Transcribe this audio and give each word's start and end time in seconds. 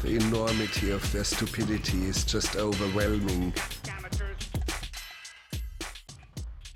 Cut! 0.00 0.02
The 0.02 0.16
enormity 0.16 0.90
of 0.90 1.12
their 1.12 1.24
stupidity 1.24 2.04
is 2.06 2.24
just 2.24 2.56
overwhelming. 2.56 3.52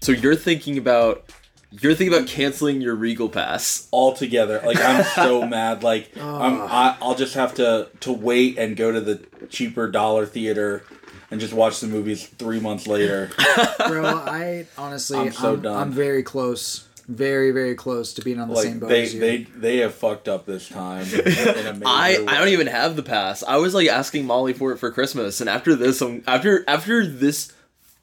So 0.01 0.13
you're 0.13 0.37
thinking 0.37 0.79
about 0.79 1.31
you're 1.71 1.95
thinking 1.95 2.17
about 2.17 2.29
canceling 2.29 2.81
your 2.81 2.95
Regal 2.95 3.29
pass. 3.29 3.89
altogether. 3.93 4.61
Like 4.65 4.79
I'm 4.79 5.05
so 5.05 5.47
mad. 5.47 5.83
Like 5.83 6.11
I'm, 6.17 6.61
I, 6.61 6.97
I'll 7.01 7.15
just 7.15 7.35
have 7.35 7.55
to 7.55 7.89
to 8.01 8.13
wait 8.13 8.59
and 8.59 8.77
go 8.77 8.93
to 8.93 9.01
the 9.01 9.25
cheaper 9.49 9.91
dollar 9.91 10.27
theater 10.27 10.85
and 11.31 11.41
just 11.41 11.55
watch 11.55 11.81
the 11.81 11.87
movies 11.87 12.27
three 12.27 12.61
months 12.61 12.87
later. 12.87 13.31
Bro, 13.87 14.05
I 14.05 14.67
honestly, 14.77 15.19
I'm 15.19 15.27
I'm, 15.29 15.33
so 15.33 15.75
I'm, 15.75 15.91
very 15.91 16.23
close, 16.23 16.89
very, 17.15 17.51
very 17.51 17.75
close 17.75 18.15
to 18.15 18.23
being 18.23 18.41
on 18.41 18.49
the 18.49 18.57
same 18.57 18.79
boat 18.79 18.89
they 18.89 19.03
as 19.03 19.15
you. 19.15 19.21
they 19.21 19.37
they 19.57 19.77
have 19.79 19.95
fucked 19.95 20.29
up 20.29 20.47
this 20.47 20.69
time. 20.69 21.07
In 21.07 21.21
a 21.21 21.23
major 21.75 21.83
I, 21.87 22.19
way. 22.19 22.27
I 22.27 22.39
don't 22.39 22.49
even 22.49 22.67
have 22.67 22.97
the 22.97 23.03
pass. 23.03 23.43
I 23.43 23.57
was 23.57 23.75
like 23.75 23.89
asking 23.89 24.27
Molly 24.27 24.53
for 24.53 24.73
it 24.73 24.79
for 24.79 24.91
Christmas, 24.91 25.41
and 25.41 25.49
after 25.49 25.75
this, 25.75 26.01
um, 26.03 26.23
after 26.27 26.65
after 26.69 27.07
this 27.07 27.53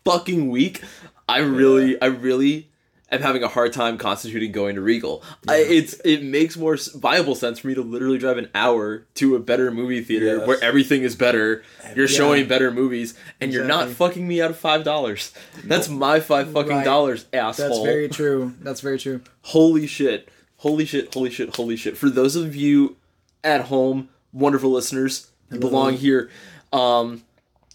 fucking 0.06 0.50
week, 0.50 0.84
I 1.28 1.40
really 1.40 2.02
I 2.02 2.08
really 2.08 2.70
am 3.12 3.22
having 3.22 3.44
a 3.44 3.48
hard 3.48 3.74
time 3.74 3.98
constituting 3.98 4.52
going 4.52 4.76
to 4.76 4.82
Regal. 4.82 5.24
I, 5.48 5.58
it's 5.58 5.94
it 6.06 6.24
makes 6.24 6.56
more 6.58 6.78
viable 6.96 7.36
sense 7.36 7.60
for 7.60 7.68
me 7.68 7.76
to 7.76 7.82
literally 7.82 8.18
drive 8.18 8.38
an 8.38 8.50
hour 8.56 9.06
to 9.16 9.36
a 9.36 9.40
better 9.40 9.72
movie 9.72 10.02
theater 10.04 10.38
Yes. 10.38 10.48
where 10.48 10.64
everything 10.64 11.04
is 11.04 11.16
better. 11.16 11.64
You're 11.96 12.08
showing 12.08 12.48
better 12.48 12.72
movies, 12.72 13.16
and 13.42 13.52
you're 13.54 13.66
not 13.66 13.90
fucking 13.90 14.28
me 14.28 14.42
out 14.42 14.52
of 14.52 14.58
five 14.58 14.84
dollars. 14.84 15.34
That's 15.64 15.90
my 15.90 16.20
five 16.20 16.52
fucking 16.52 16.72
Right. 16.72 16.86
dollars, 16.86 17.26
asshole. 17.34 17.70
That's 17.70 17.80
very 17.84 18.10
true. 18.10 18.54
That's 18.62 18.82
very 18.82 19.00
true. 19.00 19.22
Holy 19.42 19.88
shit. 19.88 20.30
Holy 20.58 20.86
shit, 20.86 21.14
holy 21.14 21.30
shit, 21.30 21.56
holy 21.56 21.76
shit. 21.78 21.98
For 21.98 22.10
those 22.10 22.36
of 22.36 22.56
you 22.56 22.98
at 23.44 23.62
home, 23.66 24.10
wonderful 24.34 24.70
listeners, 24.72 25.28
you 25.52 25.58
belong 25.60 25.94
here. 25.94 26.30
Um 26.74 27.24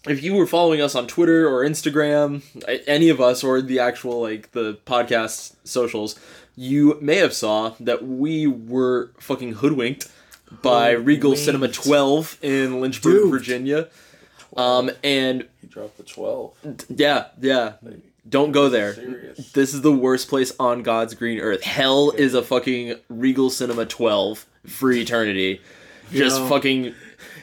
if 0.07 0.23
you 0.23 0.33
were 0.35 0.47
following 0.47 0.81
us 0.81 0.95
on 0.95 1.07
Twitter 1.07 1.47
or 1.47 1.63
Instagram, 1.65 2.41
any 2.87 3.09
of 3.09 3.19
us 3.21 3.43
or 3.43 3.61
the 3.61 3.79
actual 3.79 4.21
like 4.21 4.51
the 4.51 4.75
podcast 4.85 5.55
socials, 5.63 6.19
you 6.55 6.97
may 7.01 7.17
have 7.17 7.33
saw 7.33 7.73
that 7.79 8.05
we 8.05 8.47
were 8.47 9.11
fucking 9.19 9.53
hoodwinked 9.53 10.07
by 10.61 10.91
Regal 10.91 11.35
Cinema 11.35 11.67
12 11.67 12.37
in 12.41 12.79
Lynchburg, 12.81 13.13
Duped. 13.13 13.31
Virginia. 13.31 13.89
Um 14.55 14.89
and 15.03 15.47
He 15.61 15.67
dropped 15.67 15.97
the 15.97 16.03
twelve. 16.03 16.53
yeah, 16.89 17.25
yeah. 17.41 17.73
Don't 18.27 18.51
go 18.53 18.69
there. 18.69 18.93
Serious. 18.95 19.51
This 19.51 19.73
is 19.73 19.81
the 19.81 19.91
worst 19.91 20.29
place 20.29 20.53
on 20.59 20.81
God's 20.81 21.13
green 21.13 21.39
earth. 21.39 21.61
Hell 21.63 22.11
is 22.11 22.33
a 22.33 22.41
fucking 22.41 22.95
Regal 23.09 23.49
Cinema 23.49 23.85
12 23.85 24.45
for 24.65 24.91
eternity. 24.91 25.61
Just 26.11 26.39
Yo. 26.39 26.47
fucking 26.47 26.95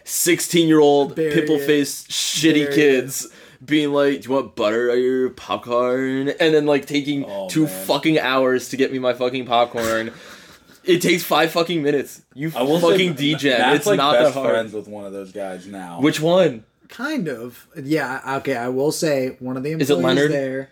16 0.04 0.68
year 0.68 0.80
old 0.80 1.16
pimple 1.16 1.58
faced 1.58 2.10
shitty 2.10 2.64
Bury 2.64 2.74
kids 2.74 3.28
being 3.64 3.92
like, 3.92 4.22
Do 4.22 4.28
you 4.28 4.34
want 4.34 4.56
butter 4.56 4.90
or 4.90 4.96
your 4.96 5.30
popcorn? 5.30 6.28
And 6.28 6.54
then 6.54 6.66
like 6.66 6.86
taking 6.86 7.24
Oh, 7.24 7.48
two 7.48 7.66
man. 7.66 7.86
fucking 7.86 8.18
hours 8.18 8.68
to 8.70 8.76
get 8.76 8.92
me 8.92 8.98
my 8.98 9.14
fucking 9.14 9.46
popcorn. 9.46 10.12
it 10.84 11.00
takes 11.00 11.22
five 11.22 11.52
fucking 11.52 11.82
minutes. 11.82 12.22
You 12.34 12.50
I 12.56 12.62
will 12.62 12.80
fucking 12.80 13.14
DJ. 13.14 13.74
It's 13.74 13.86
like 13.86 13.96
not 13.96 14.14
best 14.14 14.34
that 14.34 14.40
hard. 14.40 14.52
friends 14.52 14.72
with 14.72 14.88
one 14.88 15.04
of 15.04 15.12
those 15.12 15.30
guys 15.32 15.66
now. 15.66 16.00
Which 16.00 16.20
one? 16.20 16.64
Kind 16.88 17.28
of. 17.28 17.66
Yeah. 17.80 18.36
Okay. 18.38 18.56
I 18.56 18.68
will 18.68 18.92
say 18.92 19.36
one 19.38 19.56
of 19.56 19.62
the 19.62 19.70
Is 19.70 19.88
it 19.90 19.94
employees 19.94 20.04
Leonard? 20.16 20.32
there. 20.32 20.70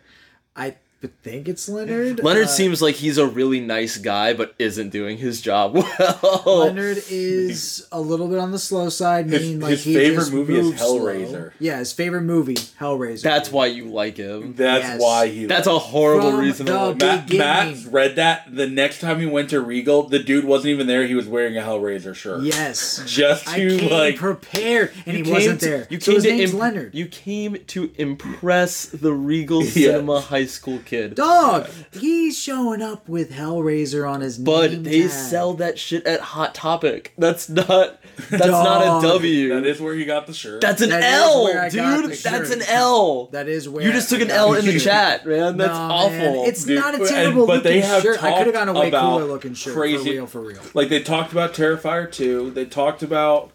I 0.56 0.74
think 1.08 1.48
it's 1.48 1.66
Leonard. 1.68 2.22
Leonard 2.22 2.44
Uh, 2.44 2.48
seems 2.48 2.82
like 2.82 2.96
he's 2.96 3.16
a 3.16 3.26
really 3.26 3.58
nice 3.60 3.96
guy, 3.96 4.34
but 4.34 4.54
isn't 4.58 4.90
doing 4.90 5.16
his 5.16 5.40
job 5.40 5.74
well. 5.98 6.42
Leonard 6.66 7.02
is 7.10 7.86
a 7.90 8.00
little 8.00 8.28
bit 8.28 8.38
on 8.38 8.50
the 8.52 8.58
slow 8.58 8.90
side. 8.90 9.26
His- 9.30 9.40
meaning 9.42 9.60
like 9.60 9.70
his 9.70 9.84
he 9.84 9.94
favorite 9.94 10.16
just 10.16 10.32
movie 10.32 10.58
is 10.58 10.66
moves 10.66 10.80
slow. 10.80 10.98
Hellraiser. 11.00 11.52
Yeah, 11.58 11.78
his 11.78 11.92
favorite 11.94 12.22
movie, 12.22 12.54
Hellraiser. 12.56 13.22
That's 13.22 13.50
why 13.50 13.66
you 13.66 13.86
like 13.86 14.18
him. 14.18 14.54
That's 14.56 14.84
Yes. 14.84 15.00
why 15.00 15.28
he. 15.28 15.46
That's 15.46 15.66
a 15.66 15.78
horrible 15.78 16.32
From 16.32 16.40
reason 16.40 16.66
to 16.66 16.72
the 16.72 16.78
like 16.78 16.98
big- 17.28 17.38
Matt. 17.38 17.74
Matt 17.76 17.92
read 17.92 18.16
that 18.16 18.54
the 18.54 18.66
next 18.66 19.00
time 19.00 19.20
he 19.20 19.26
went 19.26 19.50
to 19.50 19.60
Regal, 19.60 20.02
the 20.02 20.18
dude 20.18 20.44
wasn't 20.44 20.70
even 20.72 20.86
there. 20.86 21.06
He 21.06 21.14
was 21.14 21.26
wearing 21.26 21.56
a 21.56 21.62
Hellraiser 21.62 22.14
shirt. 22.14 22.42
yes. 22.42 23.02
Just 23.06 23.48
I 23.48 23.58
to 23.58 23.78
came 23.78 23.90
like 23.90 24.16
prepared, 24.16 24.92
and 25.06 25.16
he 25.16 25.32
wasn't 25.32 25.60
to- 25.60 25.66
there. 25.66 25.86
You 25.88 25.98
so 25.98 26.12
came 26.12 26.14
his 26.16 26.24
to 26.24 26.30
name's 26.30 26.50
imp- 26.50 26.60
Leonard. 26.60 26.94
You 26.94 27.06
came 27.06 27.56
to 27.68 27.90
impress 27.96 28.84
the 28.86 29.12
Regal 29.14 29.62
Cinema 29.64 30.20
high 30.20 30.46
school 30.46 30.78
kid. 30.90 31.14
Dog, 31.14 31.68
he's 31.92 32.38
showing 32.38 32.82
up 32.82 33.08
with 33.08 33.30
Hellraiser 33.32 34.08
on 34.10 34.20
his 34.20 34.36
But 34.38 34.72
name 34.72 34.82
they 34.82 35.00
tag. 35.02 35.10
sell 35.10 35.54
that 35.54 35.78
shit 35.78 36.04
at 36.06 36.20
Hot 36.20 36.54
Topic. 36.54 37.14
That's 37.16 37.48
not. 37.48 37.96
That's 38.28 38.46
not 38.48 39.02
a 39.04 39.06
W. 39.08 39.54
that 39.54 39.64
is 39.66 39.80
where 39.80 39.94
he 39.94 40.04
got 40.04 40.26
the 40.26 40.34
shirt. 40.34 40.60
That's 40.60 40.82
an 40.82 40.90
That 40.90 41.00
is 41.02 41.06
L, 41.06 41.44
where 41.44 41.62
I 41.62 41.70
got 41.70 42.02
dude. 42.02 42.10
That's 42.10 42.20
shirt. 42.22 42.50
an 42.50 42.62
L. 42.68 43.26
That 43.32 43.48
is 43.48 43.66
where 43.68 43.82
you 43.84 43.92
just 43.92 44.10
took 44.10 44.20
an 44.20 44.30
L 44.30 44.52
in 44.54 44.66
the 44.66 44.72
shirt. 44.72 44.82
chat, 44.82 45.26
man. 45.26 45.56
That's 45.56 45.70
No, 45.72 45.84
awful. 45.94 46.10
man, 46.10 46.48
It's 46.48 46.64
Dude, 46.64 46.78
not 46.80 46.94
a 46.94 46.98
and- 46.98 47.06
terrible 47.08 47.46
but 47.46 47.62
they 47.62 47.76
looking 47.76 47.88
have 47.90 48.02
shirt. 48.02 48.22
I 48.22 48.30
could 48.38 48.46
have 48.48 48.54
talked 48.54 48.66
gotten 48.66 48.76
a 48.76 48.78
way 48.80 48.90
cooler 48.90 49.24
looking 49.24 49.54
shirt 49.54 49.74
crazy- 49.74 49.96
for 50.04 50.10
real, 50.10 50.26
for 50.26 50.40
real. 50.42 50.60
like 50.74 50.88
they 50.90 51.00
talked 51.02 51.32
about 51.32 51.54
Terrifier 51.54 52.10
2. 52.10 52.50
They 52.50 52.66
talked 52.66 53.02
about 53.02 53.52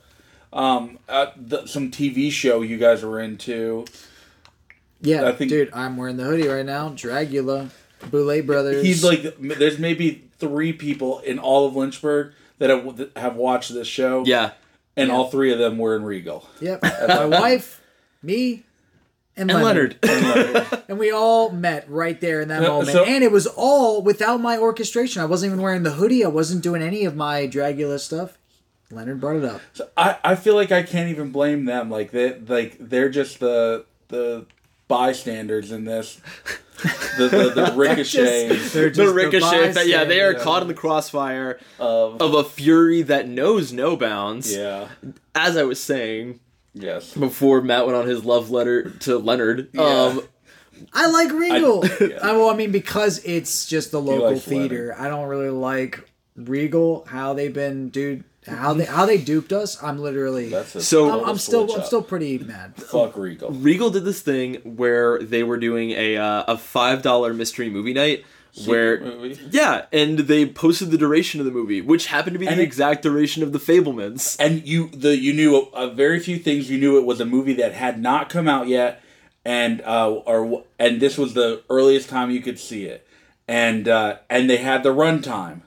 um 0.54 0.98
uh, 1.10 1.28
the, 1.36 1.66
some 1.68 1.92
TV 1.92 2.32
show 2.32 2.62
you 2.62 2.78
guys 2.78 3.04
were 3.04 3.20
into. 3.20 3.86
Yeah, 5.06 5.28
I 5.28 5.32
think- 5.32 5.50
dude, 5.50 5.70
I'm 5.74 5.98
wearing 5.98 6.18
the 6.18 6.24
hoodie 6.24 6.48
right 6.48 6.66
now. 6.66 6.90
Dragula, 6.90 7.70
Boulet 8.12 8.46
Brothers. 8.46 8.84
He's 8.84 9.04
like, 9.04 9.38
there's 9.40 9.80
maybe 9.80 10.24
three 10.40 10.74
people 10.74 11.20
in 11.20 11.40
all 11.40 11.68
of 11.68 11.76
Lynchburg 11.76 12.34
that 12.58 12.70
have, 12.70 12.98
that 12.98 13.18
have 13.18 13.36
watched 13.36 13.74
this 13.74 13.88
show. 13.88 14.24
yeah. 14.26 14.52
and 14.98 15.12
all 15.12 15.30
three 15.30 15.52
of 15.52 15.60
them 15.60 15.78
were 15.78 15.96
in 15.96 16.04
Regal. 16.04 16.48
yep, 16.62 16.82
my 16.84 17.26
wife, 17.42 17.82
me, 18.24 18.64
and, 19.38 19.52
And 19.52 19.62
Leonard. 19.64 19.98
Leonard. 20.04 20.66
and 20.88 20.98
we 20.98 21.12
all 21.12 21.50
met 21.52 21.90
right 21.90 22.20
there 22.22 22.40
in 22.42 22.48
that 22.48 22.62
moment. 22.62 22.90
so- 22.92 23.04
and 23.04 23.24
it 23.24 23.32
was 23.32 23.46
all 23.48 24.02
without 24.02 24.40
my 24.40 24.58
orchestration. 24.58 25.22
I 25.22 25.26
wasn't 25.26 25.52
even 25.52 25.62
wearing 25.62 25.84
the 25.84 25.92
hoodie. 25.92 26.24
I 26.24 26.30
wasn't 26.30 26.64
doing 26.64 26.82
any 26.82 27.04
of 27.06 27.16
my 27.18 27.46
Dragula 27.48 28.00
stuff. 28.00 28.38
Leonard 28.92 29.20
brought 29.20 29.36
it 29.38 29.44
up. 29.44 29.60
So 29.74 29.90
I, 29.98 30.18
I 30.24 30.36
feel 30.36 30.56
like 30.56 30.72
I 30.72 30.84
can't 30.84 31.10
even 31.10 31.32
blame 31.32 31.66
them. 31.66 31.90
Like 31.90 32.12
they 32.12 32.40
like 32.40 32.78
they're 32.80 33.10
just 33.10 33.40
the 33.42 33.84
the 34.10 34.46
bystanders 34.88 35.72
in 35.72 35.86
this. 35.86 36.22
The 37.18 37.30
the, 37.30 37.50
the 37.50 37.74
ricochet 37.76 38.56
They're 38.74 38.90
the 38.90 39.14
ricochet. 39.14 39.72
that, 39.72 39.88
yeah, 39.88 40.04
they 40.04 40.22
are 40.22 40.34
caught 40.34 40.62
in 40.62 40.68
the 40.68 40.74
crossfire 40.74 41.60
of 41.80 42.22
of 42.22 42.34
a 42.34 42.44
fury 42.44 43.02
that 43.04 43.28
knows 43.28 43.72
no 43.72 43.96
bounds. 43.96 44.54
yeah 44.54 44.90
As 45.34 45.56
I 45.58 45.64
was 45.64 45.82
saying 45.82 46.40
yes. 46.74 47.14
before, 47.14 47.62
Matt 47.62 47.86
went 47.86 47.98
on 47.98 48.08
his 48.08 48.26
love 48.26 48.52
letter 48.52 48.90
to 48.90 49.18
Leonard. 49.18 49.76
Um, 49.78 50.22
I 50.94 51.08
like 51.08 51.32
Regal. 51.32 51.86
I, 51.86 52.04
yeah. 52.04 52.32
well, 52.34 52.50
I 52.50 52.56
mean, 52.56 52.72
because 52.72 53.24
it's 53.26 53.66
just 53.66 53.92
the 53.92 54.02
local 54.02 54.32
likes 54.32 54.46
theater. 54.46 54.94
I 54.98 55.08
don't 55.08 55.28
really 55.28 55.50
like 55.50 56.10
Regal. 56.36 57.06
How 57.08 57.34
they've 57.34 57.54
been, 57.54 57.90
dude. 57.90 58.24
How 58.48 58.74
they 58.74 58.86
how 58.86 59.06
they 59.06 59.18
duped 59.18 59.52
us. 59.52 59.82
I'm 59.82 59.98
literally. 60.00 60.50
That's 60.50 60.76
a 60.76 60.82
So- 60.82 61.10
I'm, 61.22 61.30
I'm 61.30 61.38
still 61.38 61.72
I'm 61.74 61.80
up. 61.82 61.86
still 61.86 62.04
pretty 62.04 62.38
mad. 62.38 62.76
fuck 62.76 63.18
Regal. 63.18 63.50
Regal 63.52 63.90
did 63.90 64.06
this 64.06 64.22
thing 64.22 64.56
where 64.64 65.20
they 65.20 65.44
were 65.44 65.58
doing 65.58 65.92
a 65.92 66.18
uh, 66.18 66.44
a 66.48 66.58
five 66.58 67.02
dollar 67.02 67.34
mystery 67.34 67.70
movie 67.70 67.94
night. 67.94 68.24
Where 68.66 69.02
movie? 69.02 69.38
yeah, 69.52 69.86
and 69.92 70.18
they 70.20 70.46
posted 70.46 70.90
the 70.90 70.98
duration 70.98 71.42
of 71.42 71.46
the 71.46 71.52
movie, 71.52 71.82
which 71.82 72.06
happened 72.06 72.36
to 72.36 72.40
be 72.40 72.48
And 72.48 72.58
the 72.58 72.62
it- 72.62 72.66
exact 72.68 73.02
duration 73.02 73.44
of 73.44 73.52
the 73.52 73.60
Fabelmans. 73.60 74.38
and 74.40 74.66
you 74.66 74.88
the 74.90 75.18
you 75.18 75.34
knew 75.34 75.58
a, 75.74 75.88
a 75.88 75.94
very 75.94 76.20
few 76.22 76.38
things. 76.40 76.70
You 76.70 76.78
knew 76.78 76.98
it 76.98 77.04
was 77.06 77.20
a 77.20 77.26
movie 77.26 77.54
that 77.56 77.74
had 77.74 78.00
not 78.02 78.30
come 78.30 78.48
out 78.48 78.68
yet, 78.70 79.02
and 79.44 79.82
uh, 79.82 80.10
or 80.10 80.64
and 80.80 81.02
this 81.02 81.18
was 81.18 81.34
the 81.34 81.64
earliest 81.70 82.08
time 82.08 82.32
you 82.32 82.40
could 82.42 82.58
see 82.58 82.86
it, 82.86 83.06
and 83.48 83.90
uh, 83.90 84.20
and 84.30 84.50
they 84.50 84.58
had 84.58 84.84
the 84.84 84.94
runtime, 84.94 85.64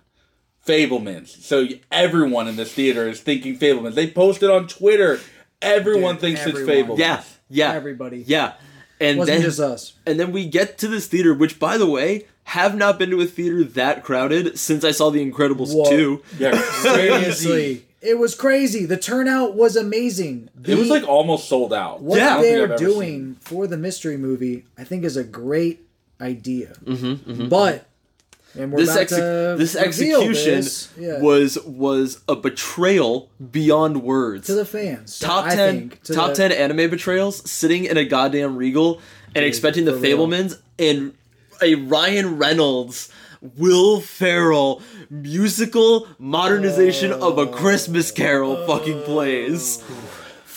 Fabelmans. 0.68 1.28
So 1.28 1.66
everyone 1.90 2.48
in 2.48 2.56
this 2.56 2.72
theater 2.72 3.08
is 3.08 3.20
thinking 3.20 3.58
Fabelmans. 3.58 3.94
They 3.94 4.10
posted 4.10 4.50
on 4.50 4.66
Twitter. 4.68 5.18
Everyone 5.62 6.14
Dude, 6.14 6.20
thinks 6.20 6.40
everyone. 6.46 6.60
it's 6.70 6.88
Fabelmans. 6.90 6.98
Yeah, 6.98 7.22
yeah, 7.50 7.72
Everybody. 7.72 8.24
yeah. 8.26 8.54
And 9.00 9.18
Wasn't 9.18 9.36
then 9.36 9.44
just 9.44 9.60
us. 9.60 9.92
and 10.06 10.18
then 10.18 10.32
we 10.32 10.44
get 10.46 10.78
to 10.78 10.88
this 10.88 11.06
theater, 11.06 11.32
which 11.32 11.58
by 11.60 11.78
the 11.78 11.86
way, 11.86 12.26
have 12.44 12.76
not 12.76 12.98
been 12.98 13.10
to 13.10 13.20
a 13.20 13.26
theater 13.26 13.62
that 13.64 14.02
crowded 14.02 14.58
since 14.58 14.82
I 14.84 14.90
saw 14.90 15.10
The 15.10 15.24
Incredibles 15.28 15.72
Whoa. 15.74 15.88
two. 15.88 16.22
yeah, 16.38 16.60
Seriously. 16.82 17.84
It 18.00 18.18
was 18.18 18.34
crazy. 18.36 18.86
The 18.86 18.96
turnout 18.96 19.54
was 19.56 19.74
amazing. 19.76 20.50
It 20.64 20.76
was 20.76 20.88
like 20.88 21.02
almost 21.02 21.48
sold 21.48 21.72
out. 21.72 22.00
what 22.00 22.20
I 22.20 22.40
they're 22.42 22.72
I've 22.72 22.78
doing 22.78 23.36
for 23.40 23.66
the 23.66 23.76
mystery 23.76 24.16
movie, 24.16 24.64
I 24.76 24.84
think, 24.84 25.02
is 25.04 25.16
a 25.16 25.24
great 25.24 25.84
idea. 26.20 26.74
Mm-hmm, 26.84 27.48
But 27.48 27.86
and 28.58 28.72
we're 28.72 28.78
this 28.80 28.90
about 28.90 29.00
exe- 29.00 29.14
to 29.14 29.54
this 29.58 29.76
execution 29.76 30.54
this, 30.56 30.88
yeah, 30.98 31.20
was 31.20 31.58
was 31.64 32.20
a 32.28 32.36
betrayal 32.36 33.30
beyond 33.50 34.02
words. 34.02 34.46
to 34.46 34.54
the 34.54 34.64
fans. 34.64 35.18
top 35.18 35.46
I 35.46 35.54
ten 35.54 35.92
to 36.04 36.12
top 36.14 36.28
the- 36.30 36.34
ten 36.34 36.52
anime 36.52 36.90
betrayals, 36.90 37.48
sitting 37.50 37.84
in 37.84 37.96
a 37.96 38.04
goddamn 38.04 38.56
Regal 38.56 39.00
and 39.34 39.44
expecting 39.44 39.84
the 39.84 39.92
for 39.92 39.98
real. 39.98 40.18
Fabelmans 40.26 40.58
and 40.78 41.14
a 41.62 41.74
Ryan 41.74 42.38
Reynolds, 42.38 43.10
Will 43.56 44.00
Ferrell 44.00 44.82
musical 45.10 46.08
modernization 46.18 47.12
of 47.12 47.38
a 47.38 47.42
oh. 47.42 47.46
Christmas 47.46 48.10
Carol 48.10 48.66
fucking 48.66 49.02
plays. 49.02 49.82
Oh. 49.88 50.07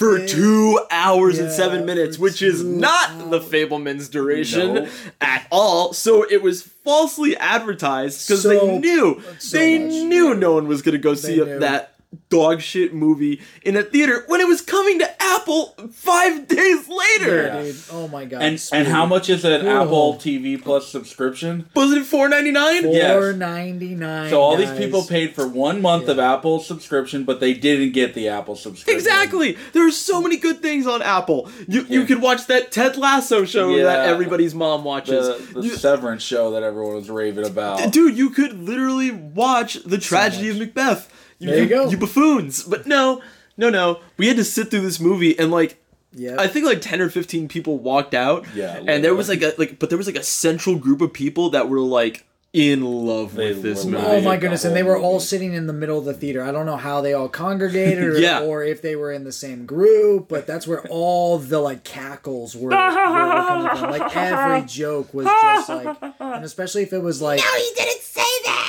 For 0.02 0.26
two 0.26 0.80
hours 0.90 1.38
and 1.38 1.52
seven 1.52 1.86
minutes, 1.86 2.18
which 2.18 2.42
is 2.42 2.64
two 2.64 2.64
not 2.64 3.30
the 3.30 3.40
Fabelman's 3.40 4.10
duration 4.10 4.74
No. 4.74 4.88
at 5.22 5.46
all. 5.52 5.94
So 5.94 6.24
it 6.28 6.42
was 6.42 6.64
falsely 6.64 7.38
advertised 7.38 8.28
because 8.28 8.42
So- 8.42 8.50
they 8.50 8.78
knew 8.80 9.22
so 9.38 9.58
they 9.60 9.78
much. 9.78 9.92
knew 9.94 10.34
no 10.34 10.54
one 10.54 10.68
was 10.68 10.82
gonna 10.82 10.98
go 10.98 11.14
see 11.14 11.38
knew. 11.38 11.60
that 11.60 11.94
dog 12.30 12.60
shit 12.62 12.94
movie 12.94 13.42
in 13.64 13.78
a 13.78 13.84
theater 13.84 14.24
when 14.28 14.42
it 14.42 14.48
was 14.48 14.62
coming 14.62 15.00
to 15.00 15.24
Apple 15.24 15.68
five 15.92 16.48
days 16.48 16.88
later. 16.90 17.44
Yeah, 17.44 17.62
dude. 17.64 17.76
Oh 17.92 18.08
my 18.10 18.26
god. 18.26 18.42
And 18.42 18.70
and 18.74 18.88
how 18.88 19.06
much 19.06 19.30
is 19.30 19.46
an. 19.46 19.66
Apple 19.68 20.16
TV 20.16 20.62
Plus 20.62 20.88
subscription? 20.88 21.70
Was 21.76 21.92
it 21.94 22.04
four 22.06 22.28
ninety 22.30 22.52
nine? 22.52 22.92
Yeah. 22.92 23.14
Four 23.14 23.34
ninety 23.34 23.96
nine. 23.96 24.30
So 24.30 24.42
all 24.42 24.56
these 24.58 24.72
people 24.72 25.04
paid 25.04 25.34
for 25.36 25.48
one 25.48 25.82
month 25.82 26.08
of 26.10 26.20
Apple 26.20 26.60
subscription, 26.60 27.24
but 27.24 27.40
they 27.40 27.54
didn't 27.54 27.92
get 27.94 28.14
the 28.14 28.28
Apple 28.28 28.56
subscription. 28.56 28.96
Exactly. 28.98 29.58
There 29.74 29.88
are 29.88 29.92
so 29.92 30.22
many 30.22 30.38
good 30.38 30.62
things 30.62 30.88
on 30.88 31.02
Apple. 31.02 31.50
You 31.68 31.86
you 31.90 32.06
could 32.06 32.22
watch 32.22 32.48
that 32.48 32.72
Ted 32.72 32.98
Lasso 32.98 33.46
show 33.46 33.70
Yeah. 33.76 33.84
that 33.84 34.10
everybody's 34.10 34.54
mom 34.56 34.84
watches. 34.84 35.28
The, 35.54 35.62
the 35.62 35.68
You- 35.68 35.76
Severance 35.76 36.24
show 36.24 36.52
that 36.52 36.64
everyone 36.64 36.96
was 36.96 37.10
raving 37.10 37.46
about. 37.46 37.92
Dude, 37.94 38.18
you 38.18 38.30
could 38.32 38.60
literally 38.60 39.12
watch 39.12 39.76
the 39.84 39.98
tragedy 39.98 40.50
of 40.50 40.58
Macbeth. 40.58 41.10
There 41.50 41.64
you 41.64 41.70
go. 41.70 41.90
You 41.90 41.98
buffoons. 41.98 42.64
But 42.64 42.86
no, 42.88 43.22
no, 43.58 43.70
no. 43.70 44.00
We 44.18 44.28
had 44.28 44.38
to 44.38 44.44
sit 44.44 44.70
through 44.72 44.82
this 44.82 45.00
movie 45.00 45.38
and 45.38 45.52
like 45.52 45.78
Yeah. 46.14 46.36
I 46.40 46.48
think 46.48 46.66
like 46.66 46.82
ten 46.82 47.02
or 47.02 47.10
fifteen 47.10 47.48
people 47.48 47.78
walked 47.80 48.14
out. 48.14 48.46
Yeah, 48.56 48.82
and 48.88 49.04
there 49.04 49.16
was 49.16 49.28
like 49.30 49.42
a 49.42 49.54
like, 49.58 49.80
but 49.80 49.90
there 49.90 49.98
was 49.98 50.08
like 50.08 50.16
a 50.18 50.24
central 50.24 50.76
group 50.78 51.02
of 51.02 51.12
people 51.14 51.50
that 51.52 51.68
were 51.70 51.80
like 51.80 52.26
in 52.54 52.82
love 52.84 53.34
They 53.36 53.54
with 53.54 53.62
this 53.62 53.86
movie. 53.86 54.04
Oh 54.06 54.20
my 54.20 54.36
goodness! 54.36 54.66
And 54.66 54.76
they 54.76 54.84
were 54.84 54.98
all 54.98 55.22
sitting 55.22 55.54
in 55.54 55.68
the 55.68 55.74
middle 55.74 55.98
of 55.98 56.04
the 56.04 56.14
theater. 56.14 56.44
I 56.44 56.52
don't 56.52 56.66
know 56.66 56.76
how 56.76 57.00
they 57.00 57.14
all 57.14 57.30
congregated, 57.30 58.04
or, 58.04 58.20
Yeah. 58.20 58.42
or 58.42 58.62
if 58.62 58.82
they 58.82 58.98
were 58.98 59.14
in 59.14 59.24
the 59.24 59.32
same 59.32 59.66
group, 59.66 60.28
but 60.28 60.48
that's 60.48 60.68
where 60.68 60.82
all 60.90 61.38
the 61.38 61.60
like 61.60 61.86
cackles 61.86 62.54
were, 62.58 62.72
were 62.72 62.76
coming 62.76 63.78
from. 63.78 63.90
Like 63.92 64.14
every 64.18 64.68
joke 64.68 65.14
was 65.14 65.28
just 65.28 65.70
like, 65.70 65.98
and 66.20 66.44
especially 66.44 66.84
if 66.84 66.92
it 66.92 67.00
was 67.02 67.22
like, 67.22 67.40
No, 67.40 67.56
he 67.58 67.72
didn't 67.74 68.02
say 68.02 68.20
that. 68.22 68.61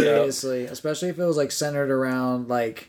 Seriously, 0.00 0.64
especially 0.66 1.08
if 1.08 1.18
it 1.18 1.24
was 1.24 1.36
like 1.36 1.50
centered 1.52 1.90
around 1.90 2.48
like 2.48 2.88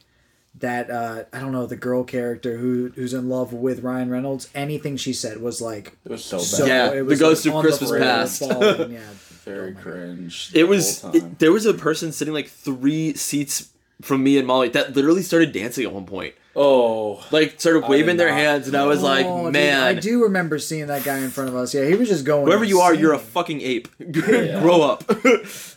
that. 0.59 0.89
uh 0.89 1.23
I 1.33 1.39
don't 1.39 1.51
know 1.51 1.65
the 1.65 1.75
girl 1.75 2.03
character 2.03 2.57
who 2.57 2.91
who's 2.95 3.13
in 3.13 3.29
love 3.29 3.53
with 3.53 3.81
Ryan 3.83 4.09
Reynolds. 4.09 4.49
Anything 4.55 4.97
she 4.97 5.13
said 5.13 5.41
was 5.41 5.61
like 5.61 5.97
It 6.05 6.11
was 6.11 6.23
so 6.23 6.37
bad. 6.37 6.45
so. 6.45 6.65
Yeah, 6.65 6.91
it 6.93 7.01
was 7.05 7.19
the 7.19 7.25
ghost 7.25 7.45
like, 7.45 7.55
of 7.55 7.61
Christmas 7.61 7.89
floor, 7.89 7.99
Past. 8.01 8.39
falling, 8.39 8.91
yeah. 8.91 8.99
Very 9.45 9.75
cringe. 9.75 10.49
It 10.53 10.59
the 10.61 10.63
was 10.65 11.03
it- 11.13 11.39
there 11.39 11.51
was 11.51 11.65
a 11.65 11.73
person 11.73 12.11
sitting 12.11 12.33
like 12.33 12.47
three 12.47 13.13
seats 13.13 13.69
from 14.01 14.23
me 14.23 14.37
and 14.37 14.45
Molly 14.47 14.69
that 14.69 14.95
literally 14.95 15.21
started 15.21 15.51
dancing 15.53 15.85
at 15.85 15.93
one 15.93 16.05
point. 16.05 16.33
oh, 16.55 17.23
Like 17.31 17.59
started 17.61 17.85
I 17.85 17.89
waving 17.89 18.17
their 18.17 18.27
not. 18.29 18.37
hands 18.37 18.67
and 18.67 18.75
I 18.75 18.85
was 18.85 19.01
like, 19.01 19.25
Oh, 19.25 19.45
dude, 19.45 19.53
man, 19.53 19.81
I 19.83 19.93
do 19.93 20.23
remember 20.23 20.57
seeing 20.59 20.87
that 20.87 21.03
guy 21.05 21.19
in 21.19 21.29
front 21.29 21.49
of 21.49 21.55
us. 21.55 21.73
Yeah, 21.73 21.85
he 21.85 21.95
was 21.95 22.09
just 22.09 22.25
going. 22.25 22.45
whoever 22.45 22.63
you 22.65 22.79
are, 22.81 22.93
you're 22.93 23.13
a 23.13 23.19
fucking 23.19 23.61
ape. 23.61 23.87
Grow 24.11 24.81
up. 24.81 25.03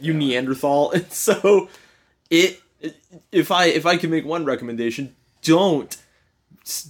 you 0.00 0.12
Neanderthal. 0.14 0.90
And 0.94 1.10
so 1.12 1.68
it 2.30 2.60
if 3.32 3.50
I 3.50 3.66
if 3.66 3.86
I 3.86 3.96
can 3.96 4.10
make 4.10 4.24
one 4.24 4.44
recommendation, 4.44 5.14
don't 5.42 5.96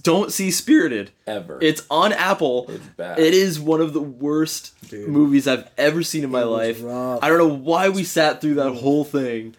don't 0.03 0.31
see 0.31 0.51
Spirited. 0.51 1.11
ever. 1.27 1.59
It's 1.61 1.85
on 1.89 2.13
Apple. 2.13 2.65
It's 2.69 2.85
bad. 2.95 3.19
It 3.19 3.33
is 3.33 3.59
one 3.59 3.81
of 3.81 3.91
the 3.93 3.99
worst 4.01 4.73
Dude. 4.89 5.09
movies 5.09 5.47
I've 5.47 5.69
ever 5.77 6.01
seen 6.01 6.23
in 6.23 6.31
my 6.31 6.43
It 6.43 6.45
life. 6.45 6.79
rough. 6.81 7.19
I 7.21 7.27
don't 7.27 7.37
know 7.37 7.53
why 7.53 7.89
we 7.89 8.03
sat 8.05 8.39
through 8.41 8.55
that 8.55 8.71
whole 8.71 9.03
thing. 9.03 9.55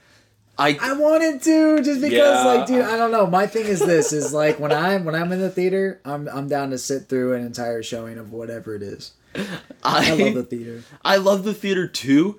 I, 0.59 0.79
I 0.81 0.95
wanted 0.95 1.43
to 1.43 1.83
just 1.83 2.01
because, 2.01 2.13
Yeah. 2.19 2.45
like, 2.45 2.67
dude, 2.67 2.81
I 2.81 2.97
don't 2.97 3.11
know. 3.11 3.27
My 3.27 3.47
thing 3.47 3.67
is 3.67 3.79
this: 3.81 4.15
is 4.15 4.33
like 4.33 4.59
when 4.59 4.73
I'm 4.73 5.05
when 5.05 5.15
I'm 5.15 5.31
in 5.33 5.41
the 5.41 5.51
theater, 5.51 6.01
I'm 6.03 6.29
I'm 6.29 6.49
down 6.49 6.71
to 6.71 6.79
sit 6.79 7.11
through 7.11 7.35
an 7.35 7.45
entire 7.45 7.83
showing 7.83 8.17
of 8.17 8.33
whatever 8.33 8.75
it 8.75 8.83
is. 8.83 9.13
I 9.85 10.15
love 10.15 10.33
the 10.33 10.43
theater. 10.45 10.83
I 11.05 11.17
love 11.17 11.45
the 11.45 11.53
theater 11.53 11.87
too, 11.87 12.39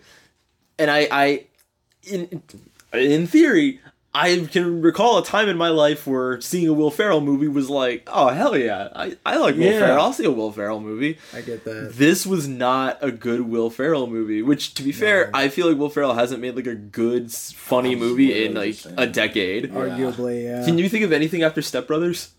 and 0.80 0.90
I, 0.92 1.08
I, 1.12 1.46
in 2.04 2.42
in 2.94 3.28
theory, 3.28 3.82
I 4.14 4.48
can 4.52 4.82
recall 4.82 5.20
a 5.20 5.26
time 5.26 5.48
in 5.50 5.58
my 5.58 5.70
life 5.70 6.08
where 6.08 6.42
seeing 6.42 6.68
a 6.68 6.74
Will 6.74 6.90
Ferrell 6.90 7.22
movie 7.22 7.48
was 7.48 7.70
like, 7.70 8.08
oh 8.12 8.30
hell 8.30 8.58
yeah, 8.58 8.88
I, 8.96 9.16
I 9.26 9.38
like 9.38 9.56
Will 9.56 9.64
Yeah. 9.64 9.80
Ferrell. 9.80 10.00
I'll 10.02 10.14
see 10.14 10.26
a 10.26 10.32
Will 10.32 10.52
Ferrell 10.52 10.80
movie. 10.80 11.18
I 11.36 11.42
get 11.42 11.64
that. 11.66 11.92
This 11.94 12.26
was 12.26 12.48
not 12.48 12.98
a 13.02 13.12
good 13.12 13.42
Will 13.42 13.70
Ferrell 13.70 14.08
movie. 14.08 14.42
Which, 14.42 14.74
to 14.76 14.84
be 14.84 14.92
fair, 14.92 15.30
I 15.36 15.50
feel 15.50 15.68
like 15.70 15.78
Will 15.78 15.90
Ferrell 15.90 16.14
hasn't 16.16 16.42
made 16.42 16.56
like 16.56 16.66
a 16.68 16.74
good, 16.76 17.32
funny 17.32 17.96
movie 17.96 18.46
in 18.46 18.56
like 18.56 18.78
a 18.98 19.06
decade. 19.06 19.72
Arguably, 19.72 20.46
yeah. 20.46 20.66
Can 20.66 20.78
you 20.80 20.90
think 20.90 21.04
of 21.04 21.12
anything 21.12 21.44
after 21.44 21.62
Step 21.62 21.86
Brothers? 21.86 22.32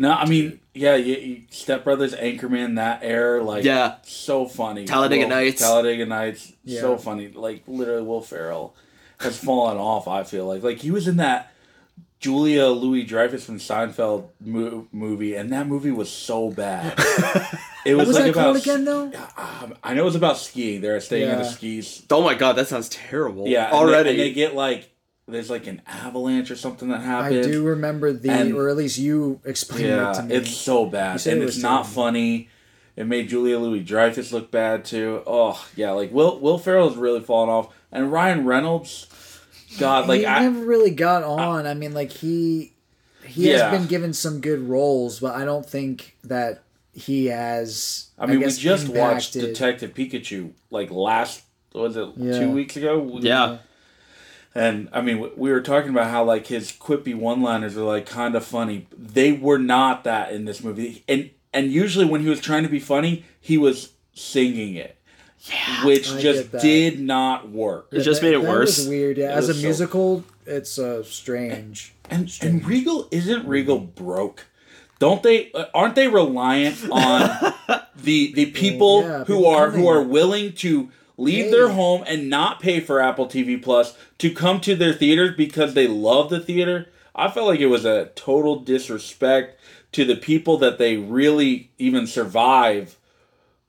No, 0.00 0.12
I 0.12 0.26
mean, 0.26 0.58
yeah, 0.74 0.96
you, 0.96 1.14
you, 1.16 1.42
Step 1.50 1.84
Brothers, 1.84 2.14
Anchorman, 2.14 2.76
that 2.76 3.00
era, 3.02 3.42
like, 3.42 3.64
Yeah. 3.64 3.96
so 4.02 4.46
funny. 4.46 4.84
Talladega 4.86 5.22
Will- 5.24 5.28
Nights. 5.30 5.60
Talladega 5.60 6.06
Nights, 6.06 6.52
so 6.66 6.96
funny. 6.96 7.28
Like, 7.28 7.62
literally, 7.66 8.02
Will 8.02 8.22
Ferrell 8.22 8.74
has 9.18 9.38
fallen 9.38 9.76
off. 9.90 10.08
I 10.08 10.24
feel 10.24 10.46
like, 10.46 10.62
like 10.62 10.78
he 10.78 10.90
was 10.90 11.06
in 11.06 11.16
that 11.18 11.52
Julia 12.18 12.66
Louis 12.68 13.02
Dreyfus 13.04 13.44
from 13.44 13.58
Seinfeld 13.58 14.28
mo- 14.40 14.86
movie, 14.92 15.34
and 15.34 15.52
that 15.52 15.66
movie 15.66 15.90
was 15.90 16.10
so 16.10 16.50
bad. 16.50 16.98
It 17.82 17.94
was, 17.94 18.08
was 18.08 18.16
like 18.16 18.24
that 18.26 18.30
about 18.32 18.42
called 18.44 18.56
again, 18.58 18.84
though? 18.84 19.10
um, 19.38 19.74
I 19.82 19.94
know 19.94 20.02
it 20.02 20.04
was 20.04 20.14
about 20.14 20.36
skiing. 20.36 20.82
They're 20.82 21.00
staying 21.00 21.30
at 21.30 21.38
Yeah. 21.38 21.44
the 21.44 21.50
skis. 21.50 22.02
Oh 22.10 22.22
my 22.22 22.34
god, 22.34 22.56
that 22.56 22.68
sounds 22.68 22.90
terrible. 22.90 23.48
Yeah, 23.48 23.64
and 23.64 23.72
they- 23.72 23.76
already. 23.78 24.10
and 24.10 24.18
they, 24.18 24.32
get 24.34 24.54
like 24.54 24.90
there's 25.30 25.50
like 25.50 25.66
an 25.66 25.82
avalanche 25.86 26.50
or 26.50 26.56
something 26.56 26.88
that 26.88 27.00
happened. 27.00 27.38
I 27.38 27.42
do 27.42 27.62
remember 27.64 28.12
the, 28.12 28.30
And- 28.30 28.54
or 28.54 28.68
at 28.68 28.76
least 28.76 28.98
you 28.98 29.40
explained 29.44 29.86
it 29.86 30.14
to 30.14 30.22
me. 30.24 30.34
it's 30.34 30.50
so 30.56 30.86
bad, 30.86 31.20
said 31.20 31.34
and 31.34 31.42
it 31.42 31.46
it's 31.46 31.58
not 31.58 31.84
terrible. 31.84 31.90
funny. 31.90 32.48
It 32.96 33.06
made 33.06 33.28
Julia 33.28 33.58
Louis 33.58 33.80
Dreyfus 33.80 34.32
look 34.32 34.50
bad 34.50 34.84
too. 34.84 35.22
Oh 35.26 35.64
yeah, 35.76 35.92
like 35.92 36.12
Will 36.12 36.38
Will 36.40 36.58
Ferrell's 36.58 36.96
really 36.96 37.20
fallen 37.20 37.48
off, 37.48 37.72
and 37.90 38.12
Ryan 38.12 38.44
Reynolds. 38.44 39.06
God, 39.78 40.08
like 40.08 40.20
he 40.20 40.26
I, 40.26 40.42
never 40.42 40.64
really 40.66 40.90
got 40.90 41.22
on. 41.22 41.66
I, 41.66 41.74
mean, 41.74 41.94
like 41.94 42.10
he 42.10 42.72
he 43.24 43.50
Yeah. 43.52 43.70
has 43.70 43.78
been 43.78 43.86
given 43.88 44.12
some 44.12 44.40
good 44.40 44.68
roles, 44.68 45.20
but 45.20 45.34
I 45.36 45.44
don't 45.44 45.64
think 45.64 46.16
that 46.24 46.62
he 46.92 47.26
has. 47.26 48.08
I 48.18 48.26
mean, 48.26 48.38
we 48.40 48.44
guess, 48.44 48.58
just 48.58 48.88
watched 48.88 49.32
Detective 49.34 49.94
Pikachu 49.94 50.50
like 50.70 50.90
last 50.90 51.42
was 51.72 51.96
it 51.96 52.08
Yeah. 52.16 52.38
two 52.40 52.50
weeks 52.50 52.76
ago? 52.76 53.18
yeah. 53.22 53.58
And 54.54 54.88
I 54.92 55.00
mean, 55.00 55.20
we- 55.20 55.30
we 55.36 55.50
were 55.52 55.60
talking 55.60 55.90
about 55.90 56.10
how 56.10 56.24
like 56.24 56.48
his 56.48 56.72
quippy 56.72 57.14
one-liners 57.14 57.76
are 57.76 57.82
like 57.84 58.06
kind 58.06 58.34
of 58.34 58.44
funny. 58.44 58.86
They 58.98 59.32
were 59.32 59.58
not 59.58 60.04
that 60.04 60.32
in 60.32 60.44
this 60.44 60.62
movie, 60.64 61.04
and 61.08 61.30
and 61.52 61.70
usually 61.72 62.04
when 62.04 62.20
he 62.22 62.28
was 62.28 62.40
trying 62.40 62.62
to 62.64 62.68
be 62.68 62.80
funny, 62.80 63.24
he 63.40 63.56
was 63.58 63.90
singing 64.12 64.74
it, 64.74 64.96
yeah, 65.40 65.84
which 65.84 66.10
I 66.12 66.20
just 66.20 66.52
did 66.52 67.00
not 67.00 67.48
work. 67.50 67.88
It 67.92 68.00
just 68.00 68.22
made 68.22 68.34
it 68.34 68.42
that 68.42 68.48
worse. 68.50 68.78
Was 68.78 68.88
weird, 68.88 69.18
yeah. 69.18 69.30
It 69.32 69.38
As 69.38 69.48
a 69.48 69.54
so- 69.54 69.62
musical, 69.62 70.24
it's 70.46 70.78
uh, 70.78 71.02
strange. 71.04 71.92
And 72.10 72.30
and 72.42 72.66
Regal 72.66 73.06
isn't 73.12 73.46
Regal 73.46 73.78
broke. 73.78 74.46
Don't 74.98 75.22
they? 75.22 75.50
uh, 75.52 75.64
Aren't 75.72 75.94
they 75.94 76.08
reliant 76.08 76.76
on 76.90 77.54
the 77.96 78.32
the 78.34 78.46
people 78.46 79.02
yeah, 79.02 79.18
who 79.20 79.24
people 79.36 79.46
are 79.46 79.70
who 79.70 79.86
are 79.88 80.02
willing 80.02 80.52
to 80.54 80.90
leave 81.20 81.46
Pay. 81.46 81.50
their 81.50 81.68
home 81.70 82.02
and 82.06 82.28
not 82.30 82.60
pay 82.60 82.80
for 82.80 83.00
Apple 83.00 83.26
TV 83.26 83.60
Plus 83.62 83.96
to 84.18 84.30
come 84.32 84.60
to 84.62 84.74
their 84.74 84.92
theaters 84.92 85.34
because 85.36 85.74
they 85.74 85.86
love 85.86 86.30
the 86.30 86.40
theater? 86.40 86.88
I 87.14 87.28
felt 87.30 87.46
like 87.48 87.60
it 87.60 87.66
was 87.66 87.84
a 87.84 88.06
total 88.14 88.60
disrespect 88.60 89.60
to 89.92 90.04
the 90.04 90.16
people 90.16 90.56
that 90.58 90.78
they 90.78 90.96
really 90.96 91.70
even 91.78 92.06
survive 92.06 92.96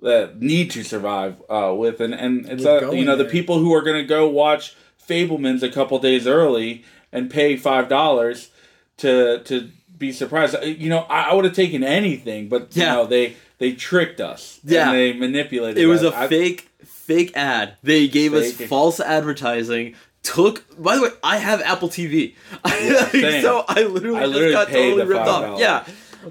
that 0.01 0.41
need 0.41 0.71
to 0.71 0.83
survive 0.83 1.41
uh, 1.49 1.73
with, 1.77 1.99
and 2.01 2.13
and 2.13 2.47
it's 2.49 2.65
uh, 2.65 2.91
you 2.91 3.05
know 3.05 3.15
the 3.15 3.25
people 3.25 3.59
who 3.59 3.73
are 3.73 3.81
going 3.83 3.97
to 4.01 4.07
go 4.07 4.27
watch 4.27 4.75
Fabelmans 5.07 5.61
a 5.61 5.69
couple 5.69 5.99
days 5.99 6.25
early 6.27 6.83
and 7.11 7.29
pay 7.29 7.55
five 7.57 7.87
dollars 7.89 8.49
to 8.97 9.43
to 9.43 9.69
be 9.97 10.11
surprised. 10.11 10.55
Uh, 10.55 10.61
You 10.61 10.89
know, 10.89 11.05
I, 11.09 11.29
I 11.29 11.33
would 11.35 11.45
have 11.45 11.53
taken 11.55 11.83
anything, 11.83 12.49
but 12.49 12.75
you 12.75 12.81
Yeah. 12.83 12.93
know 12.95 13.05
they 13.05 13.35
they 13.59 13.73
tricked 13.73 14.19
us. 14.19 14.59
Yeah. 14.63 14.89
and 14.89 14.97
they 14.97 15.13
manipulated. 15.13 15.77
It 15.77 15.85
was 15.87 16.03
us. 16.03 16.13
a 16.13 16.17
I- 16.17 16.27
fake 16.27 16.70
fake 17.13 17.31
ad. 17.35 17.75
They 17.83 18.07
gave 18.07 18.33
us 18.33 18.53
Fake. 18.53 18.67
false 18.69 18.99
advertising 18.99 19.95
took. 20.23 20.63
By 20.81 20.95
the 20.95 21.01
way, 21.03 21.09
I 21.23 21.37
have 21.37 21.61
Apple 21.61 21.89
TV, 21.89 22.35
same. 23.11 23.41
so 23.41 23.63
I 23.67 23.83
literally, 23.83 24.17
I 24.19 24.25
literally 24.25 24.53
just 24.53 24.53
got 24.53 24.67
paid 24.67 24.91
totally 24.91 25.05
ripped 25.07 25.27
off. 25.27 25.59
Yeah. 25.59 25.85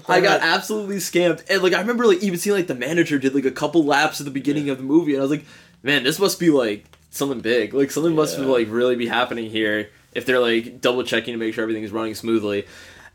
I 0.07 0.21
got 0.21 0.39
absolutely 0.41 0.97
scammed, 0.97 1.43
and 1.49 1.61
like 1.61 1.73
I 1.73 1.81
remember, 1.81 2.05
like 2.07 2.23
even 2.23 2.39
seeing 2.39 2.55
like 2.55 2.67
the 2.67 2.75
manager 2.75 3.19
did 3.19 3.35
like 3.35 3.43
a 3.45 3.51
couple 3.51 3.83
laps 3.83 4.21
at 4.21 4.25
the 4.25 4.31
beginning 4.31 4.69
of 4.69 4.77
the 4.77 4.83
movie, 4.85 5.13
and 5.13 5.19
I 5.19 5.23
was 5.23 5.31
like, 5.31 5.45
"Man, 5.83 6.03
this 6.03 6.17
must 6.17 6.39
be 6.39 6.49
like 6.49 6.85
something 7.09 7.41
big. 7.41 7.73
Like 7.73 7.91
something 7.91 8.15
must 8.15 8.39
Yeah. 8.39 8.45
like 8.45 8.67
really 8.69 8.95
be 8.95 9.07
happening 9.07 9.49
here 9.49 9.89
if 10.13 10.25
they're 10.25 10.39
like 10.39 10.79
double 10.79 11.03
checking 11.03 11.33
to 11.33 11.37
make 11.37 11.53
sure 11.53 11.63
everything 11.63 11.83
is 11.83 11.91
running 11.91 12.15
smoothly." 12.15 12.65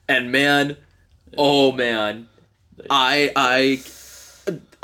And 0.06 0.30
man, 0.30 0.76
oh 1.38 1.72
man, 1.72 2.28
I 2.90 3.32
I 3.34 3.80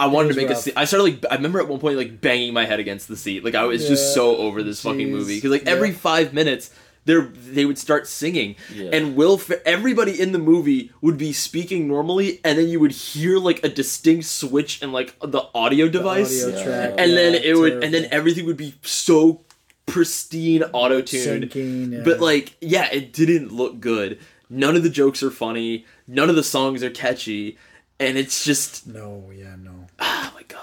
I 0.02 0.06
wanted 0.06 0.30
to 0.30 0.36
make 0.36 0.46
a 0.48 0.52
rough. 0.54 0.62
scene. 0.62 0.74
I 0.76 0.84
started 0.84 1.04
like 1.04 1.24
I 1.30 1.36
remember 1.36 1.60
at 1.60 1.68
one 1.68 1.80
point 1.80 1.96
like 1.96 2.20
banging 2.20 2.52
my 2.54 2.64
head 2.64 2.80
against 2.80 3.08
the 3.08 3.16
seat. 3.16 3.44
Like 3.44 3.54
I 3.54 3.64
was 3.64 3.86
just 3.88 4.14
so 4.14 4.36
over 4.36 4.62
this 4.62 4.80
fucking 4.82 5.10
movie 5.10 5.36
because 5.36 5.50
like 5.50 5.66
every 5.66 5.90
Yeah. 5.90 5.96
five 5.96 6.32
minutes. 6.32 6.70
They 7.04 7.16
they 7.18 7.64
would 7.64 7.78
start 7.78 8.06
singing, 8.06 8.54
Yeah. 8.72 8.90
and 8.92 9.16
Will 9.16 9.40
everybody 9.66 10.20
in 10.20 10.30
the 10.30 10.38
movie 10.38 10.92
would 11.00 11.18
be 11.18 11.32
speaking 11.32 11.88
normally, 11.88 12.38
and 12.44 12.56
then 12.56 12.68
you 12.68 12.78
would 12.78 12.92
hear 12.92 13.38
like 13.40 13.58
a 13.64 13.68
distinct 13.68 14.26
switch 14.26 14.80
in 14.80 14.92
like 14.92 15.18
the 15.18 15.42
audio 15.52 15.88
device, 15.88 16.44
audio 16.44 16.62
track, 16.62 16.94
and 16.98 17.10
then 17.16 17.32
yeah, 17.32 17.40
it 17.42 17.56
would, 17.58 17.82
and 17.82 17.92
then 17.92 18.06
everything 18.12 18.46
would 18.46 18.56
be 18.56 18.74
so 18.82 19.40
pristine 19.86 20.62
auto 20.72 21.00
tuned. 21.02 21.52
Yeah. 21.54 22.02
But 22.04 22.20
like, 22.20 22.54
yeah, 22.60 22.88
it 22.92 23.12
didn't 23.12 23.52
look 23.52 23.80
good. 23.80 24.20
None 24.48 24.76
of 24.76 24.84
the 24.84 24.90
jokes 24.90 25.24
are 25.24 25.30
funny. 25.32 25.84
None 26.06 26.30
of 26.30 26.36
the 26.36 26.44
songs 26.44 26.84
are 26.84 26.90
catchy, 26.90 27.58
and 27.98 28.16
it's 28.16 28.44
just 28.44 28.86
no, 28.86 29.28
yeah, 29.36 29.56
no. 29.60 29.81
Oh 30.02 30.32
my 30.34 30.42
god. 30.48 30.58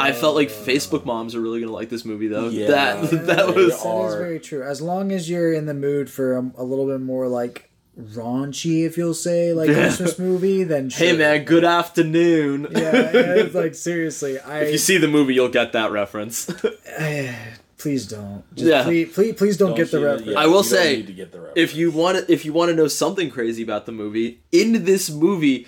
I 0.00 0.12
felt 0.12 0.34
like 0.36 0.48
Facebook 0.50 1.04
moms 1.04 1.34
are 1.34 1.40
really 1.40 1.60
gonna 1.60 1.72
like 1.72 1.88
this 1.88 2.04
movie 2.04 2.28
though. 2.28 2.48
Yeah. 2.48 2.66
That 2.68 3.10
that 3.10 3.26
That 3.26 3.54
was 3.54 3.74
is 3.74 3.84
are. 3.84 4.18
very 4.18 4.40
true. 4.40 4.62
As 4.62 4.80
long 4.80 5.12
as 5.12 5.28
you're 5.30 5.52
in 5.52 5.66
the 5.66 5.74
mood 5.74 6.10
for 6.10 6.36
a, 6.36 6.40
a 6.56 6.64
little 6.64 6.86
bit 6.86 7.00
more 7.00 7.28
like 7.28 7.70
raunchy, 7.98 8.86
if 8.86 8.96
you'll 8.96 9.14
say, 9.14 9.52
like 9.52 9.68
Christmas 9.72 10.18
movie, 10.18 10.64
then 10.64 10.90
Hey 10.90 11.16
man, 11.16 11.44
good 11.44 11.64
afternoon. 11.64 12.68
Yeah, 12.70 12.78
yeah, 12.80 13.10
it's 13.12 13.54
like 13.54 13.74
seriously, 13.74 14.38
I 14.38 14.60
if 14.60 14.72
you 14.72 14.78
see 14.78 14.96
the 14.98 15.08
movie, 15.08 15.34
you'll 15.34 15.48
get 15.48 15.72
that 15.72 15.90
reference. 15.90 16.46
please 17.78 18.06
don't. 18.06 18.44
Just 18.54 18.68
Yeah. 18.68 18.84
please, 18.84 19.12
please, 19.12 19.34
please 19.34 19.56
don't, 19.56 19.74
get 19.74 19.90
the 19.90 19.98
see 19.98 20.04
reference. 20.04 20.36
I 20.36 20.44
will 20.46 20.48
you 20.48 20.54
don't 20.54 20.64
say, 20.64 20.96
need 20.98 21.06
to 21.08 21.12
get 21.14 21.32
the 21.32 21.38
reference. 21.40 21.58
if 21.58 21.74
you 21.74 21.90
want 21.90 22.18
to, 22.18 22.32
if 22.32 22.44
you 22.44 22.52
want 22.52 22.68
to 22.70 22.76
know 22.76 22.86
something 22.88 23.30
crazy 23.30 23.62
about 23.62 23.86
the 23.86 23.92
movie, 23.92 24.40
in 24.52 24.84
this 24.84 25.10
movie, 25.10 25.66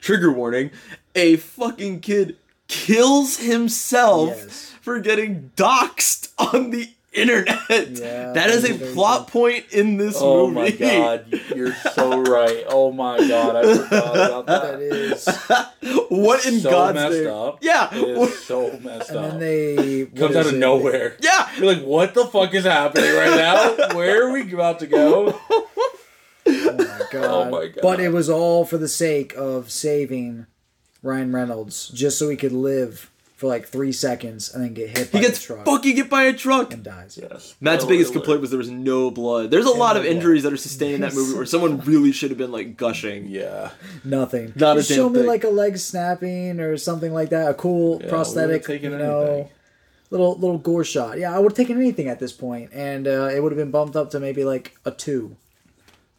trigger 0.00 0.32
warning, 0.32 0.70
a 1.14 1.36
fucking 1.36 2.00
kid 2.00 2.36
kills 2.68 3.38
himself 3.38 4.28
Yes. 4.30 4.72
for 4.80 4.98
getting 5.00 5.50
doxxed 5.56 6.28
on 6.38 6.70
the 6.70 6.88
internet. 7.12 7.58
Yeah, 7.90 8.32
that 8.32 8.50
is 8.50 8.68
a 8.68 8.72
they 8.72 8.92
plot 8.92 9.28
point 9.28 9.66
in 9.70 9.98
this 9.98 10.16
Oh 10.18 10.50
movie. 10.50 10.82
Oh 10.84 10.88
my 10.88 10.90
god, 10.90 11.40
you're 11.54 11.74
so 11.74 12.22
right. 12.22 12.64
Oh 12.68 12.90
my 12.90 13.18
god, 13.18 13.54
I 13.56 13.76
forgot 13.76 14.16
about 14.16 14.46
That 14.46 14.78
that. 14.78 14.80
is, 14.80 16.08
what 16.08 16.44
in 16.46 16.58
so 16.60 16.70
God's 16.70 16.94
messed 16.96 17.12
name? 17.22 17.26
up. 17.32 17.58
Yeah. 17.62 17.94
It 17.94 18.18
is 18.18 18.44
so 18.44 18.80
messed 18.82 19.10
and 19.10 19.18
up. 19.18 19.24
And 19.32 19.32
then 19.34 19.38
they 19.40 20.06
Comes 20.06 20.34
out 20.34 20.46
of 20.46 20.54
it? 20.54 20.58
nowhere. 20.58 21.16
Yeah. 21.20 21.48
You're 21.56 21.72
like, 21.74 21.84
what 21.84 22.14
the 22.14 22.24
fuck 22.26 22.52
is 22.54 22.64
happening 22.64 23.14
right 23.14 23.36
now? 23.36 23.94
Where 23.94 24.26
are 24.26 24.32
we 24.32 24.52
about 24.52 24.80
to 24.80 24.86
go? 24.88 25.38
Oh 26.46 26.72
my 26.76 26.98
god! 27.10 27.24
Oh 27.24 27.50
my 27.50 27.66
God. 27.68 27.78
But 27.80 28.00
it 28.00 28.10
was 28.10 28.28
all 28.28 28.64
for 28.66 28.76
the 28.76 28.88
sake 28.88 29.32
of 29.34 29.70
saving 29.70 30.46
Ryan 31.04 31.30
Reynolds, 31.32 31.88
just 31.90 32.18
so 32.18 32.28
he 32.28 32.36
could 32.36 32.52
live 32.52 33.10
for 33.36 33.48
like 33.48 33.66
three 33.66 33.90
seconds 33.92 34.54
and 34.54 34.62
then 34.64 34.72
get 34.74 34.96
hit 34.96 35.10
by 35.12 35.18
He 35.18 35.24
gets 35.24 35.38
a 35.38 35.42
truck 35.42 35.64
fucking 35.66 35.96
hit 35.96 36.08
by 36.08 36.22
a 36.24 36.32
truck. 36.32 36.72
and 36.72 36.82
dies. 36.84 37.18
Yes. 37.20 37.56
Matt's 37.60 37.84
Oh, 37.84 37.88
biggest 37.88 38.10
really? 38.10 38.20
complaint 38.20 38.40
was 38.40 38.50
there 38.50 38.58
was 38.58 38.70
no 38.70 39.10
blood. 39.10 39.50
There's 39.50 39.66
a 39.66 39.70
lot 39.70 39.94
no 39.94 40.00
of 40.00 40.06
blood. 40.06 40.16
injuries 40.16 40.44
that 40.44 40.52
are 40.52 40.56
sustained 40.56 40.94
in 40.94 41.00
that 41.02 41.14
movie 41.14 41.34
where 41.36 41.44
someone 41.44 41.80
really 41.80 42.12
should 42.12 42.30
have 42.30 42.38
been 42.38 42.52
like 42.52 42.76
gushing. 42.76 43.26
Yeah. 43.26 43.70
Nothing. 44.04 44.52
Not 44.56 44.76
a 44.76 44.80
Just 44.80 44.92
show 44.92 45.08
me 45.08 45.18
thing. 45.18 45.26
like 45.28 45.44
a 45.44 45.48
leg 45.50 45.76
snapping 45.78 46.60
or 46.60 46.76
something 46.76 47.12
like 47.12 47.30
that. 47.30 47.50
A 47.50 47.54
cool 47.54 48.00
Yeah, 48.02 48.08
prosthetic, 48.08 48.66
we 48.68 48.74
would've 48.76 48.92
you 48.92 48.98
know, 48.98 49.20
anything. 49.24 49.48
little 50.10 50.34
little 50.38 50.58
gore 50.58 50.84
shot. 50.84 51.18
Yeah, 51.18 51.34
I 51.34 51.38
would 51.40 51.50
have 51.52 51.56
taken 51.56 51.76
anything 51.76 52.06
at 52.08 52.20
this 52.20 52.32
point, 52.32 52.70
and 52.72 53.06
uh, 53.08 53.28
it 53.34 53.42
would 53.42 53.50
have 53.52 53.58
been 53.58 53.72
bumped 53.72 53.96
up 53.96 54.10
to 54.12 54.20
maybe 54.20 54.44
like 54.44 54.76
a 54.84 54.92
two. 54.92 55.36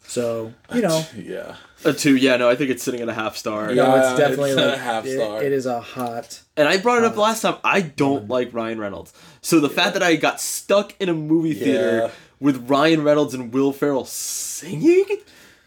So 0.06 0.52
you 0.74 0.82
know, 0.82 1.02
Yeah. 1.16 1.56
A 1.84 1.92
two, 1.92 2.16
yeah, 2.16 2.36
no, 2.36 2.48
I 2.48 2.56
think 2.56 2.70
it's 2.70 2.82
sitting 2.82 3.00
at 3.00 3.08
a 3.08 3.14
half 3.14 3.36
star. 3.36 3.70
Yeah. 3.72 3.84
no, 3.86 3.96
it's 3.96 4.18
definitely 4.18 4.50
it's 4.52 4.60
a 4.60 4.66
like 4.70 4.78
half 4.78 5.04
it- 5.06 5.14
star. 5.16 5.42
it 5.42 5.52
is 5.52 5.66
a 5.66 5.80
hot. 5.80 6.40
And 6.56 6.66
I 6.66 6.78
brought 6.78 6.98
it 6.98 7.04
up 7.04 7.16
last 7.16 7.42
time. 7.42 7.56
I 7.62 7.82
don't 7.82 8.28
like 8.28 8.52
Ryan 8.54 8.78
Reynolds. 8.78 9.12
So 9.42 9.60
the 9.60 9.68
fact 9.68 9.92
that 9.94 10.02
I 10.02 10.16
got 10.16 10.40
stuck 10.40 10.94
in 10.98 11.08
a 11.08 11.14
movie 11.14 11.52
theater 11.54 11.98
Yeah. 12.06 12.10
with 12.40 12.68
Ryan 12.68 13.02
Reynolds 13.04 13.34
and 13.34 13.52
Will 13.52 13.72
Ferrell 13.72 14.06
singing, 14.06 15.04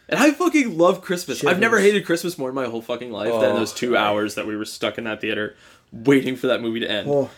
and 0.10 0.20
I 0.20 0.32
fucking 0.32 0.78
love 0.78 1.02
Christmas. 1.02 1.44
I've 1.46 1.60
never 1.60 1.80
hated 1.80 2.06
Christmas 2.06 2.38
more 2.38 2.50
in 2.50 2.56
my 2.56 2.66
whole 2.66 2.82
fucking 2.82 3.12
life 3.12 3.32
than 3.32 3.52
Oh, 3.52 3.56
those 3.60 3.72
two 3.74 3.96
hours 3.96 4.34
that 4.36 4.48
we 4.48 4.58
were 4.58 4.66
stuck 4.66 4.98
in 4.98 5.04
that 5.04 5.22
theater 5.22 5.56
waiting 5.92 6.36
for 6.36 6.48
that 6.48 6.62
movie 6.62 6.80
to 6.80 6.90
end. 6.90 7.08
Well, 7.08 7.30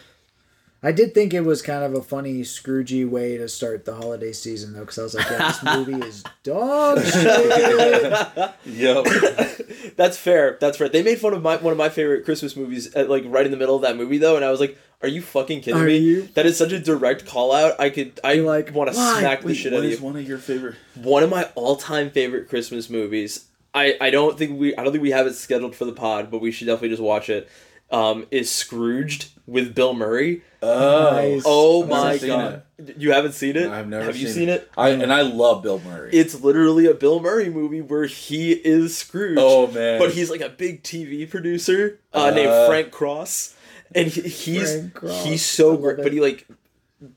I 0.83 0.91
did 0.91 1.13
think 1.13 1.31
it 1.33 1.41
was 1.41 1.61
kind 1.61 1.83
of 1.83 1.93
a 1.93 2.01
funny 2.01 2.41
Scroogey 2.41 3.07
way 3.07 3.38
to 3.38 3.47
start 3.47 3.85
the 3.85 3.93
holiday 3.93 4.31
season 4.31 4.73
though, 4.73 4.79
because 4.79 4.97
I 4.97 5.03
was 5.03 5.13
like, 5.13 5.29
yeah, 5.29 5.47
this 5.47 5.63
movie 5.88 6.05
is 6.07 6.23
dog 6.43 7.03
shit. 7.03 8.51
Yep. 8.65 9.05
That's 9.95 10.17
fair. 10.17 10.57
That's 10.59 10.77
fair. 10.77 10.89
They 10.89 11.03
made 11.03 11.19
fun 11.19 11.33
of 11.33 11.41
my 11.43 11.57
one 11.57 11.71
of 11.71 11.77
my 11.77 11.89
favorite 11.89 12.25
Christmas 12.25 12.55
movies, 12.55 12.93
at, 12.95 13.09
like 13.09 13.23
right 13.27 13.45
in 13.45 13.51
the 13.51 13.57
middle 13.57 13.75
of 13.75 13.81
that 13.83 13.95
movie, 13.97 14.17
though, 14.17 14.35
and 14.35 14.43
I 14.45 14.50
was 14.51 14.59
like, 14.59 14.77
"Are 15.01 15.07
you 15.07 15.21
fucking 15.21 15.61
kidding 15.61 15.79
Are 15.81 15.85
me? 15.85 15.97
you? 15.97 16.21
That 16.33 16.45
is 16.45 16.57
such 16.57 16.71
a 16.71 16.79
direct 16.79 17.25
call 17.25 17.51
out. 17.53 17.79
I 17.79 17.89
could, 17.89 18.19
I 18.23 18.33
You're 18.33 18.45
like, 18.45 18.73
want 18.73 18.91
to 18.91 18.95
why? 18.97 19.19
smack 19.19 19.41
the 19.41 19.53
shit 19.53 19.73
out 19.73 19.79
of 19.79 19.85
you." 19.85 19.91
you." 19.91 19.97
one 19.97 20.15
of 20.15 20.27
your 20.27 20.38
favorite? 20.38 20.75
One 20.95 21.23
of 21.23 21.29
my 21.29 21.43
all-time 21.55 22.09
favorite 22.11 22.50
Christmas 22.50 22.89
movies. 22.89 23.45
I, 23.73 23.97
I 24.01 24.09
don't 24.09 24.38
think 24.38 24.59
we 24.59 24.75
I 24.75 24.83
don't 24.83 24.91
think 24.91 25.01
we 25.03 25.11
have 25.11 25.27
it 25.27 25.33
scheduled 25.35 25.75
for 25.75 25.85
the 25.85 25.93
pod, 25.93 26.29
but 26.31 26.41
we 26.41 26.51
should 26.51 26.65
definitely 26.67 26.89
just 26.89 27.01
watch 27.01 27.29
it. 27.29 27.47
Um, 27.91 28.25
is 28.31 28.50
Scrooged 28.50 29.29
with 29.45 29.75
Bill 29.75 29.93
Murray? 29.93 30.43
Oh. 30.63 31.12
Nice. 31.12 31.43
Oh 31.45 31.86
my 31.86 32.03
never 32.13 32.17
seen 32.19 32.29
god! 32.29 32.63
You 32.98 33.12
haven't 33.12 33.33
seen 33.33 33.55
it? 33.57 33.69
I've 33.69 33.88
never 33.88 34.05
Have 34.05 34.15
you 34.15 34.27
seen 34.27 34.36
seen 34.36 34.50
it? 34.50 34.69
I 34.77 34.89
and 34.89 35.12
I 35.12 35.21
love 35.21 35.62
Bill 35.63 35.79
Murray. 35.79 36.12
It's 36.13 36.39
literally 36.41 36.86
a 36.86 36.93
Bill 36.93 37.19
Murray 37.19 37.50
movie 37.50 37.81
where 37.81 38.05
he 38.05 38.51
is 38.53 38.95
Scrooge. 38.98 39.38
Oh, 39.39 39.67
man. 39.67 40.00
But 40.00 40.12
he's 40.12 40.29
like 40.29 40.41
a 40.41 40.50
big 40.50 40.83
TV 40.83 41.29
producer 41.29 42.00
uh, 42.13 42.29
named 42.31 42.50
Uh. 42.50 42.67
Frank 42.67 42.91
Cross, 42.91 43.55
and 43.93 44.07
he, 44.07 44.21
he's 44.21 44.71
Frank 44.74 44.93
Cross. 44.93 45.25
he's 45.25 45.43
so 45.45 45.75
great. 45.77 45.98
But 45.98 46.13
he 46.13 46.21
like 46.21 46.48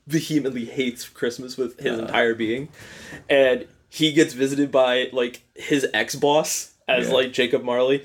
vehemently 0.07 0.65
hates 0.65 1.07
Christmas 1.07 1.57
with 1.57 1.79
his 1.79 1.97
entire 1.99 2.33
being, 2.33 2.69
and 3.29 3.67
he 3.89 4.11
gets 4.11 4.33
visited 4.33 4.71
by 4.71 5.09
like 5.13 5.43
his 5.55 5.87
ex 5.93 6.15
boss 6.15 6.73
as 6.87 7.07
Yeah. 7.07 7.13
like 7.13 7.33
Jacob 7.33 7.63
Marley, 7.63 8.03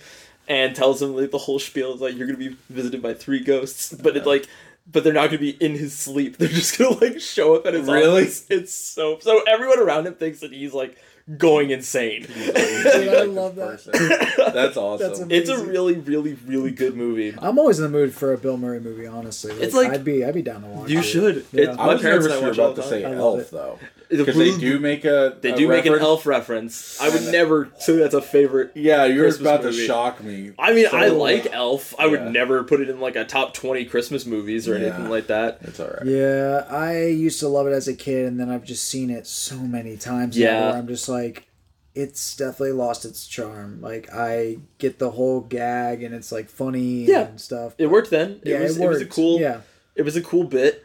and 0.50 0.76
tells 0.76 1.00
him 1.00 1.16
like 1.16 1.30
the 1.30 1.38
whole 1.38 1.58
spiel 1.58 1.94
is 1.94 2.02
like 2.02 2.14
you're 2.14 2.26
gonna 2.26 2.36
be 2.38 2.56
visited 2.68 3.00
by 3.00 3.14
three 3.14 3.40
ghosts, 3.40 3.94
but 3.94 4.16
it 4.18 4.26
like. 4.26 4.46
But 4.92 5.04
they're 5.04 5.12
not 5.12 5.26
gonna 5.26 5.38
be 5.38 5.50
in 5.50 5.72
his 5.76 5.96
sleep. 5.96 6.36
They're 6.38 6.48
just 6.48 6.76
gonna 6.76 6.96
like 7.00 7.20
show 7.20 7.54
up 7.54 7.64
at 7.64 7.74
his 7.74 7.86
Really? 7.86 8.22
office. 8.22 8.44
It's 8.50 8.74
so 8.74 9.18
so 9.20 9.40
everyone 9.46 9.78
around 9.78 10.06
him 10.08 10.14
thinks 10.14 10.40
that 10.40 10.52
he's 10.52 10.74
like 10.74 10.96
going 11.38 11.70
insane. 11.70 12.22
Dude, 12.22 12.56
I 12.56 13.22
love 13.22 13.54
that. 13.56 14.50
That's 14.52 14.76
awesome. 14.76 15.06
That's 15.06 15.20
amazing. 15.20 15.42
It's 15.54 15.62
a 15.62 15.64
really, 15.64 15.94
really, 15.94 16.34
really 16.44 16.72
good 16.72 16.96
movie. 16.96 17.32
I'm 17.38 17.56
always 17.58 17.78
in 17.78 17.84
the 17.84 17.90
mood 17.90 18.12
for 18.12 18.32
a 18.32 18.38
Bill 18.38 18.56
Murray 18.56 18.80
movie. 18.80 19.06
Honestly, 19.06 19.52
It's 19.52 19.74
like- 19.76 19.92
I'd 19.92 20.02
be 20.02 20.24
I'd 20.24 20.34
be 20.34 20.42
down 20.42 20.62
to 20.62 20.68
watch. 20.68 20.90
You 20.90 21.00
it. 21.00 21.02
should. 21.04 21.46
Yeah. 21.52 21.68
It's, 21.70 21.78
I 21.78 21.86
my 21.86 21.92
was 21.92 22.02
parents 22.02 22.26
nervous 22.26 22.40
you 22.40 22.42
were 22.42 22.48
watch 22.48 22.58
it 22.58 22.60
all 22.60 22.66
about 22.72 22.76
to 22.76 22.82
the 22.82 22.88
say 22.88 23.02
time. 23.02 23.14
Elf 23.18 23.40
it. 23.42 23.50
though, 23.52 23.78
The 23.98 23.99
because 24.10 24.36
they 24.36 24.56
do 24.58 24.78
make 24.78 25.04
a. 25.04 25.36
They 25.40 25.52
a 25.52 25.56
do 25.56 25.68
make 25.68 25.86
an 25.86 25.92
reference- 25.92 26.02
elf 26.02 26.26
reference. 26.26 27.00
I 27.00 27.08
would 27.08 27.30
never 27.32 27.70
say 27.78 27.96
that's 27.96 28.14
a 28.14 28.20
favorite. 28.20 28.72
Yeah, 28.74 29.04
you're 29.06 29.24
Christmas 29.24 29.40
about 29.40 29.62
movie. 29.64 29.76
to 29.78 29.86
shock 29.86 30.22
me. 30.22 30.52
I 30.58 30.72
mean, 30.74 30.86
I 30.92 31.08
like 31.08 31.46
Elf. 31.52 31.94
I 31.98 32.06
would 32.06 32.30
never 32.32 32.64
put 32.64 32.80
it 32.80 32.88
in 32.90 33.00
like 33.00 33.16
a 33.16 33.24
top 33.24 33.54
twenty 33.54 33.84
Christmas 33.84 34.26
movies 34.26 34.68
or 34.68 34.76
Yeah. 34.78 34.86
anything 34.88 35.08
like 35.08 35.28
that. 35.28 35.58
It's 35.62 35.78
alright. 35.80 36.04
Yeah, 36.06 36.64
I 36.68 37.04
used 37.06 37.40
to 37.40 37.48
love 37.48 37.66
it 37.66 37.72
as 37.72 37.88
a 37.88 37.94
kid, 37.94 38.26
and 38.26 38.38
then 38.40 38.50
I've 38.50 38.64
just 38.64 38.86
seen 38.88 39.10
it 39.10 39.26
so 39.26 39.56
many 39.56 39.96
times. 39.96 40.36
now 40.36 40.42
Yeah. 40.44 40.68
where 40.70 40.78
I'm 40.78 40.88
just 40.88 41.08
like, 41.08 41.46
it's 41.94 42.36
definitely 42.36 42.72
lost 42.72 43.04
its 43.04 43.26
charm. 43.26 43.80
Like 43.80 44.08
I 44.12 44.58
get 44.78 44.98
the 44.98 45.10
whole 45.12 45.40
gag, 45.40 46.02
and 46.02 46.14
it's 46.14 46.32
like 46.32 46.48
funny 46.48 47.04
Yeah. 47.04 47.26
and 47.28 47.40
stuff. 47.40 47.74
It 47.78 47.86
worked 47.86 48.10
then. 48.10 48.40
It 48.42 48.50
yeah, 48.50 48.60
was 48.60 48.76
it 48.78 48.82
it, 48.84 48.88
was 48.88 48.98
a 48.98 49.00
worked. 49.04 49.12
cool. 49.14 49.40
Yeah, 49.40 49.60
It 49.96 50.02
was 50.02 50.16
a 50.16 50.22
cool 50.22 50.44
bit, 50.44 50.84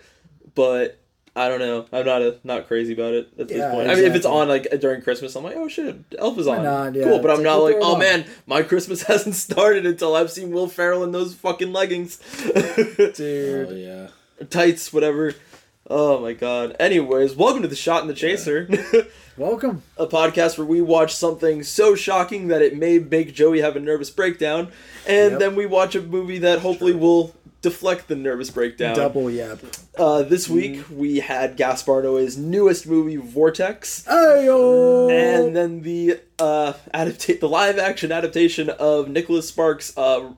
but 0.56 1.00
I 1.38 1.50
don't 1.50 1.60
know. 1.60 1.86
I'm 1.92 2.06
not 2.06 2.22
a 2.22 2.38
not 2.46 2.68
crazy 2.68 2.94
about 2.94 3.14
it 3.14 3.30
at 3.38 3.50
this 3.50 3.58
Yeah, 3.58 3.72
point. 3.72 3.90
I 3.90 3.96
mean, 3.96 4.06
if 4.06 4.16
it's 4.16 4.26
on 4.26 4.48
like 4.48 4.68
during 4.80 5.02
Christmas, 5.02 5.36
I'm 5.36 5.44
like, 5.44 5.56
oh 5.58 5.68
shit, 5.68 5.98
Elf 6.18 6.38
is 6.38 6.48
on. 6.48 6.64
not? 6.64 6.96
Yeah, 6.96 7.04
cool, 7.04 7.20
but 7.20 7.30
it's 7.32 7.40
I'm 7.40 7.44
not 7.44 7.58
like, 7.58 7.76
oh 7.80 7.94
on. 7.96 8.00
man, 8.00 8.26
my 8.48 8.62
Christmas 8.72 9.04
hasn't 9.04 9.36
started 9.36 9.86
until 9.86 10.16
I've 10.16 10.32
seen 10.32 10.52
Will 10.52 10.68
Ferrell 10.70 11.04
in 11.04 11.12
those 11.12 11.34
fucking 11.36 11.74
leggings, 11.74 12.18
dude. 13.16 13.68
Oh 13.70 13.74
yeah. 13.74 14.46
tights, 14.50 14.94
whatever. 14.94 15.34
Oh 15.88 16.20
my 16.20 16.34
god. 16.34 16.76
Anyways, 16.80 17.36
welcome 17.36 17.62
to 17.62 17.68
the 17.68 17.76
Shot 17.76 18.02
and 18.02 18.10
the 18.10 18.16
Chaser, 18.16 18.68
Welcome. 19.38 19.84
a 19.98 20.08
podcast 20.08 20.58
where 20.58 20.66
we 20.66 20.82
watch 20.82 21.14
something 21.16 21.62
so 21.62 21.94
shocking 21.94 22.48
that 22.48 22.62
it 22.64 22.76
may 22.76 22.98
make 22.98 23.36
Joey 23.36 23.62
have 23.62 23.76
a 23.76 23.80
nervous 23.80 24.10
breakdown, 24.10 24.72
and 25.08 25.32
Yep. 25.34 25.40
then 25.40 25.56
we 25.56 25.68
watch 25.68 25.94
a 25.94 26.02
movie 26.02 26.40
that 26.40 26.60
hopefully 26.60 26.94
will 26.96 27.36
deflect 27.62 28.08
the 28.08 28.16
nervous 28.16 28.50
breakdown. 28.50 28.96
Double 28.96 29.30
yep. 29.30 29.60
Uh, 29.96 30.24
this 30.24 30.50
week 30.50 30.84
we 30.92 31.20
had 31.20 31.56
Gaspar 31.56 32.02
Noé's 32.02 32.36
newest 32.36 32.88
movie, 32.88 33.18
Vortex. 33.18 34.04
Ayo! 34.08 35.12
and 35.12 35.56
then 35.56 35.82
the 35.82 36.20
uh 36.40 36.74
adaptate 36.96 37.40
the 37.40 37.48
live 37.48 37.78
action 37.78 38.12
adaptation 38.12 38.70
of 38.72 39.08
Nicholas 39.08 39.48
Sparks' 39.48 39.96
uh 39.96 40.32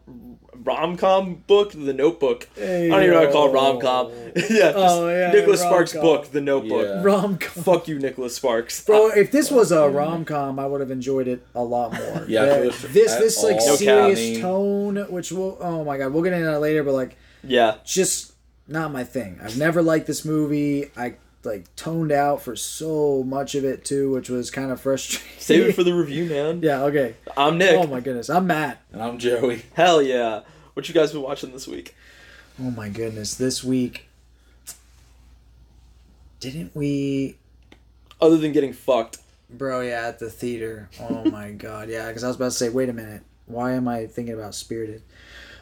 rom 0.67 0.97
com 0.97 1.43
book, 1.47 1.71
The 1.71 1.93
Notebook. 1.93 2.47
I 2.57 2.59
don't 2.59 3.03
even 3.03 3.09
know 3.11 3.19
how 3.21 3.25
to 3.25 3.31
call 3.31 3.49
it 3.49 3.53
rom 3.53 3.79
com. 3.79 4.11
yeah, 4.49 4.73
Oh, 4.75 5.07
yeah, 5.09 5.31
Nicholas 5.31 5.61
Sparks' 5.61 5.95
rom-com. 5.95 6.09
book, 6.21 6.31
The 6.31 6.41
Notebook. 6.41 6.85
Yeah. 6.85 7.01
rom 7.03 7.37
com. 7.37 7.63
Fuck 7.63 7.87
you, 7.87 7.97
Nicholas 7.99 8.35
Sparks. 8.35 8.83
Bro, 8.83 9.11
if 9.11 9.31
this 9.31 9.49
was 9.49 9.71
a 9.71 9.87
rom 9.89 10.25
com, 10.25 10.59
I 10.59 10.65
would 10.67 10.81
have 10.81 10.91
enjoyed 10.91 11.27
it 11.27 11.45
a 11.55 11.63
lot 11.63 11.93
more. 11.93 12.25
Yeah, 12.27 12.43
if 12.55 12.81
The- 12.81 12.87
this 12.89 13.13
at 13.13 13.19
this 13.19 13.43
like 13.43 13.55
all 13.55 13.77
serious 13.77 14.19
funny. 14.19 14.41
tone, 14.41 14.95
which 15.09 15.31
will 15.31 15.57
oh 15.61 15.83
my 15.83 15.97
god, 15.97 16.11
we'll 16.13 16.23
get 16.23 16.33
into 16.33 16.45
that 16.45 16.59
later. 16.59 16.83
But 16.83 16.93
like, 16.93 17.17
yeah, 17.43 17.75
just 17.85 18.33
not 18.67 18.91
my 18.91 19.03
thing. 19.03 19.39
I've 19.41 19.57
never 19.57 19.81
liked 19.81 20.07
this 20.07 20.25
movie. 20.25 20.91
I 20.97 21.15
like 21.43 21.73
toned 21.77 22.11
out 22.11 22.41
for 22.41 22.57
so 22.57 23.23
much 23.23 23.55
of 23.55 23.63
it 23.63 23.85
too, 23.85 24.11
which 24.11 24.29
was 24.29 24.51
kind 24.51 24.69
of 24.71 24.81
frustrating. 24.81 25.25
save 25.39 25.67
it 25.69 25.75
for 25.75 25.83
the 25.83 25.93
review, 26.01 26.25
man. 26.25 26.59
yeah. 26.61 26.81
Okay. 26.83 27.15
I'm 27.37 27.57
Nick. 27.57 27.77
Oh 27.77 27.87
my 27.87 28.01
goodness, 28.01 28.29
I'm 28.29 28.47
Matt. 28.47 28.81
And 28.91 29.01
I'm 29.01 29.17
Joey. 29.17 29.61
Hell 29.73 30.01
yeah. 30.01 30.41
What 30.77 30.87
you 30.87 30.93
guys 30.93 31.11
been 31.11 31.23
watching 31.23 31.51
this 31.53 31.67
week? 31.67 31.95
Oh 32.61 32.69
my 32.69 32.87
goodness, 32.87 33.33
this 33.33 33.63
week. 33.63 34.07
Didn't 36.39 36.75
we 36.75 37.35
Other 38.21 38.37
than 38.37 38.51
getting 38.51 38.73
fucked. 38.73 39.17
Bro, 39.49 39.81
yeah, 39.81 40.07
at 40.07 40.19
the 40.19 40.29
theater. 40.29 40.87
Oh 40.99 41.23
my 41.31 41.49
god, 41.57 41.89
yeah. 41.89 42.09
Because 42.09 42.23
I 42.23 42.27
was 42.27 42.35
about 42.35 42.45
to 42.45 42.51
say, 42.51 42.69
wait 42.69 42.89
a 42.89 42.93
minute, 42.93 43.23
why 43.47 43.71
am 43.71 43.87
I 43.87 44.05
thinking 44.05 44.35
about 44.35 44.53
Spirited? 44.53 45.01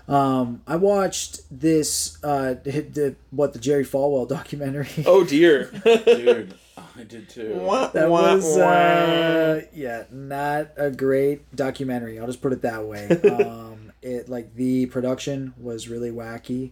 Um, 0.10 0.62
I 0.68 0.76
watched 0.76 1.44
this, 1.50 2.22
uh, 2.22 2.56
the, 2.66 2.82
the 2.82 3.16
what 3.32 3.54
the 3.54 3.60
Jerry 3.60 3.86
Falwell 3.86 4.28
documentary. 4.28 4.90
Oh 5.06 5.24
dear. 5.24 5.72
Dude, 5.86 6.56
I 6.78 7.04
did 7.04 7.30
too. 7.30 7.54
that 7.94 8.10
was, 8.10 8.58
uh, 8.58 9.62
yeah, 9.74 10.04
not 10.12 10.72
a 10.76 10.92
great 10.92 11.56
documentary. 11.56 12.20
I'll 12.20 12.28
just 12.28 12.42
put 12.42 12.52
it 12.52 12.64
that 12.64 12.84
way. 12.84 13.08
Um, 13.08 13.75
it 14.06 14.30
like 14.30 14.56
the 14.56 14.86
production 14.86 15.54
was 15.60 15.90
really 15.90 16.12
wacky. 16.12 16.72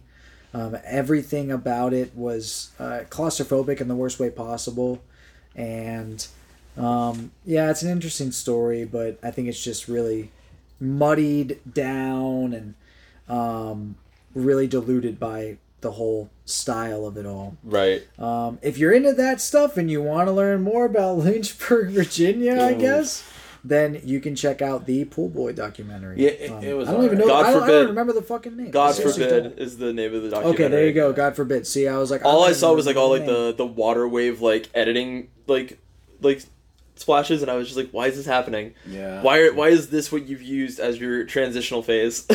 Um, 0.52 0.78
everything 0.84 1.50
about 1.50 1.92
it 1.92 2.14
was 2.14 2.70
uh, 2.78 3.00
claustrophobic 3.10 3.80
in 3.80 3.88
the 3.88 3.96
worst 3.96 4.20
way 4.20 4.30
possible, 4.30 5.02
and 5.56 6.26
um, 6.76 7.32
yeah, 7.44 7.70
it's 7.70 7.82
an 7.82 7.90
interesting 7.90 8.30
story, 8.30 8.84
but 8.84 9.18
I 9.22 9.30
think 9.30 9.48
it's 9.48 9.62
just 9.62 9.88
really 9.88 10.30
muddied 10.80 11.60
down 11.72 12.52
and 12.52 12.74
um, 13.28 13.96
really 14.34 14.66
diluted 14.66 15.18
by 15.18 15.56
the 15.80 15.92
whole 15.92 16.30
style 16.46 17.06
of 17.06 17.16
it 17.16 17.26
all. 17.26 17.56
right. 17.62 18.02
Um, 18.18 18.58
if 18.62 18.78
you're 18.78 18.92
into 18.92 19.12
that 19.12 19.40
stuff 19.40 19.76
and 19.76 19.90
you 19.90 20.02
want 20.02 20.28
to 20.28 20.32
learn 20.32 20.62
more 20.62 20.86
about 20.86 21.18
Lynchburg, 21.18 21.90
Virginia, 21.90 22.60
I 22.62 22.74
guess, 22.74 23.22
then 23.64 24.00
you 24.04 24.20
can 24.20 24.36
check 24.36 24.60
out 24.60 24.86
the 24.86 25.06
Pool 25.06 25.30
Boy 25.30 25.52
documentary. 25.52 26.20
Yeah, 26.20 26.28
it- 26.28 26.64
it 26.64 26.72
um, 26.72 26.78
was 26.78 26.88
I 26.88 26.92
don't 26.92 27.04
even 27.04 27.18
know. 27.18 27.26
God 27.26 27.46
I, 27.46 27.52
don't, 27.52 27.62
I 27.62 27.66
don't 27.66 27.86
remember 27.88 28.12
the 28.12 28.22
fucking 28.22 28.56
name. 28.56 28.70
God 28.70 28.94
forbid 28.94 29.42
don't. 29.44 29.58
is 29.58 29.78
the 29.78 29.92
name 29.92 30.14
of 30.14 30.22
the 30.22 30.28
documentary. 30.28 30.64
Okay, 30.66 30.70
there 30.70 30.86
you 30.86 30.92
go. 30.92 31.12
God 31.12 31.34
forbid. 31.34 31.66
See, 31.66 31.88
I 31.88 31.96
was 31.96 32.10
like, 32.10 32.24
all 32.24 32.42
don't 32.42 32.50
I 32.50 32.52
saw 32.52 32.74
was 32.74 32.86
like 32.86 32.96
all 32.96 33.08
like 33.10 33.22
remember 33.22 33.52
the 33.52 33.56
the 33.56 33.66
water 33.66 34.06
wave 34.06 34.40
like 34.42 34.68
editing 34.74 35.28
like 35.46 35.78
like 36.20 36.44
splashes, 36.96 37.42
and 37.42 37.50
I 37.50 37.54
was 37.56 37.66
just 37.66 37.76
like, 37.76 37.90
why 37.90 38.06
is 38.06 38.16
this 38.16 38.26
happening? 38.26 38.74
Yeah. 38.86 39.22
Why 39.22 39.38
are, 39.40 39.52
why 39.52 39.68
is 39.68 39.90
this 39.90 40.12
what 40.12 40.26
you've 40.26 40.42
used 40.42 40.78
as 40.80 41.00
your 41.00 41.24
transitional 41.24 41.82
phase? 41.82 42.26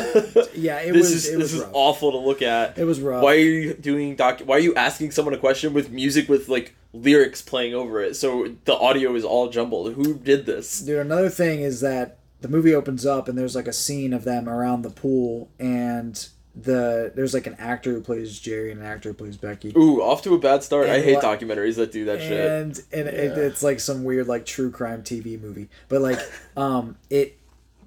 Yeah, 0.54 0.80
it 0.80 0.92
this 0.94 1.04
was- 1.04 1.12
is 1.12 1.28
it 1.28 1.32
this 1.34 1.38
was 1.40 1.54
is 1.54 1.60
rough. 1.62 1.70
awful 1.74 2.12
to 2.12 2.18
look 2.18 2.42
at. 2.42 2.78
It 2.78 2.84
was 2.86 3.00
rough. 3.00 3.24
Why 3.24 3.36
are 3.36 3.40
you 3.40 3.74
doing 3.74 4.16
doc? 4.16 4.42
Why 4.42 4.58
are 4.58 4.60
you 4.60 4.76
asking 4.76 5.12
someone 5.12 5.34
a 5.34 5.38
question 5.38 5.74
with 5.74 5.90
music 5.92 6.28
with 6.28 6.50
like 6.50 6.76
lyrics 6.92 7.42
playing 7.42 7.74
over 7.74 8.02
it? 8.02 8.16
So 8.16 8.54
the 8.66 8.76
audio 8.76 9.16
is 9.16 9.24
all 9.24 9.50
jumbled. 9.50 9.94
Who 9.94 10.16
did 10.16 10.46
this? 10.46 10.82
Dude, 10.82 10.98
another 11.00 11.30
thing 11.30 11.62
is 11.62 11.80
that 11.82 12.18
the 12.42 12.48
movie 12.50 12.74
opens 12.76 13.06
up 13.06 13.28
and 13.28 13.38
there's 13.38 13.56
like 13.56 13.68
a 13.68 13.74
scene 13.74 14.12
of 14.14 14.24
them 14.26 14.50
around 14.50 14.82
the 14.82 14.90
pool, 14.90 15.50
and 15.60 16.28
the 16.56 17.12
there's 17.16 17.34
like 17.34 17.48
an 17.48 17.56
actor 17.60 17.92
who 17.92 18.02
plays 18.02 18.40
Jerry 18.40 18.72
and 18.72 18.82
an 18.82 18.86
actor 18.86 19.10
who 19.10 19.14
plays 19.14 19.38
Becky. 19.38 19.72
Ooh, 19.78 20.02
off 20.02 20.22
to 20.24 20.34
a 20.34 20.40
bad 20.40 20.64
start. 20.64 20.90
I 20.90 21.00
hate 21.02 21.16
what- 21.16 21.24
documentaries 21.24 21.76
that 21.76 21.92
do 21.92 22.06
that 22.06 22.20
shit. 22.20 22.50
and 22.50 22.80
and 22.92 23.08
it, 23.08 23.38
it's 23.38 23.64
like 23.64 23.80
some 23.80 24.04
weird 24.04 24.28
like 24.28 24.46
true 24.46 24.72
crime 24.72 25.04
TV 25.04 25.40
movie. 25.40 25.70
But 25.88 26.02
like 26.02 26.20
um 26.58 26.98
it 27.10 27.38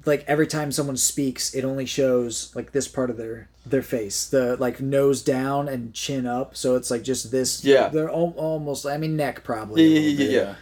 like 0.04 0.24
every 0.26 0.46
time 0.46 0.72
someone 0.72 0.96
speaks, 0.96 1.54
it 1.54 1.64
only 1.64 1.86
shows 1.86 2.54
like 2.56 2.72
this 2.72 2.88
part 2.88 3.10
of 3.10 3.16
their 3.16 3.48
their 3.64 3.82
face, 3.82 4.26
the 4.26 4.56
like 4.56 4.80
nose 4.80 5.22
down 5.22 5.68
and 5.68 5.94
chin 5.94 6.26
up. 6.26 6.56
So 6.56 6.74
it's 6.76 6.90
like 6.90 7.02
just 7.02 7.30
this. 7.30 7.64
Yeah. 7.64 7.88
they're 7.88 8.08
al- 8.10 8.34
almost. 8.36 8.86
I 8.86 8.96
mean, 8.96 9.16
neck 9.16 9.44
probably. 9.44 9.86
Yeah, 9.86 9.98
yeah, 10.00 10.24
yeah, 10.24 10.40
yeah. 10.40 10.54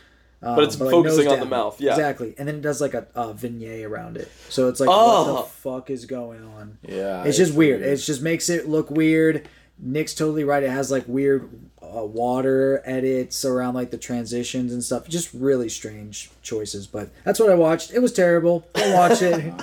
Um, 0.43 0.57
But 0.57 0.65
it's 0.65 0.81
like, 0.81 0.91
focusing 0.91 1.29
on 1.29 1.39
the 1.41 1.45
mouth, 1.47 1.81
yeah. 1.81 1.91
exactly. 1.91 2.35
And 2.39 2.49
then 2.49 2.57
it 2.57 2.63
does 2.63 2.81
like 2.81 2.95
a, 2.95 3.07
a 3.15 3.35
vignette 3.35 3.85
around 3.85 4.17
it. 4.17 4.31
So 4.49 4.69
it's 4.69 4.81
like, 4.81 4.89
Oh. 4.91 5.35
what 5.35 5.45
the 5.45 5.51
fuck 5.51 5.91
is 5.91 6.07
going 6.07 6.43
on? 6.45 6.79
Yeah. 6.83 7.25
it's 7.25 7.37
just 7.37 7.55
weird. 7.55 7.83
It 7.83 7.97
just 7.97 8.23
makes 8.23 8.49
it 8.49 8.69
look 8.69 8.91
weird. 8.91 9.49
Nick's 9.83 10.15
totally 10.15 10.45
right. 10.45 10.63
It 10.63 10.71
has 10.71 10.91
like 10.91 11.05
weird 11.07 11.49
uh, 11.83 12.05
water 12.05 12.83
edits 12.85 13.45
around 13.47 13.75
like 13.75 13.91
the 13.91 13.97
transitions 13.97 14.73
and 14.75 14.85
stuff. 14.85 15.09
Just 15.09 15.33
really 15.33 15.71
strange 15.71 16.31
choices. 16.43 16.87
But 16.87 17.09
that's 17.25 17.41
what 17.41 17.49
I 17.51 17.55
watched. 17.55 17.91
It 17.93 18.01
was 18.01 18.13
terrible. 18.13 18.67
Don't 18.75 18.93
watch 18.93 19.23
it. 19.23 19.55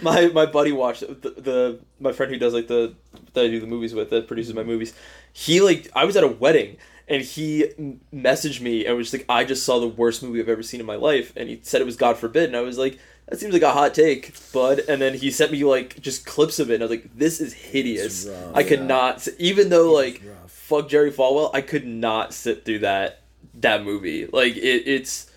my 0.02 0.28
my 0.28 0.46
buddy 0.46 0.70
watched 0.70 1.02
it. 1.02 1.22
the, 1.22 1.30
the 1.30 1.80
my 1.98 2.12
friend 2.12 2.30
who 2.32 2.38
does 2.38 2.54
like 2.54 2.68
the 2.68 2.94
that 3.32 3.44
I 3.44 3.48
do 3.48 3.58
the 3.58 3.66
movies 3.66 3.94
with 3.94 4.10
that 4.10 4.28
produces 4.28 4.54
my 4.54 4.62
movies. 4.62 4.94
He 5.32 5.60
like 5.60 5.90
I 5.94 6.04
was 6.04 6.16
at 6.16 6.22
a 6.22 6.28
wedding 6.28 6.76
and 7.08 7.22
he 7.22 7.66
messaged 8.14 8.60
me 8.60 8.86
and 8.86 8.96
was 8.96 9.12
like 9.12 9.24
I 9.28 9.44
just 9.44 9.64
saw 9.64 9.78
the 9.78 9.88
worst 9.88 10.22
movie 10.22 10.40
I've 10.40 10.48
ever 10.48 10.62
seen 10.62 10.80
in 10.80 10.86
my 10.86 10.96
life 10.96 11.32
and 11.36 11.48
he 11.48 11.60
said 11.62 11.80
it 11.80 11.84
was 11.84 11.96
God 11.96 12.16
forbid 12.16 12.44
and 12.44 12.56
I 12.56 12.60
was 12.60 12.78
like 12.78 12.98
that 13.28 13.38
seems 13.38 13.52
like 13.52 13.62
a 13.62 13.70
hot 13.70 13.94
take, 13.94 14.34
bud. 14.52 14.80
And 14.88 15.00
then 15.00 15.14
he 15.14 15.30
sent 15.30 15.52
me 15.52 15.64
like 15.64 16.00
just 16.00 16.26
clips 16.26 16.58
of 16.58 16.70
it 16.70 16.74
and 16.74 16.82
I 16.82 16.86
was 16.86 16.90
like 16.90 17.16
this 17.16 17.40
is 17.40 17.52
hideous. 17.52 18.26
Rough, 18.26 18.56
I 18.56 18.62
could 18.62 18.80
yeah. 18.80 18.86
not 18.86 19.28
even 19.38 19.68
though 19.68 19.92
like 19.92 20.22
rough. 20.24 20.50
fuck 20.50 20.88
Jerry 20.88 21.12
Falwell, 21.12 21.50
I 21.54 21.60
could 21.60 21.86
not 21.86 22.34
sit 22.34 22.64
through 22.64 22.80
that 22.80 23.22
that 23.54 23.84
movie. 23.84 24.26
Like 24.26 24.56
it 24.56 24.86
it's 24.86 25.30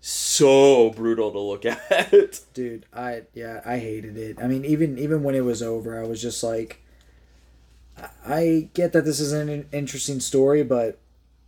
so 0.00 0.90
brutal 0.90 1.30
to 1.32 1.38
look 1.38 1.64
at. 1.90 2.40
Dude, 2.54 2.86
I 2.94 3.22
yeah, 3.34 3.60
I 3.64 3.78
hated 3.78 4.16
it. 4.16 4.38
I 4.40 4.46
mean, 4.46 4.64
even 4.64 4.98
even 4.98 5.22
when 5.22 5.34
it 5.34 5.44
was 5.44 5.62
over, 5.62 5.98
I 6.02 6.06
was 6.06 6.20
just 6.22 6.42
like 6.42 6.82
I 8.26 8.68
get 8.74 8.92
that 8.92 9.04
this 9.04 9.20
is 9.20 9.32
an 9.32 9.68
interesting 9.72 10.20
story, 10.20 10.62
but 10.62 10.98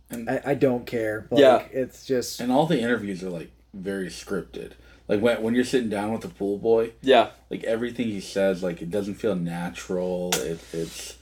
And- 0.09 0.29
I, 0.29 0.41
I 0.45 0.53
don't 0.53 0.85
care. 0.85 1.27
Like, 1.31 1.41
Yeah. 1.41 1.63
it's 1.71 2.05
just 2.05 2.39
And 2.39 2.51
all 2.51 2.65
the 2.65 2.79
interviews 2.79 3.23
are 3.23 3.29
like 3.29 3.51
very 3.73 4.07
scripted. 4.07 4.73
Like 5.07 5.21
when 5.21 5.41
when 5.43 5.53
you're 5.55 5.63
sitting 5.63 5.89
down 5.89 6.11
with 6.13 6.21
the 6.21 6.29
pool 6.29 6.57
boy, 6.57 6.91
yeah. 7.01 7.29
like 7.51 7.63
everything 7.63 8.07
he 8.07 8.19
says, 8.21 8.63
like 8.63 8.81
it 8.81 8.89
doesn't 8.89 9.15
feel 9.15 9.35
natural. 9.35 10.31
It, 10.35 10.59
it's 10.73 11.17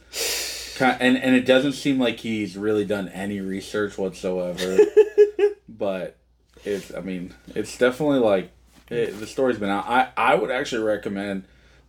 kind 0.77 0.97
and 1.01 1.17
and 1.17 1.35
it 1.35 1.45
doesn't 1.45 1.73
seem 1.73 1.99
like 1.99 2.19
he's 2.19 2.55
really 2.57 2.85
done 2.85 3.09
any 3.09 3.41
research 3.41 3.97
whatsoever. 3.97 4.77
but 5.69 6.15
it's, 6.63 6.93
I 6.93 7.01
mean, 7.01 7.33
it's 7.55 7.77
definitely 7.77 8.19
like 8.19 8.51
it, 8.89 9.19
the 9.19 9.27
story's 9.27 9.57
been 9.57 9.69
out. 9.69 9.85
I 9.87 10.09
I 10.15 10.35
would 10.35 10.51
actually 10.51 10.83
recommend 10.83 11.43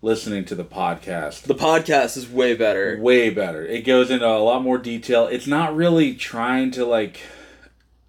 listening 0.05 0.45
to 0.45 0.55
the 0.55 0.65
podcast. 0.65 1.43
The 1.45 1.55
podcast 1.55 2.17
is 2.19 2.29
way 2.29 2.55
better. 2.55 2.99
way 3.01 3.31
better. 3.31 3.65
It 3.65 3.87
goes 3.87 4.11
into 4.11 4.27
a 4.27 4.37
lot 4.39 4.63
more 4.63 4.77
detail. 4.79 5.27
It's 5.27 5.47
not 5.47 5.75
really 5.75 6.15
trying 6.15 6.71
to 6.73 6.85
like 6.85 7.21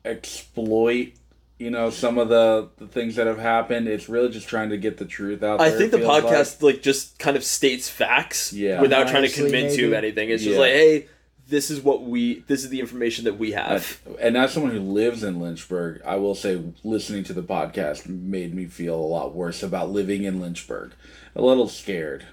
exploit, 0.03 1.13
you 1.57 1.69
know, 1.71 1.89
some 1.89 2.17
of 2.17 2.29
the, 2.29 2.69
the 2.77 2.87
things 2.87 3.15
that 3.15 3.27
have 3.27 3.39
happened. 3.39 3.87
It's 3.87 4.09
really 4.09 4.29
just 4.29 4.47
trying 4.47 4.69
to 4.69 4.77
get 4.77 4.97
the 4.97 5.05
truth 5.05 5.41
out 5.41 5.61
I 5.61 5.69
there. 5.69 5.79
think 5.79 5.91
the 5.91 5.97
podcast 5.99 6.61
like. 6.61 6.81
just 6.81 7.17
kind 7.17 7.37
of 7.37 7.43
states 7.43 7.89
facts 7.89 8.51
Yeah. 8.53 8.81
without 8.81 9.03
trying 9.03 9.13
to 9.23 9.29
Honestly, 9.29 9.43
convince 9.43 9.77
you 9.77 9.87
of 9.87 9.93
anything. 9.93 10.29
It's 10.29 10.43
just 10.43 10.59
like, 10.59 10.73
hey, 10.73 11.07
this 11.47 11.69
is 11.69 11.81
what 11.81 12.03
we 12.03 12.39
this 12.47 12.63
is 12.63 12.69
the 12.69 12.79
information 12.79 13.25
that 13.25 13.37
we 13.37 13.51
have. 13.51 14.01
And 14.19 14.37
as 14.37 14.53
someone 14.53 14.71
who 14.71 14.79
lives 14.79 15.23
in 15.23 15.39
Lynchburg, 15.39 16.01
I 16.05 16.15
will 16.15 16.35
say 16.35 16.61
listening 16.83 17.23
to 17.25 17.33
the 17.33 17.43
podcast 17.43 18.07
made 18.07 18.53
me 18.53 18.65
feel 18.65 18.95
a 18.95 18.97
lot 18.97 19.35
worse 19.35 19.61
about 19.63 19.91
living 19.91 20.23
in 20.23 20.39
Lynchburg. 20.39 20.93
A 21.35 21.41
little 21.41 21.67
scared. 21.67 22.25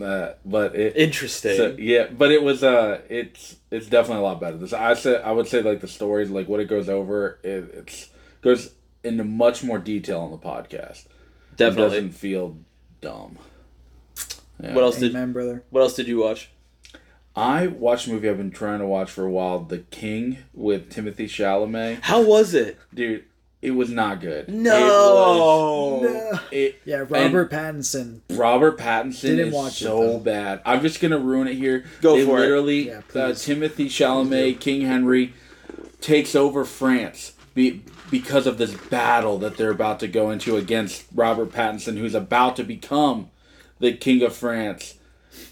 Uh, 0.00 0.34
but 0.44 0.74
it 0.74 0.96
Interesting. 0.96 1.56
So, 1.56 1.76
yeah, 1.78 2.06
but 2.06 2.30
it 2.30 2.42
was 2.42 2.62
uh, 2.62 3.00
it's 3.08 3.56
it's 3.70 3.86
definitely 3.86 4.22
a 4.22 4.26
lot 4.26 4.40
better. 4.40 4.56
This 4.56 4.72
I 4.72 4.94
said 4.94 5.22
I 5.22 5.32
would 5.32 5.48
say 5.48 5.62
like 5.62 5.80
the 5.80 5.88
stories, 5.88 6.30
like 6.30 6.48
what 6.48 6.60
it 6.60 6.68
goes 6.68 6.88
over, 6.88 7.38
it 7.42 7.70
it's 7.74 8.10
goes 8.40 8.72
into 9.02 9.24
much 9.24 9.62
more 9.62 9.78
detail 9.78 10.20
on 10.20 10.30
the 10.30 10.38
podcast. 10.38 11.06
It 11.06 11.56
Definitely. 11.56 11.96
doesn't 11.96 12.12
feel 12.12 12.56
dumb. 13.00 13.38
Yeah. 14.62 14.74
What 14.74 14.84
else 14.84 14.98
did 14.98 15.10
amen, 15.12 15.32
brother. 15.32 15.64
What 15.70 15.80
else 15.80 15.94
did 15.94 16.06
you 16.06 16.18
watch? 16.18 16.50
I 17.36 17.68
watched 17.68 18.06
a 18.06 18.10
movie 18.10 18.28
I've 18.28 18.36
been 18.36 18.50
trying 18.50 18.80
to 18.80 18.86
watch 18.86 19.10
for 19.10 19.24
a 19.24 19.30
while, 19.30 19.60
The 19.60 19.78
King 19.78 20.38
with 20.52 20.92
Timothée 20.92 21.26
Chalamet. 21.26 22.00
How 22.02 22.22
was 22.22 22.54
it? 22.54 22.78
Dude, 22.92 23.24
it 23.62 23.70
was 23.72 23.90
not 23.90 24.20
good. 24.20 24.48
No. 24.48 26.00
It 26.02 26.10
was, 26.32 26.40
it, 26.50 26.80
Yeah, 26.84 27.04
Robert 27.08 27.50
Pattinson. 27.50 28.20
Robert 28.30 28.78
Pattinson 28.78 29.20
Didn't 29.22 29.48
is 29.48 29.54
watch 29.54 29.80
it, 29.80 29.84
so 29.84 30.00
though. 30.00 30.18
bad. 30.18 30.60
I'm 30.64 30.80
just 30.82 31.00
gonna 31.00 31.18
ruin 31.18 31.46
it 31.46 31.54
here. 31.54 31.84
Go 32.00 32.16
they 32.16 32.24
for 32.24 32.38
it. 32.38 32.40
literally, 32.40 32.88
Yeah, 32.88 32.98
uh. 32.98 33.30
Timothée 33.32 33.86
Chalamet, 33.86 34.58
King 34.60 34.82
Henry, 34.82 35.34
takes 36.00 36.34
over 36.34 36.64
France 36.64 37.34
be, 37.54 37.82
because 38.10 38.46
of 38.46 38.58
this 38.58 38.74
battle 38.74 39.38
that 39.38 39.56
they're 39.56 39.70
about 39.70 40.00
to 40.00 40.08
go 40.08 40.30
into 40.30 40.56
against 40.56 41.04
Robert 41.14 41.52
Pattinson, 41.52 41.98
who's 41.98 42.14
about 42.14 42.56
to 42.56 42.64
become 42.64 43.30
the 43.78 43.92
King 43.92 44.22
of 44.22 44.34
France. 44.34 44.94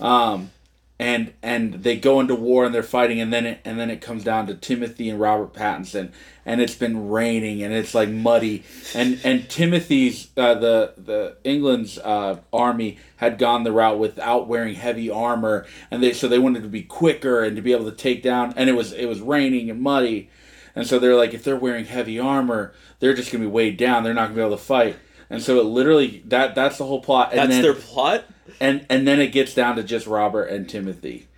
Um, 0.00 0.50
and 0.98 1.32
and 1.42 1.74
they 1.74 1.96
go 1.96 2.18
into 2.18 2.34
war 2.34 2.64
and 2.64 2.74
they're 2.74 2.82
fighting, 2.82 3.20
and 3.20 3.32
then 3.32 3.46
it 3.46 3.60
and 3.64 3.78
then 3.78 3.90
it 3.90 4.00
comes 4.00 4.24
down 4.24 4.46
to 4.48 4.54
Timothy 4.54 5.08
and 5.08 5.20
Robert 5.20 5.52
Pattinson, 5.52 6.10
and 6.44 6.60
it's 6.60 6.74
been 6.74 7.08
raining 7.08 7.62
and 7.62 7.72
it's 7.72 7.94
like 7.94 8.08
muddy, 8.08 8.64
and 8.94 9.20
and 9.22 9.48
Timothy's 9.48 10.28
uh, 10.36 10.54
the 10.54 10.94
the 10.96 11.36
England's 11.44 11.98
uh, 11.98 12.40
army 12.52 12.98
had 13.16 13.38
gone 13.38 13.62
the 13.62 13.72
route 13.72 13.98
without 13.98 14.48
wearing 14.48 14.74
heavy 14.74 15.08
armor, 15.08 15.66
and 15.90 16.02
they 16.02 16.12
so 16.12 16.26
they 16.26 16.38
wanted 16.38 16.62
to 16.62 16.68
be 16.68 16.82
quicker 16.82 17.44
and 17.44 17.54
to 17.54 17.62
be 17.62 17.72
able 17.72 17.88
to 17.88 17.96
take 17.96 18.22
down, 18.22 18.52
and 18.56 18.68
it 18.68 18.74
was 18.74 18.92
it 18.92 19.06
was 19.06 19.20
raining 19.20 19.70
and 19.70 19.80
muddy, 19.80 20.30
and 20.74 20.84
so 20.86 20.98
they're 20.98 21.16
like 21.16 21.32
if 21.32 21.44
they're 21.44 21.56
wearing 21.56 21.84
heavy 21.84 22.18
armor, 22.18 22.72
they're 22.98 23.14
just 23.14 23.30
gonna 23.30 23.44
be 23.44 23.50
weighed 23.50 23.76
down, 23.76 24.02
they're 24.02 24.14
not 24.14 24.30
gonna 24.30 24.34
be 24.34 24.40
able 24.40 24.56
to 24.56 24.62
fight. 24.62 24.96
And 25.30 25.42
so 25.42 25.60
it 25.60 25.64
literally 25.64 26.22
that 26.26 26.54
that's 26.54 26.78
the 26.78 26.84
whole 26.84 27.00
plot. 27.00 27.30
And 27.30 27.38
That's 27.38 27.50
then, 27.50 27.62
their 27.62 27.74
plot. 27.74 28.24
And 28.60 28.86
and 28.88 29.06
then 29.06 29.20
it 29.20 29.28
gets 29.28 29.54
down 29.54 29.76
to 29.76 29.82
just 29.82 30.06
Robert 30.06 30.44
and 30.44 30.68
Timothy, 30.68 31.28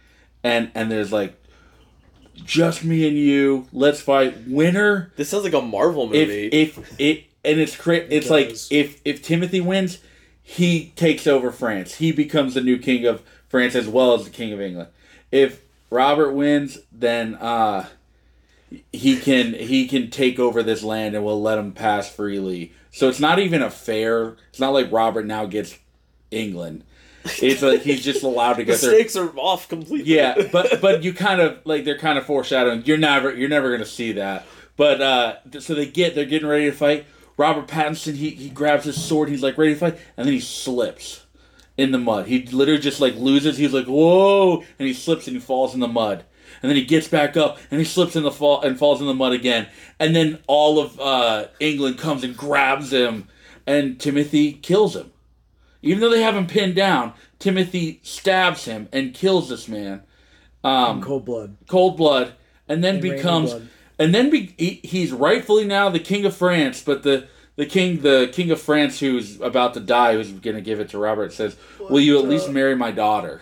and 0.43 0.71
and 0.75 0.91
there's 0.91 1.13
like, 1.13 1.35
just 2.35 2.85
me 2.85 3.07
and 3.07 3.17
you. 3.17 3.67
Let's 3.73 4.01
fight. 4.01 4.47
Winner. 4.47 5.13
This 5.17 5.29
sounds 5.29 5.45
like 5.45 5.55
a 5.55 5.63
Marvel 5.63 6.07
movie. 6.07 6.47
If 6.47 6.79
if 6.79 7.01
it 7.01 7.25
and 7.45 7.61
it's 7.61 7.77
cra- 7.77 7.97
it's 7.97 8.29
does. 8.29 8.31
like 8.31 8.49
if 8.71 9.01
if 9.05 9.23
Timothy 9.23 9.61
wins, 9.61 9.99
he 10.43 10.93
takes 10.97 11.27
over 11.27 11.51
France. 11.51 11.97
He 11.97 12.13
becomes 12.13 12.55
the 12.55 12.61
new 12.61 12.79
king 12.79 13.07
of 13.07 13.23
France 13.49 13.75
as 13.75 13.89
well 13.89 14.15
as 14.15 14.25
the 14.25 14.31
king 14.31 14.53
of 14.53 14.61
England. 14.61 14.89
If 15.31 15.63
Robert 15.91 16.33
wins, 16.33 16.79
then 16.93 17.35
uh 17.37 17.89
he 18.93 19.17
can 19.17 19.55
he 19.55 19.87
can 19.87 20.11
take 20.11 20.39
over 20.39 20.63
this 20.63 20.83
land 20.83 21.15
and 21.15 21.25
we'll 21.25 21.41
let 21.41 21.59
him 21.59 21.73
pass 21.73 22.09
freely. 22.09 22.73
So 22.93 23.09
it's 23.09 23.21
not 23.21 23.39
even 23.39 23.63
a 23.63 23.71
fair. 23.71 24.37
It's 24.51 24.61
not 24.61 24.73
like 24.73 24.91
Robert 24.93 25.27
now 25.27 25.47
gets 25.47 25.79
England. 26.31 26.85
It's 27.25 27.63
like 27.63 27.83
he's 27.83 28.03
just 28.03 28.23
allowed 28.23 28.55
to 28.55 28.65
the 28.65 28.73
go 28.73 28.77
there. 28.77 28.91
stakes 28.91 29.17
are 29.17 29.29
off 29.37 29.69
completely. 29.69 30.15
Yeah, 30.15 30.49
but 30.53 30.81
but 30.81 31.03
you 31.03 31.13
kind 31.13 31.41
of 31.41 31.59
like 31.65 31.85
they're 31.85 31.99
kind 31.99 32.19
of 32.19 32.25
foreshadowing. 32.25 32.85
You're 32.85 32.97
never 32.97 33.35
you're 33.35 33.49
never 33.49 33.71
gonna 33.71 33.85
see 33.85 34.13
that. 34.13 34.47
But 34.77 35.01
uh, 35.01 35.61
so 35.61 35.75
they 35.75 35.87
get 35.87 36.15
they're 36.15 36.25
getting 36.25 36.49
ready 36.49 36.67
to 36.67 36.73
fight. 36.73 37.07
Robert 37.37 37.67
Pattinson 37.67 38.15
he 38.15 38.31
he 38.31 38.49
grabs 38.49 38.85
his 38.85 39.03
sword. 39.03 39.29
He's 39.29 39.43
like 39.43 39.59
ready 39.59 39.75
to 39.75 39.79
fight, 39.79 39.99
and 40.17 40.27
then 40.27 40.33
he 40.33 40.41
slips 40.41 41.27
in 41.77 41.93
the 41.93 41.99
mud. 41.99 42.27
He 42.27 42.47
literally 42.47 42.81
just 42.81 43.01
like 43.01 43.15
loses. 43.17 43.59
He's 43.59 43.73
like 43.75 43.87
whoa, 43.87 44.65
and 44.79 44.89
he 44.89 44.95
slips 44.95 45.27
and 45.27 45.37
he 45.37 45.41
falls 45.41 45.75
in 45.75 45.81
the 45.81 45.89
mud. 45.89 46.25
And 46.63 46.69
then 46.69 46.77
he 46.77 46.85
gets 46.85 47.09
back 47.09 47.37
up 47.37 47.59
and 47.71 47.79
he 47.79 47.85
slips 47.85 48.17
in 48.17 48.23
the 48.23 48.31
fall 48.31 48.61
and 48.63 48.79
falls 48.79 49.01
in 49.01 49.07
the 49.07 49.15
mud 49.15 49.33
again. 49.33 49.69
And 49.99 50.15
then 50.17 50.41
all 50.47 50.79
of 50.79 50.99
uh, 51.01 51.47
England 51.61 51.99
comes 51.99 52.25
and 52.25 52.37
grabs 52.37 52.93
him, 52.93 53.29
and 53.67 54.01
Timothy 54.01 54.53
kills 54.53 54.97
him. 54.97 55.13
Even 55.83 56.01
though 56.01 56.11
they 56.11 56.23
have 56.23 56.37
him 56.37 56.47
pinned 56.47 56.75
down, 56.75 57.15
Timothy 57.39 58.01
stabs 58.03 58.65
him 58.67 58.89
and 58.93 59.15
kills 59.15 59.49
this 59.49 59.67
man, 59.69 60.03
um, 60.63 61.03
Cold 61.03 61.25
blood. 61.25 61.57
cold 61.69 61.97
blood, 61.97 62.35
and 62.69 62.85
then 62.85 62.97
In 62.97 63.01
becomes, 63.01 63.55
and 63.99 64.15
then 64.15 64.31
be, 64.31 64.55
he, 64.59 64.81
he's 64.83 65.13
rightfully 65.13 65.65
now 65.65 65.89
the 65.89 65.99
king 66.01 66.25
of 66.27 66.37
France. 66.37 66.83
But 66.83 67.03
the 67.03 67.29
the 67.57 67.67
king, 67.67 68.01
the 68.01 68.31
king 68.33 68.51
of 68.51 68.61
France, 68.61 69.01
who's 69.01 69.41
about 69.41 69.75
to 69.75 69.81
die, 69.81 70.15
who's 70.15 70.31
going 70.33 70.57
to 70.57 70.63
give 70.63 70.81
it 70.81 70.91
to 70.91 70.99
Robert, 70.99 71.33
says, 71.33 71.57
"Will 71.79 72.01
you 72.01 72.19
at 72.19 72.29
least 72.29 72.51
marry 72.51 72.75
my 72.77 72.91
daughter?" 72.91 73.41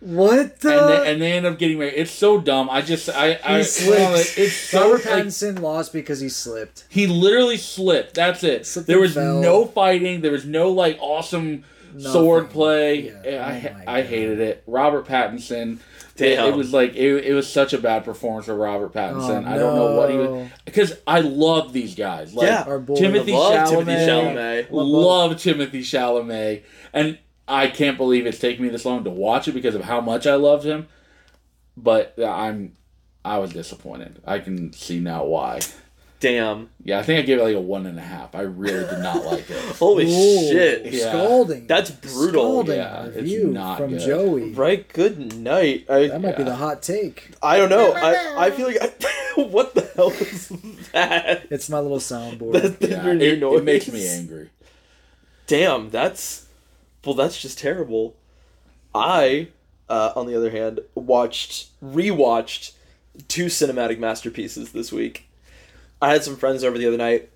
What 0.00 0.60
the? 0.60 0.80
And 0.80 0.88
they, 0.88 1.12
and 1.12 1.22
they 1.22 1.32
end 1.32 1.46
up 1.46 1.58
getting 1.58 1.78
married. 1.78 1.94
It's 1.94 2.10
so 2.10 2.40
dumb. 2.40 2.70
I 2.70 2.80
just 2.80 3.10
I 3.10 3.38
I 3.44 3.58
he 3.58 3.64
slipped. 3.64 4.38
it's 4.38 4.56
so 4.56 4.92
Robert 4.92 5.04
like, 5.04 5.24
Pattinson 5.24 5.60
lost 5.60 5.92
because 5.92 6.20
he 6.20 6.30
slipped. 6.30 6.86
he 6.88 7.06
literally 7.06 7.58
slipped. 7.58 8.14
That's 8.14 8.42
it. 8.42 8.66
Slipped 8.66 8.88
there 8.88 8.98
was 8.98 9.14
fell. 9.14 9.40
no 9.40 9.66
fighting. 9.66 10.22
There 10.22 10.32
was 10.32 10.46
no 10.46 10.70
like 10.70 10.96
awesome 11.00 11.64
sword 11.98 12.48
play. 12.48 13.12
Yeah. 13.24 13.46
I 13.46 13.82
Oh 13.86 13.92
I 13.98 14.02
hated 14.02 14.40
it. 14.40 14.62
Robert 14.66 15.06
Pattinson. 15.06 15.80
It, 16.16 16.36
Damn. 16.36 16.52
it 16.52 16.56
was 16.56 16.72
like 16.72 16.94
it, 16.94 17.24
it 17.24 17.34
was 17.34 17.50
such 17.50 17.72
a 17.72 17.78
bad 17.78 18.04
performance 18.04 18.46
for 18.46 18.54
Robert 18.54 18.92
oh, 18.94 18.98
Pattinson. 18.98 19.46
Oh, 19.46 19.50
I 19.50 19.58
don't 19.58 19.74
know 19.74 19.96
what 19.96 20.10
he 20.10 20.16
no. 20.16 20.30
was 20.32 20.48
because 20.64 20.98
I 21.06 21.20
love 21.20 21.72
these 21.72 21.94
guys. 21.94 22.34
Like 22.34 22.46
Yeah. 22.46 22.64
Our 22.66 22.78
boy. 22.78 22.96
Timothy 22.96 23.32
Love 23.32 23.68
Chalamet. 23.68 23.84
Timothée 23.86 24.06
Chalamet. 24.06 24.66
Love 24.70 25.32
Timothée 25.32 25.80
Chalamet, 25.80 26.62
and 26.92 27.18
I 27.50 27.66
can't 27.68 27.96
believe 27.96 28.26
it's 28.26 28.38
taken 28.38 28.62
me 28.64 28.70
this 28.70 28.84
long 28.84 29.04
to 29.04 29.10
watch 29.10 29.48
it 29.48 29.52
because 29.52 29.74
of 29.74 29.82
how 29.82 30.00
much 30.00 30.26
I 30.26 30.34
loved 30.36 30.64
him. 30.64 30.88
But 31.76 32.14
uh, 32.18 32.26
I'm, 32.30 32.76
I 33.24 33.38
was 33.38 33.52
disappointed. 33.52 34.20
I 34.26 34.38
can 34.38 34.72
see 34.72 35.00
now 35.00 35.24
why. 35.24 35.60
Damn. 36.20 36.68
Yeah, 36.84 36.98
I 36.98 37.02
think 37.02 37.18
I 37.18 37.22
gave 37.22 37.38
it 37.38 37.42
like 37.42 37.54
a 37.56 37.60
one 37.60 37.86
and 37.86 37.98
a 37.98 38.02
half. 38.02 38.34
I 38.34 38.42
really 38.42 38.84
did 38.86 38.98
not 38.98 39.24
like 39.24 39.48
it. 39.48 39.56
Holy 39.78 40.04
Ooh, 40.04 40.48
shit. 40.50 40.92
Yeah. 40.92 41.08
Scalding. 41.12 41.66
That's 41.66 41.90
brutal. 41.90 42.28
Scalding 42.28 42.76
Yeah, 42.76 43.06
it's 43.06 43.16
review 43.16 43.46
not 43.48 43.78
from 43.78 43.90
good. 43.92 44.00
Joey. 44.06 44.52
Right. 44.52 44.86
Good 44.92 45.34
night. 45.36 45.86
I 45.88 46.08
That 46.08 46.20
might 46.20 46.36
be 46.36 46.42
the 46.42 46.56
hot 46.56 46.82
take. 46.82 47.30
I 47.42 47.56
don't 47.56 47.70
know. 47.70 47.92
I 47.94 48.46
I 48.46 48.50
feel 48.50 48.66
like 48.66 48.76
I, 48.82 48.92
what 49.42 49.74
the 49.74 49.90
hell 49.96 50.10
is 50.10 50.48
that? 50.92 51.46
It's 51.50 51.70
my 51.70 51.78
little 51.80 51.98
soundboard. 51.98 52.52
That's 52.78 52.90
Yeah, 52.90 53.06
it, 53.12 53.40
noise. 53.40 53.60
it 53.60 53.64
makes 53.64 53.88
me 53.90 54.06
angry. 54.06 54.50
Damn, 55.46 55.88
that's 55.88 56.46
well, 57.04 57.14
that's 57.14 57.40
just 57.40 57.58
terrible. 57.58 58.16
I, 58.94 59.48
uh, 59.88 60.12
on 60.16 60.26
the 60.26 60.36
other 60.36 60.50
hand, 60.50 60.80
watched 60.94 61.68
rewatched 61.82 62.72
two 63.28 63.46
cinematic 63.46 63.98
masterpieces 63.98 64.72
this 64.72 64.92
week. 64.92 65.28
I 66.02 66.12
had 66.12 66.24
some 66.24 66.36
friends 66.36 66.64
over 66.64 66.78
the 66.78 66.86
other 66.86 66.96
night, 66.96 67.30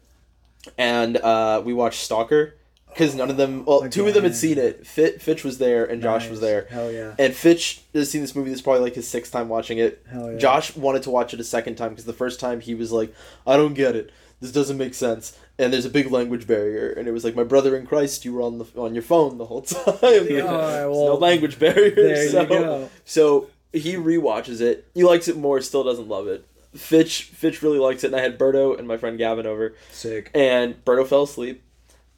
and 0.79 1.16
uh, 1.18 1.62
we 1.64 1.74
watched 1.74 2.00
Stalker 2.00 2.55
because 2.88 3.14
none 3.14 3.29
of 3.29 3.37
them, 3.37 3.64
well, 3.64 3.88
two 3.88 4.07
of 4.07 4.14
them 4.14 4.22
had 4.22 4.37
seen 4.37 4.57
it. 4.57 4.87
Fit, 4.87 5.20
Fitch 5.20 5.42
was 5.44 5.59
there, 5.59 5.85
and 5.85 6.00
Josh 6.00 6.29
was 6.29 6.40
there. 6.40 6.66
Hell 6.70 6.92
yeah. 6.92 7.14
And 7.18 7.35
Fitch 7.35 7.83
has 7.92 8.11
seen 8.11 8.20
this 8.20 8.37
movie. 8.37 8.50
This 8.50 8.61
is 8.61 8.62
probably 8.62 8.83
like 8.83 8.94
his 8.94 9.09
sixth 9.09 9.33
time 9.33 9.48
watching 9.48 9.79
it. 9.79 10.05
Hell 10.11 10.33
yeah. 10.33 10.38
Josh 10.38 10.77
wanted 10.77 11.03
to 11.03 11.11
watch 11.11 11.35
it 11.35 11.40
a 11.40 11.44
second 11.44 11.74
time 11.74 11.90
because 11.90 12.05
the 12.05 12.12
first 12.12 12.38
time 12.38 12.61
he 12.61 12.74
was 12.74 12.92
like, 12.92 13.12
"I 13.46 13.57
don't 13.57 13.74
get 13.74 13.96
it. 13.96 14.11
This 14.40 14.53
doesn't 14.53 14.79
make 14.79 14.94
sense." 14.94 15.37
And 15.59 15.73
there's 15.73 15.85
a 15.85 15.90
big 15.90 16.11
language 16.11 16.47
barrier. 16.47 16.90
And 16.90 17.07
it 17.07 17.12
was 17.12 17.25
like, 17.25 17.37
"My 17.37 17.45
brother 17.45 17.77
in 17.77 17.87
Christ, 17.87 18.25
you 18.25 18.33
were 18.33 18.43
on 18.43 18.59
the 18.59 18.67
on 18.77 18.95
your 18.95 19.03
phone 19.03 19.38
the 19.38 19.47
whole 19.47 19.62
time. 19.62 19.83
Oh, 19.87 19.95
there's 20.01 20.45
no 20.45 20.90
well, 20.90 21.19
language 21.19 21.59
barrier." 21.59 21.95
there 21.95 22.25
you 22.25 22.31
so, 22.31 22.47
go. 22.47 22.90
so 23.05 23.49
he 23.73 23.95
rewatches 23.95 24.61
it. 24.61 24.88
He 24.95 25.05
likes 25.05 25.29
it 25.29 25.37
more. 25.37 25.61
Still 25.61 25.85
doesn't 25.85 26.09
love 26.09 26.27
it. 26.29 26.47
Fitch 26.75 27.25
Fitch 27.25 27.62
really 27.62 27.79
likes 27.79 28.03
it, 28.05 28.09
and 28.09 28.17
I 28.17 28.21
had 28.21 28.38
Berto 28.38 28.77
and 28.79 28.88
my 28.88 28.97
friend 28.97 29.17
Gavin 29.17 29.47
over, 29.47 29.75
Sick. 29.93 30.31
and 30.35 30.85
Berto 30.85 31.07
fell 31.07 31.23
asleep. 31.23 31.62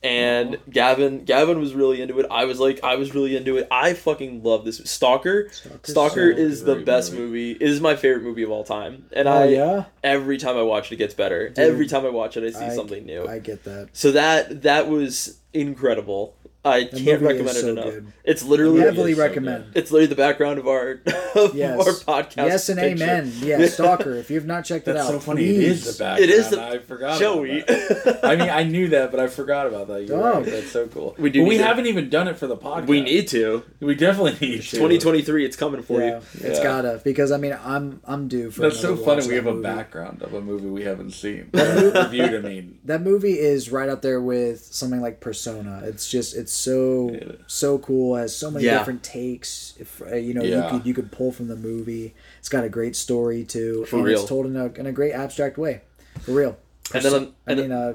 And 0.06 0.58
Gavin, 0.70 1.24
Gavin 1.24 1.58
was 1.58 1.74
really 1.74 2.00
into 2.00 2.18
it. 2.20 2.26
I 2.30 2.44
was 2.44 2.60
like, 2.60 2.82
I 2.84 2.94
was 2.96 3.14
really 3.14 3.36
into 3.36 3.56
it. 3.56 3.66
I 3.70 3.94
fucking 3.94 4.42
love 4.44 4.64
this. 4.64 4.78
Stalker, 4.84 5.48
Stalker's 5.50 5.90
Stalker 5.90 6.32
so 6.32 6.38
is 6.38 6.62
the 6.62 6.76
best 6.76 7.12
movie. 7.12 7.22
movie. 7.24 7.50
It 7.52 7.62
is 7.62 7.80
my 7.80 7.96
favorite 7.96 8.22
movie 8.22 8.42
of 8.44 8.50
all 8.50 8.62
time. 8.64 9.06
And 9.12 9.26
Oh 9.26 9.32
I, 9.32 9.44
yeah. 9.46 9.84
every 10.04 10.38
time 10.38 10.56
I 10.56 10.62
watch 10.62 10.92
it, 10.92 10.94
it 10.94 10.98
gets 10.98 11.14
better. 11.14 11.52
every 11.56 11.86
time 11.86 12.06
I 12.06 12.10
watch 12.10 12.36
it, 12.36 12.44
I 12.44 12.50
see 12.58 12.66
I- 12.66 12.74
something 12.74 13.04
new. 13.04 13.26
I 13.26 13.38
get 13.40 13.64
that. 13.64 13.88
so 13.92 14.12
that 14.12 14.62
that 14.62 14.88
was 14.88 15.38
incredible. 15.52 16.36
I 16.66 16.84
can't 16.84 17.22
recommend 17.22 17.56
it 17.56 17.60
so 17.60 17.68
enough. 17.70 17.84
good. 17.84 18.12
It's 18.24 18.42
literally 18.44 18.80
Heavily 18.80 19.14
so 19.14 19.20
recommend. 19.22 19.64
it's 19.74 19.90
literally 19.92 20.06
the 20.08 20.16
background 20.16 20.58
of 20.58 20.66
our 20.66 21.00
of 21.36 21.54
Yes. 21.54 21.78
our 21.78 21.92
podcast. 22.22 22.36
Yes 22.48 22.68
and 22.68 22.78
picture. 22.80 23.04
amen. 23.04 23.32
Yeah, 23.40 23.64
Stalker. 23.68 24.14
If 24.14 24.30
you've 24.30 24.46
not 24.46 24.64
checked 24.64 24.88
it 24.88 24.96
out, 24.96 25.08
so 25.08 25.20
funny. 25.20 25.42
Please. 25.44 25.58
It 25.58 25.70
is 25.70 25.96
the 25.96 26.04
background. 26.04 26.24
It 26.24 26.30
is 26.30 26.50
the- 26.50 26.62
I 26.62 26.78
forgot. 26.78 27.20
Joey. 27.20 27.60
About 27.62 28.04
that. 28.04 28.20
I 28.24 28.36
mean, 28.36 28.50
I 28.50 28.62
knew 28.64 28.88
that, 28.88 29.10
but 29.10 29.20
I 29.20 29.28
forgot 29.28 29.66
about 29.68 29.86
that. 29.88 30.04
You're 30.06 30.18
Oh. 30.18 30.40
right. 30.40 30.44
That's 30.44 30.70
so 30.72 30.86
cool. 30.88 31.14
We 31.18 31.30
do 31.30 31.44
we 31.44 31.56
to- 31.58 31.62
haven't 31.64 31.86
even 31.86 32.10
done 32.10 32.26
it 32.28 32.36
for 32.36 32.46
the 32.46 32.56
podcast. 32.56 32.86
we 32.88 33.00
need 33.00 33.28
to. 33.28 33.62
We 33.80 33.94
definitely 33.94 34.36
need 34.48 34.62
to. 34.62 34.70
2023, 34.76 35.44
it's 35.44 35.56
coming 35.56 35.82
for 35.82 36.00
Yeah, 36.00 36.06
you. 36.16 36.48
it's 36.48 36.58
Yeah. 36.58 36.62
gotta 36.64 37.00
because 37.04 37.30
I 37.30 37.36
mean 37.36 37.56
I'm 37.64 38.00
I'm 38.04 38.26
due 38.28 38.50
for. 38.50 38.62
That's 38.62 38.80
so 38.80 38.96
funny. 38.96 39.26
We 39.28 39.34
have 39.36 39.44
that 39.44 39.50
a 39.56 39.62
background 39.62 40.22
of 40.22 40.34
a 40.34 40.40
movie 40.40 40.66
we 40.66 40.82
haven't 40.82 41.12
seen. 41.12 41.50
Reviewed. 41.52 42.34
I 42.34 42.40
mean, 42.40 42.78
That 42.84 43.02
movie 43.02 43.38
is 43.38 43.70
right 43.70 43.88
up 43.88 44.02
there 44.02 44.20
with 44.20 44.60
something 44.72 45.00
like 45.00 45.20
Persona. 45.20 45.82
It's 45.84 46.08
just 46.08 46.36
it's 46.36 46.55
so 46.56 47.36
so 47.46 47.78
cool. 47.78 48.16
Has 48.16 48.34
so 48.36 48.50
many 48.50 48.64
Yeah. 48.66 48.78
different 48.78 49.02
takes. 49.02 49.74
If 49.78 50.02
uh, 50.02 50.16
you 50.16 50.34
know, 50.34 50.42
Yeah. 50.42 50.64
you 50.64 50.70
could 50.78 50.86
you 50.86 50.94
could 50.94 51.12
pull 51.12 51.32
from 51.32 51.48
the 51.48 51.56
movie. 51.56 52.14
It's 52.38 52.48
got 52.48 52.64
a 52.64 52.68
great 52.68 52.96
story 52.96 53.44
too, 53.44 53.84
For 53.86 53.96
and 53.96 54.04
real. 54.06 54.20
it's 54.20 54.28
told 54.28 54.46
in 54.46 54.56
a 54.56 54.66
in 54.74 54.86
a 54.86 54.92
great 54.92 55.12
abstract 55.12 55.58
way. 55.58 55.82
For 56.20 56.32
real. 56.32 56.56
And 56.94 57.04
then 57.04 57.14
on- 57.14 57.32
I 57.46 57.54
mean, 57.54 57.72
uh, 57.72 57.94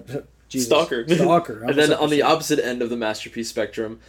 Jesus. 0.50 0.68
Stalker. 0.68 1.06
Stalker. 1.10 1.64
And 1.64 1.76
then 1.78 1.94
on 1.94 2.10
the 2.10 2.22
opposite 2.22 2.60
end 2.60 2.82
of 2.82 2.90
the 2.90 2.98
masterpiece 2.98 3.50
spectrum, 3.50 4.00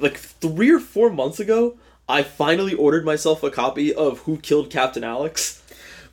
like 0.00 0.16
three 0.16 0.70
or 0.70 0.78
four 0.80 1.10
months 1.10 1.40
ago, 1.40 1.76
I 2.08 2.22
finally 2.22 2.74
ordered 2.74 3.04
myself 3.04 3.42
a 3.42 3.50
copy 3.50 3.92
of 3.94 4.20
Who 4.20 4.36
Killed 4.38 4.70
Captain 4.70 5.02
Alex. 5.04 5.60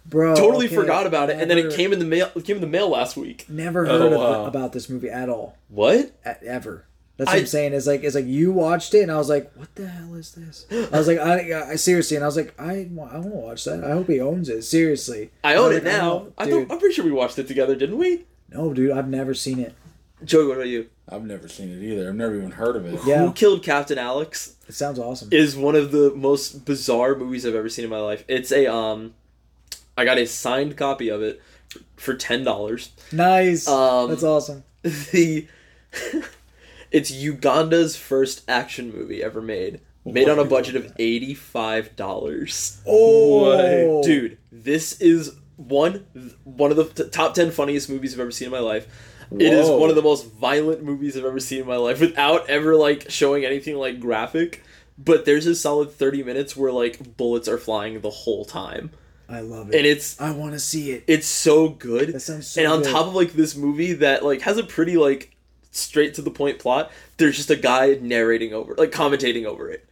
Bro, 0.03 0.33
totally 0.35 0.65
okay, 0.65 0.73
forgot 0.75 1.05
about 1.05 1.29
it, 1.29 1.39
and 1.39 1.49
then 1.51 1.59
it 1.59 1.71
came 1.75 1.93
in 1.93 1.99
the 1.99 2.05
mail. 2.05 2.27
Came 2.43 2.55
in 2.55 2.61
the 2.61 2.67
mail 2.67 2.89
last 2.89 3.15
week. 3.15 3.45
Never 3.47 3.85
Oh, 3.87 3.99
heard 3.99 4.13
of 4.13 4.19
wow. 4.19 4.45
about 4.45 4.73
this 4.73 4.89
movie 4.89 5.09
at 5.11 5.29
all, 5.29 5.55
What? 5.69 6.11
Ever. 6.25 6.85
That's 7.21 7.29
what 7.29 7.35
I- 7.35 7.37
I, 7.37 7.41
am 7.41 7.45
saying. 7.47 7.73
Is 7.73 7.85
like, 7.85 8.03
it's 8.03 8.15
like 8.15 8.25
you 8.25 8.51
watched 8.51 8.95
it, 8.95 9.01
and 9.03 9.11
I 9.11 9.17
was 9.17 9.29
like, 9.29 9.51
"What 9.55 9.73
the 9.75 9.87
hell 9.87 10.15
is 10.15 10.31
this?" 10.31 10.65
I 10.91 10.97
was 10.97 11.07
like, 11.07 11.19
"I, 11.19 11.71
I 11.73 11.75
seriously," 11.75 12.17
and 12.17 12.23
I 12.23 12.27
was 12.27 12.35
like, 12.35 12.59
"I, 12.59 12.87
wa- 12.91 13.09
I 13.11 13.17
want 13.19 13.31
to 13.31 13.37
watch 13.37 13.63
that. 13.65 13.83
I 13.83 13.91
hope 13.91 14.07
he 14.07 14.19
owns 14.19 14.49
it. 14.49 14.63
Seriously." 14.63 15.29
I 15.43 15.53
own 15.55 15.69
was 15.69 15.77
it 15.77 15.83
like, 15.85 15.93
now. 15.93 16.11
"Oh, 16.11 16.33
I 16.39 16.45
I'm 16.51 16.79
pretty 16.79 16.93
sure 16.95 17.05
we 17.05 17.11
watched 17.11 17.37
it 17.37 17.47
together, 17.47 17.75
didn't 17.75 17.97
we? 17.97 18.25
no, 18.49 18.73
dude, 18.73 18.91
I've 18.91 19.07
never 19.07 19.33
seen 19.35 19.59
it. 19.59 19.75
Joey, 20.25 20.47
what 20.47 20.57
about 20.57 20.67
you? 20.67 20.89
I've 21.09 21.23
never 21.25 21.47
seen 21.47 21.69
it 21.69 21.83
either. 21.83 22.09
I've 22.09 22.15
never 22.15 22.35
even 22.35 22.51
heard 22.51 22.75
of 22.75 22.85
it. 22.85 22.99
Yeah, 23.05 23.25
Who 23.25 23.33
Killed 23.33 23.63
Captain 23.63 23.97
Alex 23.97 24.55
it 24.67 24.73
sounds 24.73 24.97
awesome. 24.99 25.29
is 25.31 25.55
one 25.55 25.75
of 25.75 25.91
the 25.91 26.11
most 26.15 26.65
bizarre 26.65 27.15
movies 27.15 27.45
I've 27.45 27.55
ever 27.55 27.69
seen 27.69 27.85
in 27.85 27.91
my 27.91 27.99
life. 27.99 28.23
It's 28.27 28.51
a 28.51 28.71
um, 28.73 29.13
I 29.97 30.05
got 30.05 30.17
a 30.17 30.25
signed 30.25 30.77
copy 30.77 31.09
of 31.09 31.21
it 31.21 31.41
for 31.97 32.13
ten 32.13 32.43
dollars. 32.43 32.91
nice. 33.11 33.67
Um, 33.67 34.09
That's 34.09 34.23
awesome. 34.23 34.63
the 34.83 35.47
it's 36.91 37.09
Uganda's 37.11 37.95
first 37.95 38.43
action 38.49 38.93
movie 38.93 39.23
ever 39.23 39.41
made. 39.41 39.81
Made 40.03 40.29
on 40.29 40.39
a 40.39 40.43
budget 40.45 40.75
of 40.75 40.93
eighty 40.97 41.33
five 41.35 41.95
dollars. 41.95 42.81
Oh, 42.87 44.01
Dude, 44.03 44.37
this 44.51 44.99
is 44.99 45.35
one 45.57 46.05
one 46.43 46.71
of 46.71 46.77
the 46.77 46.85
t- 46.85 47.09
top 47.09 47.33
ten 47.35 47.51
funniest 47.51 47.87
movies 47.89 48.13
I've 48.13 48.19
ever 48.19 48.31
seen 48.31 48.47
in 48.47 48.51
my 48.51 48.59
life. 48.59 48.87
It 49.31 49.53
is 49.53 49.69
one 49.69 49.89
of 49.89 49.95
the 49.95 50.01
most 50.01 50.29
violent 50.33 50.83
movies 50.83 51.15
I've 51.15 51.23
ever 51.23 51.39
seen 51.39 51.61
in 51.61 51.67
my 51.67 51.77
life 51.77 52.01
without 52.01 52.49
ever 52.49 52.75
like 52.75 53.09
showing 53.09 53.45
anything 53.45 53.77
like 53.77 53.99
graphic. 53.99 54.63
But 54.97 55.25
there's 55.25 55.45
a 55.45 55.55
solid 55.55 55.91
thirty 55.91 56.23
minutes 56.23 56.57
where 56.57 56.71
like 56.71 57.15
bullets 57.15 57.47
are 57.47 57.57
flying 57.59 58.01
the 58.01 58.09
whole 58.09 58.43
time, 58.43 58.89
I 59.29 59.41
love 59.41 59.69
it. 59.69 59.75
and 59.75 59.85
it's 59.85 60.19
I 60.19 60.31
want 60.31 60.53
to 60.53 60.59
see 60.59 60.91
it. 60.91 61.03
it's 61.07 61.27
so 61.27 61.69
good. 61.69 62.11
That 62.13 62.19
sounds 62.21 62.47
so 62.47 62.61
and 62.61 62.71
on 62.71 62.81
good. 62.81 62.91
top 62.91 63.05
of 63.07 63.13
like 63.15 63.33
this 63.33 63.55
movie 63.55 63.93
that 63.93 64.25
like 64.25 64.41
has 64.41 64.57
a 64.57 64.63
pretty 64.63 64.97
like 64.97 65.35
straight 65.71 66.13
to 66.15 66.21
the 66.21 66.31
point 66.31 66.59
plot, 66.59 66.91
there's 67.17 67.37
just 67.37 67.49
a 67.49 67.55
guy 67.55 67.97
narrating 68.01 68.53
over 68.53 68.75
like 68.77 68.91
commentating 68.91 69.45
over 69.45 69.69
it. 69.69 69.85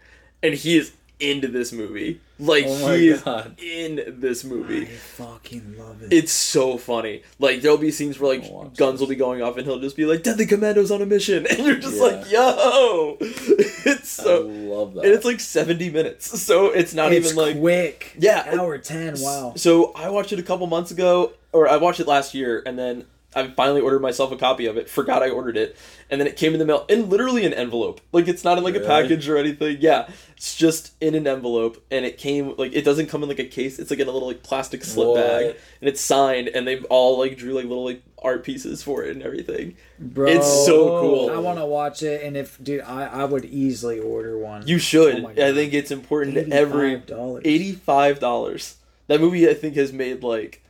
And 0.44 0.54
he 0.54 0.78
is 0.78 0.94
into 1.20 1.50
this 1.50 1.74
movie. 1.74 2.22
Like 2.42 2.64
Oh 2.66 2.94
he 2.96 3.10
is 3.10 3.22
God. 3.24 3.60
in 3.62 4.02
this 4.22 4.46
I 4.46 4.48
movie. 4.48 4.86
fucking 4.86 5.78
love 5.78 6.02
it. 6.02 6.14
It's 6.14 6.32
so 6.32 6.78
funny. 6.78 7.24
Like 7.40 7.62
there'll 7.62 7.78
be 7.78 7.92
scenes 7.92 8.18
where 8.18 8.38
like 8.40 8.76
guns 8.78 9.02
will 9.02 9.08
be 9.08 9.18
going 9.18 9.42
off 9.42 9.58
and 9.58 9.66
he'll 9.68 9.82
just 9.82 9.98
be 9.98 10.06
like 10.06 10.24
Deadly 10.24 10.46
Commandos 10.46 10.92
on 10.92 11.02
a 11.02 11.06
mission 11.06 11.46
and 11.50 11.60
you're 11.60 11.76
just 11.76 11.98
Yeah. 11.98 12.02
like, 12.04 12.32
yo 12.32 13.18
It's 13.22 14.18
I 14.20 14.24
so 14.24 14.42
love 14.48 14.94
that. 14.94 15.04
and 15.04 15.14
it's 15.14 15.26
like 15.26 15.42
70 15.42 15.90
minutes. 15.90 16.40
So 16.50 16.68
it's 16.68 16.94
not 16.94 17.12
it's 17.12 17.26
even 17.32 17.38
like 17.38 17.60
quick. 17.60 18.16
Yeah, 18.18 18.56
hour 18.58 18.78
ten. 18.78 19.16
Wow. 19.20 19.54
so 19.58 19.92
I 19.94 20.10
watched 20.10 20.32
it 20.32 20.40
a 20.40 20.44
couple 20.44 20.66
months 20.68 20.92
ago, 20.92 21.34
or 21.52 21.68
I 21.68 21.76
watched 21.78 22.00
it 22.00 22.08
last 22.08 22.34
year, 22.34 22.64
and 22.66 22.80
then 22.80 23.06
I 23.36 23.48
finally 23.50 23.82
ordered 23.82 24.02
myself 24.02 24.32
a 24.32 24.38
copy 24.38 24.66
of 24.66 24.76
it. 24.78 24.90
Forgot 24.90 25.22
I 25.22 25.30
ordered 25.30 25.56
it, 25.56 25.78
and 26.10 26.20
then 26.20 26.28
it 26.28 26.36
came 26.36 26.54
in 26.54 26.60
the 26.60 26.66
mail 26.66 26.86
in 26.90 27.10
literally 27.10 27.46
an 27.46 27.54
envelope. 27.54 28.02
Like 28.12 28.28
it's 28.28 28.44
not 28.44 28.58
in 28.58 28.64
like 28.64 28.76
a 28.76 28.80
package 28.80 29.30
or 29.30 29.38
anything. 29.38 29.78
Yeah, 29.80 30.10
it's 30.36 30.56
just 30.56 30.94
in 31.00 31.14
an 31.14 31.28
envelope, 31.28 31.84
and 31.92 32.06
it 32.06 32.18
came 32.18 32.56
like 32.58 32.74
it 32.74 32.84
doesn't 32.84 33.08
come 33.08 33.22
in 33.22 33.30
like 33.30 33.40
a 33.40 33.46
case. 33.46 33.78
It's 33.78 33.92
like 33.92 34.00
in 34.00 34.08
a 34.08 34.12
little 34.12 34.28
like 34.28 34.42
plastic 34.42 34.84
slip 34.84 35.10
What? 35.10 35.16
bag, 35.18 35.46
and 35.80 35.88
it's 35.88 36.02
signed, 36.02 36.48
and 36.48 36.68
they 36.68 36.80
all 36.84 37.20
like 37.20 37.38
drew 37.38 37.54
like 37.54 37.66
little 37.66 37.86
like 37.86 38.02
art 38.22 38.44
pieces 38.44 38.82
for 38.82 39.04
it 39.04 39.12
and 39.16 39.22
everything. 39.24 39.78
Bro, 40.00 40.28
It's 40.28 40.66
so 40.66 41.00
cool. 41.00 41.30
I 41.30 41.38
want 41.38 41.60
to 41.60 41.66
watch 41.66 42.02
it, 42.02 42.24
and 42.24 42.36
if 42.36 42.62
dude, 42.64 42.82
I, 42.82 43.06
I 43.06 43.26
would 43.26 43.46
easily 43.46 44.00
order 44.00 44.38
one. 44.38 44.68
You 44.68 44.80
should. 44.80 45.24
Oh 45.24 45.28
I 45.30 45.54
think 45.54 45.74
it's 45.74 45.92
important 45.92 46.34
to 46.36 46.50
every 46.52 47.04
eighty-five 47.46 48.20
dollars. 48.20 48.78
That 49.08 49.20
movie, 49.22 49.50
I 49.50 49.54
think, 49.54 49.76
has 49.76 49.92
made 49.92 50.24
like, 50.24 50.64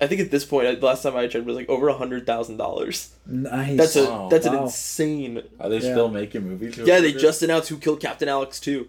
I 0.00 0.06
think 0.08 0.20
at 0.20 0.30
this 0.30 0.44
point, 0.44 0.80
the 0.80 0.86
last 0.86 1.02
time 1.02 1.16
I 1.16 1.26
checked, 1.28 1.46
was 1.46 1.56
like 1.56 1.68
over 1.68 1.88
a 1.88 1.94
hundred 1.96 2.26
thousand 2.26 2.56
dollars. 2.56 3.10
nice. 3.26 3.76
That's 3.78 3.96
a 3.96 4.04
Wow. 4.04 4.28
that's 4.30 4.44
an 4.46 4.54
insane. 4.54 5.42
Are 5.60 5.68
they 5.68 5.76
Yeah. 5.76 5.92
still 5.92 6.08
making 6.08 6.42
movies? 6.48 6.76
Yeah, 6.78 7.00
they 7.00 7.12
just 7.12 7.42
announced 7.42 7.68
who 7.68 7.76
killed 7.78 8.00
Captain 8.00 8.28
Alex 8.28 8.58
too. 8.60 8.88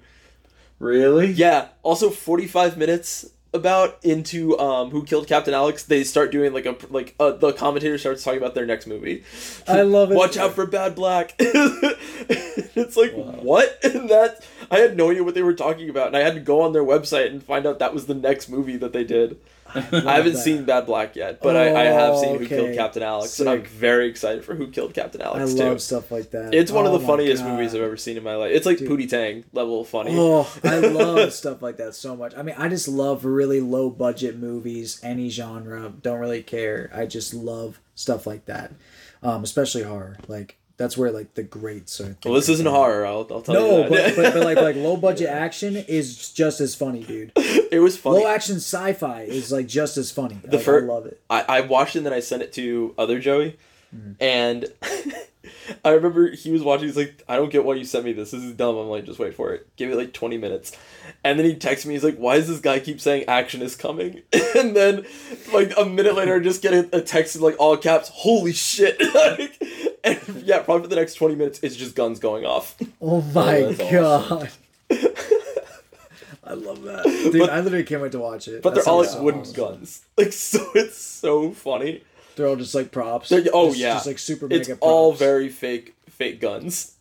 really. 0.80 1.28
Yeah. 1.32 1.68
Also, 1.84 2.10
forty-five 2.10 2.78
minutes 2.78 3.30
about 3.54 3.98
into 4.04 4.60
um 4.60 4.90
who 4.92 5.04
killed 5.06 5.28
Captain 5.28 5.54
Alex, 5.54 5.84
they 5.84 6.04
start 6.04 6.32
doing 6.32 6.52
like 6.54 6.66
a 6.66 6.76
like 6.90 7.16
uh, 7.20 7.32
the 7.32 7.54
commentator 7.54 7.98
starts 7.98 8.22
talking 8.24 8.40
about 8.40 8.54
their 8.56 8.66
next 8.66 8.86
movie. 8.88 9.24
I 9.68 9.84
love 9.84 10.12
it. 10.12 10.16
Watch 10.16 10.36
out 10.38 10.54
for 10.56 10.66
Bad 10.66 10.96
Black. 10.96 11.36
it's 11.40 12.98
like 12.98 13.14
Wow. 13.16 13.40
what? 13.42 13.80
And 13.84 14.10
that 14.10 14.44
I 14.70 14.80
had 14.80 14.98
no 14.98 15.12
idea 15.12 15.24
what 15.24 15.36
they 15.36 15.44
were 15.44 15.54
talking 15.54 15.90
about, 15.90 16.08
and 16.08 16.18
I 16.18 16.22
had 16.22 16.34
to 16.34 16.40
go 16.42 16.62
on 16.62 16.74
their 16.74 16.84
website 16.84 17.28
and 17.28 17.42
find 17.42 17.66
out 17.66 17.80
that 17.80 17.94
was 17.94 18.08
the 18.08 18.14
next 18.16 18.50
movie 18.50 18.78
that 18.78 18.92
they 18.94 19.04
did. 19.04 19.38
I 19.74 19.80
haven't 20.16 20.34
that. 20.34 20.40
seen 20.44 20.64
Bad 20.64 20.86
Black 20.86 21.16
yet, 21.16 21.42
but 21.42 21.56
I, 21.56 21.82
I 21.82 21.84
have 21.86 22.18
seen 22.18 22.36
Oh, 22.36 22.38
Who 22.38 22.46
Killed. 22.48 22.76
Captain 22.76 23.04
Alex, 23.04 23.40
and 23.40 23.50
I'm 23.50 23.64
very 23.64 24.08
excited 24.08 24.46
for 24.46 24.56
Who 24.56 24.68
Killed 24.68 24.94
Captain 24.94 25.22
I 25.22 25.26
Alex 25.26 25.54
love 25.54 25.74
too. 25.74 25.80
stuff 25.80 26.12
like 26.12 26.32
that. 26.32 26.54
It's 26.54 26.72
one 26.72 26.86
of 26.86 26.94
Oh 26.94 26.98
the 27.00 27.06
funniest 27.06 27.44
God. 27.44 27.52
movies 27.54 27.76
I've 27.76 27.82
ever 27.82 27.98
seen 27.98 28.16
in 28.16 28.24
my 28.24 28.36
life. 28.36 28.52
It's 28.54 28.66
like 28.66 28.78
Pootie 28.78 29.10
Tang 29.10 29.44
level 29.54 29.84
funny. 29.84 30.12
Oh, 30.14 30.50
I 30.64 30.78
love 30.80 31.34
stuff 31.34 31.62
like 31.62 31.78
that 31.78 31.96
so 31.96 32.16
much. 32.16 32.34
I 32.38 32.42
mean, 32.44 32.56
I 32.58 32.70
just 32.70 32.88
love 32.88 33.26
really 33.26 33.60
low 33.60 33.90
budget 33.90 34.38
movies, 34.38 35.00
any 35.04 35.30
genre. 35.30 35.92
Don't 36.02 36.20
really 36.20 36.44
care. 36.44 36.90
I 36.94 37.06
just 37.06 37.34
love 37.34 37.80
stuff 37.96 38.26
like 38.28 38.46
that, 38.46 38.72
um, 39.24 39.44
especially 39.44 39.84
horror. 39.84 40.18
Like 40.28 40.58
that's 40.78 40.98
where 40.98 41.12
like 41.12 41.34
the 41.36 41.44
greats 41.44 42.02
are. 42.02 42.18
well, 42.26 42.34
this 42.34 42.50
isn't 42.50 42.68
horror. 42.68 43.06
I'll, 43.06 43.28
I'll 43.32 43.42
tell 43.42 43.56
No, 43.56 43.78
you 43.84 43.90
but, 43.90 43.92
that. 43.92 44.16
but 44.16 44.34
but 44.34 44.44
like 44.44 44.58
like 44.58 44.76
low 44.76 44.98
budget 44.98 45.28
action 45.46 45.76
is 45.78 46.32
just 46.32 46.60
as 46.62 46.76
funny, 46.76 47.04
dude. 47.04 47.32
it 47.36 47.80
was 47.82 47.98
funny. 47.98 48.20
Low 48.20 48.28
action 48.28 48.58
sci-fi 48.58 49.22
is 49.22 49.52
like 49.52 49.68
just 49.68 49.98
as 49.98 50.12
funny. 50.12 50.40
The 50.44 50.58
Like, 50.58 50.66
fir- 50.66 50.84
I 50.84 50.86
love 50.86 51.06
it. 51.06 51.22
I, 51.30 51.42
I 51.48 51.62
watched 51.62 51.96
it 51.96 52.00
and 52.00 52.06
then 52.06 52.14
I 52.14 52.20
sent 52.20 52.42
it 52.44 52.54
to 52.54 52.94
other 52.98 53.20
Joey, 53.20 53.58
Mm-hmm. 53.96 54.12
and 54.20 54.66
I 55.84 55.92
remember 55.92 56.30
he 56.32 56.52
was 56.52 56.62
watching. 56.62 56.88
He's 56.88 56.98
like, 56.98 57.24
"I 57.28 57.36
don't 57.36 57.50
get 57.52 57.64
why 57.66 57.76
you 57.76 57.86
sent 57.86 58.06
me 58.06 58.14
this. 58.14 58.32
This 58.32 58.44
is 58.44 58.54
dumb." 58.54 58.76
I'm 58.78 58.88
like, 58.88 59.06
"Just 59.06 59.20
wait 59.20 59.34
for 59.36 59.54
it. 59.54 59.68
Give 59.76 59.92
it 59.92 59.96
like 59.98 60.14
20 60.14 60.38
minutes." 60.38 60.72
And 61.24 61.38
then 61.40 61.46
he 61.46 61.56
texts 61.56 61.86
me. 61.86 61.94
He's 61.94 62.04
like, 62.04 62.18
"Why 62.18 62.38
does 62.38 62.48
this 62.48 62.60
guy 62.60 62.80
keep 62.80 63.00
saying 63.02 63.26
action 63.28 63.62
is 63.62 63.76
coming?" 63.76 64.22
and 64.56 64.76
then 64.76 65.06
like 65.54 65.72
a 65.78 65.86
minute 65.86 66.16
later, 66.16 66.36
I 66.36 66.40
just 66.40 66.62
get 66.62 66.74
a, 66.74 66.98
a 66.98 67.02
text 67.02 67.36
in 67.36 67.42
like 67.42 67.56
all 67.60 67.78
caps. 67.78 68.10
Holy 68.14 68.54
shit! 68.54 68.98
Like, 69.14 69.62
and 70.04 70.44
yeah, 70.46 70.60
probably 70.60 70.84
for 70.84 70.90
the 70.90 70.96
next 70.98 71.16
20 71.16 71.34
minutes, 71.36 71.60
it's 71.64 71.76
just 71.76 71.96
guns 71.96 72.20
going 72.20 72.46
off. 72.46 72.76
Oh 73.02 73.22
my 73.22 73.62
that's 73.74 73.92
god. 73.92 74.52
I 76.44 76.54
love 76.54 76.84
that, 76.84 77.04
dude. 77.06 77.40
But- 77.40 77.50
I 77.50 77.60
literally 77.62 77.84
can't 77.86 78.02
wait 78.04 78.12
to 78.12 78.20
watch 78.20 78.48
it. 78.48 78.62
But 78.62 78.76
That 78.76 78.84
they're 78.86 78.94
all 78.94 79.00
like 79.02 79.10
so 79.10 79.24
wooden 79.24 79.42
awesome. 79.42 79.56
guns. 79.56 80.06
Like 80.18 80.32
so, 80.34 80.64
it's 80.76 80.98
so 80.98 81.52
funny. 81.52 82.04
They're 82.36 82.48
all 82.48 82.56
just 82.56 82.76
like 82.76 82.92
props. 82.92 83.30
They're- 83.30 83.46
oh 83.54 83.70
Just- 83.70 83.80
yeah, 83.80 83.94
just 83.96 84.08
like 84.08 84.20
super 84.20 84.48
It's 84.50 84.68
mega. 84.70 84.80
all 84.82 85.14
very 85.14 85.50
fake, 85.50 85.96
fake 86.10 86.40
guns. 86.42 86.92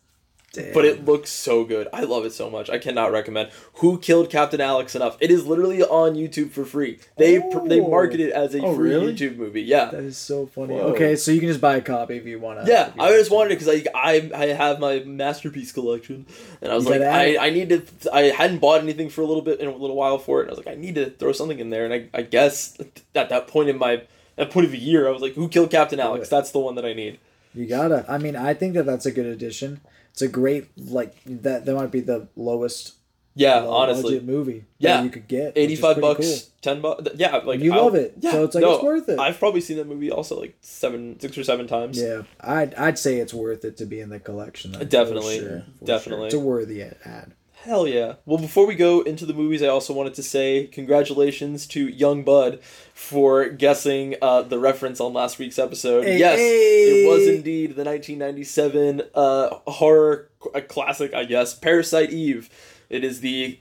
Damn. 0.53 0.71
but 0.73 0.85
it 0.85 1.03
looks 1.03 1.29
so 1.31 1.65
good. 1.65 1.89
I 1.91 2.03
love 2.05 2.23
it 2.23 2.31
so 2.31 2.49
much. 2.49 2.69
I 2.69 2.77
cannot 2.77 3.11
recommend. 3.11 3.49
Who 3.79 3.99
killed 3.99 4.29
Captain 4.29 4.61
Alex 4.61 4.95
enough? 4.95 5.17
It 5.19 5.29
is 5.29 5.45
literally 5.45 5.83
on 5.83 6.13
YouTube 6.15 6.51
for 6.51 6.63
free. 6.63 6.97
They 7.17 7.39
pr- 7.39 7.67
they 7.67 7.81
Oh. 7.81 7.89
market 7.89 8.21
it 8.21 8.31
as 8.31 8.55
a 8.55 8.61
Oh, 8.63 8.73
free 8.73 8.91
really? 8.91 9.13
YouTube 9.13 9.35
movie. 9.35 9.63
Yeah. 9.63 9.89
That 9.91 10.05
is 10.05 10.15
so 10.17 10.45
funny. 10.45 10.75
Whoa. 10.75 10.93
Okay, 10.93 11.17
so 11.17 11.31
you 11.31 11.41
can 11.41 11.49
just 11.49 11.59
buy 11.59 11.75
a 11.75 11.81
copy 11.81 12.15
if 12.15 12.25
you 12.25 12.39
want 12.39 12.63
to. 12.65 12.71
yeah, 12.71 12.91
I 12.97 13.11
just 13.11 13.31
wanted 13.31 13.51
it 13.51 13.59
because 13.59 13.67
I, 13.67 13.83
I 13.93 14.31
I 14.33 14.45
have 14.53 14.79
my 14.79 14.99
masterpiece 14.99 15.73
collection, 15.73 16.25
and 16.61 16.71
I 16.71 16.75
was 16.75 16.85
You 16.85 16.91
like, 16.91 17.01
I. 17.01 17.47
I 17.47 17.49
need 17.49 17.67
to. 17.71 17.81
I 18.13 18.21
hadn't 18.29 18.59
bought 18.59 18.79
anything 18.79 19.09
for 19.09 19.23
a 19.23 19.25
little 19.25 19.41
bit 19.43 19.59
in 19.59 19.67
a 19.67 19.75
little 19.75 19.97
while 19.97 20.19
for 20.19 20.39
it, 20.39 20.43
and 20.43 20.51
I 20.51 20.55
was 20.55 20.65
like, 20.65 20.73
I 20.73 20.79
need 20.79 20.95
to 20.95 21.09
throw 21.09 21.33
something 21.33 21.59
in 21.59 21.69
there, 21.69 21.83
and 21.83 21.93
I, 21.93 22.05
I 22.13 22.21
guess 22.21 22.77
at 23.13 23.27
that 23.27 23.47
point 23.49 23.67
in 23.67 23.77
my 23.77 24.03
that 24.35 24.51
point 24.51 24.65
of 24.65 24.71
the 24.71 24.77
year, 24.77 25.07
I 25.07 25.11
was 25.11 25.21
like, 25.21 25.33
who 25.33 25.47
killed 25.49 25.71
Captain 25.71 25.99
Alex? 25.99 26.29
That's 26.29 26.51
the 26.51 26.59
one 26.59 26.75
that 26.75 26.85
I 26.85 26.93
need. 26.93 27.19
You 27.53 27.65
gotta. 27.67 28.05
I 28.09 28.17
mean, 28.17 28.35
I 28.35 28.53
think 28.53 28.73
that 28.73 28.85
that's 28.85 29.05
a 29.05 29.11
good 29.11 29.25
addition. 29.25 29.79
It's 30.11 30.21
a 30.21 30.27
great 30.27 30.67
like 30.77 31.15
that. 31.25 31.65
That 31.65 31.75
might 31.75 31.91
be 31.91 32.01
the 32.01 32.27
lowest. 32.35 32.93
Yeah, 33.37 33.59
low 33.59 33.71
honestly, 33.73 34.21
movie. 34.21 34.63
Yeah. 34.77 34.97
that 34.97 35.03
you 35.03 35.09
could 35.09 35.27
get. 35.27 35.53
eighty-five 35.57 35.99
bucks, 35.99 36.25
cool. 36.25 36.37
ten 36.61 36.79
bucks. 36.81 37.03
Yeah, 37.15 37.35
like 37.37 37.59
You 37.59 37.73
I'll- 37.73 37.83
love 37.83 37.95
it, 37.95 38.13
Yeah, 38.21 38.31
so 38.31 38.43
it's 38.45 38.55
like, 38.55 38.63
it's 38.63 38.81
worth 38.83 39.09
it. 39.09 39.19
I've 39.19 39.37
probably 39.37 39.59
seen 39.59 39.75
that 39.75 39.87
movie 39.87 40.09
also 40.09 40.39
like 40.39 40.55
seven, 40.61 41.19
six 41.19 41.37
or 41.37 41.43
seven 41.43 41.67
times. 41.67 41.99
Yeah, 42.01 42.21
I'd 42.39 42.73
I'd 42.75 42.97
say 42.97 43.17
it's 43.17 43.33
worth 43.33 43.65
it 43.65 43.75
to 43.77 43.85
be 43.85 43.99
in 43.99 44.07
the 44.09 44.19
collection. 44.21 44.71
though, 44.71 44.79
for 44.79 44.85
Definitely, 44.85 45.39
sure, 45.39 45.63
for 45.79 45.85
definitely. 45.85 46.25
It's 46.27 46.35
a 46.35 46.39
worthy 46.39 46.81
ad. 46.81 47.33
Hell 47.65 47.87
yeah. 47.87 48.13
Well, 48.27 48.37
before 48.37 48.67
we 48.67 48.75
go 48.75 49.01
into 49.01 49.25
the 49.25 49.33
movies, 49.33 49.63
I 49.63 49.69
also 49.69 49.91
wanted 49.91 50.13
to 50.13 50.23
say 50.23 50.67
congratulations 50.67 51.65
to 51.69 51.87
Young 51.87 52.21
Bud 52.21 52.61
for 52.93 53.49
guessing 53.49 54.13
uh, 54.21 54.43
the 54.43 54.59
reference 54.59 55.01
on 55.01 55.13
last 55.13 55.39
week's 55.39 55.57
episode. 55.57 56.03
Hey, 56.03 56.19
yes, 56.19 56.37
it 56.39 57.07
was 57.09 57.27
indeed 57.27 57.75
the 57.75 57.83
1997 57.83 59.01
uh, 59.15 59.55
horror 59.65 60.29
classic, 60.67 61.15
I 61.15 61.25
guess, 61.25 61.55
Parasite 61.55 62.11
Eve. 62.11 62.51
It 62.91 63.03
is 63.03 63.21
the 63.21 63.57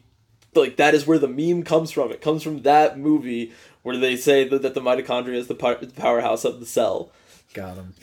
like 0.55 0.77
that 0.77 0.93
is 0.95 1.07
where 1.07 1.19
the 1.19 1.27
meme 1.27 1.63
comes 1.63 1.91
from. 1.91 2.13
It 2.13 2.21
comes 2.21 2.43
from 2.43 2.61
that 2.61 2.99
movie 2.99 3.53
where 3.85 3.97
they 3.97 4.17
say 4.17 4.47
that, 4.47 4.61
that 4.61 4.75
the 4.75 4.83
mitochondria 4.83 5.37
is 5.37 5.47
the, 5.47 5.55
the 5.55 5.93
powerhouse 5.97 6.45
of 6.45 6.61
the 6.61 6.67
cell. 6.67 7.11
Got 7.55 7.77
him. 7.77 7.95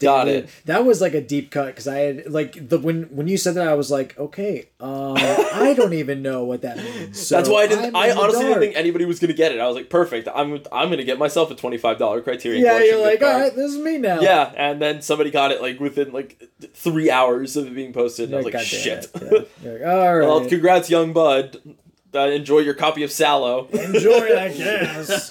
Got 0.00 0.28
it. 0.28 0.48
That 0.66 0.84
was 0.84 1.00
like 1.00 1.14
a 1.14 1.20
deep 1.20 1.50
cut 1.50 1.66
because 1.66 1.88
I 1.88 1.98
had 1.98 2.30
like 2.30 2.68
the 2.68 2.78
when 2.78 3.04
when 3.04 3.26
you 3.26 3.36
said 3.36 3.54
that 3.54 3.66
I 3.66 3.74
was 3.74 3.90
like, 3.90 4.16
okay, 4.16 4.68
um, 4.78 5.16
I 5.16 5.74
don't 5.76 5.92
even 5.94 6.22
know 6.22 6.44
what 6.44 6.62
that 6.62 6.76
means. 6.76 7.18
So 7.28 7.36
That's 7.36 7.48
why 7.48 7.62
I 7.62 7.66
didn't. 7.66 7.96
I 7.96 8.12
honestly 8.12 8.44
didn't 8.44 8.60
think 8.60 8.76
anybody 8.76 9.04
was 9.06 9.18
gonna 9.18 9.32
get 9.32 9.50
it. 9.50 9.58
I 9.60 9.66
was 9.66 9.74
like, 9.74 9.90
perfect. 9.90 10.28
I'm 10.32 10.62
I'm 10.70 10.88
gonna 10.90 11.02
get 11.02 11.18
myself 11.18 11.50
a 11.50 11.56
twenty 11.56 11.78
five 11.78 11.98
dollar 11.98 12.20
Criterion. 12.20 12.62
Yeah, 12.64 12.78
you're 12.78 13.00
like, 13.02 13.22
all 13.22 13.30
card." 13.30 13.42
right, 13.42 13.56
this 13.56 13.72
is 13.72 13.78
me 13.78 13.98
now. 13.98 14.20
Yeah, 14.20 14.52
and 14.56 14.80
then 14.80 15.02
somebody 15.02 15.32
got 15.32 15.50
it 15.50 15.60
like 15.60 15.80
within 15.80 16.12
like 16.12 16.40
three 16.74 17.10
hours 17.10 17.56
of 17.56 17.66
it 17.66 17.74
being 17.74 17.92
posted. 17.92 18.26
And 18.28 18.34
I 18.36 18.42
was 18.42 18.54
Like, 18.54 18.64
shit. 18.64 19.08
Yeah. 19.20 19.28
Like, 19.30 19.82
all 19.84 19.98
right, 20.18 20.26
well, 20.26 20.46
congrats, 20.46 20.88
young 20.88 21.12
bud. 21.12 21.60
Uh, 22.14 22.20
enjoy 22.20 22.60
your 22.60 22.74
copy 22.74 23.02
of 23.02 23.10
Salò. 23.10 23.68
enjoy 23.70 24.36
I 24.38 24.48
guess. 24.56 25.30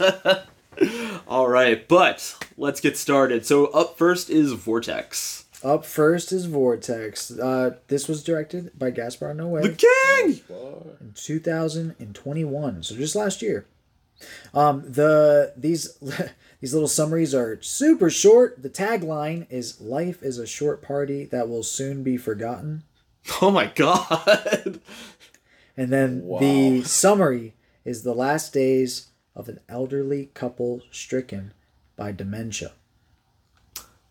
All 1.27 1.47
right, 1.47 1.87
but 1.87 2.35
let's 2.57 2.79
get 2.81 2.97
started. 2.97 3.45
So 3.45 3.65
up 3.67 3.97
first 3.97 4.29
is 4.29 4.51
Vortex. 4.53 5.45
Up 5.63 5.85
first 5.85 6.31
is 6.31 6.45
Vortex. 6.45 7.31
Uh, 7.31 7.77
this 7.87 8.07
was 8.07 8.23
directed 8.23 8.71
by 8.77 8.91
Gaspar 8.91 9.33
Noé. 9.33 9.63
The 9.63 9.69
King. 9.71 10.41
in 11.01 11.13
2021 11.15 12.83
so 12.83 12.95
just 12.95 13.15
last 13.15 13.41
year 13.41 13.65
um 14.53 14.83
the 14.87 15.53
these 15.55 15.93
these 16.61 16.73
little 16.73 16.87
summaries 16.87 17.35
are 17.35 17.61
super 17.61 18.09
short 18.09 18.61
the 18.63 18.69
tagline 18.69 19.45
is 19.49 19.79
life 19.79 20.23
is 20.23 20.37
a 20.39 20.47
short 20.47 20.81
party 20.81 21.25
that 21.25 21.47
will 21.47 21.63
soon 21.63 22.03
be 22.03 22.17
forgotten 22.17 22.83
Oh 23.41 23.51
my 23.51 23.67
god. 23.67 24.79
and 25.75 25.91
then 25.91 26.27
the 26.39 26.83
summary 26.83 27.53
is 27.85 28.03
the 28.03 28.15
last 28.15 28.53
days 28.53 29.07
of 29.37 29.47
an 29.47 29.59
elderly 29.69 30.29
couple 30.33 30.81
stricken 30.91 31.53
by 31.95 32.11
dementia 32.11 32.71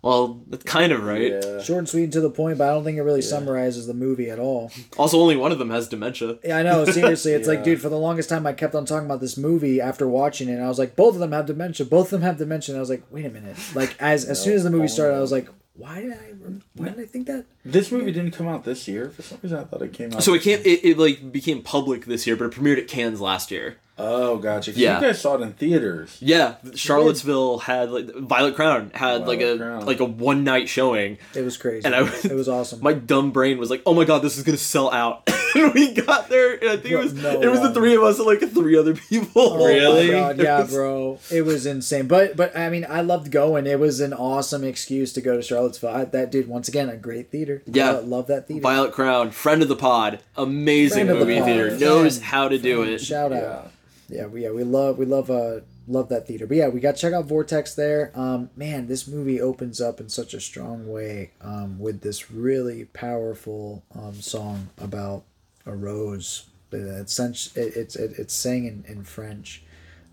Well, 0.02 0.40
that's 0.48 0.62
kind 0.62 0.92
of 0.92 1.02
right. 1.02 1.32
Yeah. 1.32 1.60
short 1.62 1.80
and 1.80 1.88
sweet 1.88 2.04
and 2.04 2.12
to 2.12 2.20
the 2.20 2.30
point 2.30 2.58
but 2.58 2.68
i 2.68 2.72
don't 2.72 2.84
think 2.84 2.96
it 2.96 3.02
really 3.02 3.22
summarizes 3.22 3.86
the 3.88 3.94
movie 3.94 4.30
at 4.30 4.38
all 4.38 4.70
Also, 4.96 5.18
only 5.18 5.36
one 5.36 5.50
of 5.52 5.58
them 5.58 5.70
has 5.70 5.88
dementia. 5.88 6.38
Yeah, 6.44 6.58
I 6.58 6.62
know. 6.62 6.84
Seriously, 6.84 7.32
it's 7.32 7.48
like, 7.48 7.64
dude, 7.68 7.80
for 7.82 7.88
the 7.88 7.98
longest 7.98 8.28
time, 8.28 8.46
I 8.46 8.52
kept 8.52 8.74
on 8.74 8.84
talking 8.86 9.06
about 9.06 9.20
this 9.20 9.36
movie 9.36 9.80
after 9.80 10.06
watching 10.08 10.48
it. 10.48 10.52
And 10.54 10.62
I 10.64 10.68
was 10.68 10.78
like, 10.78 10.94
both 10.96 11.14
of 11.14 11.20
them 11.20 11.32
have 11.32 11.46
dementia. 11.46 11.84
Both 11.86 12.06
of 12.06 12.10
them 12.12 12.22
have 12.22 12.38
dementia. 12.38 12.72
And 12.74 12.78
I 12.78 12.80
was 12.80 12.88
like, 12.90 13.02
wait 13.10 13.26
a 13.26 13.30
minute. 13.30 13.56
Like, 13.74 13.94
as 14.00 14.24
as 14.24 14.40
soon 14.42 14.54
as 14.54 14.62
the 14.64 14.70
movie 14.70 14.88
started, 14.88 15.16
I 15.16 15.20
was 15.20 15.32
like, 15.32 15.48
why 15.74 16.00
did 16.00 16.12
I 16.12 16.28
rem- 16.40 16.62
why 16.74 16.88
did 16.90 17.00
I 17.00 17.04
think 17.06 17.26
that? 17.26 17.44
This 17.64 17.90
movie 17.92 18.12
didn't 18.12 18.30
come 18.30 18.48
out 18.48 18.64
this 18.64 18.86
year. 18.88 19.10
For 19.10 19.22
some 19.22 19.38
reason, 19.42 19.58
I 19.58 19.64
thought 19.64 19.82
it 19.82 19.92
came 19.92 20.12
out. 20.14 20.22
So 20.22 20.32
it 20.34 20.42
can't. 20.42 20.64
It, 20.64 20.84
it 20.84 20.98
like 20.98 21.30
became 21.32 21.62
public 21.62 22.06
this 22.06 22.26
year, 22.26 22.36
but 22.36 22.44
it 22.46 22.52
premiered 22.52 22.78
at 22.78 22.88
Cannes 22.88 23.20
last 23.20 23.50
year. 23.50 23.76
Oh, 23.98 24.36
gotcha. 24.36 24.72
'Cause 24.72 24.78
Yeah. 24.78 24.96
You 25.00 25.06
guys 25.06 25.20
saw 25.20 25.36
it 25.36 25.40
in 25.42 25.52
theaters. 25.54 26.16
Yeah, 26.20 26.56
Charlottesville 26.74 27.58
had 27.58 27.90
like 27.90 28.14
Violet 28.14 28.54
Crown 28.54 28.90
had 28.94 29.26
like 29.26 29.40
a 29.40 29.56
Crown. 29.56 29.86
like 29.86 30.00
a 30.00 30.04
one 30.04 30.44
night 30.44 30.68
showing, 30.68 31.18
It 31.34 31.42
was 31.42 31.56
crazy. 31.56 31.84
and 31.86 31.94
I 31.94 32.02
it 32.24 32.32
was 32.34 32.48
awesome. 32.48 32.80
My 32.82 32.92
dumb 32.92 33.30
brain 33.30 33.58
was 33.58 33.70
like, 33.70 33.82
"Oh 33.86 33.94
my 33.94 34.04
god, 34.04 34.20
this 34.22 34.36
is 34.36 34.42
gonna 34.44 34.58
sell 34.58 34.92
out." 34.92 35.22
and 35.54 35.72
we 35.72 35.92
got 35.94 36.28
there, 36.28 36.54
and 36.54 36.68
I 36.70 36.76
think 36.76 36.92
it 36.92 36.98
was 36.98 37.14
no 37.14 37.40
it 37.40 37.48
was 37.48 37.60
the 37.62 37.72
three 37.72 37.96
of 37.96 38.02
us 38.02 38.18
and 38.18 38.26
like 38.26 38.40
three 38.50 38.76
other 38.76 38.94
people. 38.94 39.30
Oh 39.54 39.58
my 39.60 39.66
Really? 39.72 40.10
God, 40.10 40.38
yeah, 40.42 40.60
was- 40.62 40.70
bro. 40.72 41.18
It 41.30 41.42
was 41.42 41.64
insane. 41.66 42.06
But 42.06 42.36
but 42.36 42.56
I 42.56 42.68
mean, 42.68 42.86
I 42.88 43.00
loved 43.00 43.30
going. 43.30 43.66
It 43.66 43.78
was 43.80 44.00
an 44.00 44.12
awesome 44.12 44.62
excuse 44.64 45.12
to 45.14 45.20
go 45.22 45.36
to 45.36 45.42
Charlottesville. 45.42 45.90
I, 45.90 46.04
that 46.04 46.30
dude, 46.30 46.48
once 46.48 46.68
again, 46.68 46.88
a 46.90 46.96
great 46.96 47.30
theater. 47.30 47.62
Yeah. 47.66 47.92
Love, 47.92 48.08
love 48.08 48.26
that 48.26 48.46
theater. 48.48 48.62
Violet 48.62 48.92
Crown, 48.92 49.30
friend 49.30 49.62
of 49.62 49.68
the 49.68 49.76
pod, 49.76 50.20
amazing 50.36 51.06
Friend 51.06 51.10
of 51.10 51.18
the 51.20 51.24
movie 51.24 51.38
pod, 51.38 51.46
theater, 51.48 51.66
friend, 51.68 51.80
knows 51.80 52.20
how 52.20 52.48
to 52.48 52.58
do 52.58 52.82
it. 52.82 52.98
Shout 53.00 53.32
out. 53.32 53.40
Yeah, 53.42 53.70
we 54.08 54.42
yeah 54.44 54.50
we 54.50 54.64
love 54.64 54.98
we 54.98 55.06
love 55.06 55.30
uh 55.30 55.60
love 55.88 56.08
that 56.08 56.26
theater. 56.26 56.46
But 56.46 56.56
yeah, 56.56 56.68
we 56.68 56.80
got 56.80 56.96
to 56.96 57.00
check 57.00 57.12
out 57.12 57.26
Vortex 57.26 57.74
there. 57.74 58.12
Um, 58.14 58.50
man, 58.56 58.88
this 58.88 59.06
movie 59.06 59.40
opens 59.40 59.80
up 59.80 60.00
in 60.00 60.08
such 60.08 60.34
a 60.34 60.40
strong 60.40 60.88
way. 60.88 61.32
Um, 61.40 61.78
with 61.78 62.00
this 62.00 62.30
really 62.30 62.86
powerful 62.86 63.84
um 63.94 64.14
song 64.14 64.70
about 64.78 65.24
a 65.64 65.74
rose. 65.74 66.46
It's 66.72 67.18
it's 67.56 67.96
it's 67.96 68.34
sang 68.34 68.66
in, 68.66 68.84
in 68.86 69.04
French. 69.04 69.62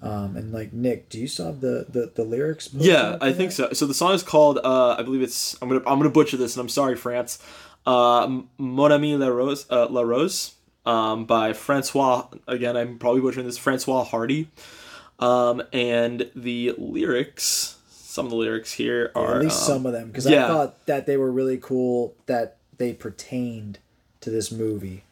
Um, 0.01 0.36
and 0.36 0.51
like 0.51 0.73
Nick, 0.73 1.10
do 1.10 1.17
you 1.17 1.27
still 1.27 1.45
have 1.47 1.62
the 1.62 1.86
the, 1.88 2.12
the 2.13 2.23
lyrics? 2.23 2.69
Yeah, 2.73 3.17
I 3.21 3.32
think 3.32 3.51
so. 3.53 3.71
So 3.71 3.86
the 3.86 3.93
song 3.93 4.13
is 4.13 4.21
called 4.21 4.60
uh, 4.63 4.95
I 4.99 5.03
believe 5.03 5.21
it's 5.21 5.56
I'm 5.62 5.69
gonna 5.69 5.82
I'm 5.88 5.97
gonna 5.97 6.10
butcher 6.10 6.38
this, 6.38 6.56
and 6.56 6.62
I'm 6.62 6.69
sorry, 6.69 6.95
France. 6.95 7.39
Uh, 7.86 8.41
Mon 8.58 8.91
ami 8.91 9.15
la 9.15 9.27
rose, 9.27 9.65
uh, 9.69 9.88
la 9.89 10.01
rose, 10.01 10.56
um, 10.86 11.26
by 11.26 11.54
Francois. 11.54 12.28
Again, 12.48 12.76
I'm 12.76 12.98
probably 12.98 13.22
butchering 13.22 13.46
this. 13.46 13.58
Francois 13.58 14.04
Hardy. 14.04 14.50
Um, 15.19 15.63
and 15.72 16.30
the 16.36 16.74
lyrics, 16.78 17.78
some 17.88 18.26
of 18.26 18.32
the 18.32 18.38
lyrics 18.38 18.74
here 18.74 19.12
are 19.15 19.36
at 19.36 19.43
least 19.43 19.62
um, 19.62 19.76
some 19.76 19.86
of 19.86 19.93
them 19.93 20.08
because 20.08 20.28
yeah. 20.28 20.46
I 20.46 20.48
thought 20.48 20.86
that 20.88 21.06
they 21.06 21.17
were 21.17 21.32
really 21.32 21.58
cool 21.58 22.15
that 22.26 22.58
they 22.78 22.93
pertained 22.93 23.80
to 24.22 24.30
this 24.30 24.52
movie. 24.52 25.04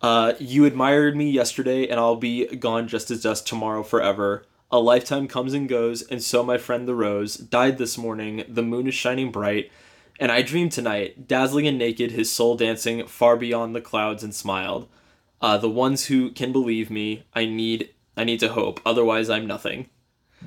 Uh, 0.00 0.34
you 0.38 0.64
admired 0.64 1.16
me 1.16 1.30
yesterday, 1.30 1.88
and 1.88 1.98
I'll 1.98 2.16
be 2.16 2.46
gone 2.46 2.86
just 2.86 3.10
as 3.10 3.22
dust 3.22 3.48
tomorrow 3.48 3.82
forever. 3.82 4.44
A 4.70 4.78
lifetime 4.78 5.26
comes 5.26 5.54
and 5.54 5.68
goes, 5.68 6.02
and 6.02 6.22
so 6.22 6.44
my 6.44 6.58
friend 6.58 6.86
the 6.86 6.94
rose 6.94 7.36
died 7.36 7.78
this 7.78 7.98
morning. 7.98 8.44
The 8.48 8.62
moon 8.62 8.86
is 8.86 8.94
shining 8.94 9.32
bright, 9.32 9.72
and 10.20 10.30
I 10.30 10.42
dreamed 10.42 10.72
tonight, 10.72 11.26
dazzling 11.26 11.66
and 11.66 11.78
naked, 11.78 12.12
his 12.12 12.30
soul 12.30 12.56
dancing 12.56 13.06
far 13.06 13.36
beyond 13.36 13.74
the 13.74 13.80
clouds, 13.80 14.22
and 14.22 14.34
smiled. 14.34 14.86
Uh, 15.40 15.56
the 15.58 15.68
ones 15.70 16.06
who 16.06 16.30
can 16.30 16.52
believe 16.52 16.90
me, 16.90 17.24
I 17.34 17.44
need, 17.44 17.90
I 18.16 18.24
need 18.24 18.40
to 18.40 18.48
hope. 18.48 18.80
Otherwise, 18.84 19.30
I'm 19.30 19.46
nothing. 19.46 19.88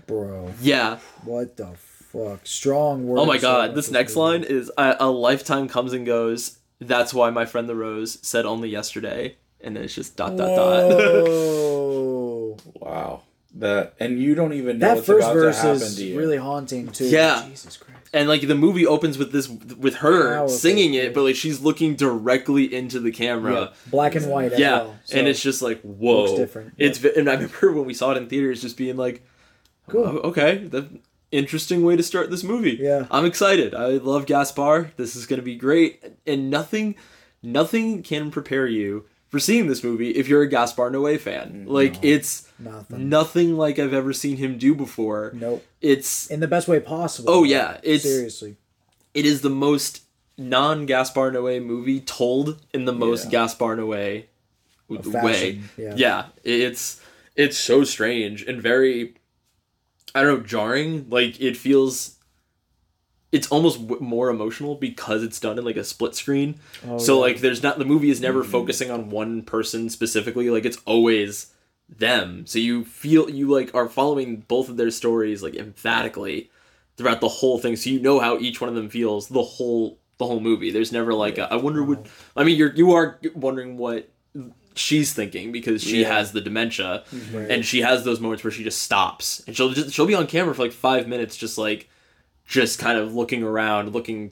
Bro, 0.07 0.53
Yeah. 0.61 0.97
what 1.23 1.57
the 1.57 1.67
fuck? 1.77 2.41
Strong 2.45 3.07
words. 3.07 3.21
Oh 3.21 3.25
my 3.25 3.37
god. 3.37 3.73
This 3.75 3.89
next 3.91 4.15
movie. 4.15 4.39
line 4.39 4.43
is 4.43 4.71
a, 4.77 4.97
a 4.99 5.09
lifetime 5.09 5.67
comes 5.69 5.93
and 5.93 6.05
goes. 6.05 6.59
That's 6.79 7.13
why 7.13 7.29
my 7.29 7.45
friend 7.45 7.69
the 7.69 7.75
rose 7.75 8.17
said 8.21 8.45
only 8.45 8.67
yesterday, 8.69 9.37
and 9.61 9.75
then 9.75 9.83
it's 9.83 9.95
just 9.95 10.17
dot 10.17 10.35
dot 10.35 10.55
dot. 10.55 10.91
Whoa. 10.97 12.57
Wow. 12.75 13.21
That 13.55 13.95
and 13.99 14.17
you 14.17 14.33
don't 14.33 14.53
even 14.53 14.79
know 14.79 14.87
that 14.87 14.95
what's 14.95 15.07
first 15.07 15.25
about 15.25 15.33
verse 15.35 15.55
to 15.57 15.61
happen 15.61 15.81
is 15.81 15.95
to 15.97 16.05
you. 16.05 16.17
really 16.17 16.37
haunting 16.37 16.87
too. 16.87 17.05
Yeah. 17.05 17.43
Jesus 17.49 17.75
Christ. 17.75 18.09
and 18.13 18.29
like 18.29 18.47
the 18.47 18.55
movie 18.55 18.85
opens 18.87 19.17
with 19.17 19.33
this 19.33 19.49
with 19.49 19.95
her 19.95 20.35
Powerful. 20.35 20.47
singing 20.49 20.93
it 20.93 21.13
but 21.13 21.23
like 21.23 21.35
she's 21.35 21.59
looking 21.59 21.95
directly 21.97 22.73
into 22.73 22.99
the 23.01 23.11
camera 23.11 23.73
Black 23.87 24.15
and 24.15 24.27
white. 24.27 24.53
As 24.53 24.59
yeah 24.59 24.77
well, 24.83 24.95
so- 25.03 25.17
and 25.17 25.27
it's 25.27 25.41
just 25.41 25.61
like 25.61 25.81
whoa 25.81 26.23
looks 26.23 26.37
different. 26.39 26.73
it's 26.77 26.97
ve- 26.97 27.11
and 27.17 27.29
i 27.29 27.33
remember 27.33 27.73
when 27.73 27.85
we 27.85 27.93
saw 27.93 28.11
it 28.11 28.17
in 28.17 28.27
theaters 28.29 28.61
just 28.61 28.77
being 28.77 28.95
like 28.95 29.21
Cool. 29.89 30.05
"Oh, 30.05 30.29
okay 30.29 30.57
the 30.59 30.87
interesting 31.31 31.83
way 31.83 31.97
to 31.97 32.03
start 32.03 32.29
this 32.31 32.43
movie 32.45 32.77
Yeah. 32.79 33.05
i'm 33.11 33.25
excited 33.25 33.75
i 33.75 33.87
love 33.97 34.25
gaspar 34.27 34.91
this 34.95 35.17
is 35.17 35.25
going 35.25 35.39
to 35.39 35.45
be 35.45 35.55
great 35.55 36.01
and 36.25 36.49
nothing 36.49 36.95
nothing 37.43 38.03
can 38.03 38.31
prepare 38.31 38.67
you 38.67 39.05
for 39.27 39.39
seeing 39.39 39.67
this 39.67 39.83
movie 39.83 40.11
if 40.11 40.27
you're 40.27 40.41
a 40.41 40.47
gaspar 40.49 40.89
noé 40.91 41.19
fan 41.19 41.65
mm, 41.65 41.69
like 41.71 42.03
it's 42.03 42.47
Nothing. 42.63 43.09
nothing 43.09 43.57
like 43.57 43.79
i've 43.79 43.93
ever 43.93 44.13
seen 44.13 44.37
him 44.37 44.57
do 44.57 44.75
before 44.75 45.31
Nope. 45.33 45.65
it's 45.81 46.27
In 46.27 46.39
the 46.39 46.47
best 46.47 46.67
way 46.67 46.79
possible. 46.79 47.29
Oh, 47.31 47.43
yeah, 47.43 47.77
it's- 47.83 48.03
seriously. 48.03 48.57
it 49.13 49.25
is 49.25 49.41
the 49.41 49.49
most 49.49 50.03
non 50.37 50.85
Gaspar 50.85 51.31
Noé 51.31 51.63
movie 51.63 51.99
told 51.99 52.61
in 52.73 52.85
the 52.85 52.93
most 52.93 53.25
Yeah. 53.25 53.31
Gaspar 53.31 53.75
Noé 53.77 54.25
way. 54.89 55.01
fashion, 55.01 55.69
yeah. 55.77 56.25
it's 56.43 56.99
it's 57.35 57.57
so 57.57 57.83
strange 57.83 58.43
and 58.43 58.61
very 58.61 59.15
I 60.13 60.21
don't 60.21 60.39
know 60.39 60.45
jarring. 60.45 61.07
Like 61.09 61.39
it 61.39 61.55
feels 61.55 62.17
it's 63.31 63.47
almost 63.47 63.87
w- 63.87 64.01
more 64.03 64.29
emotional 64.29 64.75
because 64.75 65.23
it's 65.23 65.39
done 65.39 65.57
in 65.57 65.63
like 65.63 65.77
a 65.77 65.83
split 65.85 66.15
screen. 66.15 66.55
Oh, 66.85 66.97
so 66.97 67.15
yeah. 67.15 67.21
like 67.21 67.39
there's 67.39 67.63
not 67.63 67.79
the 67.79 67.85
movie 67.85 68.09
is 68.09 68.19
never 68.19 68.41
mm-hmm. 68.41 68.51
focusing 68.51 68.91
on 68.91 69.09
one 69.09 69.43
person 69.43 69.89
specifically. 69.89 70.49
Like 70.49 70.65
it's 70.65 70.79
always 70.85 71.50
them. 71.97 72.45
So 72.47 72.57
you 72.59 72.85
feel 72.85 73.29
you 73.29 73.47
like 73.49 73.73
are 73.75 73.89
following 73.89 74.37
both 74.47 74.69
of 74.69 74.77
their 74.77 74.91
stories 74.91 75.43
like 75.43 75.55
emphatically 75.55 76.49
throughout 76.97 77.21
the 77.21 77.27
whole 77.27 77.59
thing. 77.59 77.75
So 77.75 77.89
you 77.89 77.99
know 77.99 78.19
how 78.19 78.37
each 78.39 78.61
one 78.61 78.69
of 78.69 78.75
them 78.75 78.89
feels 78.89 79.27
the 79.27 79.43
whole 79.43 79.97
the 80.17 80.25
whole 80.25 80.39
movie. 80.39 80.71
There's 80.71 80.91
never 80.91 81.13
like 81.13 81.37
a, 81.37 81.51
I 81.51 81.55
wonder 81.55 81.83
what 81.83 82.07
I 82.35 82.43
mean 82.43 82.57
you're 82.57 82.73
you 82.73 82.91
are 82.93 83.19
wondering 83.35 83.77
what 83.77 84.09
she's 84.75 85.13
thinking 85.13 85.51
because 85.51 85.83
she 85.83 86.01
Yeah. 86.01 86.13
has 86.13 86.31
the 86.31 86.39
dementia 86.41 87.03
mm-hmm. 87.13 87.51
and 87.51 87.65
she 87.65 87.81
has 87.81 88.05
those 88.05 88.19
moments 88.21 88.43
where 88.43 88.51
she 88.51 88.63
just 88.63 88.81
stops 88.81 89.43
and 89.45 89.55
she'll 89.55 89.71
just 89.71 89.93
she'll 89.93 90.05
be 90.05 90.15
on 90.15 90.27
camera 90.27 90.55
for 90.55 90.61
like 90.61 90.71
5 90.71 91.07
minutes 91.09 91.35
just 91.35 91.57
like 91.57 91.89
just 92.45 92.79
kind 92.79 92.97
of 92.97 93.13
looking 93.13 93.43
around 93.43 93.91
looking 93.91 94.31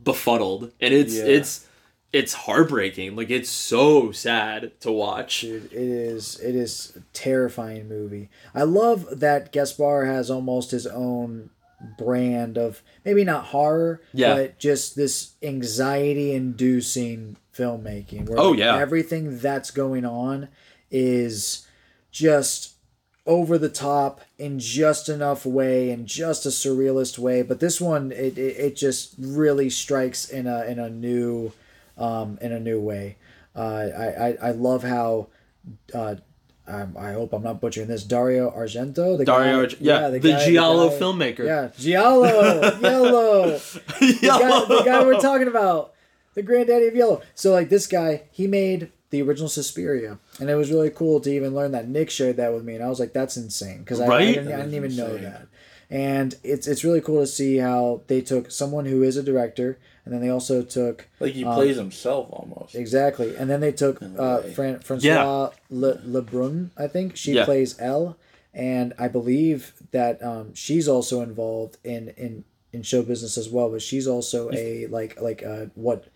befuddled 0.00 0.70
and 0.80 0.94
it's 0.94 1.16
Yeah. 1.16 1.24
it's 1.24 1.66
it's 2.12 2.34
heartbreaking 2.34 3.16
like 3.16 3.30
it's 3.30 3.48
so 3.48 4.12
sad 4.12 4.78
to 4.80 4.92
watch 4.92 5.40
Dude, 5.40 5.64
it 5.72 5.72
is 5.72 6.38
it 6.40 6.54
is 6.54 6.92
a 6.96 7.00
terrifying 7.12 7.88
movie. 7.88 8.28
I 8.54 8.64
love 8.64 9.20
that 9.20 9.52
Gaspar 9.52 10.04
has 10.06 10.30
almost 10.30 10.70
his 10.72 10.86
own 10.86 11.50
brand 11.98 12.56
of 12.58 12.80
maybe 13.04 13.24
not 13.24 13.46
horror, 13.46 14.00
Yeah. 14.12 14.34
but 14.34 14.58
just 14.58 14.94
this 14.94 15.32
anxiety 15.42 16.32
inducing 16.32 17.36
filmmaking. 17.56 18.28
Where 18.28 18.38
Oh, 18.38 18.52
yeah. 18.52 18.78
everything 18.78 19.38
that's 19.38 19.70
going 19.70 20.04
on 20.04 20.48
is 20.90 21.66
just 22.10 22.74
over 23.26 23.56
the 23.56 23.68
top 23.68 24.20
in 24.38 24.58
just 24.58 25.08
enough 25.08 25.46
way 25.46 25.90
in 25.90 26.04
just 26.06 26.44
a 26.44 26.48
surrealist 26.48 27.18
way 27.18 27.40
but 27.40 27.60
this 27.60 27.80
one 27.80 28.10
it, 28.10 28.36
it, 28.36 28.56
it 28.58 28.76
just 28.76 29.14
really 29.16 29.70
strikes 29.70 30.28
in 30.28 30.46
a 30.48 30.64
in 30.64 30.78
a 30.80 30.90
new 30.90 31.52
um, 31.98 32.38
in 32.40 32.52
a 32.52 32.60
new 32.60 32.80
way 32.80 33.16
uh, 33.54 33.60
I, 33.60 34.06
I 34.06 34.36
I 34.42 34.50
love 34.52 34.82
how 34.82 35.28
uh, 35.94 36.16
um, 36.66 36.96
I 36.96 37.12
hope 37.12 37.32
I'm 37.32 37.42
not 37.42 37.60
butchering 37.60 37.88
this 37.88 38.04
Dario 38.04 38.50
Argento 38.50 39.18
the 39.18 39.24
Dario 39.24 39.52
guy, 39.52 39.58
Arg- 39.58 39.80
yeah, 39.80 40.08
the 40.08 40.20
Giallo 40.20 40.90
filmmaker. 40.90 41.44
yeah 41.44 41.70
Giallo 41.78 42.24
Yellow 42.80 43.58
the 44.00 44.18
guy, 44.22 44.64
the 44.66 44.82
guy 44.84 45.04
we're 45.04 45.20
talking 45.20 45.48
about, 45.48 45.92
the 46.34 46.42
granddaddy 46.42 46.86
of 46.86 46.94
yellow. 46.94 47.20
So 47.34 47.52
like 47.52 47.68
this 47.68 47.86
guy, 47.86 48.22
he 48.30 48.46
made 48.46 48.90
the 49.10 49.22
original 49.22 49.48
Suspiria, 49.48 50.18
and 50.40 50.48
it 50.48 50.54
was 50.54 50.70
really 50.70 50.88
cool 50.90 51.20
to 51.20 51.30
even 51.30 51.54
learn 51.54 51.72
that 51.72 51.88
Nick 51.88 52.10
shared 52.10 52.36
that 52.38 52.54
with 52.54 52.64
me, 52.64 52.74
and 52.76 52.82
I 52.84 52.88
was 52.88 52.98
like, 53.00 53.12
that's 53.12 53.36
insane 53.36 53.80
because 53.80 54.00
I, 54.00 54.06
I 54.06 54.24
didn't, 54.24 54.48
I 54.48 54.56
didn't 54.56 54.68
is 54.68 54.74
even 54.74 54.96
know 54.96 55.18
that. 55.18 55.48
And 55.90 56.34
it's 56.42 56.66
it's 56.66 56.84
really 56.84 57.02
cool 57.02 57.20
to 57.20 57.26
see 57.26 57.58
how 57.58 58.02
they 58.06 58.22
took 58.22 58.50
someone 58.50 58.86
who 58.86 59.02
is 59.02 59.16
a 59.18 59.22
director, 59.22 59.78
and 60.04 60.12
then 60.12 60.20
they 60.20 60.28
also 60.30 60.62
took 60.62 61.08
Like 61.20 61.32
he 61.32 61.44
um, 61.44 61.54
plays 61.54 61.76
himself 61.76 62.28
almost. 62.30 62.74
Exactly, 62.74 63.36
and 63.36 63.48
then 63.50 63.60
they 63.60 63.72
took 63.72 64.02
uh, 64.02 64.40
way. 64.44 64.52
Fran- 64.54 64.80
Francois 64.80 65.08
Yeah. 65.08 65.48
Le- 65.70 66.00
Lebrun, 66.04 66.70
I 66.76 66.86
think 66.88 67.16
she 67.16 67.32
Yeah. 67.34 67.44
plays 67.44 67.78
Elle, 67.78 68.16
and 68.54 68.92
I 68.98 69.08
believe 69.08 69.72
that 69.92 70.22
um, 70.22 70.54
she's 70.54 70.88
also 70.88 71.20
involved 71.22 71.78
in 71.84 72.08
in 72.16 72.44
in 72.72 72.82
show 72.82 73.02
business 73.02 73.36
as 73.38 73.48
well. 73.48 73.70
But 73.70 73.82
she's 73.82 74.06
also 74.06 74.50
a 74.52 74.86
like 74.88 75.20
like 75.20 75.42
uh, 75.42 75.66
what 75.74 76.06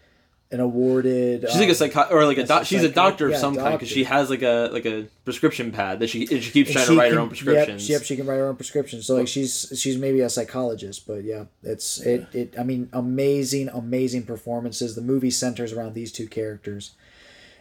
an 0.51 0.61
awarded. 0.61 1.45
She's 1.49 1.59
like 1.59 1.69
a 1.69 1.71
um, 1.71 1.75
psycho 1.75 2.09
or 2.11 2.25
like 2.25 2.39
a 2.39 2.45
doc- 2.45 2.63
a 2.63 2.65
she's 2.65 2.85
a 2.85 2.89
doctor 2.89 3.27
of 3.27 3.33
yeah, 3.33 3.39
some 3.39 3.57
kind 3.57 3.73
because 3.73 3.89
she 3.89 4.05
has 4.05 4.31
like 4.31 4.43
a 4.43 4.71
like 4.73 4.87
a 4.87 5.07
prescription 5.25 5.73
pad 5.73 5.99
that 5.99 6.09
she 6.09 6.27
she 6.27 6.51
keeps 6.51 6.71
and 6.71 6.75
trying 6.75 6.87
she 6.87 6.95
to 6.95 6.99
write 6.99 7.13
her 7.13 7.19
own 7.19 7.29
prescriptions. 7.29 7.89
Yep, 7.89 8.01
yep, 8.01 8.07
she 8.07 8.17
can 8.17 8.27
write 8.27 8.37
her 8.37 8.49
own 8.49 8.57
prescriptions. 8.57 9.07
So 9.07 9.17
like 9.17 9.29
she's 9.29 9.73
she's 9.77 9.97
maybe 9.97 10.21
a 10.21 10.31
psychologist, 10.31 11.07
but 11.07 11.25
yeah, 11.25 11.45
it's 11.63 11.99
it 12.01 12.27
it. 12.33 12.55
I 12.59 12.63
mean, 12.63 12.89
amazing, 12.93 13.69
amazing 13.71 14.25
performances. 14.25 14.95
The 14.95 15.03
movie 15.03 15.31
centers 15.31 15.73
around 15.73 15.95
these 15.95 16.13
two 16.13 16.29
characters, 16.29 16.93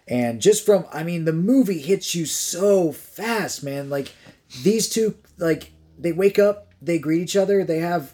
and 0.08 0.40
just 0.40 0.64
from 0.66 0.86
I 0.94 1.04
mean, 1.04 1.26
the 1.26 1.34
movie 1.34 1.80
hits 1.80 2.14
you 2.14 2.26
so 2.26 2.92
fast, 2.92 3.64
man. 3.64 3.90
Like 3.90 4.14
these 4.62 4.90
two, 4.90 5.16
like 5.40 5.72
they 5.98 6.12
wake 6.12 6.38
up, 6.38 6.72
they 6.82 7.00
greet 7.00 7.24
each 7.24 7.36
other, 7.36 7.64
they 7.64 7.80
have 7.80 8.14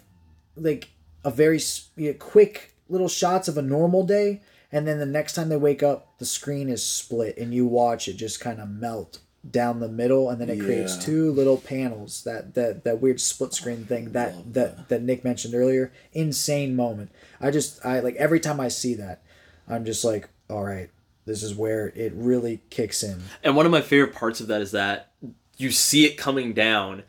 like 0.56 0.88
a 1.24 1.30
very 1.30 1.60
you 1.96 2.12
know, 2.12 2.18
quick 2.18 2.74
little 2.88 3.08
shots 3.08 3.48
of 3.48 3.58
a 3.58 3.62
normal 3.62 4.04
day 4.04 4.40
and 4.72 4.88
then 4.88 4.98
the 4.98 5.06
next 5.06 5.34
time 5.34 5.48
they 5.50 5.56
wake 5.56 5.82
up 5.82 6.18
the 6.18 6.24
screen 6.24 6.68
is 6.68 6.82
split 6.82 7.36
and 7.36 7.54
you 7.54 7.66
watch 7.66 8.08
it 8.08 8.14
just 8.14 8.40
kind 8.40 8.60
of 8.60 8.68
melt 8.68 9.20
down 9.48 9.80
the 9.80 9.88
middle 9.88 10.30
and 10.30 10.40
then 10.40 10.48
it 10.48 10.60
creates 10.60 10.96
two 10.96 11.32
little 11.32 11.56
panels 11.56 12.22
that 12.24 12.54
that 12.54 12.84
that 12.84 13.00
weird 13.00 13.20
split 13.20 13.52
screen 13.52 13.84
thing 13.84 14.12
that 14.12 14.54
that. 14.54 14.88
that 14.88 15.02
Nick 15.02 15.24
mentioned 15.24 15.54
earlier. 15.54 15.92
Insane 16.12 16.76
moment. 16.76 17.10
I 17.40 17.50
just 17.50 17.84
I 17.84 18.00
like 18.00 18.14
every 18.16 18.38
time 18.38 18.60
I 18.60 18.68
see 18.68 18.94
that 18.94 19.22
I'm 19.68 19.84
just 19.84 20.04
like 20.04 20.28
all 20.48 20.62
right 20.62 20.90
this 21.24 21.42
is 21.42 21.54
where 21.54 21.88
it 21.88 22.12
really 22.14 22.62
kicks 22.70 23.02
in. 23.02 23.22
And 23.44 23.56
one 23.56 23.66
of 23.66 23.72
my 23.72 23.80
favorite 23.80 24.14
parts 24.14 24.40
of 24.40 24.48
that 24.48 24.60
is 24.60 24.72
that 24.72 25.12
you 25.56 25.70
see 25.70 26.04
it 26.04 26.16
coming 26.16 26.52
down 26.52 27.04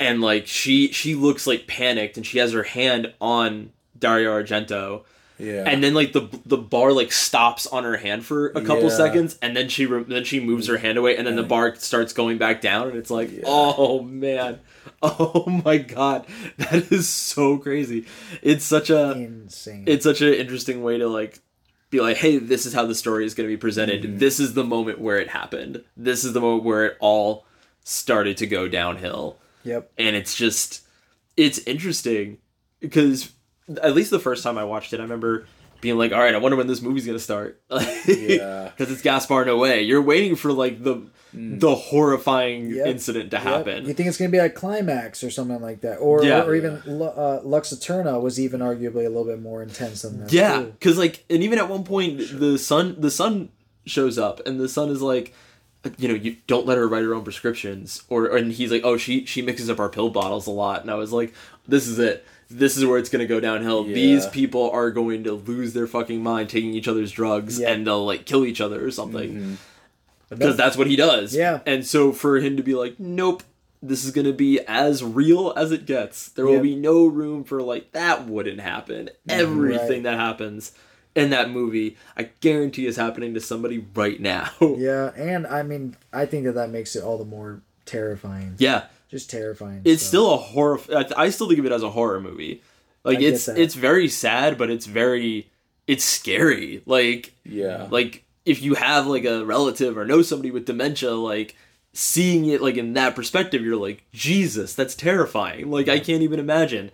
and 0.00 0.20
like 0.20 0.46
she 0.46 0.92
she 0.92 1.14
looks 1.14 1.46
like 1.46 1.66
panicked 1.66 2.16
and 2.16 2.26
she 2.26 2.38
has 2.38 2.52
her 2.52 2.64
hand 2.64 3.14
on 3.20 3.72
Dario 3.98 4.40
Argento 4.40 5.04
Yeah. 5.42 5.64
and 5.66 5.82
then 5.82 5.92
like 5.94 6.12
the 6.12 6.28
the 6.46 6.56
bar 6.56 6.92
like 6.92 7.10
stops 7.12 7.66
on 7.66 7.84
her 7.84 7.96
hand 7.96 8.24
for 8.24 8.48
a 8.50 8.60
couple 8.62 8.84
Yeah. 8.84 8.96
seconds 8.96 9.38
and 9.42 9.56
then 9.56 9.68
she 9.68 9.86
re- 9.86 10.04
then 10.04 10.24
she 10.24 10.38
moves 10.40 10.68
her 10.68 10.78
hand 10.78 10.96
away 10.98 11.16
and 11.16 11.26
then 11.26 11.36
the 11.36 11.42
bar 11.42 11.74
starts 11.74 12.12
going 12.12 12.38
back 12.38 12.60
down 12.60 12.88
and 12.88 12.96
it's 12.96 13.10
like 13.10 13.30
oh 13.44 14.02
man. 14.02 14.60
Oh 15.04 15.62
my 15.64 15.78
god. 15.78 16.26
That 16.58 16.90
is 16.92 17.08
so 17.08 17.58
crazy. 17.58 18.06
It's 18.40 18.64
such 18.64 18.88
a 18.90 19.12
insane. 19.12 19.84
it's 19.86 20.04
such 20.04 20.20
an 20.22 20.32
interesting 20.34 20.82
way 20.84 20.98
to 20.98 21.08
like 21.08 21.40
be 21.90 22.00
like 22.00 22.16
hey 22.18 22.38
this 22.38 22.66
is 22.66 22.72
how 22.72 22.86
the 22.86 22.94
story 22.94 23.24
is 23.24 23.34
going 23.34 23.48
to 23.48 23.52
be 23.52 23.56
presented. 23.58 24.02
Mm-hmm. 24.02 24.18
this 24.18 24.38
is 24.40 24.54
the 24.54 24.64
moment 24.64 25.00
where 25.00 25.18
it 25.18 25.28
happened. 25.28 25.82
This 25.96 26.24
is 26.24 26.32
the 26.34 26.40
moment 26.40 26.64
where 26.64 26.86
it 26.86 26.96
all 27.00 27.46
started 27.84 28.36
to 28.38 28.46
go 28.46 28.68
downhill. 28.68 29.38
Yep. 29.64 29.90
And 29.98 30.14
it's 30.16 30.34
just 30.36 30.82
it's 31.36 31.58
interesting 31.60 32.38
because 32.80 33.32
at 33.80 33.94
least 33.94 34.10
the 34.10 34.18
first 34.18 34.42
time 34.42 34.58
I 34.58 34.64
watched 34.64 34.92
it, 34.92 35.00
I 35.00 35.02
remember 35.04 35.46
being 35.80 35.98
like, 35.98 36.12
"All 36.12 36.20
right, 36.20 36.34
I 36.34 36.38
wonder 36.38 36.56
when 36.56 36.66
this 36.66 36.82
movie's 36.82 37.06
gonna 37.06 37.18
start." 37.18 37.60
Yeah. 38.06 38.70
because 38.76 38.92
it's 38.92 39.02
Gaspar 39.02 39.44
Noé. 39.44 39.86
You're 39.86 40.02
waiting 40.02 40.36
for 40.36 40.52
like 40.52 40.82
the 40.82 41.02
the 41.34 41.74
horrifying 41.74 42.70
Yep. 42.74 42.86
incident 42.86 43.30
to 43.30 43.36
Yep. 43.38 43.44
happen. 43.46 43.86
You 43.86 43.94
think 43.94 44.08
it's 44.08 44.18
gonna 44.18 44.30
be 44.30 44.38
a 44.38 44.50
climax 44.50 45.24
or 45.24 45.30
something 45.30 45.60
like 45.62 45.80
that, 45.80 45.96
or 45.96 46.24
Yeah. 46.24 46.42
or, 46.42 46.50
or 46.50 46.54
even 46.54 46.82
uh, 46.86 47.40
Lux 47.42 47.72
Eterna 47.72 48.20
was 48.20 48.38
even 48.38 48.60
arguably 48.60 49.06
a 49.06 49.08
little 49.08 49.24
bit 49.24 49.40
more 49.40 49.62
intense 49.62 50.02
than 50.02 50.20
that. 50.20 50.32
Yeah, 50.32 50.60
because 50.62 50.98
like, 50.98 51.24
and 51.30 51.42
even 51.42 51.58
at 51.58 51.68
one 51.68 51.84
point, 51.84 52.38
the 52.38 52.58
son 52.58 52.96
the 52.98 53.10
son 53.10 53.48
shows 53.86 54.18
up, 54.18 54.46
and 54.46 54.60
the 54.60 54.68
son 54.68 54.90
is 54.90 55.00
like, 55.02 55.32
you 55.98 56.06
know, 56.06 56.14
you 56.14 56.36
don't 56.46 56.66
let 56.66 56.76
her 56.78 56.86
write 56.86 57.02
her 57.02 57.14
own 57.14 57.24
prescriptions, 57.24 58.02
or 58.08 58.26
and 58.36 58.52
he's 58.52 58.70
like, 58.70 58.82
oh, 58.84 58.96
she 58.98 59.24
she 59.24 59.40
mixes 59.42 59.70
up 59.70 59.80
our 59.80 59.88
pill 59.88 60.10
bottles 60.10 60.46
a 60.46 60.50
lot, 60.50 60.82
and 60.82 60.90
I 60.90 60.94
was 60.94 61.12
like, 61.12 61.32
this 61.66 61.86
is 61.88 61.98
it. 61.98 62.24
This 62.52 62.76
is 62.76 62.84
where 62.84 62.98
it's 62.98 63.08
gonna 63.08 63.26
go 63.26 63.40
downhill. 63.40 63.86
Yeah. 63.86 63.94
These 63.94 64.26
people 64.26 64.70
are 64.70 64.90
going 64.90 65.24
to 65.24 65.32
lose 65.32 65.72
their 65.72 65.86
fucking 65.86 66.22
mind 66.22 66.48
taking 66.50 66.74
each 66.74 66.88
other's 66.88 67.10
drugs, 67.12 67.58
Yeah. 67.58 67.70
and 67.72 67.86
they'll 67.86 68.04
like 68.04 68.24
kill 68.26 68.44
each 68.44 68.60
other 68.60 68.84
or 68.84 68.90
something. 68.90 69.30
Mm-hmm. 69.32 69.54
Because 70.30 70.56
that's 70.56 70.76
what 70.76 70.86
he 70.86 70.96
does. 70.96 71.34
Yeah. 71.36 71.60
And 71.66 71.84
so 71.86 72.10
for 72.12 72.38
him 72.38 72.56
to 72.56 72.62
be 72.62 72.74
like, 72.74 72.98
nope, 72.98 73.42
this 73.82 74.04
is 74.04 74.10
gonna 74.12 74.32
be 74.32 74.60
as 74.60 75.02
real 75.04 75.52
as 75.56 75.72
it 75.72 75.84
gets. 75.86 76.28
There 76.30 76.46
will 76.46 76.60
be 76.60 76.74
no 76.76 77.06
room 77.06 77.44
for 77.44 77.60
like 77.62 77.92
that 77.92 78.26
wouldn't 78.26 78.60
happen. 78.60 79.10
Everything 79.28 80.04
that 80.04 80.14
happens 80.18 80.72
in 81.14 81.28
that 81.30 81.50
movie, 81.50 81.96
I 82.16 82.30
guarantee 82.40 82.86
is 82.86 82.96
happening 82.96 83.34
to 83.34 83.40
somebody 83.40 83.84
right 83.94 84.18
now. 84.20 84.48
yeah, 84.60 85.10
and 85.16 85.46
I 85.46 85.62
mean, 85.62 85.96
I 86.12 86.24
think 86.24 86.44
that 86.44 86.52
that 86.54 86.70
makes 86.70 86.96
it 86.96 87.02
all 87.04 87.18
the 87.18 87.24
more 87.26 87.60
terrifying. 87.84 88.54
yeah. 88.58 88.84
Just 89.12 89.30
terrifying. 89.30 89.82
It's 89.84 90.02
so. 90.02 90.08
still 90.08 90.32
a 90.32 90.36
horror. 90.38 90.80
I 90.92 91.06
I 91.16 91.30
still 91.30 91.46
think 91.46 91.60
of 91.60 91.66
it 91.66 91.70
as 91.72 91.82
a 91.84 91.90
horror 91.90 92.18
movie. 92.20 92.62
Like 93.04 93.18
I 93.18 93.22
it's 93.22 93.46
it's 93.46 93.74
very 93.74 94.08
sad, 94.08 94.56
but 94.58 94.70
it's 94.70 94.86
very 94.86 95.50
it's 95.86 96.02
scary. 96.04 96.82
Like 96.86 97.34
Yeah. 97.44 97.86
like 97.90 98.24
if 98.46 98.60
you 98.62 98.74
have 98.74 99.06
like 99.06 99.24
a 99.26 99.44
relative 99.44 99.96
or 99.98 100.04
know 100.06 100.22
somebody 100.22 100.50
with 100.50 100.64
dementia, 100.64 101.12
like 101.12 101.54
seeing 101.92 102.46
it 102.46 102.62
like 102.62 102.76
in 102.78 102.94
that 102.94 103.14
perspective, 103.14 103.62
you're 103.62 103.76
like 103.76 104.02
Jesus, 104.12 104.74
that's 104.74 104.94
terrifying. 104.94 105.70
Like 105.70 105.88
I 105.88 105.98
can't 106.00 106.22
even 106.22 106.40
imagine. 106.40 106.90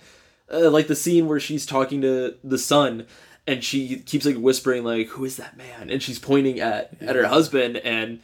Uh, 0.53 0.71
like 0.71 0.89
the 0.89 0.97
scene 0.97 1.29
where 1.29 1.39
she's 1.39 1.65
talking 1.67 2.01
to 2.01 2.35
the 2.43 2.59
son 2.59 3.07
and 3.47 3.63
she 3.63 3.97
keeps 4.01 4.27
like 4.27 4.37
whispering 4.37 4.83
like 4.83 5.07
who 5.09 5.25
is 5.25 5.37
that 5.37 5.57
man 5.57 5.89
and 5.89 6.03
she's 6.03 6.19
pointing 6.19 6.59
at 6.59 6.91
at 7.01 7.15
her 7.15 7.27
husband 7.29 7.77
and 7.79 8.21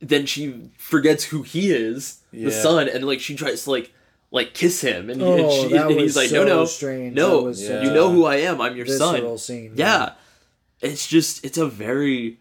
then 0.00 0.26
she 0.26 0.70
forgets 0.78 1.24
who 1.24 1.42
he 1.42 1.70
is 1.70 2.20
the 2.32 2.50
son 2.50 2.88
and 2.88 3.04
like 3.06 3.20
she 3.20 3.34
tries 3.34 3.64
to 3.64 3.70
like 3.70 3.92
like 4.30 4.52
kiss 4.54 4.80
him 4.82 5.08
and, 5.08 5.22
Oh, 5.22 5.36
and, 5.62 5.70
she, 5.70 5.76
and 5.76 5.90
he's 5.92 6.16
like 6.16 6.28
so 6.28 6.42
no 6.44 6.56
no 6.56 6.64
strange. 6.66 7.14
no 7.14 7.42
was 7.42 7.66
such 7.66 7.84
you 7.84 7.90
know 7.92 8.10
who 8.10 8.26
uh, 8.26 8.30
i 8.30 8.36
am 8.36 8.60
i'm 8.60 8.76
your 8.76 8.86
son 8.86 9.38
scene, 9.38 9.72
yeah 9.76 10.12
it's 10.80 11.06
just 11.06 11.44
it's 11.44 11.56
a 11.56 11.66
very 11.66 12.38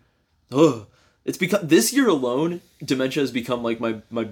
ugh. 0.51 0.87
it's 1.23 1.37
become 1.37 1.65
this 1.67 1.93
year 1.93 2.09
alone 2.09 2.61
dementia 2.83 3.21
has 3.21 3.31
become 3.31 3.63
like 3.63 3.79
my 3.79 4.01
my 4.09 4.27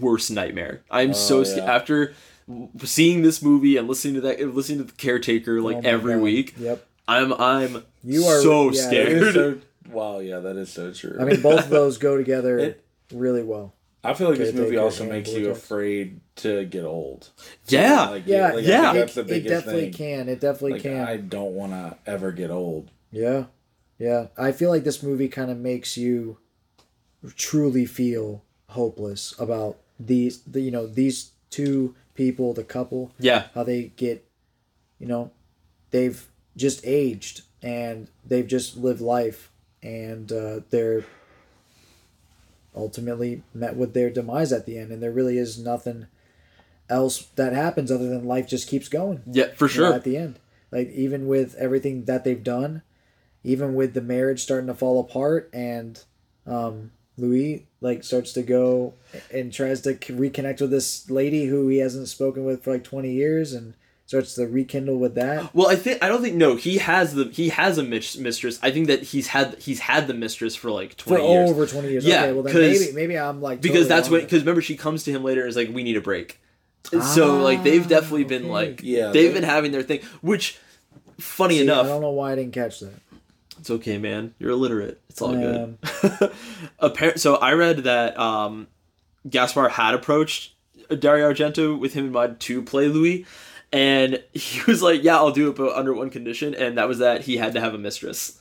worst 0.00 0.30
nightmare 0.30 0.82
i'm 0.90 1.14
so 1.14 1.38
oh, 1.38 1.44
scared 1.44 1.68
after 1.68 2.14
seeing 2.84 3.22
this 3.22 3.40
movie 3.42 3.76
and 3.76 3.88
listening 3.88 4.14
to 4.14 4.20
that 4.22 4.40
listening 4.54 4.78
to 4.78 4.84
the 4.84 4.92
caretaker 4.92 5.60
like 5.62 5.76
Oh 5.76 5.80
every 5.84 6.14
God. 6.14 6.22
week 6.22 6.54
Yep. 6.58 6.86
i'm 7.06 7.32
i'm 7.34 7.84
You 8.02 8.24
are- 8.24 8.42
so 8.42 8.70
yeah, 8.72 8.86
scared 8.88 9.34
so- 9.34 9.60
wow, 9.90 10.18
yeah, 10.20 10.38
that 10.40 10.56
is 10.56 10.70
so 10.70 10.92
true. 10.92 11.16
I 11.20 11.24
mean, 11.24 11.40
both 11.40 11.60
of 11.64 11.70
those 11.78 11.98
go 11.98 12.16
together 12.16 12.58
It- 12.58 12.84
really 13.12 13.42
well. 13.42 13.74
I 14.04 14.14
feel 14.14 14.28
like 14.30 14.38
this 14.38 14.54
movie 14.54 14.76
also 14.76 15.04
makes 15.08 15.28
you 15.30 15.46
Vortex. 15.46 15.64
afraid 15.64 16.20
to 16.36 16.64
get 16.66 16.84
old. 16.84 17.30
yeah 17.66 18.08
Like, 18.10 18.22
Yeah, 18.26 18.42
like, 18.44 18.52
I 18.52 18.54
think 18.56 18.66
yeah. 18.68 18.92
that's 18.92 19.14
the 19.14 19.20
It, 19.22 19.30
it 19.30 19.48
definitely 19.48 19.80
thing. 19.90 19.92
can. 19.92 20.28
It 20.28 20.40
definitely 20.40 20.72
Like, 20.74 20.82
can. 20.82 21.08
I 21.08 21.16
don't 21.16 21.54
want 21.54 21.72
to 21.72 21.96
ever 22.06 22.30
get 22.30 22.50
old. 22.52 22.90
Yeah. 23.10 23.46
Yeah. 23.98 24.28
I 24.38 24.52
feel 24.52 24.70
like 24.70 24.84
this 24.84 25.02
movie 25.02 25.28
kind 25.28 25.50
of 25.50 25.58
makes 25.58 25.96
you 25.96 26.38
truly 27.36 27.86
feel 27.86 28.44
hopeless 28.70 29.34
about 29.38 29.78
these 29.98 30.42
the 30.42 30.60
you 30.60 30.70
know, 30.70 30.86
these 30.86 31.32
two 31.50 31.94
people, 32.14 32.54
the 32.54 32.64
couple, 32.64 33.12
yeah 33.18 33.46
how 33.54 33.64
they 33.64 33.84
get 33.96 34.24
you 35.00 35.06
know, 35.06 35.30
they've 35.90 36.28
just 36.56 36.80
aged 36.86 37.42
and 37.62 38.08
they've 38.24 38.46
just 38.46 38.76
lived 38.76 39.00
life 39.00 39.50
and 39.82 40.32
uh, 40.32 40.60
they're 40.70 41.04
ultimately 42.74 43.42
met 43.54 43.76
with 43.76 43.94
their 43.94 44.10
demise 44.10 44.52
at 44.52 44.66
the 44.66 44.78
end 44.78 44.92
and 44.92 45.02
there 45.02 45.10
really 45.10 45.38
is 45.38 45.58
nothing 45.58 46.06
else 46.88 47.26
that 47.36 47.52
happens 47.52 47.90
other 47.90 48.08
than 48.08 48.24
life 48.24 48.48
just 48.48 48.68
keeps 48.68 48.88
going 48.88 49.22
yeah 49.26 49.52
for 49.54 49.66
you 49.66 49.80
know, 49.80 49.88
sure 49.88 49.92
at 49.94 50.04
the 50.04 50.16
end. 50.16 50.38
Like 50.70 50.90
even 50.90 51.26
with 51.26 51.54
everything 51.54 52.04
that 52.04 52.24
they've 52.24 52.42
done, 52.42 52.82
even 53.42 53.74
with 53.74 53.94
the 53.94 54.02
marriage 54.02 54.42
starting 54.42 54.66
to 54.66 54.74
fall 54.74 55.00
apart 55.00 55.48
and 55.52 56.02
um, 56.46 56.90
Louis 57.16 57.66
like 57.80 58.04
starts 58.04 58.32
to 58.32 58.42
go 58.42 58.94
and 59.32 59.52
tries 59.52 59.80
to 59.82 59.94
reconnect 59.94 60.60
with 60.60 60.70
this 60.70 61.10
lady 61.10 61.46
who 61.46 61.68
he 61.68 61.78
hasn't 61.78 62.08
spoken 62.08 62.44
with 62.44 62.62
for 62.62 62.72
like 62.72 62.84
twenty 62.84 63.12
years, 63.12 63.52
and 63.52 63.74
starts 64.08 64.34
to 64.34 64.46
rekindle 64.46 64.96
with 64.96 65.14
that. 65.16 65.54
Well, 65.54 65.68
I 65.68 65.76
think 65.76 66.02
I 66.02 66.08
don't 66.08 66.22
think 66.22 66.34
no. 66.34 66.56
He 66.56 66.78
has 66.78 67.14
the 67.14 67.24
he 67.26 67.50
has 67.50 67.76
a 67.78 67.82
mis- 67.84 68.16
mistress. 68.16 68.58
I 68.62 68.70
think 68.72 68.86
that 68.88 69.02
he's 69.02 69.28
had 69.28 69.56
he's 69.60 69.78
had 69.80 70.08
the 70.08 70.14
mistress 70.14 70.56
for 70.56 70.70
like 70.70 70.96
twenty 70.96 71.20
For 71.22 71.26
twenty 71.26 71.32
years. 71.34 71.50
over 71.50 71.66
twenty 71.66 71.90
years. 71.90 72.04
Yeah, 72.04 72.22
okay, 72.24 72.32
well 72.32 72.42
then 72.42 72.52
'cause- 72.54 72.80
maybe 72.80 72.92
maybe 72.92 73.18
I'm 73.18 73.40
like 73.42 73.60
because 73.60 73.86
totally 73.86 73.88
that's 73.88 74.08
wrong 74.08 74.12
when 74.12 74.20
because 74.24 74.40
remember 74.40 74.62
she 74.62 74.76
comes 74.76 75.04
to 75.04 75.12
him 75.12 75.22
later 75.22 75.42
and 75.42 75.48
is 75.50 75.56
like 75.56 75.68
we 75.72 75.82
need 75.84 75.96
a 75.96 76.00
break. 76.00 76.40
And 76.92 77.02
so 77.04 77.38
like 77.42 77.62
they've 77.62 77.86
definitely 77.86 78.24
been 78.24 78.48
like 78.48 78.80
Yeah, 78.82 79.12
they've 79.12 79.28
they- 79.32 79.40
been 79.40 79.48
having 79.48 79.72
their 79.72 79.82
thing. 79.82 80.00
Which 80.22 80.58
funny 81.18 81.58
See, 81.58 81.62
I 81.70 81.82
don't 81.82 82.00
know 82.00 82.10
why 82.10 82.32
I 82.32 82.34
didn't 82.36 82.52
catch 82.54 82.80
that. 82.80 82.94
It's 83.60 83.70
okay, 83.70 83.98
man. 83.98 84.34
You're 84.38 84.52
illiterate. 84.52 85.00
It's 85.10 85.20
all 85.20 85.36
I 85.36 85.40
good. 85.40 85.78
Appar- 86.80 87.18
so 87.18 87.36
I 87.36 87.52
read 87.54 87.78
that 87.78 88.18
um, 88.18 88.68
Gaspar 89.28 89.68
had 89.68 89.94
approached 89.94 90.52
Dario 90.96 91.30
Argento 91.32 91.78
with 91.78 91.92
him 91.94 92.06
in 92.06 92.12
mind 92.12 92.40
to 92.40 92.62
play 92.62 92.86
Louis, 92.86 93.26
and 93.72 94.22
he 94.32 94.60
was 94.66 94.82
like, 94.82 95.02
"Yeah, 95.02 95.16
I'll 95.16 95.30
do 95.32 95.50
it, 95.50 95.56
but 95.56 95.74
under 95.74 95.92
one 95.94 96.10
condition, 96.10 96.54
and 96.54 96.78
that 96.78 96.88
was 96.88 96.98
that 96.98 97.22
he 97.22 97.36
had 97.36 97.52
to 97.54 97.60
have 97.60 97.74
a 97.74 97.78
mistress." 97.78 98.38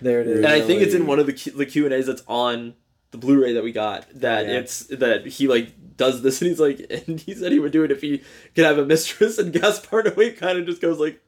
There 0.00 0.20
it 0.20 0.26
is. 0.26 0.38
And 0.38 0.46
I 0.48 0.60
think 0.60 0.82
it's 0.82 0.94
in 0.94 1.06
one 1.06 1.18
of 1.20 1.26
the 1.26 1.32
Q- 1.32 1.52
the 1.52 1.66
Q 1.66 1.84
and 1.84 1.94
A's 1.94 2.06
that's 2.06 2.22
on 2.26 2.74
the 3.12 3.18
Blu-ray 3.18 3.52
that 3.52 3.62
we 3.62 3.72
got 3.72 4.06
that 4.20 4.46
Yeah. 4.46 4.58
it's 4.58 4.80
that 4.88 5.26
he 5.26 5.46
like 5.48 5.96
does 5.96 6.22
this, 6.22 6.40
and 6.42 6.50
he's 6.50 6.60
like, 6.60 6.84
and 7.08 7.20
he 7.20 7.34
said 7.34 7.52
he 7.52 7.58
would 7.58 7.72
do 7.72 7.84
it 7.84 7.90
if 7.92 8.00
he 8.00 8.22
could 8.54 8.64
have 8.64 8.78
a 8.78 8.84
mistress, 8.86 9.38
and 9.38 9.52
Gaspar 9.52 10.02
Noé 10.06 10.36
kind 10.36 10.58
of 10.58 10.66
just 10.66 10.80
goes 10.82 10.98
like. 10.98 11.20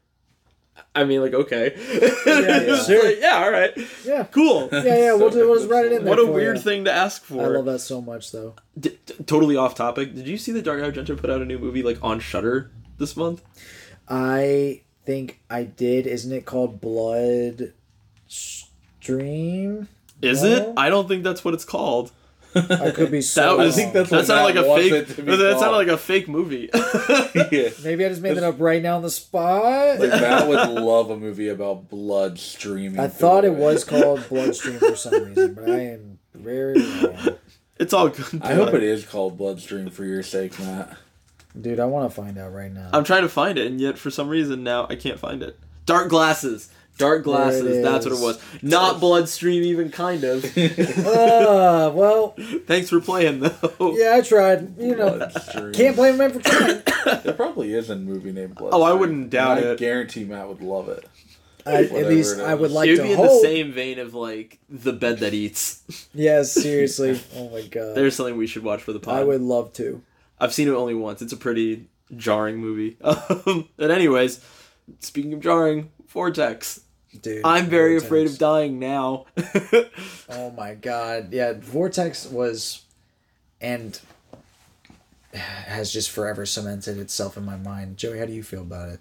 I 0.96 1.04
mean, 1.04 1.20
like, 1.20 1.34
okay. 1.34 1.72
yeah, 1.76 2.60
It's 2.60 2.86
sure. 2.86 3.04
like, 3.04 3.20
yeah, 3.20 3.42
all 3.44 3.50
right. 3.50 3.72
Yeah. 4.04 4.24
Cool. 4.24 4.68
Yeah, 4.72 4.82
yeah, 4.84 5.14
we'll, 5.14 5.30
do, 5.30 5.48
we'll 5.48 5.56
just 5.58 5.68
write 5.70 5.86
it 5.86 5.92
in 5.92 6.04
there. 6.04 6.10
What 6.10 6.18
a 6.18 6.26
for 6.26 6.32
weird 6.32 6.56
you. 6.56 6.62
thing 6.62 6.84
to 6.86 6.92
ask 6.92 7.22
for. 7.22 7.42
I 7.44 7.46
love 7.46 7.64
that 7.66 7.78
so 7.80 8.00
much, 8.00 8.32
though. 8.32 8.54
D- 8.78 8.98
t- 9.06 9.14
totally 9.24 9.56
off 9.56 9.76
topic. 9.76 10.14
Did 10.14 10.26
you 10.26 10.36
see 10.36 10.50
that 10.52 10.62
Dario 10.64 10.88
Argento 10.90 11.16
put 11.16 11.30
out 11.30 11.40
a 11.40 11.44
new 11.44 11.58
movie 11.60 11.82
like 11.84 11.98
on 12.02 12.18
Shutter 12.18 12.72
this 12.98 13.16
month? 13.16 13.42
I 14.08 14.82
think 15.04 15.40
I 15.50 15.64
did. 15.64 16.06
Isn't 16.06 16.32
it 16.32 16.44
called 16.46 16.80
Blood 16.80 17.72
Stream? 18.26 19.88
Is 20.22 20.42
No? 20.42 20.48
it? 20.48 20.72
I 20.76 20.88
don't 20.90 21.08
think 21.08 21.24
that's 21.24 21.44
what 21.44 21.54
it's 21.54 21.64
called. 21.64 22.12
I 22.54 22.92
could 22.92 23.10
be 23.10 23.20
so. 23.22 23.56
That 23.56 23.64
was. 23.64 23.74
I 23.74 23.76
think 23.80 23.92
that's 23.94 24.10
that 24.10 24.26
sounded 24.26 24.44
like 24.44 24.54
a 24.54 24.74
fake. 24.76 24.92
it 24.92 25.08
to 25.16 25.22
be 25.22 25.36
That 25.36 25.58
sounded 25.58 25.76
like 25.76 25.88
a 25.88 25.98
fake 25.98 26.28
movie. 26.28 26.70
yeah. 26.72 27.70
Maybe 27.84 28.04
I 28.04 28.08
just 28.08 28.22
made 28.22 28.36
that 28.36 28.44
up 28.44 28.60
right 28.60 28.80
now 28.82 28.96
on 28.96 29.02
the 29.02 29.10
spot. 29.10 29.98
Like 29.98 30.10
Matt 30.10 30.46
would 30.48 30.68
love 30.80 31.10
a 31.10 31.16
movie 31.16 31.48
about 31.48 31.88
blood 31.90 32.38
streaming. 32.38 33.00
I 33.00 33.08
thought 33.08 33.44
it 33.44 33.48
it. 33.52 33.56
was 33.58 33.82
called 33.84 34.28
Bloodstream 34.28 34.78
for 34.78 34.94
some 34.96 35.24
reason, 35.24 35.54
but 35.54 35.68
I 35.68 35.80
am 35.80 36.18
very 36.32 36.74
wrong. 36.80 37.38
it's 37.78 37.92
all 37.92 38.08
good. 38.08 38.40
I 38.42 38.54
hope 38.54 38.72
it 38.72 38.82
is 38.84 39.04
called 39.04 39.36
Bloodstream 39.36 39.90
for 39.90 40.04
your 40.04 40.22
sake, 40.22 40.56
Matt. 40.60 40.96
Dude, 41.60 41.78
I 41.80 41.84
want 41.86 42.10
to 42.10 42.14
find 42.14 42.36
out 42.38 42.52
right 42.52 42.72
now. 42.72 42.90
I'm 42.92 43.04
trying 43.04 43.22
to 43.22 43.28
find 43.28 43.58
it, 43.58 43.66
and 43.66 43.80
yet 43.80 43.96
for 43.98 44.10
some 44.10 44.28
reason 44.28 44.64
now 44.64 44.86
I 44.90 44.96
can't 44.96 45.18
find 45.18 45.42
it. 45.42 45.58
Dark 45.86 46.08
glasses. 46.08 46.70
Dark 46.96 47.24
glasses. 47.24 47.82
That's 47.82 48.06
what 48.06 48.14
it 48.14 48.20
was. 48.22 48.40
Not 48.62 49.00
Bloodstream, 49.00 49.62
even 49.64 49.90
kind 49.90 50.22
of. 50.24 50.44
uh, 50.56 51.90
well, 51.94 52.36
Thanks 52.66 52.88
for 52.90 53.00
playing 53.00 53.40
though. 53.40 53.94
yeah, 53.96 54.14
I 54.14 54.20
tried. 54.20 54.78
You 54.80 54.96
know, 54.96 55.16
Bloodstream. 55.16 55.72
can't 55.72 55.96
blame 55.96 56.20
him 56.20 56.30
for 56.32 56.40
trying. 56.50 56.82
There 57.22 57.34
probably 57.34 57.74
is 57.74 57.90
a 57.90 57.96
movie 57.96 58.32
named 58.32 58.54
Bloodstream. 58.54 58.82
Oh, 58.82 58.84
I 58.84 58.92
wouldn't 58.92 59.30
doubt 59.30 59.58
And 59.58 59.66
I 59.68 59.70
it. 59.72 59.78
guarantee 59.78 60.24
Matt 60.24 60.48
would 60.48 60.60
love 60.62 60.88
it. 60.88 61.04
I, 61.66 61.84
at 61.84 61.92
least 62.08 62.38
I 62.40 62.54
would 62.54 62.66
is. 62.70 62.72
like 62.72 62.88
it 62.88 62.92
would 62.92 62.96
to 62.98 63.02
be 63.04 63.10
in 63.12 63.16
hope. 63.16 63.28
the 63.28 63.40
same 63.40 63.72
vein 63.72 63.98
of 63.98 64.14
like 64.14 64.58
the 64.68 64.92
bed 64.92 65.18
that 65.20 65.32
eats. 65.34 65.82
Yes, 66.14 66.52
seriously. 66.52 67.20
Oh 67.34 67.48
my 67.50 67.62
god. 67.62 67.96
There's 67.96 68.14
something 68.14 68.36
we 68.36 68.46
should 68.46 68.62
watch 68.64 68.82
for 68.82 68.92
the 68.92 69.00
pod. 69.00 69.16
I 69.16 69.24
would 69.24 69.40
love 69.40 69.72
to. 69.74 70.00
I've 70.40 70.52
seen 70.52 70.68
it 70.68 70.72
only 70.72 70.94
once. 70.94 71.22
It's 71.22 71.32
a 71.32 71.36
pretty 71.36 71.86
jarring 72.16 72.56
movie. 72.58 72.96
Um, 73.46 73.68
and 73.78 73.90
anyways, 73.92 74.40
speaking 75.00 75.32
of 75.34 75.40
jarring, 75.40 75.90
Vortex. 76.08 76.80
Dude. 77.20 77.42
I'm 77.44 77.66
very 77.66 77.92
Vortex. 77.94 78.04
afraid 78.06 78.26
of 78.26 78.38
dying 78.38 78.78
now. 78.78 79.26
Oh 80.28 80.50
my 80.50 80.74
god. 80.74 81.32
Yeah, 81.32 81.52
Vortex 81.56 82.26
was 82.26 82.82
and 83.60 83.98
has 85.32 85.92
just 85.92 86.10
forever 86.10 86.46
cemented 86.46 86.98
itself 86.98 87.36
in 87.36 87.44
my 87.44 87.56
mind. 87.56 87.96
Joey, 87.96 88.18
how 88.18 88.24
do 88.24 88.32
you 88.32 88.42
feel 88.42 88.62
about 88.62 88.88
it? 88.88 89.00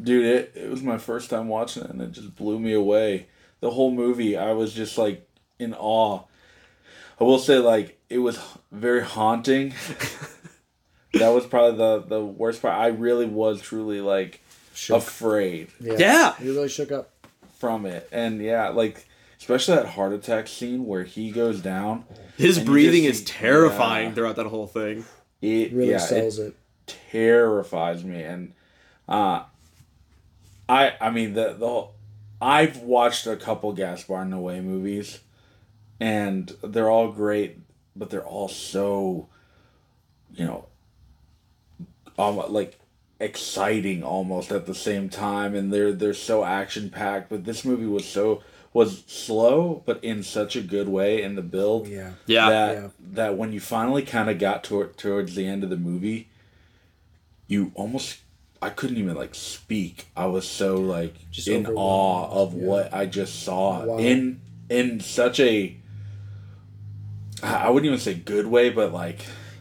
Dude, 0.00 0.24
it, 0.24 0.52
it 0.54 0.70
was 0.70 0.82
my 0.82 0.96
first 0.98 1.28
time 1.30 1.48
watching 1.48 1.82
it 1.84 1.90
and 1.90 2.00
it 2.00 2.12
just 2.12 2.34
blew 2.36 2.58
me 2.58 2.72
away. 2.72 3.26
The 3.60 3.70
whole 3.70 3.90
movie, 3.90 4.36
I 4.36 4.52
was 4.52 4.72
just 4.72 4.96
like 4.96 5.28
in 5.58 5.74
awe. 5.74 6.22
I 7.20 7.24
will 7.24 7.38
say, 7.38 7.58
like, 7.58 7.98
it 8.08 8.18
was 8.18 8.38
very 8.72 9.02
haunting. 9.02 9.74
that 11.14 11.28
was 11.30 11.46
probably 11.46 11.76
the, 11.78 12.00
the 12.06 12.24
worst 12.24 12.62
part. 12.62 12.74
I 12.74 12.88
really 12.88 13.26
was 13.26 13.60
truly 13.60 14.00
like 14.00 14.40
Shook. 14.74 14.98
afraid 14.98 15.68
Yeah. 15.80 15.94
yeah. 15.98 16.34
You 16.40 16.54
really 16.54 16.68
shook 16.68 16.92
up. 16.92 17.10
from 17.58 17.84
it. 17.86 18.08
And 18.12 18.40
yeah, 18.40 18.68
like, 18.68 19.06
especially 19.38 19.76
that 19.76 19.86
heart 19.88 20.12
attack 20.12 20.46
scene 20.48 20.86
where 20.86 21.04
he 21.04 21.30
goes 21.30 21.60
down. 21.60 22.04
His 22.36 22.58
breathing 22.58 23.04
just 23.04 23.22
is 23.22 23.26
see- 23.26 23.32
terrifying 23.38 24.08
yeah. 24.08 24.14
throughout 24.14 24.36
that 24.36 24.46
whole 24.46 24.66
thing. 24.66 25.04
It 25.42 25.72
Really 25.72 25.90
yeah, 25.90 25.98
sells 25.98 26.38
it 26.38 26.54
it. 26.86 26.92
terrifies 27.10 28.04
me 28.04 28.22
and 28.22 28.52
uh 29.08 29.44
I 30.68 30.94
I 31.00 31.10
mean 31.10 31.34
the 31.34 31.54
the 31.58 31.66
whole, 31.66 31.94
I've 32.40 32.78
watched 32.78 33.26
a 33.26 33.36
couple 33.36 33.72
Gaspar 33.72 34.24
Noé 34.24 34.62
movies 34.62 35.18
and 35.98 36.50
they're 36.62 36.90
all 36.90 37.10
great 37.10 37.58
but 37.96 38.10
they're 38.10 38.24
all 38.24 38.48
so 38.48 39.28
you 40.34 40.44
know 40.46 40.66
um, 42.20 42.52
like 42.52 42.78
exciting 43.18 44.02
almost 44.02 44.50
at 44.50 44.66
the 44.66 44.74
same 44.74 45.08
time 45.08 45.54
and 45.54 45.72
they're 45.72 45.92
they're 45.92 46.14
so 46.14 46.42
action 46.44 46.88
packed 46.88 47.28
but 47.28 47.44
this 47.44 47.64
movie 47.66 47.84
was 47.86 48.06
so 48.08 48.42
was 48.72 49.02
slow 49.06 49.82
but 49.84 50.02
in 50.02 50.22
such 50.22 50.56
a 50.56 50.60
good 50.62 50.88
way 50.88 51.22
in 51.22 51.34
the 51.34 51.42
build 51.42 51.86
Yeah. 51.86 52.12
Yeah. 52.26 52.48
that 52.48 52.72
Yeah. 52.74 52.88
that 53.12 53.36
when 53.36 53.52
you 53.52 53.60
finally 53.60 54.02
kind 54.02 54.30
of 54.30 54.38
got 54.38 54.64
to, 54.64 54.84
towards 54.96 55.34
the 55.34 55.46
end 55.46 55.64
of 55.64 55.70
the 55.70 55.76
movie, 55.76 56.28
you 57.46 57.72
almost 57.74 58.18
I 58.62 58.70
couldn't 58.70 58.96
even 58.98 59.16
like 59.16 59.34
speak. 59.34 60.06
I 60.16 60.26
was 60.26 60.46
so 60.48 60.76
like 60.76 61.14
Just 61.30 61.48
in 61.48 61.66
awe 61.66 62.28
of 62.30 62.54
Yeah. 62.54 62.64
what 62.66 62.94
I 62.94 63.06
just 63.06 63.42
saw 63.42 63.84
Wow. 63.84 63.98
in 63.98 64.40
in 64.70 65.00
such 65.00 65.40
a 65.40 65.76
I 67.42 67.54
I 67.66 67.68
wouldn't 67.70 67.86
even 67.86 67.98
say 67.98 68.14
good 68.14 68.46
way, 68.46 68.70
but 68.70 68.92
like 68.92 69.20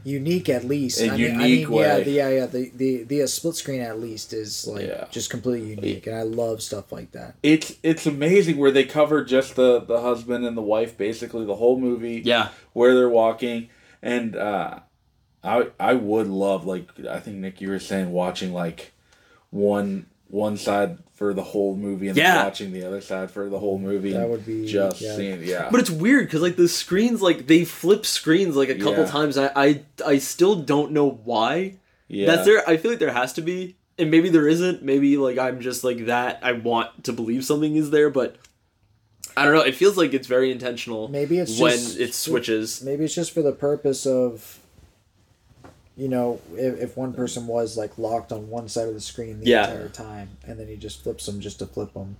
Unique 0.09 0.49
at 0.49 0.63
least. 0.65 0.99
A 1.01 1.11
I 1.11 1.17
mean, 1.17 1.39
I 1.39 1.45
unique 1.47 1.69
mean, 1.69 1.79
Yeah, 1.79 1.99
the, 1.99 2.11
yeah, 2.11 2.29
yeah. 2.29 2.45
The, 2.47 2.71
the 2.75 3.03
the 3.03 3.21
uh, 3.23 3.27
split 3.27 3.55
screen 3.55 3.81
at 3.81 3.99
least 3.99 4.33
is 4.33 4.67
like 4.67 4.87
Yeah. 4.87 5.05
just 5.11 5.29
completely 5.29 5.69
unique, 5.69 6.07
and 6.07 6.15
I 6.15 6.23
love 6.23 6.61
stuff 6.61 6.91
like 6.91 7.11
that. 7.11 7.35
it's 7.43 7.73
it's 7.83 8.05
amazing 8.05 8.57
where 8.57 8.71
they 8.71 8.85
cover 8.85 9.23
just 9.23 9.55
the 9.55 9.79
the 9.79 10.01
husband 10.01 10.45
and 10.45 10.55
the 10.57 10.61
wife 10.75 10.97
basically 10.97 11.45
the 11.45 11.55
whole 11.55 11.79
movie. 11.79 12.21
Yeah. 12.25 12.49
where 12.73 12.93
they're 12.95 13.09
walking 13.23 13.69
and 14.01 14.35
uh 14.35 14.79
i 15.43 15.67
i 15.79 15.93
would 15.93 16.27
love 16.27 16.65
like 16.65 16.85
i 17.09 17.19
think 17.19 17.37
nick 17.37 17.59
you 17.61 17.69
were 17.69 17.79
saying 17.79 18.11
watching 18.11 18.51
like 18.53 18.91
one 19.51 20.05
one 20.29 20.57
side 20.57 20.97
for 21.15 21.33
the 21.33 21.43
whole 21.43 21.75
movie 21.75 22.07
and 22.07 22.15
Yeah. 22.17 22.35
then 22.35 22.45
watching 22.45 22.71
the 22.71 22.85
other 22.85 23.01
side 23.01 23.29
for 23.31 23.49
the 23.49 23.59
whole 23.59 23.77
movie 23.79 24.13
That 24.13 24.29
would 24.29 24.45
be- 24.45 24.65
just 24.65 25.01
yeah. 25.01 25.15
seeing 25.15 25.43
yeah 25.43 25.67
But 25.71 25.79
it's 25.81 25.89
weird 25.89 26.27
because 26.27 26.41
like 26.41 26.55
the 26.55 26.67
screens, 26.69 27.21
like 27.21 27.47
they 27.47 27.65
flip 27.65 28.05
screens 28.05 28.55
like 28.55 28.69
a 28.69 28.75
couple 28.75 29.03
Yeah. 29.03 29.09
times. 29.11 29.37
I, 29.37 29.51
I 29.55 29.81
I 30.05 30.17
still 30.19 30.55
don't 30.55 30.91
know 30.91 31.09
why. 31.25 31.75
yeah 32.07 32.27
That's 32.27 32.45
there. 32.45 32.67
I 32.69 32.77
feel 32.77 32.91
like 32.91 32.99
there 32.99 33.11
has 33.11 33.33
to 33.33 33.41
be, 33.41 33.75
and 33.97 34.09
maybe 34.11 34.29
there 34.29 34.47
isn't. 34.47 34.81
Maybe 34.83 35.17
like 35.17 35.37
I'm 35.37 35.59
just 35.61 35.83
like 35.83 36.05
that. 36.05 36.39
I 36.41 36.51
want 36.53 37.03
to 37.05 37.11
believe 37.13 37.43
something 37.43 37.75
is 37.75 37.89
there, 37.89 38.09
but 38.09 38.37
I 39.35 39.43
don't 39.45 39.53
know. 39.53 39.61
It 39.61 39.75
feels 39.75 39.97
like 39.97 40.13
it's 40.13 40.27
very 40.27 40.51
intentional. 40.51 41.07
Maybe 41.07 41.37
it's 41.39 41.59
when 41.59 41.71
just- 41.73 41.99
it 41.99 42.13
switches. 42.13 42.81
Maybe 42.83 43.03
it's 43.05 43.15
just 43.15 43.31
for 43.31 43.41
the 43.41 43.51
purpose 43.51 44.05
of, 44.05 44.59
you 45.99 46.07
know, 46.07 46.39
if, 46.55 46.79
if 46.79 46.97
one 46.97 47.13
person 47.13 47.45
was 47.47 47.77
like 47.77 47.97
locked 47.97 48.31
on 48.31 48.49
one 48.49 48.69
side 48.69 48.87
of 48.87 48.93
the 48.93 49.01
screen 49.01 49.39
the 49.41 49.47
Yeah. 49.47 49.65
entire 49.69 49.89
time, 49.89 50.29
and 50.47 50.59
then 50.59 50.67
he 50.67 50.75
just 50.77 51.03
flips 51.03 51.25
them 51.25 51.39
just 51.41 51.59
to 51.59 51.65
flip 51.65 51.93
them. 51.93 52.15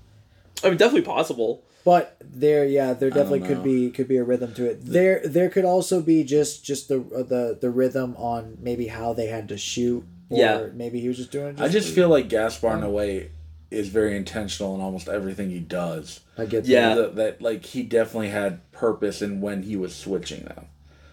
I 0.64 0.70
mean, 0.70 0.78
definitely 0.78 1.04
possible. 1.04 1.64
But 1.86 2.18
there, 2.20 2.66
yeah, 2.66 2.92
there 2.94 3.10
definitely 3.10 3.48
could 3.48 3.64
be 3.64 3.90
could 3.90 4.10
be 4.10 4.18
a 4.18 4.24
rhythm 4.24 4.54
to 4.56 4.66
it. 4.70 4.86
There, 4.86 5.22
there 5.26 5.50
could 5.50 5.64
also 5.66 6.02
be 6.02 6.24
just 6.26 6.64
just 6.66 6.90
the 6.90 7.00
uh, 7.16 7.24
the 7.24 7.58
the 7.60 7.70
rhythm 7.70 8.16
on 8.18 8.58
maybe 8.62 8.88
how 8.88 9.14
they 9.14 9.28
had 9.28 9.48
to 9.50 9.58
shoot. 9.58 10.04
Or 10.30 10.38
Yeah. 10.38 10.68
maybe 10.74 11.00
he 11.00 11.08
was 11.08 11.18
just 11.18 11.32
doing. 11.32 11.58
It 11.58 11.62
i 11.62 11.70
just 11.70 11.96
feel 11.96 12.10
like 12.10 12.28
gaspar 12.30 12.76
in 12.78 12.84
a 12.84 12.90
way 12.90 13.32
is 13.72 13.88
very 13.88 14.16
intentional 14.18 14.76
in 14.76 14.82
almost 14.82 15.08
everything 15.08 15.50
he 15.52 15.60
does 15.60 16.20
I 16.38 16.46
get 16.46 16.64
that. 16.64 16.70
Yeah. 16.70 16.96
that, 16.96 17.16
that 17.16 17.42
like 17.42 17.64
he 17.66 17.82
definitely 17.84 18.30
had 18.30 18.70
purpose 18.72 19.22
in 19.22 19.42
when 19.42 19.64
he 19.64 19.76
was 19.78 19.96
switching 19.96 20.44
them. 20.44 20.66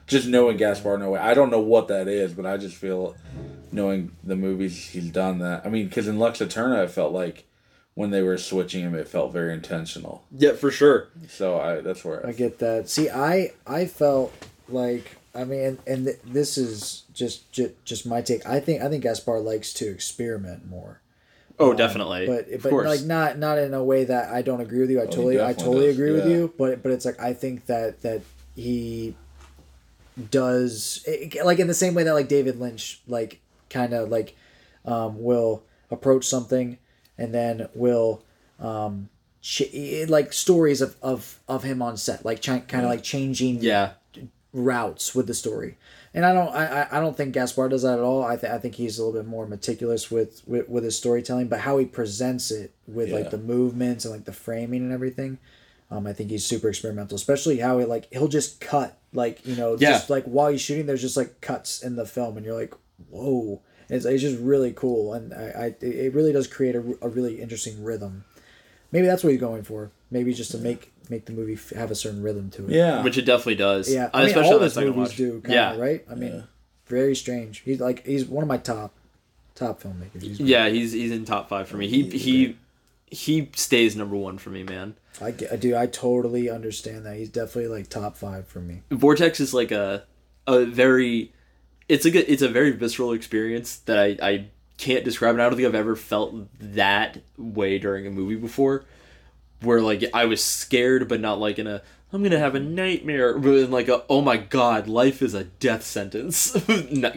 Just 0.06 0.28
knowing 0.28 0.56
Gaspar 0.56 0.98
Noé, 0.98 1.18
I 1.18 1.34
don't 1.34 1.50
know 1.50 1.60
what 1.60 1.88
that 1.88 2.06
is, 2.06 2.32
but 2.32 2.46
I 2.46 2.56
just 2.56 2.76
feel 2.76 3.16
knowing 3.72 4.12
the 4.22 4.36
movies 4.36 4.88
he's 4.88 5.10
done 5.10 5.38
that. 5.40 5.66
I 5.66 5.68
mean, 5.68 5.88
because 5.88 6.06
in 6.06 6.18
Lux 6.18 6.40
Eterna, 6.40 6.82
I 6.82 6.86
felt 6.86 7.12
like 7.12 7.46
when 7.94 8.10
they 8.10 8.22
were 8.22 8.38
switching 8.38 8.82
him, 8.82 8.94
it 8.94 9.08
felt 9.08 9.32
very 9.32 9.52
intentional. 9.52 10.24
Yeah, 10.30 10.52
for 10.52 10.70
sure. 10.70 11.08
So 11.28 11.58
I 11.58 11.80
that's 11.80 12.04
where 12.04 12.24
I 12.26 12.32
get 12.32 12.58
that. 12.60 12.88
See, 12.88 13.10
I 13.10 13.52
I 13.66 13.86
felt 13.86 14.32
like 14.68 15.16
I 15.34 15.44
mean, 15.44 15.78
and 15.86 16.06
th- 16.06 16.18
this 16.24 16.56
is 16.56 17.04
just, 17.12 17.50
just 17.52 17.84
just 17.84 18.06
my 18.06 18.22
take. 18.22 18.46
I 18.46 18.60
think 18.60 18.82
I 18.82 18.88
think 18.88 19.02
Gaspar 19.02 19.40
likes 19.40 19.72
to 19.74 19.88
experiment 19.88 20.68
more. 20.68 21.00
Oh, 21.58 21.70
um, 21.70 21.76
definitely. 21.76 22.26
but 22.26 22.46
but 22.62 22.70
course. 22.70 22.86
like 22.86 23.02
not 23.02 23.38
not 23.38 23.58
in 23.58 23.74
a 23.74 23.84
way 23.84 24.04
that 24.04 24.32
I 24.32 24.42
don't 24.42 24.60
agree 24.60 24.80
with 24.80 24.90
you. 24.90 25.00
I 25.00 25.02
oh, 25.02 25.06
he 25.06 25.12
totally 25.12 25.42
I 25.42 25.52
totally 25.52 25.86
does, 25.86 25.96
agree 25.96 26.12
with 26.12 26.28
you. 26.28 26.52
But 26.56 26.82
but 26.82 26.92
it's 26.92 27.04
like 27.04 27.20
I 27.20 27.34
think 27.34 27.66
that 27.66 28.02
that 28.02 28.22
he 28.54 29.14
does 30.30 31.06
like 31.44 31.58
in 31.58 31.66
the 31.66 31.74
same 31.74 31.94
way 31.94 32.02
that 32.02 32.14
like 32.14 32.28
David 32.28 32.58
Lynch 32.58 33.00
like 33.06 33.40
kind 33.68 33.92
of 33.92 34.08
like 34.08 34.36
um, 34.84 35.22
will 35.22 35.62
approach 35.90 36.24
something 36.26 36.78
and 37.18 37.34
then 37.34 37.68
will 37.74 38.22
um, 38.58 39.08
ch- 39.42 40.06
like 40.08 40.32
stories 40.32 40.80
of, 40.80 40.96
of 41.02 41.40
of 41.48 41.62
him 41.64 41.82
on 41.82 41.96
set 41.96 42.24
like 42.24 42.40
ch- 42.40 42.46
kind 42.46 42.76
of 42.84 42.84
like 42.84 43.02
changing 43.02 43.58
yeah. 43.62 43.92
routes 44.52 45.14
with 45.14 45.26
the 45.26 45.34
story. 45.34 45.76
And 46.14 46.24
I 46.24 46.32
don't, 46.32 46.48
I, 46.54 46.86
I- 46.90 47.00
don't 47.00 47.14
think 47.14 47.34
Gaspar 47.34 47.68
does 47.68 47.82
that 47.82 47.98
at 47.98 48.00
all. 48.04 48.24
I, 48.24 48.36
th- 48.36 48.50
I 48.50 48.56
think 48.56 48.76
he's 48.76 48.98
a 48.98 49.04
little 49.04 49.20
bit 49.20 49.28
more 49.28 49.46
meticulous 49.46 50.10
with, 50.10 50.40
with, 50.46 50.66
with 50.66 50.82
his 50.84 50.96
storytelling, 50.96 51.48
but 51.48 51.60
how 51.60 51.76
he 51.76 51.84
presents 51.84 52.50
it 52.50 52.72
with 52.86 53.10
Yeah. 53.10 53.16
like 53.16 53.30
the 53.30 53.36
movements 53.36 54.06
and 54.06 54.14
like 54.14 54.24
the 54.24 54.32
framing 54.32 54.80
and 54.80 54.92
everything, 54.92 55.36
um, 55.90 56.06
I 56.06 56.14
think 56.14 56.30
he's 56.30 56.46
super 56.46 56.70
experimental. 56.70 57.16
Especially 57.16 57.58
how 57.58 57.78
he 57.80 57.84
like 57.84 58.10
he'll 58.12 58.28
just 58.28 58.60
cut 58.60 58.96
like 59.16 59.44
you 59.46 59.56
know 59.56 59.76
Yeah. 59.78 59.92
just 59.92 60.08
like 60.10 60.24
while 60.24 60.48
he's 60.48 60.60
shooting, 60.60 60.86
there's 60.86 61.00
just 61.02 61.16
like 61.16 61.40
cuts 61.40 61.82
in 61.82 61.96
the 61.96 62.06
film, 62.06 62.36
and 62.36 62.46
you're 62.46 62.54
like, 62.54 62.74
whoa, 63.10 63.60
it's, 63.88 64.04
it's 64.04 64.22
just 64.22 64.38
really 64.40 64.72
cool, 64.72 65.12
and 65.14 65.34
I, 65.34 65.46
I 65.80 65.84
it 65.84 66.14
really 66.14 66.32
does 66.32 66.46
create 66.46 66.76
a, 66.76 66.80
a 67.02 67.08
really 67.08 67.40
interesting 67.42 67.82
rhythm. 67.82 68.24
Maybe 68.92 69.06
that's 69.08 69.24
what 69.24 69.30
he's 69.32 69.40
going 69.40 69.64
for. 69.64 69.90
Maybe 70.10 70.32
just 70.32 70.52
to 70.52 70.58
make 70.58 70.92
make 71.10 71.24
the 71.26 71.32
movie 71.32 71.54
f- 71.54 71.70
have 71.70 71.90
a 71.90 71.94
certain 71.96 72.22
rhythm 72.22 72.50
to 72.50 72.64
it. 72.66 72.70
yeah. 72.70 73.02
Which 73.02 73.18
it 73.18 73.22
definitely 73.22 73.56
does. 73.56 73.92
Yeah, 73.92 74.10
I 74.14 74.20
mean, 74.20 74.28
especially 74.28 74.48
all 74.48 74.54
on 74.54 74.58
that 74.60 74.64
his 74.66 74.74
second 74.74 74.90
movies 74.90 75.08
watch. 75.10 75.16
do, 75.16 75.40
kinda, 75.40 75.54
yeah. 75.54 75.76
right? 75.76 76.04
I 76.10 76.14
mean, 76.14 76.44
very 76.86 77.14
strange. 77.16 77.58
He's 77.60 77.80
like 77.80 78.06
he's 78.06 78.24
one 78.26 78.42
of 78.42 78.48
my 78.48 78.58
top 78.58 78.94
top 79.56 79.82
filmmakers. 79.82 80.22
He's 80.22 80.38
Yeah, 80.40 80.68
he's 80.68 80.92
he's 80.92 81.10
in 81.10 81.24
top 81.24 81.48
five 81.48 81.66
for 81.68 81.76
me. 81.76 81.88
He 81.88 82.08
he 82.10 82.56
he 83.08 83.50
stays 83.54 83.94
number 83.96 84.16
one 84.16 84.38
for 84.38 84.50
me, 84.50 84.62
man. 84.62 84.94
I 85.20 85.30
dude, 85.30 85.74
I 85.74 85.86
totally 85.86 86.50
understand 86.50 87.06
that. 87.06 87.16
He's 87.16 87.28
definitely 87.28 87.68
like 87.68 87.88
top 87.88 88.16
five 88.16 88.46
for 88.46 88.60
me. 88.60 88.82
Vortex 88.90 89.40
is 89.40 89.54
like 89.54 89.70
a 89.70 90.04
a 90.46 90.64
very 90.64 91.32
it's 91.88 92.04
a, 92.04 92.32
it's 92.32 92.42
a 92.42 92.48
very 92.48 92.72
visceral 92.72 93.12
experience 93.12 93.76
that 93.86 93.98
I 93.98 94.16
I 94.22 94.46
can't 94.78 95.04
describe 95.04 95.34
and 95.34 95.42
I 95.42 95.46
don't 95.46 95.56
think 95.56 95.68
I've 95.68 95.74
ever 95.74 95.96
felt 95.96 96.34
that 96.60 97.18
way 97.38 97.78
during 97.78 98.06
a 98.06 98.10
movie 98.10 98.36
before 98.36 98.84
where 99.62 99.80
like 99.80 100.04
I 100.12 100.26
was 100.26 100.44
scared 100.44 101.08
but 101.08 101.20
not 101.20 101.38
like 101.38 101.58
in 101.58 101.66
a 101.66 101.82
I'm 102.12 102.22
gonna 102.22 102.38
have 102.38 102.54
a 102.54 102.60
nightmare 102.60 103.36
but 103.36 103.50
in 103.50 103.70
like 103.70 103.88
a 103.88 104.04
oh 104.08 104.20
my 104.20 104.36
god 104.36 104.86
life 104.88 105.22
is 105.22 105.34
a 105.34 105.44
death 105.44 105.82
sentence 105.82 106.52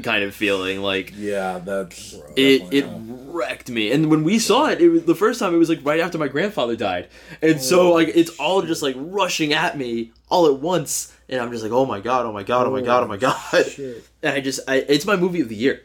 kind 0.04 0.24
of 0.24 0.34
feeling 0.36 0.82
like 0.82 1.14
yeah, 1.16 1.60
that's 1.60 2.14
it 2.36 2.64
it 2.74 2.86
not. 2.92 3.34
wrecked 3.34 3.70
me. 3.70 3.92
And 3.92 4.10
when 4.10 4.24
we 4.24 4.40
saw 4.40 4.66
it 4.68 4.82
it 4.82 4.90
was 4.90 5.06
the 5.06 5.16
first 5.16 5.40
time 5.40 5.54
it 5.54 5.58
was 5.58 5.70
like 5.70 5.80
right 5.84 6.00
after 6.00 6.18
my 6.18 6.28
grandfather 6.28 6.76
died. 6.76 7.08
And 7.42 7.62
so 7.62 7.92
like 7.94 8.10
it's 8.16 8.32
all 8.40 8.62
just 8.64 8.82
like 8.82 8.96
rushing 8.98 9.54
at 9.54 9.78
me 9.78 10.12
all 10.30 10.48
at 10.48 10.60
once. 10.60 11.16
And 11.30 11.40
i'm 11.40 11.52
just 11.52 11.64
like 11.64 11.72
oh 11.72 11.86
my 11.86 12.00
god 12.00 12.26
oh 12.26 12.34
my 12.34 12.44
god 12.44 12.66
oh 12.66 12.72
my 12.72 12.82
god 12.82 13.04
oh 13.04 13.08
my 13.08 13.18
god. 13.18 13.66
Shit. 13.68 14.04
and 14.24 14.34
i 14.34 14.42
just 14.42 14.60
I, 14.68 14.78
it's 14.78 15.06
my 15.06 15.16
movie 15.16 15.42
of 15.42 15.50
the 15.50 15.56
year. 15.56 15.84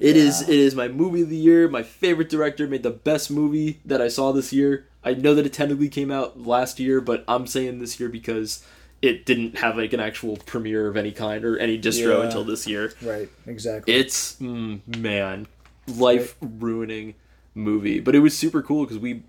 It 0.00 0.16
is. 0.16 0.42
it 0.42 0.48
is 0.50 0.74
my 0.74 0.88
movie 0.88 1.22
of 1.22 1.28
the 1.28 1.36
year 1.36 1.68
my 1.68 1.82
favorite 1.82 2.28
director 2.30 2.66
made 2.66 2.82
the 2.82 2.90
best 2.90 3.30
movie 3.30 3.80
that 3.84 4.00
i 4.00 4.08
saw 4.08 4.32
this 4.32 4.52
year 4.52 4.86
i 5.04 5.14
know 5.14 5.34
that 5.34 5.46
it 5.46 5.52
technically 5.52 5.88
came 5.88 6.10
out 6.10 6.40
last 6.40 6.78
year 6.80 7.00
but 7.00 7.24
i'm 7.28 7.46
saying 7.46 7.78
this 7.78 7.98
year 8.00 8.08
because 8.08 8.64
it 9.00 9.24
didn't 9.24 9.58
have 9.58 9.76
like 9.76 9.92
an 9.92 10.00
actual 10.00 10.36
premiere 10.38 10.88
of 10.88 10.96
any 10.96 11.12
kind 11.12 11.44
or 11.44 11.56
any 11.58 11.78
distro 11.80 12.18
Yeah. 12.18 12.24
until 12.24 12.44
this 12.44 12.66
year 12.66 12.92
Right, 13.00 13.28
exactly. 13.46 13.94
it's 13.94 14.34
mm, 14.40 14.80
man, 14.98 15.46
life 15.86 16.34
ruining 16.40 17.14
movie. 17.54 18.00
But 18.00 18.14
it 18.16 18.18
was 18.20 18.36
super 18.36 18.60
cool 18.60 18.84
because 18.84 18.98
we 18.98 19.22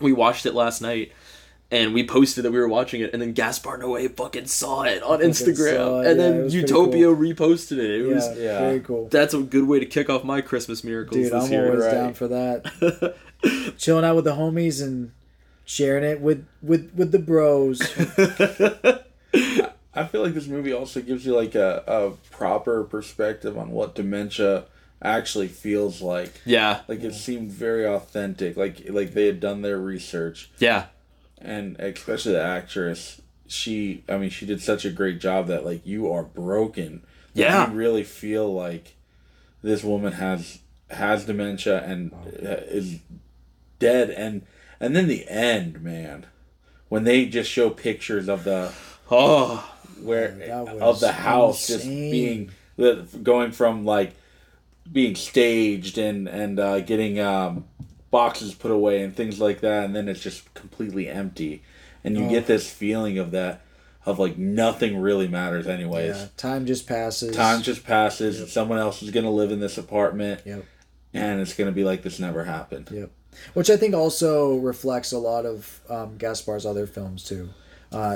we 0.00 0.12
watched 0.14 0.46
it 0.46 0.54
last 0.54 0.80
night 0.80 1.12
and 1.70 1.92
we 1.94 2.06
posted 2.06 2.44
that 2.44 2.50
we 2.52 2.58
were 2.58 2.68
watching 2.68 3.00
it, 3.02 3.12
and 3.12 3.20
then 3.22 3.32
Gaspar 3.32 3.78
Noé 3.78 4.16
fucking 4.16 4.46
saw 4.46 4.82
it 4.82 5.02
on 5.04 5.20
Instagram, 5.20 6.02
it, 6.04 6.10
and 6.10 6.18
yeah, 6.20 6.28
then 6.30 6.50
Utopia 6.50 7.06
cool. 7.06 7.16
reposted 7.16 7.72
it. 7.78 8.00
It 8.00 8.08
yeah, 8.08 8.14
was 8.14 8.38
yeah. 8.38 8.58
very 8.60 8.80
cool. 8.80 9.08
that's 9.08 9.34
a 9.34 9.40
good 9.42 9.68
way 9.68 9.78
to 9.78 9.86
kick 9.86 10.08
off 10.10 10.24
my 10.24 10.40
Christmas 10.40 10.82
miracles 10.82 11.16
Dude, 11.22 11.32
this 11.32 11.44
I'm 11.44 11.52
year. 11.52 11.66
always 11.70 11.84
right. 11.84 11.92
down 11.92 12.14
for 12.14 12.28
that. 12.28 13.14
Chilling 13.78 14.04
out 14.04 14.16
with 14.16 14.24
the 14.24 14.34
homies 14.34 14.82
and 14.82 15.12
sharing 15.64 16.04
it 16.04 16.20
with 16.20 16.46
with 16.62 16.92
with 16.94 17.12
the 17.12 17.18
bros. 17.18 17.80
I 19.92 20.04
feel 20.06 20.22
like 20.22 20.34
this 20.34 20.46
movie 20.46 20.72
also 20.72 21.00
gives 21.00 21.26
you 21.26 21.34
like 21.34 21.54
a, 21.54 21.82
a 21.86 22.10
proper 22.30 22.84
perspective 22.84 23.58
on 23.58 23.70
what 23.70 23.94
dementia 23.94 24.64
actually 25.02 25.48
feels 25.48 26.00
like. 26.00 26.40
Yeah, 26.44 26.80
Like 26.88 27.02
it 27.02 27.14
seemed 27.14 27.50
very 27.50 27.86
authentic. 27.86 28.56
Like 28.56 28.82
like 28.88 29.14
they 29.14 29.26
had 29.26 29.40
done 29.40 29.62
their 29.62 29.78
research, 29.78 30.50
yeah, 30.58 30.86
and 31.38 31.78
especially 31.80 32.32
the 32.32 32.42
actress. 32.42 33.20
She, 33.46 34.04
I 34.08 34.16
mean, 34.16 34.30
she 34.30 34.46
did 34.46 34.62
such 34.62 34.84
a 34.84 34.90
great 34.90 35.18
job 35.20 35.48
that 35.48 35.64
like 35.64 35.84
you 35.84 36.12
are 36.12 36.22
broken. 36.22 37.02
Yeah. 37.34 37.68
you 37.68 37.76
really 37.76 38.04
feel 38.04 38.52
like 38.52 38.94
this 39.62 39.82
woman 39.82 40.12
has 40.14 40.60
has 40.90 41.24
dementia 41.24 41.82
and 41.84 42.12
uh, 42.12 42.62
is 42.68 42.98
dead. 43.80 44.10
And 44.10 44.42
and 44.78 44.94
then 44.94 45.08
the 45.08 45.26
end, 45.28 45.82
man, 45.82 46.26
when 46.88 47.02
they 47.02 47.26
just 47.26 47.50
show 47.50 47.68
pictures 47.70 48.28
of 48.28 48.44
the 48.44 48.72
oh, 49.10 49.68
where 50.00 50.28
that 50.30 50.68
of 50.68 51.00
the 51.00 51.12
house 51.12 51.66
just 51.66 51.84
being 51.84 52.50
going 53.22 53.50
from 53.52 53.84
like 53.84 54.14
being 54.90 55.14
staged 55.14 55.98
and 55.98 56.28
and 56.28 56.58
uh, 56.58 56.80
getting 56.80 57.18
um, 57.20 57.64
boxes 58.10 58.54
put 58.54 58.70
away 58.70 59.02
and 59.02 59.14
things 59.14 59.40
like 59.40 59.60
that, 59.60 59.84
and 59.84 59.94
then 59.94 60.08
it's 60.08 60.20
just 60.20 60.52
completely 60.54 61.08
empty, 61.08 61.62
and 62.04 62.16
you 62.16 62.28
get 62.28 62.46
this 62.46 62.70
feeling 62.70 63.18
of 63.18 63.30
that 63.32 63.62
of 64.06 64.18
like 64.18 64.38
nothing 64.38 64.98
really 64.98 65.28
matters 65.28 65.66
anyways. 65.66 66.16
yeah, 66.16 66.26
time 66.36 66.64
just 66.66 66.86
passes. 66.86 67.36
Time 67.36 67.62
just 67.62 67.84
passes. 67.84 68.50
Someone 68.52 68.78
else 68.78 69.02
is 69.02 69.10
gonna 69.10 69.30
live 69.30 69.52
in 69.52 69.60
this 69.60 69.76
apartment, 69.76 70.40
Yep. 70.46 70.64
and 71.12 71.40
it's 71.40 71.54
gonna 71.54 71.72
be 71.72 71.84
like 71.84 72.02
this 72.02 72.18
never 72.18 72.44
happened. 72.44 72.88
Yep. 72.90 73.10
Which 73.54 73.70
I 73.70 73.76
think 73.76 73.94
also 73.94 74.56
reflects 74.56 75.12
a 75.12 75.18
lot 75.18 75.46
of 75.46 75.80
um, 75.88 76.18
Gaspar's 76.18 76.66
other 76.66 76.86
films 76.86 77.24
too. 77.24 77.50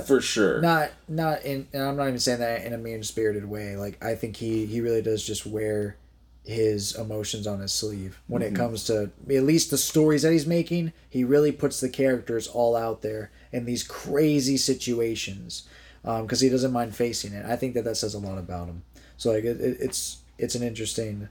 For 0.07 0.21
sure. 0.21 0.61
Not 0.61 0.91
not 1.09 1.45
in 1.45 1.67
and 1.73 1.83
I'm 1.83 1.97
not 1.97 2.09
even 2.09 2.21
saying 2.21 2.41
that 2.41 2.65
in 2.65 2.73
a 2.73 2.79
mean 2.79 3.03
spirited 3.03 3.45
way. 3.49 3.77
Like 3.77 4.03
I 4.05 4.15
think 4.15 4.37
he 4.37 4.67
he 4.67 4.81
really 4.81 5.03
does 5.03 5.25
just 5.27 5.47
wear 5.47 5.97
his 6.45 6.95
emotions 6.95 7.47
on 7.47 7.61
his 7.61 7.73
sleeve 7.73 8.21
when 8.27 8.43
Mm-hmm. 8.43 8.55
it 8.55 8.59
comes 8.59 8.85
to 8.85 9.11
at 9.31 9.43
least 9.45 9.71
the 9.71 9.79
stories 9.79 10.23
that 10.23 10.33
he's 10.33 10.47
making. 10.47 10.93
He 11.09 11.25
really 11.25 11.53
puts 11.53 11.81
the 11.81 11.89
characters 11.89 12.47
all 12.47 12.77
out 12.77 13.03
there 13.03 13.31
in 13.51 13.65
these 13.65 13.83
crazy 13.83 14.57
situations 14.57 15.67
because 16.03 16.41
he 16.41 16.51
doesn't 16.51 16.73
mind 16.73 16.95
facing 16.95 17.33
it. 17.33 17.47
I 17.47 17.57
think 17.57 17.73
that 17.75 17.85
that 17.85 17.97
says 17.97 18.13
a 18.15 18.19
lot 18.19 18.37
about 18.39 18.69
him. 18.69 18.83
So 19.17 19.33
like 19.33 19.45
it, 19.45 19.61
it, 19.61 19.79
it's 19.81 20.19
it's 20.39 20.55
an 20.55 20.63
interesting, 20.63 21.29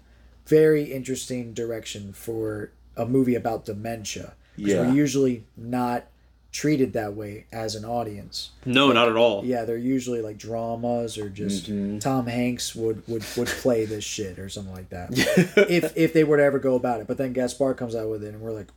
very 0.47 0.86
interesting 0.91 1.53
direction 1.53 2.11
for 2.11 2.71
a 2.95 3.05
movie 3.05 3.35
about 3.35 3.65
dementia. 3.65 4.33
Yeah. 4.55 4.81
we're 4.81 4.93
usually 4.93 5.45
not 5.57 6.05
treated 6.53 6.93
that 6.93 7.15
way 7.15 7.45
as 7.51 7.73
an 7.73 7.83
audience. 7.83 8.51
no, 8.63 8.91
not 8.91 9.09
at 9.09 9.15
all. 9.15 9.43
Yeah, 9.43 9.65
they're 9.65 9.75
usually 9.75 10.21
like 10.21 10.37
dramas 10.37 11.17
or 11.17 11.27
just 11.27 11.69
Mm-hmm. 11.69 11.99
Tom 11.99 12.27
Hanks 12.27 12.75
would, 12.75 13.05
would 13.07 13.25
would 13.35 13.47
play 13.47 13.85
this 13.85 14.03
shit 14.03 14.39
or 14.39 14.49
something 14.49 14.73
like 14.73 14.89
that. 14.89 15.09
if 15.69 15.97
if 15.97 16.13
they 16.13 16.23
were 16.23 16.37
to 16.37 16.43
ever 16.43 16.59
go 16.59 16.75
about 16.75 17.01
it, 17.01 17.07
but 17.07 17.17
then 17.17 17.33
Gaspar 17.33 17.73
comes 17.73 17.95
out 17.95 18.09
with 18.09 18.23
it, 18.23 18.33
and 18.33 18.41
we're 18.41 18.51
like, 18.51 18.67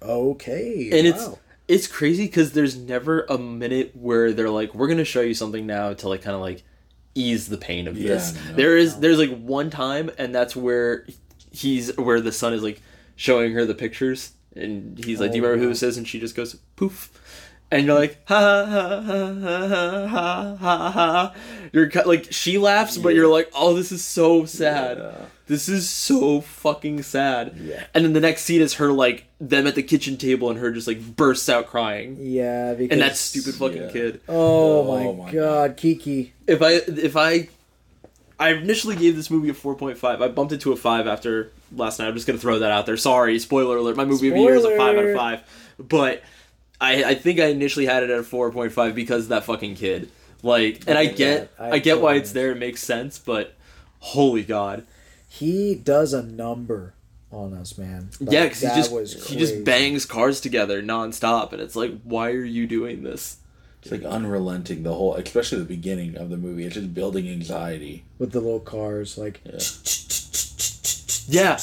okay, 0.00 0.90
and 0.92 1.06
it's 1.06 1.26
wow. 1.26 1.38
it's 1.66 1.86
crazy 1.86 2.26
because 2.26 2.52
there's 2.52 2.76
never 2.76 3.22
a 3.22 3.36
minute 3.36 3.96
where 3.96 4.32
they're 4.32 4.50
like 4.50 4.74
we're 4.74 4.88
gonna 4.88 5.04
show 5.04 5.20
you 5.20 5.34
something 5.34 5.66
now 5.66 5.92
to 5.92 6.08
like 6.08 6.22
kind 6.22 6.34
of 6.34 6.40
like 6.40 6.62
ease 7.14 7.48
the 7.48 7.58
pain 7.58 7.88
of 7.88 7.96
Yeah, 7.96 8.14
this 8.14 8.34
no, 8.34 8.54
there 8.54 8.76
is 8.76 8.98
there's 9.00 9.18
like 9.18 9.36
one 9.38 9.70
time 9.70 10.10
and 10.18 10.34
that's 10.34 10.54
where 10.54 11.06
he's 11.50 11.96
where 11.96 12.20
the 12.20 12.32
son 12.32 12.52
is 12.52 12.62
like 12.62 12.80
showing 13.16 13.52
her 13.52 13.64
the 13.64 13.74
pictures, 13.74 14.32
and 14.54 15.02
he's 15.04 15.20
like, 15.20 15.32
"Do 15.32 15.38
you 15.38 15.42
remember 15.42 15.62
who 15.62 15.68
oh, 15.68 15.72
this 15.72 15.82
is?" 15.82 15.96
And 15.96 16.06
she 16.06 16.20
just 16.20 16.34
goes, 16.34 16.54
"Poof." 16.76 17.10
And 17.70 17.86
you're 17.86 17.98
like 17.98 18.18
ha 18.28 18.66
ha 18.66 19.00
ha 19.00 19.32
ha 19.34 20.06
ha 20.06 20.56
ha 20.56 20.90
ha. 20.90 21.34
You're 21.72 21.90
like 22.06 22.28
she 22.30 22.56
laughs, 22.56 22.96
but 22.96 23.14
you're 23.14 23.26
like, 23.26 23.50
oh, 23.52 23.74
this 23.74 23.90
is 23.90 24.04
so 24.04 24.44
sad. 24.44 24.98
Yeah. 24.98 25.26
This 25.46 25.68
is 25.68 25.90
so 25.90 26.40
fucking 26.40 27.02
sad. 27.02 27.56
Yeah. 27.60 27.84
And 27.92 28.04
then 28.04 28.12
the 28.12 28.20
next 28.20 28.42
scene 28.42 28.62
is 28.62 28.74
her 28.74 28.92
like 28.92 29.26
them 29.40 29.66
at 29.66 29.74
the 29.74 29.82
kitchen 29.82 30.16
table, 30.16 30.50
and 30.50 30.58
her 30.60 30.70
just 30.70 30.86
like 30.86 31.00
bursts 31.16 31.48
out 31.48 31.66
crying. 31.66 32.16
Yeah, 32.20 32.74
because 32.74 32.92
and 32.92 33.00
that 33.00 33.16
stupid 33.16 33.56
fucking 33.56 33.82
yeah. 33.82 33.90
kid. 33.90 34.20
Oh, 34.28 34.88
oh 34.88 35.12
my, 35.14 35.24
my 35.24 35.32
god, 35.32 35.70
god, 35.70 35.76
Kiki. 35.76 36.32
If 36.46 36.62
I 36.62 36.74
if 36.74 37.16
I 37.16 37.48
I 38.38 38.50
initially 38.50 38.96
gave 38.96 39.16
this 39.16 39.30
movie 39.30 39.48
a 39.48 39.54
4.5. 39.54 40.04
I 40.04 40.28
bumped 40.28 40.52
it 40.52 40.60
to 40.62 40.72
a 40.72 40.76
5 40.76 41.06
after 41.06 41.52
last 41.72 41.98
night. 41.98 42.08
I'm 42.08 42.14
just 42.14 42.26
going 42.26 42.38
to 42.38 42.42
throw 42.42 42.58
that 42.58 42.72
out 42.72 42.86
there. 42.86 42.96
Sorry, 42.96 43.38
spoiler 43.38 43.76
alert. 43.76 43.96
My 43.96 44.04
movie 44.04 44.28
of 44.28 44.34
the 44.34 44.40
year 44.40 44.54
is 44.54 44.64
a 44.64 44.76
5 44.76 44.96
out 44.96 45.04
of 45.04 45.16
5. 45.16 45.76
But 45.78 46.22
I, 46.80 47.04
I 47.04 47.14
think 47.14 47.38
I 47.40 47.46
initially 47.46 47.86
had 47.86 48.02
it 48.02 48.10
at 48.10 48.18
a 48.18 48.22
4.5 48.22 48.94
because 48.94 49.24
of 49.24 49.28
that 49.30 49.44
fucking 49.44 49.76
kid. 49.76 50.10
Like, 50.42 50.82
and 50.86 50.98
I 50.98 51.06
get. 51.06 51.50
I, 51.58 51.72
I 51.72 51.78
get 51.78 52.00
why 52.00 52.14
it's 52.14 52.32
there. 52.32 52.50
It 52.50 52.58
makes 52.58 52.82
sense, 52.82 53.18
but 53.18 53.54
holy 54.00 54.42
god. 54.42 54.84
He 55.28 55.74
does 55.74 56.12
a 56.12 56.22
number 56.22 56.92
on 57.32 57.54
us, 57.54 57.78
man. 57.78 58.10
Like, 58.20 58.32
yeah, 58.32 58.44
because 58.44 58.60
he 58.60 58.68
just 58.68 59.28
he 59.28 59.36
just 59.36 59.64
bangs 59.64 60.04
cars 60.04 60.40
together 60.40 60.82
nonstop, 60.82 61.52
and 61.52 61.62
it's 61.62 61.74
like, 61.74 61.98
why 62.02 62.30
are 62.30 62.44
you 62.44 62.66
doing 62.66 63.02
this? 63.02 63.38
It's 63.84 63.92
like 63.92 64.02
unrelenting 64.02 64.82
the 64.82 64.94
whole, 64.94 65.14
especially 65.14 65.58
the 65.58 65.64
beginning 65.66 66.16
of 66.16 66.30
the 66.30 66.36
movie. 66.38 66.64
It's 66.64 66.74
just 66.74 66.94
building 66.94 67.28
anxiety. 67.28 68.04
with 68.18 68.32
the 68.32 68.40
little 68.40 68.60
cars. 68.60 69.18
Like, 69.18 69.40
Yeah, 71.26 71.58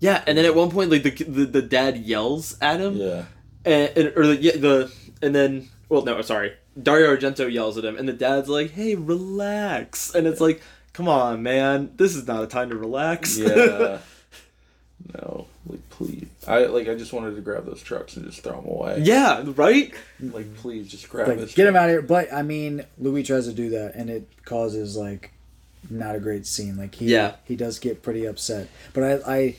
yeah, 0.00 0.22
and 0.26 0.38
then 0.38 0.44
at 0.44 0.54
one 0.54 0.70
point, 0.70 0.90
like 0.90 1.02
the 1.02 1.10
the, 1.10 1.44
the 1.46 1.62
dad 1.62 1.96
yells 1.98 2.56
at 2.60 2.80
him, 2.80 2.96
Yeah. 2.96 3.24
and, 3.64 3.90
and 3.96 4.12
or 4.16 4.26
the 4.26 4.36
yeah, 4.36 4.56
the 4.56 4.92
and 5.22 5.34
then 5.34 5.68
well 5.88 6.02
no 6.04 6.20
sorry 6.22 6.52
Dario 6.80 7.14
Argento 7.16 7.50
yells 7.52 7.76
at 7.76 7.84
him 7.84 7.96
and 7.96 8.08
the 8.08 8.12
dad's 8.12 8.48
like 8.48 8.70
hey 8.70 8.94
relax 8.94 10.14
and 10.14 10.26
it's 10.28 10.40
like 10.40 10.62
come 10.92 11.08
on 11.08 11.42
man 11.42 11.90
this 11.96 12.14
is 12.14 12.26
not 12.28 12.42
a 12.44 12.46
time 12.46 12.70
to 12.70 12.76
relax 12.76 13.36
Yeah. 13.36 13.98
no, 15.14 15.46
like 15.68 15.88
please. 15.90 16.26
I 16.46 16.64
like. 16.66 16.88
I 16.88 16.94
just 16.94 17.12
wanted 17.12 17.34
to 17.36 17.40
grab 17.40 17.66
those 17.66 17.82
trucks 17.82 18.16
and 18.16 18.24
just 18.26 18.42
throw 18.42 18.60
them 18.60 18.66
away. 18.70 19.00
yeah 19.02 19.44
right 19.56 19.92
Like 20.20 20.54
please, 20.56 20.88
just 20.88 21.08
grab 21.08 21.28
like 21.28 21.38
this. 21.38 21.54
get 21.54 21.66
him 21.66 21.76
out 21.76 21.84
of 21.84 21.90
here. 21.90 22.02
But 22.02 22.32
I 22.32 22.42
mean, 22.42 22.84
Louis 22.98 23.22
tries 23.22 23.46
to 23.46 23.52
do 23.52 23.70
that, 23.70 23.94
and 23.94 24.08
it 24.10 24.28
causes 24.44 24.96
like 24.96 25.32
not 25.90 26.14
a 26.16 26.20
great 26.20 26.46
scene. 26.46 26.76
Like 26.76 26.94
he 26.96 27.06
Yeah. 27.06 27.36
he 27.44 27.56
does 27.56 27.78
get 27.78 28.02
pretty 28.02 28.24
upset. 28.26 28.68
But 28.94 29.04
I 29.04 29.34
I 29.36 29.56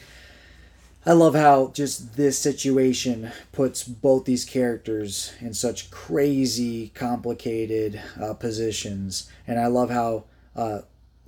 I 1.05 1.13
love 1.13 1.33
how 1.33 1.71
just 1.73 2.17
this 2.17 2.37
situation 2.37 3.31
puts 3.53 3.83
both 3.83 4.25
these 4.25 4.43
characters 4.43 5.31
in 5.39 5.53
such 5.53 5.89
crazy, 5.91 6.89
complicated 6.89 8.01
uh, 8.21 8.33
positions, 8.33 9.29
and 9.47 9.59
I 9.59 9.67
love 9.67 9.89
how 9.89 10.25
uh, 10.55 10.79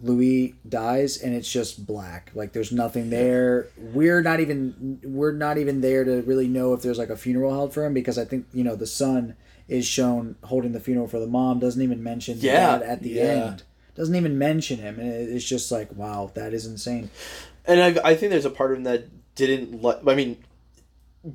Louis 0.01 0.55
dies 0.67 1.17
and 1.21 1.33
it's 1.35 1.51
just 1.51 1.85
black. 1.85 2.31
Like 2.33 2.53
there's 2.53 2.71
nothing 2.71 3.09
there. 3.09 3.67
We're 3.77 4.21
not 4.21 4.39
even 4.39 4.99
we're 5.03 5.31
not 5.33 5.57
even 5.57 5.81
there 5.81 6.03
to 6.03 6.21
really 6.23 6.47
know 6.47 6.73
if 6.73 6.81
there's 6.81 6.97
like 6.97 7.09
a 7.09 7.17
funeral 7.17 7.51
held 7.53 7.73
for 7.73 7.85
him 7.85 7.93
because 7.93 8.17
I 8.17 8.25
think 8.25 8.45
you 8.53 8.63
know 8.63 8.75
the 8.75 8.87
son 8.87 9.35
is 9.67 9.85
shown 9.85 10.35
holding 10.43 10.71
the 10.73 10.79
funeral 10.79 11.07
for 11.07 11.19
the 11.19 11.27
mom. 11.27 11.59
Doesn't 11.59 11.81
even 11.81 12.01
mention 12.03 12.37
Yeah. 12.39 12.77
dad 12.79 12.81
at 12.83 13.01
the 13.03 13.09
Yeah. 13.09 13.23
end. 13.23 13.63
Doesn't 13.95 14.15
even 14.15 14.37
mention 14.37 14.79
him, 14.79 14.99
and 14.99 15.09
it's 15.11 15.45
just 15.45 15.71
like 15.71 15.89
wow, 15.95 16.31
that 16.35 16.53
is 16.53 16.65
insane. 16.65 17.09
and 17.65 17.79
I, 17.99 18.09
I 18.11 18.15
think 18.15 18.31
there's 18.31 18.45
a 18.45 18.49
part 18.49 18.71
of 18.71 18.77
him 18.77 18.83
that 18.85 19.05
didn't 19.35 19.81
let 19.81 19.99
I 20.07 20.15
mean 20.15 20.37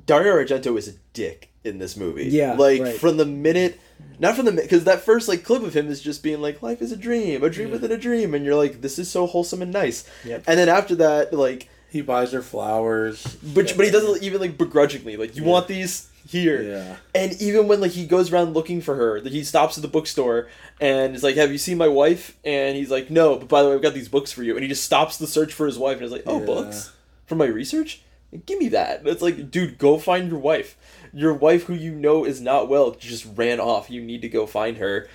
Dario 0.05 0.33
Argento 0.43 0.77
is 0.77 0.87
a 0.87 0.93
dick 1.13 1.49
in 1.63 1.79
this 1.79 1.95
movie 1.97 2.25
Yeah, 2.25 2.53
like 2.53 2.81
right. 2.81 2.95
from 2.99 3.17
the 3.17 3.25
minute 3.25 3.79
not 4.19 4.35
from 4.35 4.45
the 4.45 4.51
because 4.51 4.83
that 4.85 5.01
first 5.01 5.27
like 5.27 5.43
clip 5.43 5.63
of 5.63 5.75
him 5.75 5.87
is 5.89 6.01
just 6.01 6.23
being 6.23 6.41
like 6.41 6.61
life 6.61 6.81
is 6.81 6.91
a 6.91 6.97
dream 6.97 7.43
a 7.43 7.49
dream 7.49 7.71
within 7.71 7.91
a 7.91 7.97
dream 7.97 8.33
and 8.33 8.45
you're 8.45 8.55
like 8.55 8.81
this 8.81 8.97
is 8.99 9.09
so 9.09 9.25
wholesome 9.27 9.61
and 9.61 9.71
nice 9.71 10.07
Yep. 10.25 10.43
and 10.47 10.59
then 10.59 10.69
after 10.69 10.95
that 10.95 11.33
like 11.33 11.69
He 11.89 12.01
buys 12.01 12.33
her 12.33 12.41
flowers. 12.41 13.23
But 13.41 13.73
but 13.77 13.85
he 13.85 13.91
doesn't 13.91 14.21
even 14.21 14.41
like 14.41 14.57
begrudgingly 14.57 15.15
like 15.17 15.35
you 15.37 15.43
want 15.45 15.67
these 15.69 16.09
here. 16.27 16.61
Yeah. 16.61 16.95
And 17.15 17.41
even 17.41 17.69
when 17.69 17.79
like 17.79 17.91
he 17.91 18.05
goes 18.05 18.29
around 18.31 18.53
looking 18.53 18.81
for 18.81 18.95
her, 18.95 19.21
that 19.21 19.31
he 19.31 19.41
stops 19.45 19.77
at 19.77 19.81
the 19.83 19.87
bookstore 19.87 20.49
and 20.81 21.15
is 21.15 21.23
like, 21.23 21.37
"Have 21.37 21.49
you 21.53 21.57
seen 21.57 21.77
my 21.77 21.87
wife?" 21.87 22.35
And 22.43 22.75
he's 22.75 22.91
like, 22.91 23.09
"No, 23.09 23.37
but 23.37 23.47
by 23.47 23.63
the 23.63 23.69
way, 23.69 23.75
I've 23.75 23.81
got 23.81 23.93
these 23.93 24.09
books 24.09 24.33
for 24.33 24.43
you." 24.43 24.55
And 24.55 24.63
he 24.63 24.67
just 24.67 24.83
stops 24.83 25.15
the 25.17 25.27
search 25.27 25.53
for 25.53 25.65
his 25.65 25.77
wife 25.79 25.95
and 25.95 26.05
is 26.05 26.11
like, 26.11 26.23
"Oh, 26.27 26.39
Yeah. 26.41 26.45
books 26.45 26.91
for 27.25 27.35
my 27.35 27.45
research? 27.45 28.01
Give 28.45 28.59
me 28.59 28.69
that." 28.69 29.01
It's 29.05 29.21
like, 29.21 29.49
dude, 29.51 29.77
go 29.77 29.97
find 29.97 30.29
your 30.29 30.39
wife. 30.39 30.77
Your 31.13 31.33
wife, 31.33 31.63
who 31.63 31.73
you 31.73 31.93
know 31.93 32.25
is 32.25 32.41
not 32.41 32.67
well, 32.69 32.91
just 32.91 33.25
ran 33.35 33.59
off. 33.59 33.89
You 33.89 34.01
need 34.01 34.21
to 34.21 34.29
go 34.29 34.45
find 34.45 34.77
her. 34.77 35.07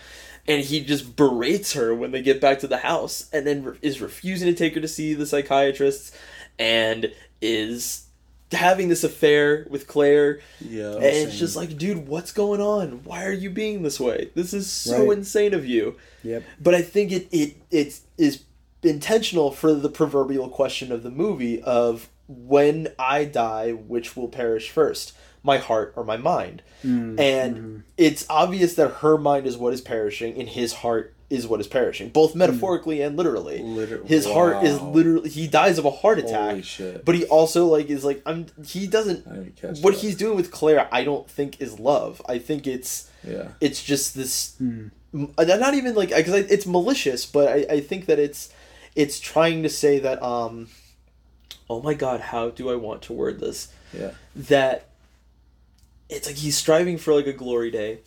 And 0.49 0.65
he 0.65 0.81
just 0.85 1.15
berates 1.15 1.75
her 1.75 1.95
when 1.95 2.11
they 2.11 2.21
get 2.23 2.41
back 2.41 2.59
to 2.61 2.67
the 2.67 2.79
house, 2.79 3.29
and 3.33 3.47
then 3.47 3.63
re- 3.65 3.79
is 3.83 4.01
refusing 4.01 4.49
to 4.49 4.55
take 4.55 4.75
her 4.75 4.81
to 4.81 4.89
see 4.89 5.15
the 5.15 5.27
psychiatrists, 5.27 6.11
and 6.59 7.13
is 7.41 8.07
having 8.51 8.89
this 8.89 9.05
affair 9.05 9.67
with 9.71 9.87
Claire. 9.87 10.41
Yeah. 10.61 10.95
And 10.95 11.05
it's 11.05 11.39
just 11.39 11.57
like, 11.57 11.79
dude, 11.79 12.07
what's 12.09 12.33
going 12.33 12.61
on? 12.61 13.03
Why 13.05 13.25
are 13.25 13.33
you 13.33 13.51
being 13.51 13.83
this 13.83 13.99
way? 14.01 14.31
This 14.35 14.53
is 14.53 14.71
so 14.71 15.07
Right. 15.09 15.19
insane 15.19 15.55
of 15.55 15.65
you. 15.65 15.97
Yep. 16.25 16.43
But 16.61 16.75
I 16.75 16.83
think 16.83 17.13
it 17.13 17.29
it 17.31 17.57
it 17.71 18.01
is 18.19 18.41
intentional 18.83 19.53
for 19.53 19.73
the 19.75 19.89
proverbial 19.89 20.49
question 20.49 20.91
of 20.91 21.03
the 21.03 21.11
movie 21.11 21.63
of 21.63 22.09
when 22.37 22.89
I 22.99 23.25
die, 23.25 23.73
which 23.73 24.17
will 24.17 24.29
perish 24.29 24.71
first, 24.71 25.13
my 25.43 25.59
heart 25.59 25.93
or 25.97 26.05
my 26.05 26.17
mind? 26.17 26.63
Mm, 26.85 27.19
and 27.21 27.57
mm-hmm. 27.57 27.79
it's 27.97 28.27
obvious 28.29 28.75
that 28.75 28.89
her 28.97 29.17
mind 29.19 29.47
is 29.47 29.57
what 29.57 29.73
is 29.73 29.81
perishing, 29.81 30.39
and 30.39 30.49
his 30.49 30.73
heart 30.73 31.15
is 31.31 31.47
what 31.47 31.61
is 31.61 31.67
perishing, 31.67 32.11
both 32.11 32.35
metaphorically 32.35 33.01
and 33.01 33.17
literally. 33.17 33.63
Liter- 33.63 34.05
his 34.05 34.27
heart 34.27 34.65
is 34.65 34.79
literally 34.83 35.31
he 35.31 35.47
dies 35.49 35.79
of 35.79 35.87
a 35.87 35.91
heart 35.91 36.19
attack. 36.19 36.51
Holy 36.51 36.63
shit. 36.63 37.05
But 37.07 37.15
he 37.15 37.25
also 37.25 37.67
like 37.67 37.89
is 37.89 38.05
like 38.05 38.21
I'm. 38.27 38.47
He 38.67 38.87
doesn't. 38.87 39.27
I 39.27 39.37
didn't 39.37 39.57
catch 39.57 39.81
What 39.81 39.95
that. 39.95 40.01
he's 40.01 40.15
doing 40.17 40.37
with 40.37 40.51
Claire, 40.51 40.89
I 40.93 41.05
don't 41.05 41.29
think 41.29 41.61
is 41.61 41.81
love. 41.81 42.21
I 42.29 42.39
think 42.39 42.67
it's 42.67 43.09
Yeah. 43.27 43.49
it's 43.63 43.83
just 43.83 44.15
this 44.15 44.57
m- 44.61 44.93
uh, 45.15 45.45
not 45.45 45.73
even 45.75 45.95
like 45.95 46.11
because 46.11 46.35
it's 46.35 46.67
malicious 46.67 47.25
but 47.27 47.49
I, 47.49 47.77
I 47.77 47.81
think 47.81 48.07
that 48.07 48.19
it's 48.19 48.53
it's 48.95 49.19
trying 49.21 49.63
to 49.63 49.69
say 49.69 49.99
that 50.01 50.23
um 50.23 50.69
oh 51.73 51.83
my 51.83 51.95
god 51.95 52.21
how 52.21 52.51
do 52.51 52.71
i 52.71 52.75
want 52.75 53.03
to 53.03 53.13
word 53.13 53.41
this? 53.41 53.73
Yeah. 53.93 54.13
that 54.35 54.89
it's 56.09 56.27
like 56.27 56.37
he's 56.37 56.57
striving 56.57 56.99
for 56.99 57.15
like 57.15 57.27
a 57.27 57.33
glory 57.33 57.71
day 57.71 57.99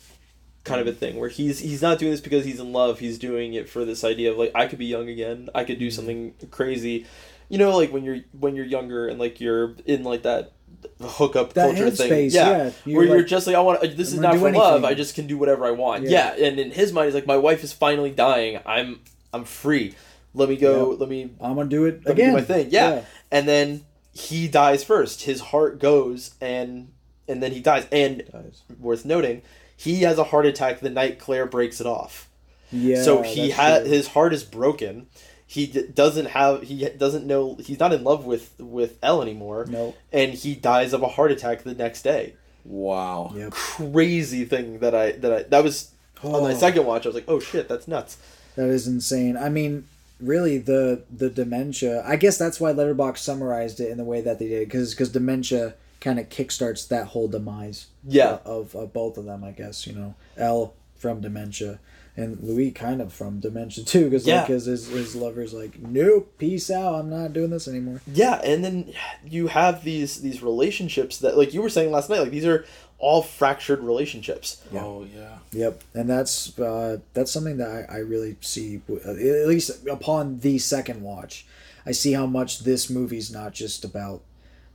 kind 0.66 0.80
of 0.80 0.86
a 0.86 0.90
mm-hmm. 0.90 0.98
thing 0.98 1.16
where 1.16 1.28
he's 1.28 1.60
he's 1.60 1.80
not 1.80 1.98
doing 1.98 2.10
this 2.10 2.20
because 2.20 2.44
he's 2.44 2.60
in 2.60 2.72
love. 2.72 2.98
He's 2.98 3.18
doing 3.18 3.54
it 3.54 3.68
for 3.68 3.84
this 3.84 4.04
idea 4.04 4.32
of 4.32 4.36
like 4.36 4.50
i 4.54 4.66
could 4.66 4.78
be 4.78 4.86
young 4.86 5.08
again. 5.08 5.48
I 5.54 5.64
could 5.64 5.78
do 5.78 5.86
mm-hmm. 5.86 5.94
something 5.94 6.34
crazy. 6.50 7.06
You 7.48 7.58
know 7.58 7.76
like 7.76 7.92
when 7.92 8.04
you're 8.04 8.18
when 8.38 8.56
you're 8.56 8.66
younger 8.66 9.08
and 9.08 9.18
like 9.18 9.40
you're 9.40 9.76
in 9.86 10.02
like 10.02 10.24
that 10.24 10.52
hookup 11.00 11.54
That 11.54 11.74
culture 11.74 11.90
thing. 11.90 12.10
headspace, 12.10 12.34
yeah, 12.34 12.48
yeah. 12.48 12.70
You're 12.84 12.98
where 12.98 13.18
you're 13.18 13.22
just 13.22 13.46
like 13.46 13.56
i 13.56 13.60
want 13.60 13.80
this 13.80 14.12
is 14.12 14.18
not 14.18 14.36
for 14.36 14.52
love. 14.52 14.84
i 14.84 14.94
just 14.94 15.14
can 15.14 15.26
do 15.26 15.38
whatever 15.38 15.64
i 15.64 15.70
want. 15.70 16.04
Yeah. 16.04 16.34
Yeah. 16.36 16.46
and 16.46 16.58
in 16.58 16.70
his 16.72 16.92
mind 16.92 17.06
he's 17.06 17.14
like 17.14 17.26
my 17.26 17.36
wife 17.36 17.62
is 17.64 17.72
finally 17.72 18.10
dying. 18.10 18.60
I'm 18.66 19.00
i'm 19.32 19.44
free. 19.44 19.94
Let 20.34 20.48
me 20.48 20.56
go 20.56 20.96
let 20.98 21.08
me 21.08 21.30
I'm 21.40 21.54
gonna 21.54 21.68
do 21.68 21.86
it 21.86 22.02
again. 22.06 22.30
do 22.30 22.36
my 22.36 22.42
thing. 22.42 22.68
Yeah. 22.70 23.04
And 23.30 23.48
then 23.48 23.84
he 24.12 24.48
dies 24.48 24.82
first. 24.84 25.22
His 25.22 25.40
heart 25.40 25.78
goes 25.78 26.34
and 26.40 26.92
and 27.28 27.42
then 27.42 27.52
he 27.52 27.60
dies. 27.60 27.86
And 27.90 28.22
Dies. 28.32 28.62
worth 28.78 29.04
noting, 29.04 29.42
he 29.76 30.02
has 30.02 30.18
a 30.18 30.24
heart 30.24 30.46
attack 30.46 30.80
the 30.80 30.90
night 30.90 31.18
Claire 31.18 31.46
breaks 31.46 31.80
it 31.80 31.86
off. 31.86 32.28
Yeah. 32.72 33.02
so 33.02 33.22
he 33.22 33.50
had 33.50 33.86
his 33.86 34.08
heart 34.08 34.32
is 34.32 34.42
broken. 34.44 35.06
He 35.46 35.66
d- 35.66 35.86
doesn't 35.92 36.26
have 36.26 36.62
he 36.62 36.88
doesn't 36.88 37.26
know 37.26 37.56
he's 37.60 37.78
not 37.78 37.92
in 37.92 38.02
love 38.04 38.24
with 38.24 38.52
with 38.58 38.98
Elle 39.02 39.22
anymore. 39.22 39.66
Nope. 39.68 39.96
And 40.12 40.34
he 40.34 40.54
dies 40.54 40.92
of 40.92 41.02
a 41.02 41.08
heart 41.08 41.30
attack 41.30 41.62
the 41.62 41.74
next 41.74 42.02
day. 42.02 42.34
Wow. 42.64 43.32
Yep. 43.36 43.52
Crazy 43.52 44.44
thing 44.44 44.80
that 44.80 44.94
I 44.94 45.12
that 45.12 45.32
I 45.32 45.42
that 45.44 45.62
was 45.62 45.92
on 46.24 46.42
my 46.42 46.52
Oh. 46.52 46.56
second 46.56 46.84
watch. 46.86 47.06
I 47.06 47.08
was 47.10 47.14
like, 47.14 47.28
oh 47.28 47.38
shit, 47.38 47.68
that's 47.68 47.86
nuts. 47.86 48.16
That 48.56 48.68
is 48.68 48.86
insane. 48.88 49.36
I 49.36 49.48
mean, 49.48 49.86
really, 50.20 50.58
the 50.58 51.04
the 51.10 51.30
dementia. 51.30 52.02
I 52.06 52.16
guess 52.16 52.38
that's 52.38 52.60
why 52.60 52.72
Letterboxd 52.72 53.18
summarized 53.18 53.80
it 53.80 53.90
in 53.90 53.98
the 53.98 54.04
way 54.04 54.20
that 54.20 54.38
they 54.38 54.48
did, 54.48 54.68
because 54.68 54.90
because 54.92 55.10
dementia 55.10 55.74
kind 56.00 56.18
of 56.18 56.28
kickstarts 56.28 56.86
that 56.88 57.08
whole 57.08 57.28
demise. 57.28 57.86
Yeah. 58.06 58.38
Of, 58.44 58.74
of 58.74 58.92
both 58.92 59.16
of 59.16 59.24
them, 59.24 59.42
I 59.44 59.50
guess 59.52 59.86
you 59.86 59.94
know, 59.94 60.14
Elle 60.36 60.74
from 60.94 61.20
dementia, 61.20 61.78
and 62.16 62.38
Louis 62.42 62.70
kind 62.70 63.00
of 63.02 63.12
from 63.12 63.40
dementia 63.40 63.84
too, 63.84 64.04
because 64.04 64.26
Yeah. 64.26 64.38
like 64.40 64.48
his, 64.48 64.66
his 64.66 64.88
his 64.88 65.16
lover's 65.16 65.52
like, 65.52 65.78
nope, 65.80 66.32
peace 66.38 66.70
out, 66.70 66.94
I'm 66.96 67.10
not 67.10 67.32
doing 67.32 67.50
this 67.50 67.68
anymore. 67.68 68.00
Yeah, 68.10 68.40
and 68.42 68.64
then 68.64 68.92
you 69.26 69.48
have 69.48 69.84
these 69.84 70.20
these 70.22 70.42
relationships 70.42 71.18
that 71.18 71.36
like 71.36 71.52
you 71.54 71.60
were 71.62 71.68
saying 71.70 71.90
last 71.90 72.08
night, 72.10 72.20
like 72.20 72.30
these 72.30 72.46
are 72.46 72.64
all 72.98 73.22
fractured 73.22 73.80
relationships. 73.80 74.62
Oh 74.72 75.04
yeah. 75.04 75.38
Yep, 75.52 75.82
and 75.94 76.08
that's 76.08 76.58
uh, 76.58 76.98
that's 77.14 77.30
something 77.30 77.58
that 77.58 77.86
I, 77.90 77.96
I 77.96 77.98
really 77.98 78.36
see 78.40 78.80
uh, 78.90 79.10
at 79.10 79.48
least 79.48 79.86
upon 79.86 80.40
the 80.40 80.58
second 80.58 81.02
watch. 81.02 81.46
I 81.84 81.92
see 81.92 82.12
how 82.12 82.26
much 82.26 82.60
this 82.60 82.90
movie's 82.90 83.30
not 83.30 83.52
just 83.52 83.84
about 83.84 84.22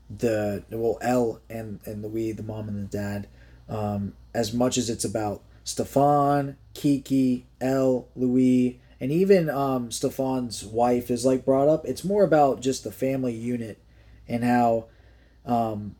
the 0.09 0.63
well 0.69 0.97
Elle 1.01 1.41
and 1.49 1.80
and 1.86 2.03
Louis, 2.03 2.32
the 2.34 2.43
mom 2.43 2.67
and 2.67 2.89
the 2.89 2.97
dad, 2.97 3.28
um, 3.67 4.13
as 4.34 4.53
much 4.53 4.78
as 4.78 4.89
it's 4.89 5.05
about 5.05 5.41
Stefan, 5.63 6.57
Kiki, 6.74 7.45
Elle, 7.59 8.07
Louis, 8.15 8.80
and 8.99 9.11
even 9.11 9.49
um, 9.49 9.91
Stefan's 9.91 10.63
wife 10.63 11.09
is 11.09 11.26
like 11.26 11.45
brought 11.45 11.67
up. 11.67 11.86
It's 11.86 12.03
more 12.03 12.24
about 12.24 12.61
just 12.61 12.84
the 12.84 12.91
family 12.91 13.34
unit 13.34 13.80
and 14.28 14.43
how 14.43 14.86
um, 15.45 15.95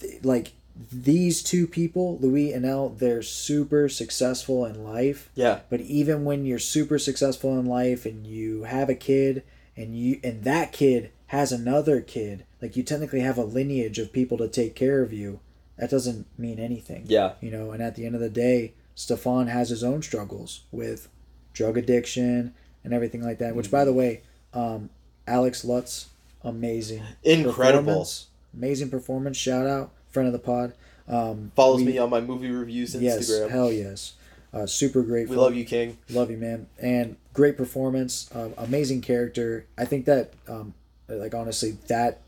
th- 0.00 0.24
like 0.24 0.52
these 0.90 1.42
two 1.42 1.66
people, 1.66 2.18
Louis 2.18 2.52
and 2.52 2.64
Elle, 2.64 2.90
they're 2.90 3.22
super 3.22 3.88
successful 3.88 4.64
in 4.64 4.84
life. 4.84 5.30
Yeah. 5.34 5.60
But 5.70 5.80
even 5.80 6.24
when 6.24 6.44
you're 6.46 6.58
super 6.58 6.98
successful 6.98 7.58
in 7.58 7.66
life 7.66 8.06
and 8.06 8.26
you 8.26 8.64
have 8.64 8.88
a 8.88 8.94
kid 8.94 9.42
and 9.76 9.96
you 9.96 10.20
and 10.22 10.44
that 10.44 10.72
kid 10.72 11.10
has 11.28 11.52
another 11.52 12.00
kid, 12.00 12.44
like 12.60 12.76
you 12.76 12.82
technically 12.82 13.20
have 13.20 13.38
a 13.38 13.44
lineage 13.44 13.98
of 13.98 14.12
people 14.12 14.38
to 14.38 14.48
take 14.48 14.74
care 14.74 15.02
of 15.02 15.12
you, 15.12 15.40
that 15.78 15.90
doesn't 15.90 16.26
mean 16.38 16.58
anything. 16.58 17.04
Yeah. 17.06 17.32
You 17.40 17.50
know, 17.50 17.70
and 17.72 17.82
at 17.82 17.94
the 17.94 18.06
end 18.06 18.14
of 18.14 18.20
the 18.20 18.30
day, 18.30 18.74
Stefan 18.94 19.46
has 19.48 19.70
his 19.70 19.82
own 19.82 20.02
struggles 20.02 20.62
with 20.70 21.08
drug 21.52 21.76
addiction 21.76 22.54
and 22.84 22.92
everything 22.92 23.22
like 23.22 23.38
that. 23.38 23.54
Which 23.54 23.70
by 23.70 23.84
the 23.84 23.92
way, 23.92 24.22
um, 24.52 24.90
Alex 25.26 25.64
Lutz, 25.64 26.08
amazing. 26.42 27.02
Incredible. 27.22 27.82
performance. 27.82 28.26
Amazing 28.54 28.90
performance. 28.90 29.36
Shout 29.36 29.66
out, 29.66 29.92
friend 30.12 30.26
of 30.26 30.32
the 30.32 30.38
pod. 30.38 30.74
Um, 31.08 31.50
Follows 31.56 31.80
we- 31.80 31.86
me 31.92 31.98
on 31.98 32.10
my 32.10 32.20
movie 32.20 32.50
reviews 32.50 32.94
Instagram. 32.94 33.02
Yes, 33.02 33.50
hell 33.50 33.72
yes. 33.72 34.12
Uh, 34.54 34.66
super 34.66 35.02
great. 35.02 35.28
We 35.28 35.36
love 35.36 35.54
you, 35.54 35.64
King. 35.64 35.96
Love 36.10 36.30
you, 36.30 36.36
man. 36.36 36.66
And 36.78 37.16
great 37.32 37.56
performance. 37.56 38.30
Uh, 38.34 38.50
amazing 38.58 39.00
character. 39.00 39.64
I 39.78 39.86
think 39.86 40.04
that, 40.04 40.34
um, 40.46 40.74
like 41.08 41.34
honestly, 41.34 41.78
that 41.88 42.20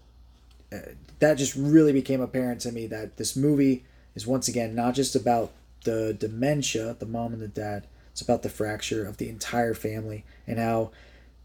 uh, 0.72 0.78
that 1.18 1.34
just 1.34 1.54
really 1.54 1.92
became 1.92 2.22
apparent 2.22 2.62
to 2.62 2.72
me 2.72 2.86
that 2.86 3.18
this 3.18 3.36
movie 3.36 3.84
is 4.14 4.26
once 4.26 4.48
again 4.48 4.74
not 4.74 4.94
just 4.94 5.14
about 5.14 5.52
the 5.84 6.14
dementia, 6.14 6.96
the 6.98 7.06
mom 7.06 7.34
and 7.34 7.42
the 7.42 7.48
dad. 7.48 7.86
It's 8.12 8.22
about 8.22 8.42
the 8.42 8.48
fracture 8.48 9.06
of 9.06 9.18
the 9.18 9.28
entire 9.28 9.74
family 9.74 10.24
and 10.46 10.58
how 10.58 10.92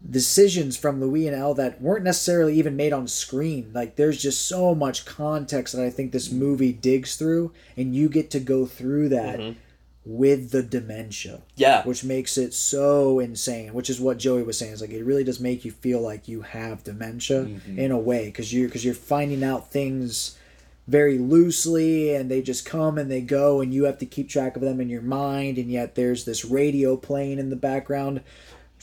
decisions 0.08 0.76
from 0.76 1.00
Louis 1.00 1.26
and 1.26 1.36
Elle 1.36 1.54
that 1.54 1.80
weren't 1.80 2.04
necessarily 2.04 2.58
even 2.58 2.76
made 2.76 2.92
on 2.92 3.06
screen. 3.06 3.70
Like 3.74 3.96
there's 3.96 4.20
just 4.20 4.46
so 4.46 4.74
much 4.74 5.04
context 5.04 5.74
that 5.74 5.84
I 5.84 5.90
think 5.90 6.12
this 6.12 6.30
movie 6.30 6.72
digs 6.72 7.16
through, 7.16 7.52
and 7.76 7.94
you 7.94 8.08
get 8.08 8.30
to 8.30 8.40
go 8.40 8.66
through 8.66 9.10
that 9.10 9.38
mm-hmm. 9.38 9.58
with 10.04 10.50
the 10.50 10.62
dementia. 10.62 11.42
Yeah. 11.54 11.84
Which 11.84 12.02
makes 12.02 12.38
it 12.38 12.54
so 12.54 13.18
insane. 13.18 13.74
Which 13.74 13.90
is 13.90 14.00
what 14.00 14.18
Joey 14.18 14.42
was 14.42 14.58
saying. 14.58 14.72
Is 14.72 14.80
like 14.80 14.90
it 14.90 15.04
really 15.04 15.24
does 15.24 15.40
make 15.40 15.64
you 15.64 15.70
feel 15.70 16.00
like 16.00 16.28
you 16.28 16.42
have 16.42 16.84
dementia 16.84 17.44
mm-hmm. 17.44 17.78
in 17.78 17.90
a 17.90 17.98
way 17.98 18.26
because 18.26 18.52
you 18.52 18.66
because 18.66 18.84
you're 18.84 18.94
finding 18.94 19.44
out 19.44 19.70
things 19.70 20.38
very 20.88 21.18
loosely 21.18 22.14
and 22.14 22.28
they 22.28 22.42
just 22.42 22.64
come 22.64 22.98
and 22.98 23.08
they 23.08 23.20
go 23.20 23.60
and 23.60 23.72
you 23.72 23.84
have 23.84 23.98
to 23.98 24.06
keep 24.06 24.28
track 24.28 24.56
of 24.56 24.62
them 24.62 24.80
in 24.80 24.88
your 24.88 25.02
mind 25.02 25.56
and 25.56 25.70
yet 25.70 25.94
there's 25.94 26.24
this 26.24 26.44
radio 26.44 26.96
playing 26.96 27.38
in 27.38 27.48
the 27.48 27.54
background 27.54 28.20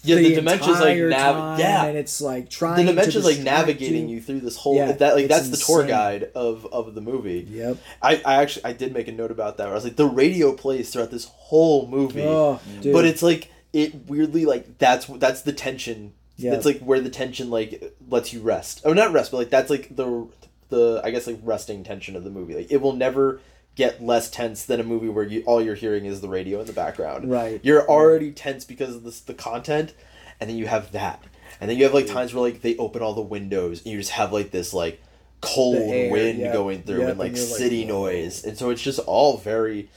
Yeah, 0.04 0.16
the 0.18 0.36
dimensions 0.36 0.80
like 0.80 0.98
nav- 0.98 1.60
yeah. 1.60 1.86
and 1.86 1.98
it's 1.98 2.22
like 2.22 2.50
trying 2.50 2.86
The 2.86 2.94
to 2.94 3.20
like 3.22 3.40
navigating 3.40 4.08
you. 4.08 4.18
you 4.18 4.22
through 4.22 4.42
this 4.42 4.56
whole 4.56 4.76
Yeah, 4.76 4.92
that 4.92 5.16
like 5.16 5.28
that's 5.28 5.50
the 5.50 5.58
tour 5.58 5.86
guide 5.86 6.30
of 6.36 6.66
of 6.72 6.94
the 6.96 7.02
movie. 7.02 7.46
Yep. 7.50 7.78
I, 8.02 8.22
I 8.26 8.36
actually 8.42 8.66
I 8.66 8.74
did 8.74 8.94
make 8.94 9.08
a 9.08 9.12
note 9.12 9.32
about 9.32 9.58
that. 9.58 9.64
Where 9.66 9.72
I 9.74 9.76
was 9.76 9.84
like 9.84 9.96
the 9.96 10.06
radio 10.06 10.54
plays 10.54 10.92
throughout 10.92 11.12
this 11.12 11.26
whole 11.26 11.88
movie, 11.88 12.24
Oh, 12.24 12.60
but 12.84 13.06
it's 13.06 13.24
like 13.24 13.52
it 13.74 14.08
weirdly 14.08 14.46
like 14.46 14.78
that's 14.78 15.08
that's 15.08 15.42
the 15.42 15.54
tension. 15.54 16.14
Yeah. 16.38 16.54
It's 16.54 16.66
like 16.66 16.80
where 16.80 17.02
the 17.02 17.10
tension 17.10 17.50
like 17.50 17.94
lets 18.10 18.32
you 18.32 18.42
rest. 18.42 18.82
Oh, 18.86 18.94
not 18.94 19.12
rest, 19.12 19.32
but 19.32 19.38
like 19.38 19.50
that's 19.50 19.70
like 19.70 19.96
the 19.96 20.28
the 20.70 21.02
I 21.04 21.10
guess 21.12 21.26
like 21.28 21.40
resting 21.44 21.84
tension 21.84 22.16
of 22.16 22.24
the 22.24 22.30
movie. 22.30 22.56
Like 22.56 22.72
it 22.72 22.82
will 22.82 22.94
never 22.94 23.40
get 23.78 24.04
less 24.04 24.30
tense 24.30 24.66
than 24.66 24.80
a 24.80 24.84
movie 24.84 25.08
where 25.08 25.24
you 25.24 25.44
all 25.46 25.62
you're 25.62 25.76
hearing 25.76 26.06
is 26.06 26.20
the 26.20 26.28
radio 26.28 26.60
in 26.60 26.66
the 26.66 26.74
background. 26.74 27.30
Right. 27.30 27.62
You're 27.64 27.88
already 27.88 28.32
tense 28.32 28.66
because 28.66 28.96
of 28.96 29.04
this 29.04 29.22
the 29.22 29.36
content, 29.36 29.94
and 30.42 30.50
then 30.50 30.58
you 30.58 30.66
have 30.68 30.92
that, 30.92 31.24
and 31.62 31.70
then 31.70 31.78
you 31.78 31.84
have 31.86 31.94
like 31.94 32.08
times 32.08 32.34
where 32.34 32.42
like 32.42 32.62
they 32.62 32.76
open 32.78 33.02
all 33.02 33.14
the 33.14 33.22
windows 33.22 33.84
and 33.84 33.94
you 33.94 34.00
just 34.00 34.12
have 34.12 34.34
like 34.34 34.52
this 34.52 34.74
like 34.74 35.02
cold 35.40 35.78
air, 35.78 36.12
wind 36.12 36.40
yeah. 36.40 36.52
going 36.52 36.82
through 36.82 37.02
Yep, 37.02 37.10
and 37.12 37.20
like 37.20 37.28
and 37.30 37.38
you're 37.38 37.48
like, 37.48 37.58
city 37.58 37.86
noise, 37.86 38.44
and 38.44 38.58
so 38.58 38.72
it's 38.72 38.82
just 38.82 39.00
all 39.00 39.38
very. 39.38 39.90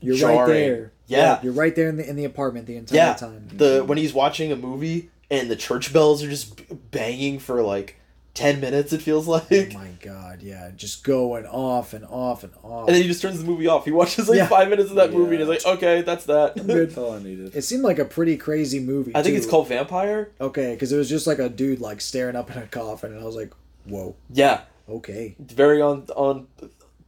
You're 0.00 0.28
right 0.28 0.46
there. 0.46 0.92
Yeah. 1.06 1.40
you're 1.42 1.52
right 1.54 1.74
there 1.74 1.88
in 1.88 1.96
the 1.96 2.08
in 2.08 2.16
the 2.16 2.24
apartment 2.24 2.66
the 2.66 2.76
entire 2.76 2.96
Yeah, 2.96 3.14
time. 3.14 3.48
the 3.52 3.82
when 3.84 3.96
he's 3.98 4.12
watching 4.12 4.52
a 4.52 4.56
movie 4.56 5.08
and 5.30 5.50
the 5.50 5.56
church 5.56 5.92
bells 5.92 6.22
are 6.22 6.28
just 6.28 6.60
banging 6.90 7.38
for 7.38 7.62
like 7.62 7.98
ten 8.34 8.60
minutes, 8.60 8.92
it 8.92 9.00
feels 9.00 9.26
oh 9.28 9.32
like, 9.32 9.46
Oh 9.74 9.78
my 9.78 9.88
god, 10.02 10.42
yeah, 10.42 10.70
just 10.76 11.04
going 11.04 11.46
off 11.46 11.92
and 11.94 12.04
off 12.04 12.42
and 12.44 12.52
off. 12.62 12.88
And 12.88 12.94
then 12.94 13.02
he 13.02 13.08
just 13.08 13.22
turns 13.22 13.38
the 13.38 13.44
movie 13.44 13.66
off. 13.68 13.84
He 13.84 13.90
watches 13.92 14.28
like 14.28 14.36
Yeah. 14.38 14.48
five 14.48 14.68
minutes 14.68 14.90
of 14.90 14.96
that 14.96 15.12
movie 15.12 15.36
and 15.36 15.48
he's 15.48 15.64
like, 15.64 15.76
okay, 15.76 16.02
that's 16.02 16.24
that. 16.26 16.54
That's 16.66 16.96
all 16.98 17.12
I 17.12 17.22
needed. 17.22 17.54
It 17.54 17.62
seemed 17.62 17.82
like 17.84 17.98
a 17.98 18.04
pretty 18.04 18.36
crazy 18.36 18.80
movie. 18.80 19.12
I 19.14 19.22
think 19.22 19.34
too. 19.34 19.38
it's 19.38 19.46
called 19.46 19.68
Vampire. 19.68 20.30
Okay, 20.40 20.72
because 20.74 20.92
it 20.92 20.96
was 20.96 21.08
just 21.08 21.26
like 21.26 21.38
a 21.38 21.48
dude 21.48 21.80
like 21.80 22.00
staring 22.00 22.34
up 22.36 22.50
in 22.50 22.58
a 22.60 22.66
coffin, 22.66 23.12
and 23.12 23.20
I 23.20 23.24
was 23.24 23.36
like, 23.36 23.52
"Whoa, 23.86 24.16
Yeah, 24.30 24.62
okay, 24.88 25.36
it's 25.40 25.54
very 25.54 25.80
on 25.80 26.06
on 26.16 26.48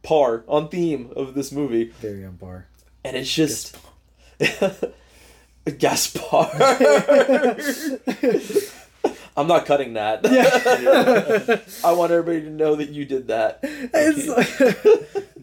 par 0.03 0.43
on 0.47 0.69
theme 0.69 1.11
of 1.15 1.33
this 1.35 1.51
movie, 1.51 1.91
very 2.01 2.23
on 2.25 2.37
par." 2.37 2.67
and 3.03 3.15
it's 3.17 3.33
just 3.33 3.75
Gaspar. 5.77 6.47
I'm 9.37 9.47
not 9.47 9.65
cutting 9.67 9.93
that. 9.93 10.25
I 11.85 11.91
want 11.93 12.11
everybody 12.11 12.41
to 12.45 12.49
know 12.49 12.75
that 12.75 12.89
you 12.89 13.05
did 13.05 13.27
that. 13.27 13.59
It's 13.63 14.27
like, 14.27 15.37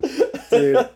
dude, 0.50 0.88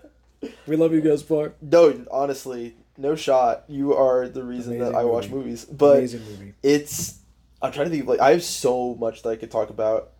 we 0.67 0.77
love 0.77 0.93
you, 0.93 1.01
Gaspar. 1.01 1.55
No, 1.61 2.05
honestly, 2.11 2.77
no 2.97 3.17
shot. 3.17 3.65
You 3.69 3.95
are 3.95 4.29
the 4.29 4.45
reason 4.45 4.79
that 4.79 4.89
Amazing 4.91 5.01
I 5.01 5.05
watch 5.05 5.29
movies. 5.29 5.65
But 5.65 5.99
Amazing 5.99 6.25
movie. 6.25 6.55
it's 6.63 7.19
I'm 7.61 7.73
trying 7.73 7.91
to 7.91 7.97
think 7.97 8.07
like 8.07 8.21
I 8.21 8.31
have 8.31 8.45
so 8.45 8.95
much 8.95 9.23
that 9.23 9.31
I 9.31 9.37
could 9.37 9.51
talk 9.51 9.71
about 9.71 10.11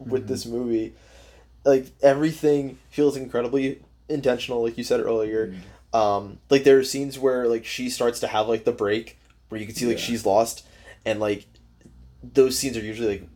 Mm-hmm. 0.00 0.10
with 0.10 0.26
this 0.26 0.46
movie. 0.46 0.94
Like 1.64 1.86
everything 2.02 2.78
feels 2.90 3.16
incredibly 3.16 3.82
intentional, 4.08 4.64
like 4.64 4.76
you 4.76 4.82
said 4.82 4.98
earlier. 4.98 5.48
Mm-hmm. 5.48 5.96
Um, 5.96 6.38
like 6.50 6.64
there 6.64 6.76
are 6.78 6.82
scenes 6.82 7.20
where 7.20 7.46
like 7.46 7.64
she 7.64 7.88
starts 7.88 8.18
to 8.20 8.26
have 8.26 8.48
like 8.48 8.64
the 8.64 8.72
break 8.72 9.16
where 9.48 9.60
you 9.60 9.66
can 9.66 9.76
see 9.76 9.86
like 9.86 9.98
Yeah. 9.98 10.02
she's 10.02 10.26
lost 10.26 10.66
and 11.04 11.20
like 11.20 11.46
those 12.22 12.58
scenes 12.58 12.76
are 12.76 12.80
usually 12.80 13.08
like 13.20 13.28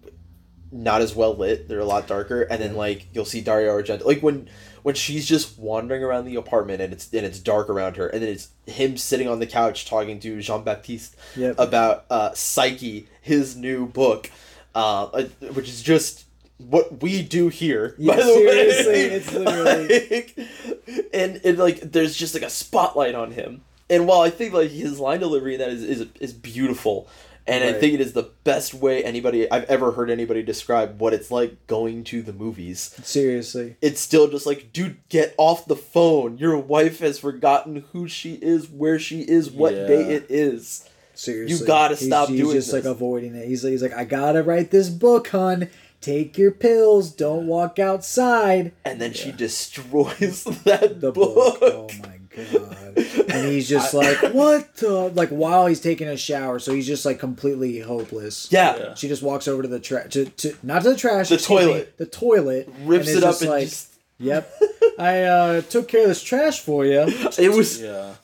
not 0.73 1.01
as 1.01 1.15
well 1.15 1.35
lit. 1.35 1.69
They're 1.69 1.79
a 1.81 1.85
lot 1.85 2.07
darker, 2.07 2.43
and 2.43 2.61
then 2.61 2.75
like 2.77 3.07
you'll 3.13 3.25
see 3.25 3.41
Dario 3.41 3.77
Argento, 3.81 4.05
like 4.05 4.21
when 4.23 4.49
when 4.83 4.95
she's 4.95 5.27
just 5.27 5.59
wandering 5.59 6.03
around 6.05 6.27
the 6.27 6.37
apartment 6.37 6.81
and 6.81 6.93
it's 6.93 7.13
and 7.13 7.25
it's 7.27 7.39
dark 7.41 7.69
around 7.69 7.97
her, 7.97 8.07
and 8.09 8.23
then 8.23 8.29
it's 8.31 8.49
him 8.67 8.97
sitting 8.97 9.29
on 9.29 9.39
the 9.39 9.47
couch 9.47 9.87
talking 9.87 10.21
to 10.21 10.41
Jean 10.41 10.63
Baptiste 10.65 11.17
Yep. 11.37 11.57
about 11.59 12.05
uh, 12.11 12.33
Psyche, 12.35 13.09
his 13.21 13.57
new 13.57 13.87
book, 13.87 14.31
uh, 14.75 15.05
uh, 15.05 15.25
which 15.55 15.69
is 15.69 15.83
just 15.83 16.25
what 16.59 17.03
we 17.03 17.23
do 17.23 17.49
here. 17.49 17.95
Yeah, 17.99 18.17
by 18.17 18.23
the 18.23 18.29
way. 18.29 18.71
seriously, 18.71 18.93
it's 19.17 19.33
literally- 19.33 20.11
Like, 20.11 21.09
and 21.13 21.41
and 21.45 21.59
like 21.59 21.81
there's 21.81 22.17
just 22.17 22.35
like 22.35 22.43
a 22.45 22.51
spotlight 22.51 23.15
on 23.15 23.33
him. 23.33 23.63
And 23.89 24.07
while 24.09 24.21
I 24.21 24.31
think 24.31 24.53
like 24.53 24.71
his 24.71 24.99
line 24.99 25.21
delivery 25.21 25.55
in 25.55 25.61
that 25.61 25.71
is 25.71 25.83
is, 25.85 26.07
is 26.21 26.33
beautiful, 26.33 27.09
and 27.49 27.63
I 27.65 27.73
think 27.73 27.95
it 27.95 28.01
is 28.01 28.13
the 28.13 28.31
best 28.45 28.75
way 28.75 29.05
anybody 29.05 29.51
I've 29.51 29.65
ever 29.65 29.93
heard 29.93 30.11
anybody 30.11 30.43
describe 30.43 31.01
what 31.01 31.13
it's 31.15 31.31
like 31.31 31.67
going 31.67 32.05
to 32.05 32.23
the 32.23 32.33
movies. 32.33 32.95
Seriously, 33.03 33.77
It's 33.81 34.01
still 34.01 34.29
just 34.29 34.47
like, 34.47 34.73
dude, 34.73 34.97
get 35.09 35.35
off 35.39 35.67
the 35.67 35.77
phone. 35.77 36.39
Your 36.39 36.57
wife 36.59 36.99
has 37.01 37.19
forgotten 37.19 37.85
who 37.93 38.09
she 38.09 38.35
is, 38.35 38.69
where 38.69 38.99
she 38.99 39.21
is, 39.23 39.51
what 39.51 39.75
Yeah. 39.75 39.87
day 39.87 40.15
it 40.15 40.27
is. 40.29 40.89
seriously, 41.15 41.57
You 41.59 41.65
gotta 41.67 41.95
He's- 41.95 42.07
stop 42.07 42.29
he's 42.29 42.41
doing 42.41 42.53
just 42.57 42.73
like 42.73 42.85
avoiding 42.85 43.35
it. 43.35 43.47
He's 43.49 43.65
like, 43.65 43.71
he's 43.71 43.83
like, 43.83 43.95
I 43.95 44.05
gotta 44.05 44.43
write 44.43 44.71
this 44.71 44.89
book, 44.91 45.29
hun. 45.29 45.71
Take 46.03 46.37
your 46.37 46.51
pills. 46.51 47.11
Don't 47.11 47.47
walk 47.47 47.79
outside. 47.79 48.73
And 48.85 49.01
then 49.01 49.13
she 49.15 49.33
destroys 49.33 50.45
that 50.65 51.01
The 51.01 51.11
book. 51.13 51.35
book. 51.35 51.59
Oh 51.63 51.89
my 52.03 52.16
god. 52.53 52.99
And 53.29 53.49
he's 53.49 53.69
just 53.69 53.93
like, 53.95 54.19
what 54.33 54.75
the? 54.77 54.91
Like 55.15 55.31
while 55.31 55.67
he's 55.67 55.81
taking 55.81 56.09
a 56.09 56.17
shower, 56.17 56.59
so 56.59 56.73
he's 56.75 56.87
just 56.87 57.05
like 57.05 57.19
completely 57.19 57.81
hopeless. 57.81 58.49
Yeah. 58.51 58.77
Yeah. 58.77 58.95
She 58.95 59.09
just 59.09 59.23
walks 59.23 59.49
over 59.49 59.63
to 59.63 59.69
the 59.69 59.81
trash, 59.81 60.13
to, 60.13 60.27
to 60.27 60.57
not 60.63 60.83
to 60.83 60.91
the 60.91 60.97
trash, 60.97 61.29
The 61.29 61.35
excuse 61.37 61.61
me, 61.61 61.67
toilet. 61.67 61.97
the 61.99 62.07
toilet, 62.07 62.69
Rips 62.85 63.09
is 63.09 63.17
it 63.17 63.23
up 63.25 63.31
just 63.31 63.43
and 63.43 63.51
like, 63.51 63.65
just. 63.65 63.93
Yep, 64.19 64.51
I 64.99 65.23
uh, 65.25 65.61
took 65.61 65.89
care 65.89 66.03
of 66.03 66.09
this 66.09 66.23
trash 66.23 66.61
for 66.61 66.87
you. 66.87 67.01
It 67.39 67.51
was. 67.53 67.81
Yeah. 67.83 68.15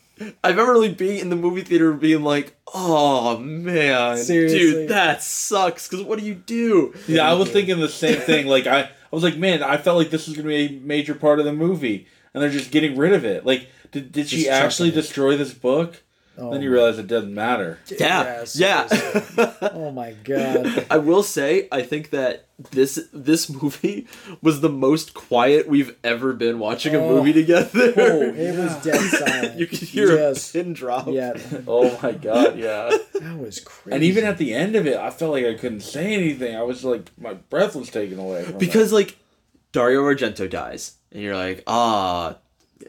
I 0.43 0.51
remember 0.51 0.73
really 0.73 0.95
being 0.95 1.19
in 1.19 1.31
the 1.31 1.37
movie 1.37 1.63
theater 1.63 1.93
being 1.93 2.23
like, 2.23 2.55
oh 2.73 3.37
man, 3.39 4.17
Seriously. 4.17 4.59
dude, 4.59 4.89
that 4.89 5.23
sucks. 5.23 5.89
Because 5.89 6.05
what 6.05 6.19
do 6.19 6.25
you 6.25 6.35
do? 6.35 6.95
Yeah, 7.09 7.29
I 7.29 7.35
was 7.35 7.51
thinking 7.51 7.79
the 7.81 7.89
same 7.89 8.21
thing. 8.21 8.47
Like 8.47 8.67
I, 8.67 8.83
I 8.83 8.89
was 9.11 9.23
like, 9.25 9.37
man, 9.37 9.63
I 9.63 9.77
felt 9.77 9.99
like 9.99 10.11
this 10.11 10.27
was 10.29 10.37
gonna 10.37 10.49
be 10.49 10.67
a 10.67 10.81
major 10.81 11.15
part 11.15 11.39
of 11.41 11.45
the 11.45 11.53
movie, 11.53 12.07
and 12.33 12.43
they're 12.43 12.51
just 12.51 12.71
getting 12.71 12.97
rid 12.97 13.13
of 13.13 13.25
it. 13.27 13.45
Like, 13.45 13.69
did, 13.93 14.11
did 14.13 14.29
she 14.29 14.49
actually 14.49 14.91
destroy 14.91 15.37
this 15.37 15.55
book? 15.55 16.03
Oh 16.39 16.51
then 16.51 16.63
you 16.63 16.71
realize 16.73 16.99
it 16.99 17.09
doesn't 17.09 17.35
matter. 17.35 17.79
Yeah, 18.01 18.47
Yeah, 18.55 18.89
yeah. 19.37 19.53
Oh 19.75 19.93
my 19.93 20.13
god. 20.25 20.87
I 20.91 20.97
will 20.97 21.23
say, 21.23 21.69
I 21.71 21.83
think 21.83 22.09
that 22.09 22.47
this 22.71 22.99
this 23.13 23.51
movie 23.51 24.07
was 24.43 24.63
the 24.63 24.71
most 24.71 25.13
quiet 25.13 25.69
we've 25.69 25.95
ever 26.03 26.33
been 26.33 26.59
watching 26.59 26.95
a 26.95 26.99
Oh. 27.01 27.17
movie 27.17 27.35
together. 27.35 27.93
Oh, 27.99 28.23
it 28.23 28.59
was 28.59 28.75
dead 28.83 28.99
silent. 29.11 29.59
you 29.59 29.67
could 29.67 29.81
hear 29.81 30.07
Just- 30.07 30.55
a 30.55 30.59
pin 30.59 30.73
drop. 30.73 31.07
Yeah, 31.09 31.35
Oh 31.69 31.99
my 32.03 32.13
god, 32.13 32.59
yeah. 32.59 32.97
that 33.21 33.39
was 33.39 33.61
crazy. 33.61 33.95
and 33.95 34.03
even 34.03 34.25
at 34.25 34.39
the 34.39 34.55
end 34.55 34.75
of 34.75 34.87
it, 34.87 34.97
I 34.97 35.11
felt 35.11 35.33
like 35.33 35.45
I 35.45 35.53
couldn't 35.53 35.81
say 35.83 36.15
anything. 36.15 36.57
I 36.57 36.63
was 36.63 36.83
like, 36.83 37.11
my 37.21 37.35
breath 37.35 37.77
was 37.77 37.91
taken 37.91 38.19
away 38.19 38.45
from 38.45 38.57
because 38.57 38.91
like 38.91 39.19
Dario 39.73 40.01
Argento 40.05 40.49
dies, 40.49 40.95
and 41.13 41.23
you're 41.23 41.37
like, 41.37 41.63
ah, 41.67 42.39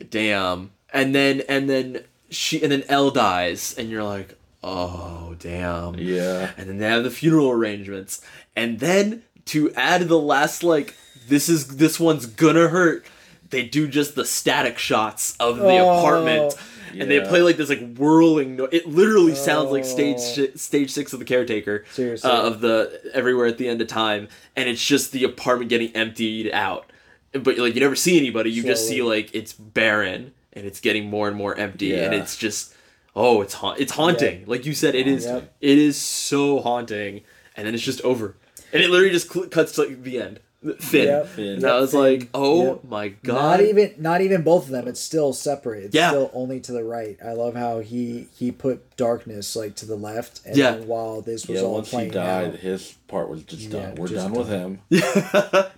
damn. 0.10 0.72
And 0.94 1.14
then 1.16 1.42
and 1.50 1.70
then 1.70 2.04
she 2.30 2.62
and 2.64 2.72
then 2.72 2.84
Elle 2.88 3.12
dies, 3.12 3.76
and 3.78 3.90
you're 3.90 4.04
like, 4.04 4.38
oh 4.64 5.36
damn. 5.40 5.96
Yeah. 5.96 6.52
And 6.58 6.70
then 6.70 6.78
they 6.78 6.86
have 6.88 7.04
the 7.04 7.10
funeral 7.12 7.50
arrangements, 7.52 8.22
and 8.56 8.80
then 8.80 9.24
to 9.46 9.72
add 9.74 10.04
the 10.08 10.18
last 10.20 10.64
like, 10.64 10.96
this 11.28 11.50
is 11.50 11.78
this 11.78 12.00
one's 12.00 12.26
gonna 12.28 12.68
hurt. 12.70 13.06
They 13.50 13.66
do 13.66 13.88
just 13.88 14.16
the 14.16 14.26
static 14.26 14.78
shots 14.80 15.36
of 15.40 15.58
the 15.58 15.66
Oh, 15.80 16.00
apartment, 16.00 16.56
and 16.98 17.10
they 17.10 17.20
play 17.22 17.42
like 17.42 17.58
this 17.58 17.70
like 17.70 17.96
whirling. 17.96 18.56
No- 18.56 18.66
it 18.66 18.88
literally 18.88 19.36
sounds 19.36 19.70
like 19.72 19.86
stage 19.86 20.20
shi- 20.22 20.56
stage 20.58 20.92
six 20.92 21.14
of 21.14 21.20
the 21.20 21.26
caretaker 21.26 21.86
Seriously. 21.92 22.30
uh, 22.30 22.44
of 22.48 22.62
the 22.62 23.00
everywhere 23.14 23.46
at 23.48 23.58
the 23.60 23.68
end 23.68 23.80
of 23.82 23.88
time, 23.88 24.28
and 24.56 24.68
it's 24.70 24.84
just 24.84 25.12
the 25.12 25.24
apartment 25.24 25.70
getting 25.70 25.92
emptied 25.96 26.52
out. 26.52 26.86
But 27.32 27.58
like 27.60 27.74
you 27.76 27.82
never 27.82 27.96
see 27.96 28.18
anybody, 28.18 28.50
you 28.52 28.64
just 28.64 28.88
see 28.88 29.02
like 29.04 29.30
it's 29.36 29.54
barren 29.54 30.34
and 30.56 30.66
it's 30.66 30.80
getting 30.80 31.10
more 31.10 31.28
and 31.28 31.36
more 31.38 31.56
empty, 31.58 31.94
and 31.96 32.14
it's 32.14 32.36
just 32.38 32.74
oh, 33.16 33.42
it's 33.42 33.54
ha- 33.56 33.76
it's 33.78 33.92
haunting. 33.94 34.44
Like 34.48 34.66
you 34.66 34.74
said, 34.74 34.96
it 34.96 35.08
is 35.08 35.26
Yep. 35.26 35.54
it 35.62 35.78
is 35.78 35.98
so 35.98 36.60
haunting, 36.62 37.22
and 37.56 37.68
then 37.68 37.74
it's 37.74 37.84
just 37.84 38.02
over, 38.02 38.36
and 38.72 38.82
it 38.82 38.90
literally 38.90 39.12
just 39.12 39.32
cl- 39.32 39.48
cuts 39.48 39.74
to 39.74 39.82
like, 39.84 40.02
the 40.04 40.20
end, 40.22 40.40
thin. 40.80 41.08
Yep. 41.08 41.38
And 41.38 41.64
I 41.66 41.80
was 41.80 41.94
like, 41.94 42.30
oh 42.34 42.66
Yep. 42.66 42.84
my 42.86 43.10
god, 43.10 43.60
Not 43.60 43.62
even 43.62 43.94
not 44.00 44.22
even 44.22 44.42
both 44.42 44.66
of 44.66 44.70
them. 44.72 44.88
It's 44.88 45.00
still 45.00 45.32
separate. 45.34 45.84
It's 45.86 45.96
Yeah. 45.96 46.10
still 46.10 46.32
only 46.34 46.60
to 46.62 46.72
the 46.72 46.84
right. 46.84 47.18
I 47.24 47.34
love 47.34 47.54
how 47.56 47.80
he 47.82 48.28
he 48.36 48.52
put 48.52 48.96
darkness 48.98 49.56
like 49.56 49.76
to 49.76 49.86
the 49.86 49.96
left, 49.98 50.42
and 50.46 50.56
Yeah. 50.58 50.78
while 50.78 51.22
this 51.22 51.48
was 51.48 51.60
Yeah, 51.60 51.66
all 51.68 51.74
once 51.76 51.90
he 51.92 51.98
playing 51.98 52.12
died, 52.12 52.48
out. 52.54 52.56
his 52.56 52.94
part 53.08 53.30
was 53.30 53.44
just 53.44 53.64
Yeah, 53.64 53.88
done. 53.88 53.96
We're 53.96 54.08
just 54.08 54.26
done 54.26 54.34
with 54.34 54.48
him. 54.50 54.80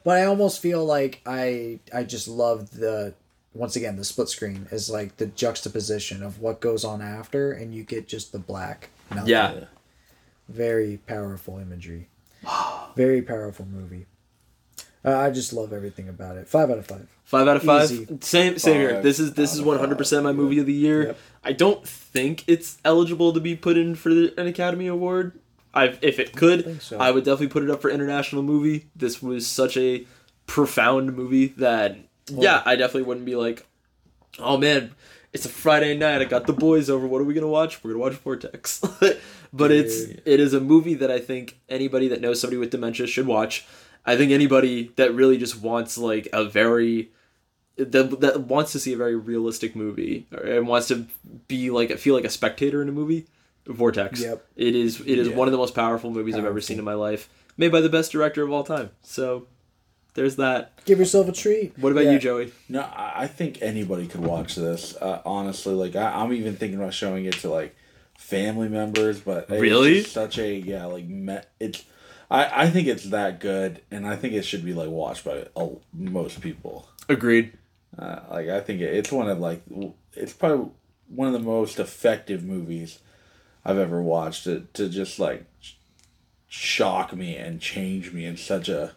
But 0.06 0.18
I 0.22 0.26
almost 0.26 0.62
feel 0.62 0.86
like 0.86 1.22
I 1.26 1.80
I 1.94 2.04
just 2.04 2.28
love 2.28 2.72
the 2.72 3.14
once 3.56 3.76
again 3.76 3.96
the 3.96 4.04
split 4.04 4.30
screen 4.30 4.68
is 4.72 4.90
like 4.90 5.18
the 5.18 5.26
juxtaposition 5.26 6.22
of 6.22 6.40
what 6.40 6.60
goes 6.60 6.84
on 6.84 7.02
after, 7.02 7.52
and 7.52 7.74
you 7.74 7.84
get 7.84 8.08
just 8.08 8.32
the 8.32 8.40
black. 8.40 8.90
nothing. 9.10 9.30
yeah, 9.30 9.66
very 10.50 10.98
powerful 11.08 11.58
imagery. 11.58 12.10
Very 12.96 13.22
powerful 13.22 13.66
movie. 13.66 14.06
Uh, 15.04 15.18
I 15.18 15.30
just 15.30 15.54
love 15.54 15.74
everything 15.74 16.10
about 16.10 16.38
it. 16.38 16.48
Five 16.48 16.72
out 16.72 16.80
of 16.80 16.88
five. 16.88 17.08
Five 17.24 17.48
out 17.48 17.58
of 17.58 17.64
five. 17.64 17.92
Easy. 17.92 18.08
Same, 18.22 18.58
same 18.58 18.76
here. 18.76 19.02
This 19.02 19.20
is 19.20 19.34
this 19.34 19.54
is 19.54 19.62
one 19.62 19.78
hundred 19.78 19.98
percent 19.98 20.24
my 20.24 20.32
movie 20.32 20.60
of 20.60 20.66
the 20.66 20.74
year. 20.74 21.08
Yep. 21.08 21.18
I 21.44 21.54
don't 21.54 21.88
think 21.88 22.44
it's 22.48 22.78
eligible 22.84 23.34
to 23.34 23.40
be 23.40 23.56
put 23.56 23.78
in 23.78 23.96
for 23.96 24.14
the, 24.14 24.34
an 24.40 24.48
Academy 24.48 24.88
Award. 24.88 25.40
I've, 25.74 26.00
if 26.02 26.20
it 26.20 26.34
could, 26.36 26.60
I, 26.60 26.64
think 26.64 26.82
so. 26.82 27.14
would 27.14 27.26
definitely 27.26 27.50
put 27.50 27.64
it 27.64 27.70
up 27.70 27.82
for 27.82 27.90
international 27.90 28.42
movie. 28.42 28.88
This 28.96 29.22
was 29.22 29.46
such 29.46 29.76
a 29.78 30.06
profound 30.48 31.16
movie 31.16 31.48
that 31.58 31.98
yeah, 32.30 32.62
I 32.66 32.76
definitely 32.76 33.04
wouldn't 33.04 33.26
be 33.26 33.36
like, 33.36 33.66
oh 34.40 34.58
man, 34.58 34.92
it's 35.34 35.46
a 35.46 35.50
Friday 35.50 35.98
night. 35.98 36.22
I 36.22 36.26
got 36.26 36.48
the 36.48 36.54
boys 36.54 36.90
over. 36.90 37.06
What 37.08 37.22
are 37.22 37.26
we 37.26 37.34
gonna 37.34 37.48
watch? 37.48 37.84
We're 37.84 37.92
gonna 37.92 38.02
watch 38.04 38.14
Vortex. 38.14 38.80
but 39.54 39.72
it's 39.72 40.02
it 40.04 40.40
is 40.40 40.54
a 40.54 40.60
movie 40.62 40.96
that 40.96 41.12
I 41.12 41.20
think 41.20 41.60
anybody 41.70 42.08
that 42.10 42.22
knows 42.22 42.40
somebody 42.42 42.58
with 42.58 42.70
dementia 42.72 43.08
should 43.08 43.28
watch. 43.28 43.66
I 44.06 44.16
think 44.18 44.32
anybody 44.32 44.92
that 44.98 45.14
really 45.14 45.38
just 45.38 45.62
wants 45.62 45.98
like 45.98 46.28
a 46.32 46.46
very 46.46 47.12
that, 47.78 48.22
that 48.22 48.42
wants 48.42 48.72
to 48.72 48.80
see 48.80 48.94
a 48.94 48.98
very 48.98 49.16
realistic 49.16 49.76
movie 49.76 50.28
or- 50.32 50.44
and 50.44 50.68
wants 50.68 50.88
to 50.90 51.08
be 51.48 51.70
like 51.70 51.92
feel 51.98 52.16
like 52.16 52.24
a 52.24 52.30
spectator 52.30 52.82
in 52.82 52.88
a 52.90 52.92
movie 52.94 53.26
vortex 53.68 54.22
Yep. 54.22 54.46
it 54.56 54.76
is 54.76 55.02
it 55.02 55.18
is 55.20 55.28
Yeah. 55.28 55.36
one 55.36 55.48
of 55.48 55.52
the 55.52 55.58
most 55.58 55.74
powerful 55.76 56.12
movies 56.12 56.36
i've 56.36 56.46
ever 56.46 56.62
seen 56.62 56.78
in 56.78 56.86
my 56.86 56.94
life 56.94 57.28
made 57.58 57.72
by 57.72 57.82
the 57.82 57.90
best 57.90 58.12
director 58.12 58.44
of 58.44 58.52
all 58.52 58.64
time 58.64 58.92
so 59.02 59.48
there's 60.16 60.36
that 60.38 60.72
Give 60.86 60.98
yourself 61.00 61.28
a 61.30 61.32
treat. 61.32 61.78
what 61.78 61.92
about 61.92 62.06
Yeah. 62.06 62.12
you 62.14 62.20
joey 62.20 62.52
No, 62.68 62.82
I 62.82 63.24
I 63.24 63.28
think 63.28 63.60
anybody 63.62 64.08
could 64.08 64.22
watch 64.22 64.56
this. 64.56 64.96
Uh, 64.96 65.22
honestly, 65.26 65.74
like 65.74 65.96
I, 65.96 66.12
I'm 66.22 66.34
even 66.34 66.56
thinking 66.56 66.80
about 66.80 66.94
showing 66.94 67.26
it 67.26 67.36
to 67.42 67.50
like 67.50 67.76
family 68.18 68.70
members, 68.70 69.20
but 69.20 69.50
Really? 69.50 70.02
just 70.02 70.14
such 70.14 70.38
a 70.40 70.54
yeah, 70.56 70.86
like 70.86 71.06
me, 71.06 71.38
it's. 71.60 71.84
I, 72.32 72.64
I 72.64 72.70
think 72.72 72.88
it's 72.88 73.04
that 73.12 73.40
good, 73.40 73.82
and 73.92 74.08
I 74.08 74.16
think 74.16 74.34
it 74.34 74.44
should 74.46 74.66
be 74.66 74.74
like 74.74 74.90
watched 74.90 75.24
by 75.26 75.46
uh, 75.56 75.68
most 75.94 76.42
people. 76.42 76.90
agreed 77.08 77.54
Uh, 78.00 78.20
like 78.32 78.50
I 78.50 78.62
think 78.62 78.82
it, 78.82 78.94
it's 78.96 79.12
one 79.12 79.30
of 79.30 79.40
like 79.40 79.62
it's 80.14 80.34
probably 80.34 80.72
one 81.08 81.28
of 81.28 81.34
the 81.34 81.40
most 81.58 81.80
effective 81.80 82.44
movies 82.44 83.00
I've 83.64 83.78
ever 83.78 84.02
watched. 84.02 84.46
To 84.46 84.66
to 84.74 84.90
just 84.90 85.20
like 85.20 85.46
sh- 85.62 85.74
shock 86.48 87.14
me 87.16 87.36
and 87.36 87.60
change 87.62 88.12
me 88.12 88.26
in 88.26 88.38
such 88.38 88.70
a 88.70 88.94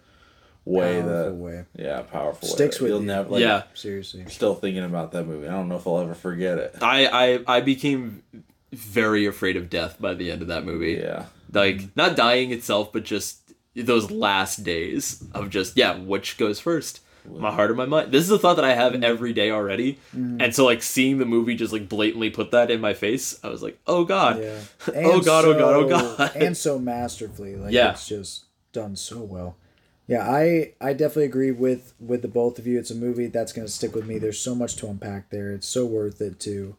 way 0.68 1.00
Powerful 1.00 1.24
that 1.24 1.34
way. 1.34 1.64
yeah, 1.76 2.02
powerful. 2.02 2.48
Sticks 2.48 2.76
that 2.76 2.82
with 2.84 2.90
you'll 2.92 3.00
you. 3.00 3.06
Never, 3.06 3.28
like, 3.30 3.40
yeah 3.40 3.62
Seriously. 3.74 4.24
still 4.28 4.54
thinking 4.54 4.84
about 4.84 5.12
that 5.12 5.24
movie. 5.24 5.48
I 5.48 5.52
don't 5.52 5.68
know 5.68 5.76
if 5.76 5.86
I'll 5.86 5.98
ever 6.00 6.14
forget 6.14 6.58
it. 6.58 6.74
I, 6.82 7.06
I 7.46 7.56
i 7.56 7.60
became 7.60 8.22
very 8.72 9.24
afraid 9.26 9.56
of 9.56 9.70
death 9.70 9.96
by 10.00 10.14
the 10.14 10.30
end 10.30 10.42
of 10.42 10.48
that 10.48 10.64
movie 10.64 11.00
Yeah. 11.02 11.24
like 11.52 11.96
not 11.96 12.16
dying 12.16 12.50
itself 12.52 12.92
but 12.92 13.04
just 13.04 13.40
those 13.74 14.10
last 14.10 14.62
days 14.62 15.24
of 15.34 15.48
just 15.50 15.76
yeah 15.76 15.96
which 15.96 16.36
goes 16.36 16.60
first 16.60 17.00
my 17.30 17.50
heart 17.50 17.70
or 17.70 17.74
my 17.74 17.86
mind 17.86 18.10
this 18.12 18.24
is 18.24 18.30
a 18.30 18.38
thought 18.38 18.56
that 18.56 18.64
i 18.64 18.74
have 18.74 18.92
mm. 18.92 19.02
every 19.04 19.32
day 19.32 19.50
already 19.50 19.98
mm. 20.16 20.42
and 20.42 20.54
so 20.54 20.64
like 20.66 20.82
seeing 20.82 21.18
the 21.18 21.24
movie 21.26 21.54
just 21.54 21.72
like 21.72 21.88
blatantly 21.88 22.28
put 22.30 22.50
that 22.50 22.70
in 22.70 22.80
my 22.80 22.92
face 22.94 23.38
i 23.42 23.48
was 23.48 23.62
like 23.62 23.78
oh 23.86 24.04
god 24.04 24.38
Yeah. 24.42 24.58
oh 24.88 25.14
And 25.16 25.24
god 25.24 25.44
oh 25.46 25.54
god 25.54 25.74
oh 25.74 25.88
god 25.88 26.36
And 26.36 26.56
so 26.56 26.78
masterfully. 26.78 27.56
Like 27.56 27.72
Yeah. 27.72 27.92
it's 27.92 28.06
just 28.08 28.44
done 28.72 28.96
so 28.96 29.20
well. 29.20 29.56
Yeah, 30.08 30.28
I 30.28 30.72
I 30.80 30.94
definitely 30.94 31.26
agree 31.26 31.52
with 31.52 31.92
with 32.00 32.22
the 32.22 32.28
both 32.28 32.58
of 32.58 32.66
you. 32.66 32.78
It's 32.78 32.90
a 32.90 32.94
movie 32.96 33.26
that's 33.28 33.52
gonna 33.52 33.68
stick 33.68 33.94
with 33.94 34.06
me. 34.06 34.18
There's 34.18 34.40
so 34.40 34.54
much 34.54 34.74
to 34.76 34.88
unpack 34.88 35.30
there. 35.30 35.52
It's 35.52 35.68
so 35.68 35.84
worth 35.86 36.20
it 36.20 36.40
to 36.40 36.74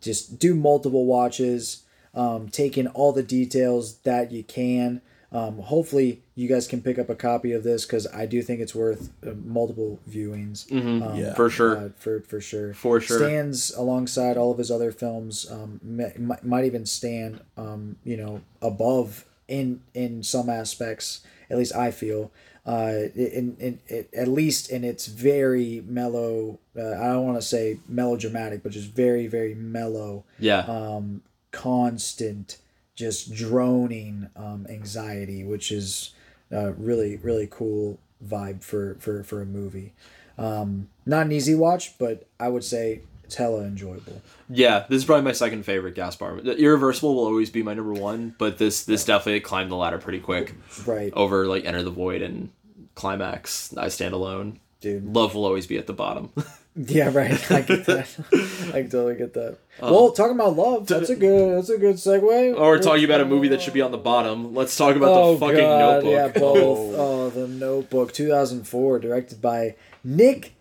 just 0.00 0.38
do 0.38 0.54
multiple 0.54 1.04
watches, 1.04 1.82
um, 2.14 2.48
take 2.48 2.78
in 2.78 2.86
all 2.88 3.12
the 3.12 3.22
details 3.22 3.98
that 3.98 4.32
you 4.32 4.42
can. 4.42 5.02
Um, 5.32 5.58
hopefully, 5.58 6.22
you 6.34 6.48
guys 6.48 6.66
can 6.66 6.80
pick 6.82 6.98
up 6.98 7.08
a 7.08 7.14
copy 7.14 7.52
of 7.52 7.62
this 7.62 7.84
because 7.84 8.06
I 8.12 8.26
do 8.26 8.42
think 8.42 8.60
it's 8.60 8.74
worth 8.74 9.10
uh, 9.24 9.30
multiple 9.44 10.00
viewings. 10.10 10.66
Um, 10.72 11.14
Yeah. 11.16 11.34
for 11.34 11.50
sure 11.50 11.76
uh, 11.76 11.88
for 11.98 12.20
for 12.22 12.40
sure. 12.40 12.72
For 12.74 12.98
sure. 13.00 13.18
Stands 13.18 13.72
alongside 13.76 14.36
all 14.38 14.50
of 14.50 14.58
his 14.58 14.70
other 14.70 14.90
films. 14.90 15.46
Um, 15.50 15.80
mi- 15.84 16.14
mi- 16.16 16.34
might 16.42 16.64
even 16.64 16.84
stand, 16.86 17.40
um, 17.58 17.96
you 18.04 18.16
know, 18.16 18.40
above 18.62 19.26
in 19.46 19.82
in 19.92 20.22
some 20.22 20.48
aspects. 20.48 21.20
At 21.50 21.58
least 21.58 21.74
I 21.76 21.90
feel. 21.90 22.30
Uh, 22.66 23.08
in, 23.14 23.56
in, 23.58 23.80
in 23.88 24.06
at 24.14 24.28
least 24.28 24.70
in 24.70 24.84
its 24.84 25.06
very 25.06 25.82
mellow. 25.86 26.58
Uh, 26.76 26.92
I 26.92 27.08
don't 27.08 27.26
want 27.26 27.40
to 27.40 27.46
say 27.46 27.78
melodramatic, 27.88 28.62
but 28.62 28.72
just 28.72 28.90
very 28.90 29.26
very 29.26 29.54
mellow 29.54 30.24
yeah 30.38 30.60
um, 30.60 31.22
constant, 31.52 32.58
just 32.94 33.34
droning 33.34 34.28
um, 34.36 34.66
anxiety, 34.68 35.42
which 35.42 35.72
is 35.72 36.12
uh, 36.52 36.72
really 36.74 37.16
really 37.16 37.48
cool 37.50 37.98
vibe 38.24 38.62
for 38.62 38.96
for 39.00 39.24
for 39.24 39.40
a 39.40 39.46
movie. 39.46 39.94
Um, 40.36 40.88
not 41.06 41.26
an 41.26 41.32
easy 41.32 41.54
watch, 41.54 41.98
but 41.98 42.26
I 42.38 42.48
would 42.48 42.64
say 42.64 43.02
it's 43.30 43.36
hella 43.36 43.62
enjoyable. 43.62 44.20
yeah 44.48 44.84
this 44.88 44.96
is 44.98 45.04
probably 45.04 45.22
my 45.24 45.30
second 45.30 45.62
favorite 45.64 45.94
gaspar 45.94 46.40
The 46.42 46.56
irreversible 46.56 47.14
will 47.14 47.26
always 47.26 47.48
be 47.48 47.62
my 47.62 47.74
number 47.74 47.92
one 47.92 48.34
but 48.38 48.58
this 48.58 48.82
this 48.84 49.04
definitely 49.04 49.38
climbed 49.40 49.70
the 49.70 49.76
ladder 49.76 49.98
pretty 49.98 50.18
quick 50.18 50.54
Right, 50.84 51.12
over 51.14 51.46
like 51.46 51.64
enter 51.64 51.84
the 51.84 51.92
void 51.92 52.22
and 52.22 52.50
climax 52.96 53.72
i 53.76 53.86
stand 53.88 54.14
alone 54.14 54.58
dude. 54.80 55.04
love 55.14 55.36
will 55.36 55.44
always 55.44 55.68
be 55.68 55.78
at 55.78 55.86
the 55.86 55.92
bottom 55.92 56.30
Yeah, 56.76 57.10
right. 57.12 57.50
I 57.50 57.62
get 57.62 57.84
that. 57.86 58.06
I 58.72 58.82
totally 58.82 59.16
get 59.16 59.34
that. 59.34 59.58
Um, 59.82 59.92
well, 59.92 60.12
talking 60.12 60.36
about 60.36 60.54
love, 60.54 60.86
that's 60.86 61.10
a 61.10 61.16
good 61.16 61.56
that's 61.58 61.68
a 61.68 61.76
good 61.76 61.96
segue. 61.96 62.54
or 62.56 62.60
we're 62.60 62.78
talking 62.78 63.04
about 63.04 63.20
a 63.20 63.24
movie 63.24 63.48
that 63.48 63.60
should 63.60 63.74
be 63.74 63.80
on 63.82 63.90
the 63.90 63.98
bottom 63.98 64.54
let's 64.54 64.76
talk 64.76 64.94
about 64.94 65.10
oh, 65.10 65.32
the 65.34 65.40
fucking 65.40 65.56
God, 65.56 66.04
notebook 66.04 66.12
Yeah, 66.12 66.28
both. 66.40 66.94
Oh. 66.96 67.28
the 67.30 67.48
Notebook, 67.48 68.12
2004, 68.12 69.00
directed 69.00 69.42
by 69.42 69.74
Nick 70.04 70.52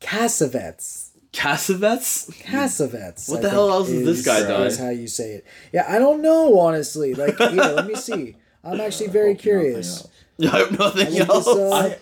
Cassavetes. 0.00 1.10
Cassavetes? 1.32 2.30
Cassavetes. 2.42 3.28
What 3.28 3.38
I 3.38 3.42
the 3.42 3.50
hell 3.50 3.66
think 3.68 3.74
else 3.74 3.88
has 3.90 4.04
this 4.04 4.24
guy 4.26 4.40
uh, 4.42 4.48
done? 4.48 4.66
Is 4.66 4.78
how 4.78 4.90
you 4.90 5.08
say 5.08 5.32
it. 5.32 5.46
Yeah, 5.72 5.86
I 5.88 5.98
don't 5.98 6.20
know 6.22 6.58
honestly. 6.58 7.14
Like, 7.14 7.38
yeah, 7.40 7.48
let 7.48 7.86
me 7.86 7.94
see. 7.94 8.36
I'm 8.64 8.80
actually 8.80 9.08
very 9.08 9.34
curious. 9.34 10.06
I 10.42 10.58
have 10.58 10.78
nothing 10.78 11.10
Look 11.14 11.28
else. 11.28 11.44
this 11.46 11.72
up. 11.72 11.98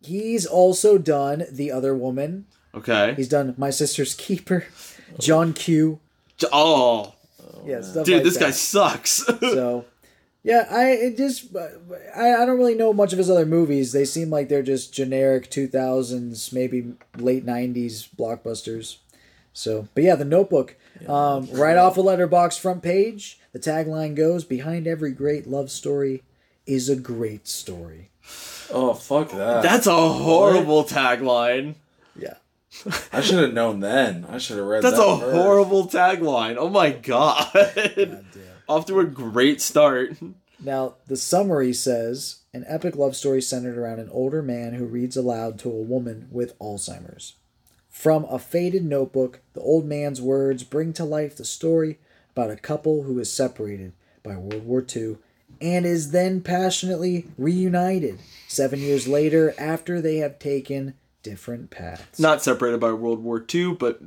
He's 0.00 0.46
also 0.46 0.96
done 0.98 1.44
The 1.50 1.72
Other 1.72 1.94
Woman. 1.94 2.46
okay. 2.74 3.14
He's 3.16 3.28
done 3.28 3.54
My 3.58 3.70
Sister's 3.70 4.14
Keeper, 4.14 4.66
John 5.18 5.52
Q. 5.52 5.98
Oh, 6.52 7.14
Yeah, 7.64 7.80
stuff 7.80 8.04
dude, 8.06 8.16
like 8.16 8.24
this 8.24 8.34
that. 8.34 8.40
guy 8.40 8.50
sucks. 8.52 9.24
So, 9.40 9.84
yeah, 10.42 10.66
I 10.70 10.90
it 10.90 11.16
just 11.16 11.54
I, 12.14 12.34
I 12.34 12.46
don't 12.46 12.58
really 12.58 12.74
know 12.74 12.92
much 12.92 13.12
of 13.12 13.18
his 13.18 13.30
other 13.30 13.46
movies. 13.46 13.92
They 13.92 14.04
seem 14.04 14.30
like 14.30 14.48
they're 14.48 14.62
just 14.62 14.92
generic 14.94 15.50
two 15.50 15.68
thousands, 15.68 16.52
maybe 16.52 16.94
late 17.16 17.44
nineties 17.44 18.08
blockbusters. 18.16 18.98
So, 19.52 19.88
but 19.94 20.04
yeah, 20.04 20.14
the 20.14 20.24
Notebook, 20.24 20.76
um, 21.08 21.48
right 21.50 21.76
off 21.76 21.98
a 21.98 22.02
Letterboxd 22.02 22.60
front 22.60 22.82
page. 22.82 23.40
The 23.52 23.58
tagline 23.58 24.14
goes: 24.14 24.44
"Behind 24.44 24.86
every 24.86 25.10
great 25.10 25.46
love 25.48 25.70
story 25.70 26.22
is 26.66 26.88
a 26.88 26.96
great 26.96 27.48
story." 27.48 28.10
Oh 28.70 28.94
fuck 28.94 29.30
that! 29.32 29.62
That's 29.62 29.86
a 29.86 30.08
horrible 30.08 30.84
tagline. 30.84 31.74
Yeah. 32.16 32.34
I 33.12 33.20
should 33.22 33.38
have 33.38 33.54
known 33.54 33.80
then. 33.80 34.26
I 34.28 34.38
should 34.38 34.58
have 34.58 34.66
read. 34.66 34.82
That's 34.82 34.96
that 34.96 35.02
a 35.04 35.18
first. 35.18 35.36
horrible 35.36 35.88
tagline. 35.88 36.56
Oh 36.56 36.68
my 36.68 36.90
god. 36.90 38.24
Off 38.68 38.86
to 38.86 39.00
a 39.00 39.04
great 39.04 39.60
start. 39.60 40.16
Now, 40.60 40.96
the 41.06 41.16
summary 41.16 41.72
says 41.72 42.40
an 42.52 42.64
epic 42.66 42.96
love 42.96 43.16
story 43.16 43.40
centered 43.40 43.78
around 43.78 44.00
an 44.00 44.10
older 44.10 44.42
man 44.42 44.74
who 44.74 44.84
reads 44.84 45.16
aloud 45.16 45.58
to 45.60 45.70
a 45.70 45.82
woman 45.82 46.28
with 46.30 46.58
Alzheimer's. 46.58 47.34
From 47.88 48.24
a 48.24 48.38
faded 48.38 48.84
notebook, 48.84 49.40
the 49.54 49.60
old 49.60 49.86
man's 49.86 50.20
words 50.20 50.64
bring 50.64 50.92
to 50.94 51.04
life 51.04 51.36
the 51.36 51.44
story 51.44 51.98
about 52.32 52.50
a 52.50 52.56
couple 52.56 53.04
who 53.04 53.18
is 53.18 53.32
separated 53.32 53.92
by 54.22 54.36
World 54.36 54.66
War 54.66 54.84
II 54.94 55.16
and 55.60 55.86
is 55.86 56.10
then 56.10 56.40
passionately 56.40 57.26
reunited 57.36 58.18
seven 58.46 58.80
years 58.80 59.08
later 59.08 59.54
after 59.58 60.00
they 60.00 60.18
have 60.18 60.38
taken 60.38 60.94
different 61.22 61.70
paths. 61.70 62.18
Not 62.18 62.42
separated 62.42 62.80
by 62.80 62.92
World 62.92 63.22
War 63.22 63.44
II, 63.52 63.74
but 63.74 64.00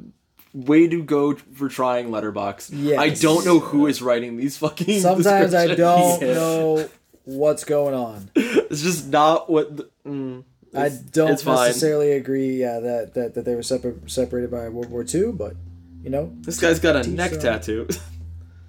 way 0.54 0.88
to 0.88 1.04
go 1.04 1.36
for 1.36 1.70
trying 1.70 2.10
Letterboxd. 2.10 2.70
Yes. 2.74 3.00
I 3.00 3.10
don't 3.10 3.46
know 3.46 3.60
who 3.60 3.88
is 3.88 4.02
writing 4.02 4.38
these 4.38 4.58
fucking. 4.58 5.00
Sometimes 5.02 5.54
I 5.54 5.74
don't 5.76 6.22
know 6.22 6.90
what's 7.26 7.64
going 7.64 7.94
on. 7.94 8.30
It's 8.36 8.82
just 8.82 9.08
not 9.08 9.50
what. 9.50 9.78
The, 9.78 9.90
mm, 10.06 10.44
I 10.76 10.90
don't 10.90 11.32
it's 11.32 11.44
fine. 11.44 11.68
necessarily 11.68 12.12
agree. 12.14 12.56
Yeah, 12.62 12.80
that, 12.80 13.14
that 13.16 13.34
that 13.36 13.46
they 13.46 13.56
were 13.56 13.64
separ- 13.64 14.08
separated 14.08 14.50
by 14.52 14.70
World 14.70 14.90
War 14.90 15.04
II, 15.08 15.34
but 15.34 15.56
you 16.04 16.10
know, 16.10 16.34
This 16.42 16.60
guy's 16.60 16.80
got 16.80 16.96
a 16.96 17.08
neck 17.08 17.32
their 17.32 17.40
own. 17.40 17.44
tattoo. 17.60 17.88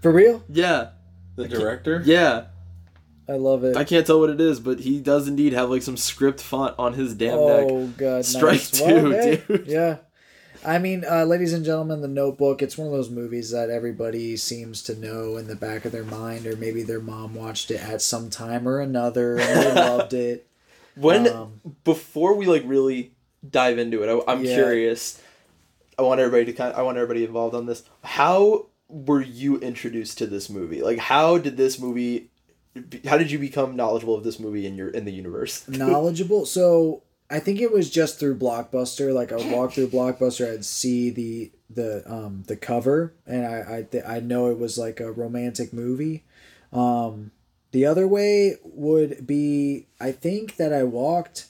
for 0.02 0.10
real, 0.12 0.42
yeah, 0.48 0.90
The 1.36 1.48
director. 1.48 2.02
yeah. 2.04 2.46
I 3.28 3.34
love 3.36 3.62
it. 3.62 3.76
I 3.76 3.84
can't 3.84 4.04
tell 4.04 4.18
what 4.18 4.30
it 4.30 4.40
is, 4.40 4.58
but 4.58 4.80
he 4.80 5.00
does 5.00 5.28
indeed 5.28 5.52
have 5.52 5.70
like 5.70 5.82
some 5.82 5.96
script 5.96 6.42
font 6.42 6.74
on 6.76 6.92
his 6.94 7.14
damn 7.14 7.38
oh 7.38 7.48
neck. 7.48 7.66
Oh 7.70 7.86
god, 7.96 8.24
Strike 8.24 8.54
nice. 8.54 8.80
Well, 8.80 9.36
two, 9.36 9.46
dude. 9.58 9.66
Yeah, 9.68 9.98
I 10.64 10.78
mean, 10.78 11.04
uh, 11.08 11.24
ladies 11.24 11.52
and 11.52 11.64
gentlemen, 11.64 12.02
The 12.02 12.08
Notebook. 12.08 12.62
It's 12.62 12.78
one 12.78 12.86
of 12.86 12.92
those 12.92 13.10
movies 13.10 13.50
that 13.50 13.68
everybody 13.68 14.36
seems 14.36 14.82
to 14.84 14.94
know 14.94 15.36
in 15.36 15.48
the 15.48 15.56
back 15.56 15.84
of 15.84 15.92
their 15.92 16.04
mind, 16.04 16.46
or 16.46 16.56
maybe 16.56 16.82
their 16.82 17.00
mom 17.00 17.34
watched 17.34 17.70
it 17.70 17.82
at 17.82 18.00
some 18.00 18.30
time 18.30 18.68
or 18.68 18.80
another 18.80 19.38
and 19.38 19.62
they 19.62 19.74
loved 19.88 20.12
it. 20.12 20.46
When 20.94 21.26
Um, 21.26 21.60
before 21.84 22.34
we 22.34 22.46
like 22.46 22.62
really 22.64 23.12
dive 23.48 23.78
into 23.78 24.02
it, 24.02 24.08
I, 24.08 24.32
I'm 24.32 24.44
Yeah. 24.44 24.54
curious. 24.54 25.20
I 25.98 26.02
want 26.02 26.20
everybody 26.20 26.44
to 26.46 26.52
kind. 26.52 26.72
Of, 26.72 26.78
I 26.78 26.82
want 26.82 26.96
everybody 26.96 27.24
involved 27.24 27.54
on 27.54 27.66
this. 27.66 27.82
How 28.02 28.66
were 28.88 29.20
you 29.20 29.58
introduced 29.58 30.18
to 30.18 30.26
this 30.26 30.48
movie? 30.48 30.82
Like, 30.82 30.98
how 30.98 31.38
did 31.38 31.56
this 31.56 31.78
movie? 31.78 32.30
How 33.06 33.18
did 33.18 33.30
you 33.30 33.38
become 33.38 33.76
knowledgeable 33.76 34.14
of 34.14 34.24
this 34.24 34.38
movie 34.38 34.66
in 34.66 34.76
your 34.76 34.88
in 34.88 35.04
the 35.04 35.12
universe? 35.12 35.66
knowledgeable. 35.68 36.46
So 36.46 37.02
I 37.32 37.40
think 37.40 37.60
it 37.60 37.72
was 37.72 37.88
just 37.90 38.20
through 38.20 38.36
Blockbuster. 38.36 39.12
Like 39.12 39.32
I 39.32 39.36
would 39.38 39.50
walk 39.50 39.72
through 39.72 39.88
Blockbuster, 39.88 40.52
I'd 40.52 40.64
see 40.64 41.10
the 41.10 41.50
the 41.70 42.02
um 42.06 42.44
the 42.46 42.56
cover, 42.56 43.14
and 43.26 43.46
I 43.46 43.78
I 43.78 43.82
th- 43.90 44.04
I 44.06 44.20
know 44.20 44.50
it 44.50 44.58
was 44.58 44.76
like 44.78 45.00
a 45.00 45.10
romantic 45.10 45.72
movie. 45.72 46.24
Um, 46.72 47.30
the 47.72 47.86
other 47.86 48.06
way 48.06 48.56
would 48.64 49.26
be 49.26 49.86
I 49.98 50.12
think 50.12 50.56
that 50.56 50.72
I 50.72 50.84
walked 50.84 51.46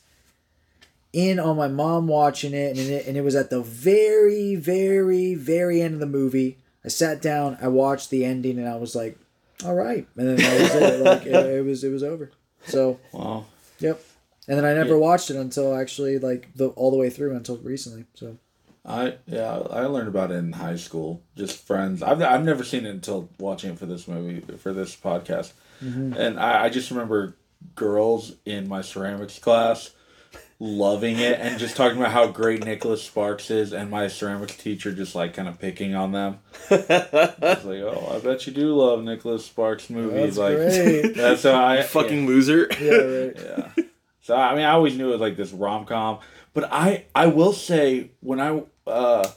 in 1.13 1.39
on 1.39 1.57
my 1.57 1.69
mom 1.69 2.07
watching 2.07 2.55
it, 2.55 2.79
and 2.79 2.79
it 2.79 3.07
and 3.07 3.17
it 3.17 3.23
was 3.23 3.35
at 3.35 3.51
the 3.51 3.61
very 3.61 4.55
very 4.55 5.35
very 5.35 5.83
end 5.83 5.95
of 5.95 6.01
the 6.01 6.07
movie. 6.07 6.59
I 6.85 6.89
sat 6.89 7.21
down, 7.21 7.59
I 7.61 7.69
watched 7.69 8.11
the 8.11 8.25
ending, 8.25 8.59
and 8.59 8.69
I 8.69 8.77
was 8.77 8.95
like, 8.95 9.19
"All 9.65 9.75
right," 9.75 10.07
and 10.17 10.29
then 10.29 10.37
that 10.37 10.61
was 10.61 10.75
it. 10.75 11.01
Like 11.01 11.27
it, 11.27 11.35
it 11.35 11.65
was 11.65 11.83
it 11.85 11.91
was 11.91 12.03
over. 12.03 12.31
So 12.67 13.01
Wow. 13.13 13.47
Yep. 13.81 14.01
And 14.49 14.59
then 14.59 14.65
I 14.65 14.75
never 14.75 14.99
watched 14.99 15.31
it 15.31 15.37
until 15.37 15.75
actually 15.75 16.19
like 16.19 16.49
the 16.57 16.69
all 16.71 16.91
the 16.91 16.97
way 16.97 17.11
through 17.11 17.37
until 17.37 17.59
recently. 17.59 18.07
So 18.15 18.39
I 18.85 19.17
yeah 19.27 19.53
I 19.71 19.87
learned 19.87 20.09
about 20.09 20.33
it 20.33 20.37
in 20.37 20.53
high 20.53 20.77
school. 20.77 21.23
Just 21.37 21.65
friends. 21.65 22.03
I've 22.03 22.21
I've 22.23 22.45
never 22.45 22.65
seen 22.65 22.85
it 22.85 22.91
until 22.91 23.29
watching 23.39 23.71
it 23.71 23.79
for 23.79 23.87
this 23.87 24.09
movie 24.09 24.41
for 24.57 24.73
this 24.73 24.97
podcast, 24.97 25.53
mm-hmm. 25.83 26.15
and 26.15 26.41
I, 26.41 26.65
I 26.65 26.69
just 26.71 26.91
remember 26.91 27.37
girls 27.77 28.35
in 28.45 28.69
my 28.69 28.83
ceramics 28.83 29.39
class 29.39 29.93
loving 30.63 31.19
it 31.19 31.41
and 31.41 31.59
just 31.59 31.77
talking 31.77 31.99
about 31.99 32.13
how 32.13 32.29
great 32.29 32.65
Nicholas 32.65 33.03
Sparks 33.03 33.51
is, 33.51 33.73
and 33.73 33.91
my 33.91 34.07
ceramics 34.07 34.57
teacher 34.57 34.93
just 34.93 35.15
like 35.15 35.35
kind 35.35 35.49
of 35.49 35.59
picking 35.59 35.95
on 35.95 36.13
them. 36.13 36.39
It's 36.71 37.65
like, 37.65 37.81
oh, 37.81 38.13
I 38.15 38.21
bet 38.21 38.47
you 38.47 38.53
do 38.53 38.75
love 38.75 39.03
Nicholas 39.03 39.45
Sparks 39.45 39.91
movies. 39.91 40.37
That's 40.37 40.39
like 40.39 40.57
great. 40.57 41.15
that's 41.17 41.43
how 41.43 41.65
I 41.65 41.83
Fucking 41.83 42.27
loser. 42.27 42.69
yeah, 42.81 42.93
right. 42.93 43.73
yeah. 43.77 43.85
So 44.23 44.37
I 44.37 44.55
mean, 44.55 44.65
I 44.65 44.71
always 44.71 44.97
knew 44.97 45.09
it 45.09 45.13
was 45.13 45.21
like 45.21 45.37
this 45.37 45.53
rom 45.53 45.85
com, 45.85 46.21
but 46.55 46.73
I 46.73 47.05
I 47.15 47.27
will 47.27 47.53
say 47.53 48.11
when 48.21 48.41
I 48.41 48.63
uh, 48.87 49.29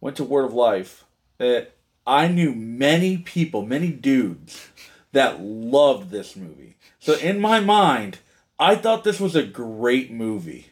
went 0.00 0.16
to 0.18 0.24
Word 0.24 0.44
of 0.44 0.52
Life 0.52 1.04
that 1.38 1.72
I 2.06 2.28
knew 2.28 2.54
many 2.54 3.18
people, 3.18 3.64
many 3.64 3.88
dudes 3.88 4.68
that 5.12 5.40
loved 5.40 6.10
this 6.10 6.36
movie. 6.36 6.76
So 6.98 7.14
in 7.14 7.40
my 7.40 7.60
mind, 7.60 8.18
I 8.58 8.76
thought 8.76 9.04
this 9.04 9.18
was 9.20 9.34
a 9.34 9.42
great 9.42 10.10
movie 10.10 10.66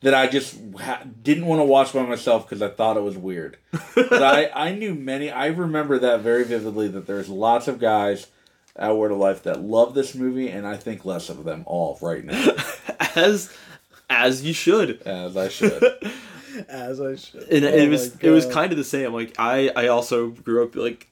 that 0.00 0.14
I 0.14 0.26
just 0.26 0.58
ha- 0.78 1.02
didn't 1.22 1.46
want 1.46 1.60
to 1.60 1.64
watch 1.64 1.92
by 1.92 2.02
myself 2.02 2.48
because 2.48 2.62
I 2.62 2.68
thought 2.68 2.96
it 2.96 3.02
was 3.02 3.18
weird. 3.18 3.58
but 3.94 4.22
I 4.22 4.50
I 4.54 4.72
knew 4.72 4.94
many. 4.94 5.30
I 5.30 5.46
remember 5.48 5.98
that 5.98 6.20
very 6.20 6.44
vividly. 6.44 6.88
That 6.88 7.06
there's 7.06 7.28
lots 7.28 7.68
of 7.68 7.78
guys 7.78 8.28
at 8.76 8.96
Word 8.96 9.12
of 9.12 9.18
Life 9.18 9.42
that 9.44 9.60
love 9.60 9.94
this 9.94 10.14
movie, 10.14 10.48
and 10.48 10.66
I 10.66 10.76
think 10.76 11.04
less 11.04 11.28
of 11.28 11.44
them 11.44 11.62
all 11.66 11.98
right 12.00 12.24
now, 12.24 12.52
As 13.16 13.52
as 14.08 14.42
you 14.44 14.52
should. 14.52 15.02
as 15.02 15.36
I 15.36 15.48
should. 15.48 15.82
As 16.68 17.00
I 17.00 17.14
should. 17.14 17.42
and 17.48 17.64
Oh 17.64 17.68
it 17.68 17.84
my 17.84 17.88
was 17.90 18.16
it 18.20 18.30
was 18.30 18.44
kind 18.46 18.72
of 18.72 18.76
the 18.78 18.82
same 18.84 19.12
like 19.14 19.34
i 19.38 19.70
i 19.76 19.86
also 19.86 20.30
grew 20.30 20.64
up 20.64 20.74
like 20.74 21.06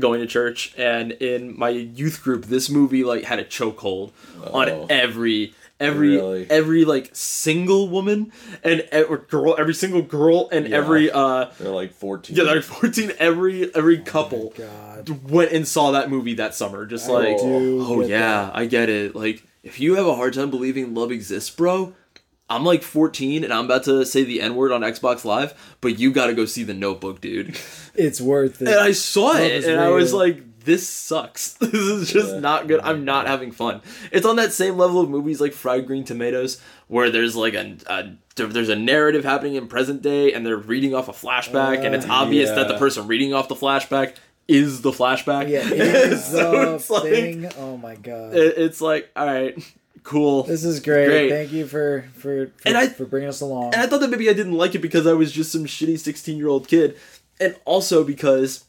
going 0.00 0.20
to 0.20 0.26
church 0.26 0.74
and 0.76 1.12
in 1.12 1.56
my 1.56 1.68
youth 1.68 2.22
group 2.24 2.46
this 2.46 2.68
movie 2.68 3.04
like 3.04 3.22
had 3.22 3.38
a 3.38 3.44
chokehold 3.44 4.10
on 4.52 4.68
every 4.90 5.54
every 5.80 6.16
Really? 6.16 6.46
every 6.50 6.84
like 6.84 7.10
single 7.14 7.88
woman 7.88 8.30
and 8.62 8.82
every 8.92 9.18
girl 9.28 9.56
every 9.58 9.74
single 9.74 10.02
girl 10.02 10.48
and 10.52 10.68
Yeah. 10.68 10.76
every 10.76 11.10
uh 11.10 11.46
They're 11.58 11.70
like 11.72 11.92
14. 11.94 12.36
yeah 12.36 12.44
they're 12.44 12.62
14 12.62 13.12
every 13.18 13.74
every 13.74 13.98
couple 13.98 14.52
God. 14.56 15.08
went 15.30 15.52
and 15.52 15.66
saw 15.66 15.90
that 15.92 16.10
movie 16.10 16.34
that 16.34 16.54
summer 16.54 16.86
just 16.86 17.08
I 17.08 17.12
like 17.12 17.36
oh 17.40 18.02
yeah 18.02 18.44
that. 18.46 18.56
i 18.56 18.66
get 18.66 18.88
it 18.88 19.16
like 19.16 19.42
if 19.62 19.80
you 19.80 19.94
have 19.96 20.06
a 20.06 20.14
hard 20.14 20.34
time 20.34 20.50
believing 20.50 20.94
love 20.94 21.10
exists 21.10 21.50
bro 21.50 21.94
i'm 22.48 22.64
like 22.64 22.82
14 22.82 23.44
and 23.44 23.52
i'm 23.52 23.64
about 23.64 23.84
to 23.84 24.04
say 24.04 24.22
the 24.24 24.40
n-word 24.42 24.72
on 24.72 24.82
xbox 24.82 25.24
live 25.24 25.54
but 25.80 25.98
you 25.98 26.12
gotta 26.12 26.34
go 26.34 26.44
see 26.44 26.62
the 26.62 26.74
notebook 26.74 27.20
dude 27.20 27.56
It's 27.94 28.20
worth 28.20 28.62
it. 28.62 28.68
and 28.68 28.76
i 28.78 28.92
saw 28.92 29.28
Love 29.32 29.40
it 29.40 29.64
and 29.64 29.80
i 29.80 29.88
was 29.88 30.12
like 30.12 30.42
this 30.64 30.88
sucks 30.88 31.52
this 31.60 31.72
is 31.74 32.12
just 32.12 32.32
Yeah. 32.34 32.40
not 32.40 32.68
good 32.68 32.80
i'm 32.80 33.04
not 33.04 33.26
having 33.26 33.50
fun 33.52 33.80
it's 34.12 34.26
on 34.26 34.36
that 34.36 34.52
same 34.52 34.76
level 34.76 35.00
of 35.00 35.08
movies 35.08 35.40
like 35.40 35.52
fried 35.52 35.86
green 35.86 36.04
tomatoes 36.04 36.60
where 36.88 37.10
there's 37.10 37.36
like 37.36 37.54
a, 37.54 37.76
a 37.86 38.12
there's 38.36 38.68
a 38.68 38.76
narrative 38.76 39.24
happening 39.24 39.54
in 39.54 39.66
present 39.68 40.02
day 40.02 40.32
and 40.32 40.44
they're 40.46 40.56
reading 40.56 40.94
off 40.94 41.08
a 41.08 41.12
flashback 41.12 41.84
and 41.84 41.94
it's 41.94 42.06
Uh, 42.06 42.12
obvious 42.12 42.50
that 42.50 42.68
the 42.68 42.78
person 42.78 43.06
reading 43.06 43.32
off 43.34 43.48
the 43.48 43.54
flashback 43.54 44.14
is 44.48 44.80
the 44.82 44.90
flashback 44.90 45.48
yeah, 45.48 45.60
it 45.66 45.72
is 45.72 46.24
So 46.24 46.50
the 46.50 46.74
it's 46.74 46.90
like- 46.90 47.58
oh 47.58 47.76
my 47.76 47.94
god. 47.94 48.34
it, 48.34 48.58
it's 48.58 48.80
like 48.80 49.10
all 49.14 49.26
right 49.26 49.56
cool 50.02 50.44
this 50.44 50.64
is 50.64 50.80
great. 50.80 51.06
Great. 51.06 51.28
Thank 51.30 51.52
you 51.52 51.66
for 51.66 52.04
for 52.14 52.46
for, 52.46 52.52
And 52.68 52.76
I- 52.76 52.88
for 52.88 53.04
bringing 53.04 53.28
us 53.28 53.40
along. 53.42 53.74
and 53.74 53.82
i 53.82 53.86
thought 53.86 54.00
that 54.00 54.08
maybe 54.10 54.28
i 54.30 54.32
didn't 54.32 54.54
like 54.54 54.74
it 54.74 54.78
because 54.80 55.06
i 55.06 55.12
was 55.12 55.30
just 55.30 55.52
some 55.52 55.64
shitty 55.66 55.98
16 55.98 56.36
year 56.38 56.48
old 56.48 56.68
kid 56.68 56.96
and 57.38 57.54
also 57.64 58.02
because 58.04 58.64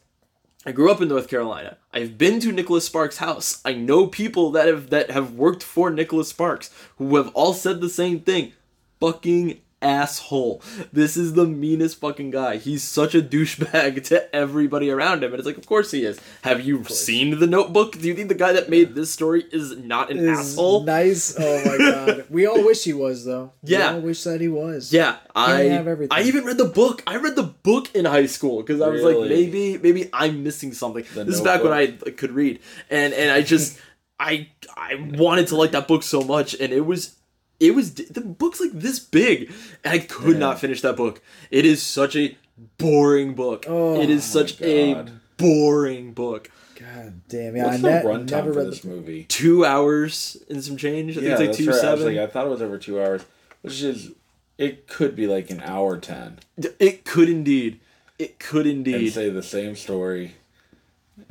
i 0.66 0.72
grew 0.72 0.92
up 0.92 1.02
in 1.02 1.08
north 1.08 1.28
carolina. 1.28 1.78
I've 1.94 2.18
been 2.18 2.40
to 2.42 2.52
nicholas 2.52 2.86
sparks 2.86 3.18
house. 3.18 3.62
I 3.66 3.74
know 3.74 4.08
people 4.08 4.52
that 4.52 4.68
have 4.68 4.90
that 4.90 5.12
have 5.12 5.34
worked 5.34 5.64
for 5.64 5.90
nicholas 5.90 6.30
sparks 6.30 6.70
who 6.98 7.16
have 7.16 7.30
all 7.34 7.54
said 7.54 7.82
the 7.82 7.90
same 7.90 8.20
thing. 8.22 8.54
Fucking 9.00 9.62
asshole 9.82 10.62
this 10.94 11.18
is 11.18 11.34
the 11.34 11.46
meanest 11.46 12.00
fucking 12.00 12.30
guy 12.30 12.58
he's 12.58 12.84
such 12.84 13.16
a 13.16 13.22
douchebag 13.22 14.04
to 14.06 14.36
everybody 14.36 14.90
around 14.90 15.24
him 15.24 15.32
and 15.32 15.40
it's 15.40 15.48
like 15.48 15.58
of 15.58 15.66
course 15.66 15.92
he 15.92 16.06
is 16.06 16.20
have 16.44 16.62
you 16.62 16.84
seen 16.86 17.40
the 17.40 17.48
notebook 17.48 17.94
do 17.94 18.08
you 18.08 18.14
think 18.14 18.30
the 18.30 18.36
guy 18.36 18.54
that 18.54 18.70
made 18.70 18.94
this 18.96 19.12
story 19.12 19.44
is 19.52 19.76
not 19.78 20.12
an 20.12 20.20
is 20.20 20.40
asshole 20.40 20.84
nice. 20.84 21.36
Oh 21.40 21.66
my 21.66 21.78
god. 21.92 22.26
We 22.30 22.46
all 22.46 22.64
wish 22.64 22.84
he 22.84 22.94
was 22.94 23.26
though. 23.26 23.52
Yeah. 23.64 23.92
We 23.92 23.96
all 23.96 24.02
wish 24.02 24.24
that 24.24 24.42
he 24.42 24.48
was. 24.48 24.94
Yeah, 24.94 25.18
I 25.36 25.64
have 25.64 25.88
everything. 25.88 26.18
I 26.18 26.24
even 26.24 26.44
read 26.44 26.58
the 26.58 26.66
book. 26.66 27.04
I 27.08 27.18
read 27.18 27.36
the 27.36 27.44
book 27.44 27.94
in 27.96 28.06
high 28.06 28.26
school 28.26 28.62
because 28.62 28.82
I 28.82 28.88
was 28.88 29.04
like, 29.04 29.30
maybe 29.30 29.78
maybe 29.78 30.10
I'm 30.14 30.44
missing 30.44 30.74
something. 30.74 31.06
The 31.14 31.24
this 31.24 31.36
is 31.36 31.42
back 31.42 31.64
when 31.64 31.74
I 31.74 31.88
could 31.88 32.32
read, 32.32 32.60
and 32.90 33.14
and 33.14 33.32
I 33.32 33.42
just 33.42 33.80
I 34.20 34.50
I 34.76 34.96
wanted 34.96 35.48
to 35.48 35.56
like 35.56 35.72
that 35.72 35.88
book 35.88 36.04
so 36.04 36.22
much, 36.22 36.54
and 36.60 36.72
it 36.74 36.86
was 36.86 37.16
it 37.62 37.76
was 37.76 37.94
the 37.94 38.20
book's 38.22 38.60
like 38.60 38.72
this 38.74 39.00
big, 39.00 39.52
and 39.84 39.94
I 39.94 40.00
could 40.00 40.38
not 40.38 40.60
finish 40.60 40.82
that 40.82 40.98
book. 40.98 41.22
It 41.52 41.64
is 41.66 41.82
such 41.82 42.16
a 42.18 42.36
boring 42.78 43.34
book. 43.36 43.66
Oh 43.68 44.02
it 44.02 44.10
is 44.10 44.22
my 44.36 44.42
such 44.42 44.62
a 44.62 45.06
boring 45.38 46.14
book. 46.14 46.50
God 46.80 47.22
damn. 47.30 47.56
Yeah, 47.56 47.66
What's 47.66 47.78
I 47.78 47.82
the 47.82 47.90
ne- 47.90 48.04
runtime 48.04 48.32
never 48.32 48.54
for 48.54 48.60
read 48.60 48.68
this 48.72 48.80
the 48.82 48.88
movie? 48.90 49.24
Two 49.26 49.64
hours 49.64 50.38
and 50.50 50.64
some 50.64 50.78
change. 50.78 51.12
I 51.18 51.22
think 51.22 51.26
Yeah, 51.28 51.32
it's 51.34 51.40
like 51.40 51.48
that's 51.50 51.58
two 51.60 51.70
right. 51.70 51.86
I, 51.86 51.94
was 51.94 52.04
like, 52.04 52.18
I 52.18 52.28
thought 52.28 52.48
it 52.48 52.50
was 52.50 52.62
over 52.64 52.78
two 52.80 53.00
hours, 53.00 53.24
which 53.62 53.82
is 53.84 54.12
it 54.58 54.88
could 54.88 55.16
be 55.16 55.28
like 55.28 55.52
an 55.52 55.62
hour 55.62 55.98
ten. 55.98 56.40
It 56.80 57.06
could 57.06 57.30
indeed. 57.30 57.80
It 58.18 58.40
could 58.40 58.66
and 58.66 58.86
indeed. 58.88 59.14
say 59.14 59.30
the 59.30 59.44
same 59.44 59.76
story, 59.76 60.36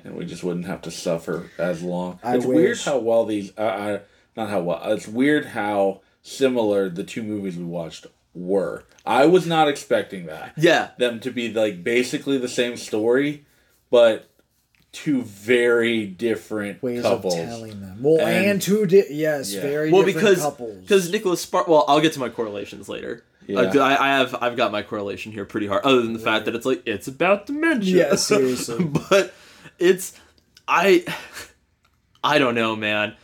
and 0.05 0.15
we 0.17 0.25
just 0.25 0.43
wouldn't 0.45 0.67
have 0.67 0.83
to 0.83 0.91
suffer 0.93 1.51
as 1.59 1.83
long. 1.83 2.19
I 2.23 2.37
it's 2.37 2.47
weird 2.47 2.79
how 2.79 2.99
well 2.99 3.25
these, 3.27 3.53
uh, 3.59 3.61
uh, 3.63 3.99
not 4.37 4.51
how 4.51 4.61
well. 4.61 4.81
It's 4.93 5.07
weird 5.09 5.47
how 5.47 6.01
similar 6.23 6.89
the 6.89 7.05
two 7.05 7.23
movies 7.23 7.57
we 7.57 7.65
watched 7.65 8.07
were. 8.35 8.85
I 9.05 9.27
was 9.27 9.47
not 9.47 9.69
expecting 9.69 10.27
that. 10.27 10.53
Yeah. 10.57 10.91
them 10.99 11.21
to 11.21 11.31
be 11.31 11.53
like 11.53 11.83
basically 11.83 12.39
the 12.39 12.49
same 12.49 12.77
story, 12.77 13.45
but 13.91 14.27
two 14.93 15.23
very 15.23 16.05
different 16.07 16.83
ways 16.83 17.03
couples. 17.03 17.35
of 17.35 17.41
telling 17.47 17.81
them. 17.81 17.99
Well, 18.03 18.21
And- 18.21 18.47
and, 18.47 18.63
two, 18.63 18.87
di- 18.87 19.05
yes, 19.11 19.53
Yeah. 19.55 19.63
very 19.63 19.91
Well, 19.91 20.03
different 20.03 20.27
because 20.27 20.43
couples. 20.43 20.77
because 20.83 21.11
Nicholas 21.11 21.41
Spark. 21.41 21.69
Well, 21.69 21.85
I'll 21.89 22.01
get 22.01 22.13
to 22.15 22.21
my 22.21 22.29
correlations 22.29 22.89
later. 22.89 23.25
Yeah. 23.47 23.61
Uh, 23.63 23.79
I, 23.81 24.05
I 24.05 24.19
have 24.19 24.37
I've 24.41 24.57
got 24.57 24.71
my 24.71 24.83
correlation 24.83 25.33
here 25.33 25.45
pretty 25.45 25.67
hard. 25.67 25.85
Other 25.85 26.03
than 26.03 26.13
the 26.13 26.19
fact 26.21 26.45
that 26.45 26.55
it's 26.55 26.67
like 26.67 26.83
it's 26.87 27.09
about 27.09 27.47
dementia. 27.47 28.09
Yeah, 28.11 28.15
seriously. 28.17 28.85
but 29.11 29.33
it's 29.79 30.13
I 30.69 31.05
I 32.23 32.39
don't 32.39 32.55
know, 32.55 32.77
man. 32.77 33.17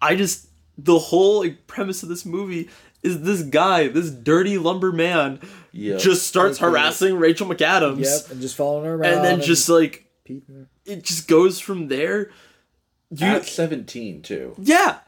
I 0.00 0.14
just 0.14 0.45
the 0.78 0.98
whole 0.98 1.40
like, 1.40 1.66
premise 1.66 2.02
of 2.02 2.08
this 2.08 2.24
movie 2.26 2.68
is 3.02 3.22
this 3.22 3.42
guy, 3.42 3.88
this 3.88 4.10
dirty 4.10 4.58
lumber 4.58 4.92
man, 4.92 5.40
Yep. 5.72 6.00
just 6.00 6.26
starts 6.26 6.58
Okay. 6.58 6.70
harassing 6.70 7.16
Rachel 7.18 7.46
McAdams, 7.46 8.00
Yep, 8.04 8.30
and 8.32 8.40
just 8.40 8.56
following 8.56 8.86
her 8.86 8.94
around. 8.94 9.14
and 9.14 9.24
then 9.24 9.40
just 9.42 9.68
like 9.68 10.06
peeping. 10.24 10.66
it 10.84 11.02
just 11.04 11.28
goes 11.28 11.60
from 11.60 11.88
there. 11.88 12.30
You, 13.10 13.26
At 13.26 13.44
seventeen 13.46 14.22
too, 14.22 14.54
yeah, 14.58 14.98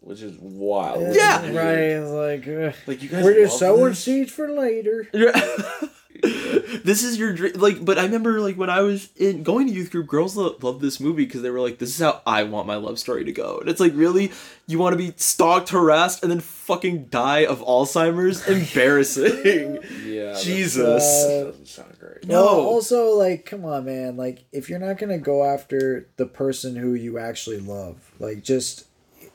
which 0.00 0.20
is 0.20 0.36
wild. 0.38 1.14
Yeah. 1.14 1.50
right. 1.52 1.98
Like, 1.98 2.46
uh, 2.46 2.72
Like 2.86 3.02
you 3.02 3.08
guys, 3.08 3.24
we're 3.24 3.34
just 3.34 3.52
love 3.54 3.58
sowing 3.76 3.84
this? 3.90 4.00
seeds 4.04 4.30
for 4.32 4.50
later. 4.50 5.08
this 6.84 7.04
is 7.04 7.18
your 7.18 7.32
dream. 7.32 7.52
Like, 7.54 7.84
but 7.84 7.98
I 7.98 8.02
remember 8.02 8.40
like 8.40 8.56
when 8.56 8.70
I 8.70 8.80
was 8.80 9.10
in 9.16 9.42
going 9.42 9.66
to 9.68 9.72
youth 9.72 9.90
group, 9.90 10.06
girls 10.06 10.36
lo- 10.36 10.56
loved 10.60 10.80
this 10.80 10.98
movie 10.98 11.24
because 11.24 11.42
they 11.42 11.50
were 11.50 11.60
like, 11.60 11.78
"This 11.78 11.90
is 11.90 11.98
how 11.98 12.20
I 12.26 12.42
want 12.42 12.66
my 12.66 12.76
love 12.76 12.98
story 12.98 13.24
to 13.24 13.32
go." 13.32 13.58
And 13.58 13.68
it's 13.68 13.80
like, 13.80 13.92
really, 13.94 14.32
you 14.66 14.78
want 14.78 14.94
to 14.94 14.96
be 14.96 15.12
stalked, 15.16 15.68
harassed, 15.68 16.22
and 16.22 16.32
then 16.32 16.40
fucking 16.40 17.04
die 17.06 17.44
of 17.44 17.60
Alzheimer's? 17.60 18.46
Embarrassing. 18.48 19.78
Yeah, 20.04 20.32
that 20.32 20.42
Jesus. 20.42 21.02
doesn't 21.04 21.68
sound 21.68 21.96
great. 21.98 22.26
No. 22.26 22.42
Well, 22.42 22.66
also, 22.66 23.10
like, 23.16 23.44
come 23.44 23.64
on, 23.64 23.84
man. 23.84 24.16
Like, 24.16 24.44
if 24.52 24.68
you're 24.68 24.78
not 24.78 24.98
gonna 24.98 25.18
go 25.18 25.44
after 25.44 26.08
the 26.16 26.26
person 26.26 26.74
who 26.76 26.94
you 26.94 27.18
actually 27.18 27.60
love, 27.60 28.10
like, 28.18 28.42
just 28.42 28.86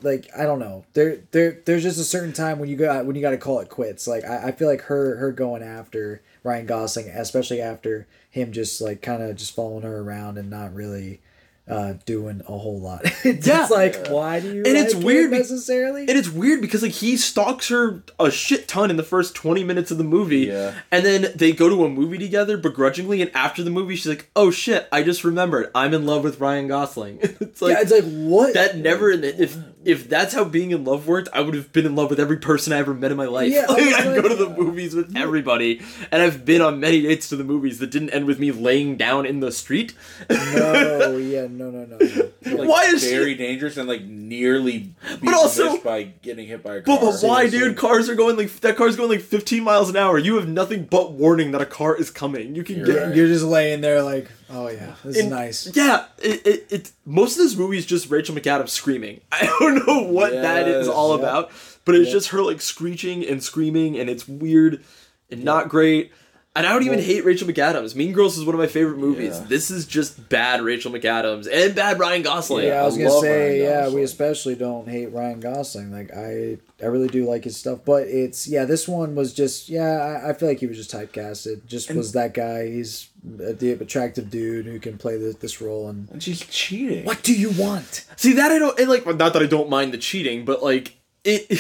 like 0.02 0.30
I 0.38 0.44
don't 0.44 0.60
know, 0.60 0.86
there, 0.94 1.20
there, 1.32 1.62
there's 1.66 1.84
just 1.84 2.00
a 2.00 2.04
certain 2.04 2.34
time 2.34 2.60
when 2.60 2.70
you 2.70 2.76
got 2.76 3.06
when 3.06 3.16
you 3.16 3.22
got 3.22 3.32
to 3.32 3.38
call 3.38 3.60
it 3.60 3.70
quits. 3.70 4.08
Like, 4.08 4.26
I, 4.26 4.48
I 4.48 4.52
feel 4.52 4.68
like 4.68 4.82
her, 4.82 5.16
her 5.18 5.32
going 5.32 5.64
after 5.64 6.22
Ryan 6.44 6.66
Gosling, 6.66 7.10
especially 7.10 7.62
after 7.62 8.06
him 8.30 8.52
just 8.52 8.82
like 8.82 9.02
kind 9.02 9.24
of 9.24 9.36
just 9.36 9.56
following 9.56 9.84
her 9.84 10.00
around 10.00 10.38
and 10.38 10.50
not 10.50 10.74
really 10.74 11.22
uh 11.66 11.94
doing 12.06 12.42
a 12.42 12.58
whole 12.58 12.80
lot. 12.82 13.02
it's 13.24 13.48
Yeah. 13.48 13.68
like, 13.72 14.08
why 14.08 14.42
do 14.42 14.48
you? 14.54 14.64
And 14.66 14.68
it's 14.78 14.94
like 14.94 15.00
him 15.02 15.06
weird 15.08 15.32
be- 15.32 15.38
necessarily. 15.38 16.02
And 16.02 16.12
it's 16.12 16.28
weird 16.30 16.60
because 16.60 16.82
like 16.82 16.92
he 16.92 17.16
stalks 17.16 17.70
her 17.70 18.04
a 18.20 18.30
shit 18.30 18.68
ton 18.68 18.90
in 18.90 18.98
the 18.98 19.04
first 19.04 19.34
20 19.34 19.64
minutes 19.64 19.90
of 19.90 19.98
the 19.98 20.04
movie. 20.04 20.40
Yeah. 20.48 20.74
And 20.92 21.06
then 21.06 21.28
they 21.36 21.54
go 21.54 21.70
to 21.70 21.86
a 21.86 21.90
movie 21.90 22.18
together 22.18 22.58
begrudgingly 22.58 23.22
and 23.22 23.32
after 23.34 23.64
the 23.64 23.70
movie 23.70 23.96
she's 23.96 24.08
like, 24.08 24.30
"Oh 24.36 24.52
shit, 24.52 24.90
I 24.92 25.04
just 25.04 25.24
remembered. 25.24 25.72
I'm 25.74 25.94
in 25.94 26.06
love 26.06 26.24
with 26.26 26.42
Ryan 26.42 26.68
Gosling." 26.68 27.20
it's 27.22 27.62
like 27.62 27.76
yeah, 27.78 27.82
it's 27.82 27.92
like 27.92 28.04
what? 28.04 28.54
that 28.56 28.78
never 28.78 29.12
if 29.12 29.56
if 29.86 30.10
that's 30.10 30.34
how 30.34 30.44
being 30.46 30.72
in 30.72 30.84
love 30.84 31.08
worked, 31.08 31.30
I 31.34 31.40
would 31.42 31.56
have 31.56 31.72
been 31.74 31.86
in 31.86 31.96
love 31.96 32.10
with 32.10 32.20
every 32.20 32.38
person 32.38 32.72
I 32.74 32.78
ever 32.80 32.94
met 32.94 33.12
in 33.12 33.18
my 33.18 33.26
life. 33.26 33.52
Yeah, 33.54 33.66
I 33.70 33.74
like, 33.74 33.86
was 33.86 33.94
I'd 33.96 34.08
like- 34.08 34.22
go 34.22 34.28
to 34.30 34.36
the 34.36 34.50
movies 34.50 34.94
with 34.96 35.16
everybody, 35.16 35.82
and 36.12 36.22
I've 36.22 36.44
been 36.46 36.62
on 36.62 36.80
many 36.82 37.02
dates 37.02 37.30
to 37.30 37.36
the 37.38 37.44
movies 37.46 37.80
that 37.80 37.90
didn't 37.90 38.10
end 38.12 38.26
with 38.26 38.38
me 38.40 38.52
laying 38.52 38.96
down 38.98 39.26
in 39.26 39.40
the 39.40 39.52
street. 39.52 39.94
no, 40.30 41.18
yeah, 41.18 41.48
no, 41.54 41.72
no, 41.72 41.86
no. 41.86 41.98
no. 41.98 42.30
Like, 42.58 42.70
Why 42.70 42.84
is 42.86 43.02
she- 43.02 43.10
very 43.10 43.36
dangerous 43.36 43.78
and 43.78 43.88
like 43.88 44.04
nearly 44.04 44.94
being 45.22 45.34
also- 45.34 45.78
by 45.82 46.04
getting 46.04 46.46
hit 46.48 46.62
by 46.62 46.76
a 46.76 46.82
car. 46.82 46.98
But, 46.98 47.02
but 47.02 47.28
why, 47.28 47.48
seriously. 47.48 47.60
dude? 47.70 47.78
Cars 47.78 48.10
are 48.10 48.16
going 48.16 48.36
like 48.36 48.52
that. 48.60 48.76
Car's 48.76 48.96
going 48.98 49.10
like 49.10 49.22
15 49.22 49.64
miles 49.64 49.90
an 49.90 49.96
hour. 49.96 50.18
You 50.18 50.36
have 50.36 50.48
nothing 50.48 50.84
but 50.84 51.14
warning 51.14 51.52
that 51.52 51.62
a 51.62 51.66
car 51.66 51.96
is 51.96 52.12
coming. 52.12 52.54
You 52.54 52.64
can 52.64 52.78
You're 52.78 52.86
get 52.86 53.02
right. 53.02 53.16
You're 53.16 53.28
just 53.28 53.46
laying 53.46 53.80
there 53.82 54.04
like, 54.04 54.30
oh 54.50 54.68
yeah, 54.68 54.96
this 55.06 55.18
is 55.18 55.26
nice. 55.28 55.74
Yeah, 55.76 56.06
it, 56.20 56.46
it, 56.46 56.68
it 56.70 56.92
most 57.06 57.38
of 57.38 57.44
this 57.44 57.56
movie 57.56 57.78
is 57.78 57.86
just 57.86 58.10
Rachel 58.12 58.36
McAdams 58.36 58.70
screaming. 58.70 59.22
I 59.32 59.46
don't 59.46 59.88
know 59.88 60.02
what 60.04 60.34
that 60.34 60.68
is 60.68 60.88
all 60.90 61.12
yep. 61.12 61.20
about, 61.22 61.52
but 61.86 61.96
it's 61.96 62.08
Yep. 62.10 62.14
just 62.14 62.30
her 62.30 62.42
like 62.42 62.62
screeching 62.62 63.26
and 63.26 63.42
screaming, 63.42 63.98
and 63.98 64.10
it's 64.10 64.28
weird 64.28 64.84
and 65.32 65.44
not 65.46 65.70
great. 65.70 66.12
And 66.56 66.68
I 66.68 66.72
don't 66.72 66.84
even 66.84 67.00
Well- 67.00 67.08
hate 67.08 67.26
Rachel 67.26 67.48
McAdams. 67.48 67.96
Mean 67.96 68.12
Girls 68.14 68.38
is 68.38 68.46
one 68.46 68.54
of 68.54 68.60
my 68.60 68.68
favorite 68.68 69.00
movies. 69.00 69.40
Yeah. 69.40 69.46
This 69.50 69.72
is 69.72 69.88
just 69.88 70.30
bad 70.30 70.62
Rachel 70.62 70.92
McAdams 70.92 71.48
and 71.52 71.74
bad 71.74 71.98
Ryan 71.98 72.22
Gosling. 72.22 72.68
Yeah, 72.68 72.84
I 72.84 72.86
was 72.86 72.96
I 72.96 73.02
gonna 73.02 73.22
say, 73.22 73.64
yeah, 73.64 73.90
we 73.90 74.04
especially 74.04 74.54
don't 74.54 74.88
hate 74.88 75.08
Ryan 75.12 75.40
Gosling. 75.40 75.92
Like 75.92 76.16
I, 76.16 76.60
I 76.80 76.86
really 76.86 77.08
do 77.08 77.26
like 77.28 77.44
his 77.46 77.58
stuff, 77.58 77.80
but 77.84 78.04
it's 78.08 78.48
yeah, 78.48 78.66
this 78.66 78.88
one 78.88 79.16
was 79.16 79.34
just 79.34 79.68
yeah, 79.68 80.22
I, 80.24 80.30
I 80.30 80.34
feel 80.34 80.48
like 80.48 80.60
he 80.60 80.68
was 80.68 80.78
just 80.78 80.92
typecasted. 80.92 81.66
Just 81.66 81.92
was 81.92 82.12
that 82.12 82.36
guy. 82.36 82.68
He's 82.68 83.10
a, 83.40 83.54
the 83.54 83.72
attractive 83.72 84.30
dude 84.30 84.68
who 84.68 84.80
can 84.80 85.00
play 85.00 85.18
this, 85.18 85.36
this 85.38 85.60
role. 85.60 85.90
And 85.90 86.08
And 86.12 86.22
she's 86.22 86.42
cheating. 86.46 87.04
what 87.04 87.24
do 87.24 87.34
you 87.34 87.50
want? 87.50 88.06
See 88.16 88.34
that 88.34 88.52
I 88.52 88.60
don't 88.60 88.80
and 88.80 88.90
like 88.90 89.08
not 89.08 89.34
that 89.34 89.42
I 89.42 89.48
don't 89.48 89.70
mind 89.72 89.92
the 89.92 89.98
cheating, 89.98 90.46
but 90.46 90.62
like 90.62 90.98
it 91.24 91.52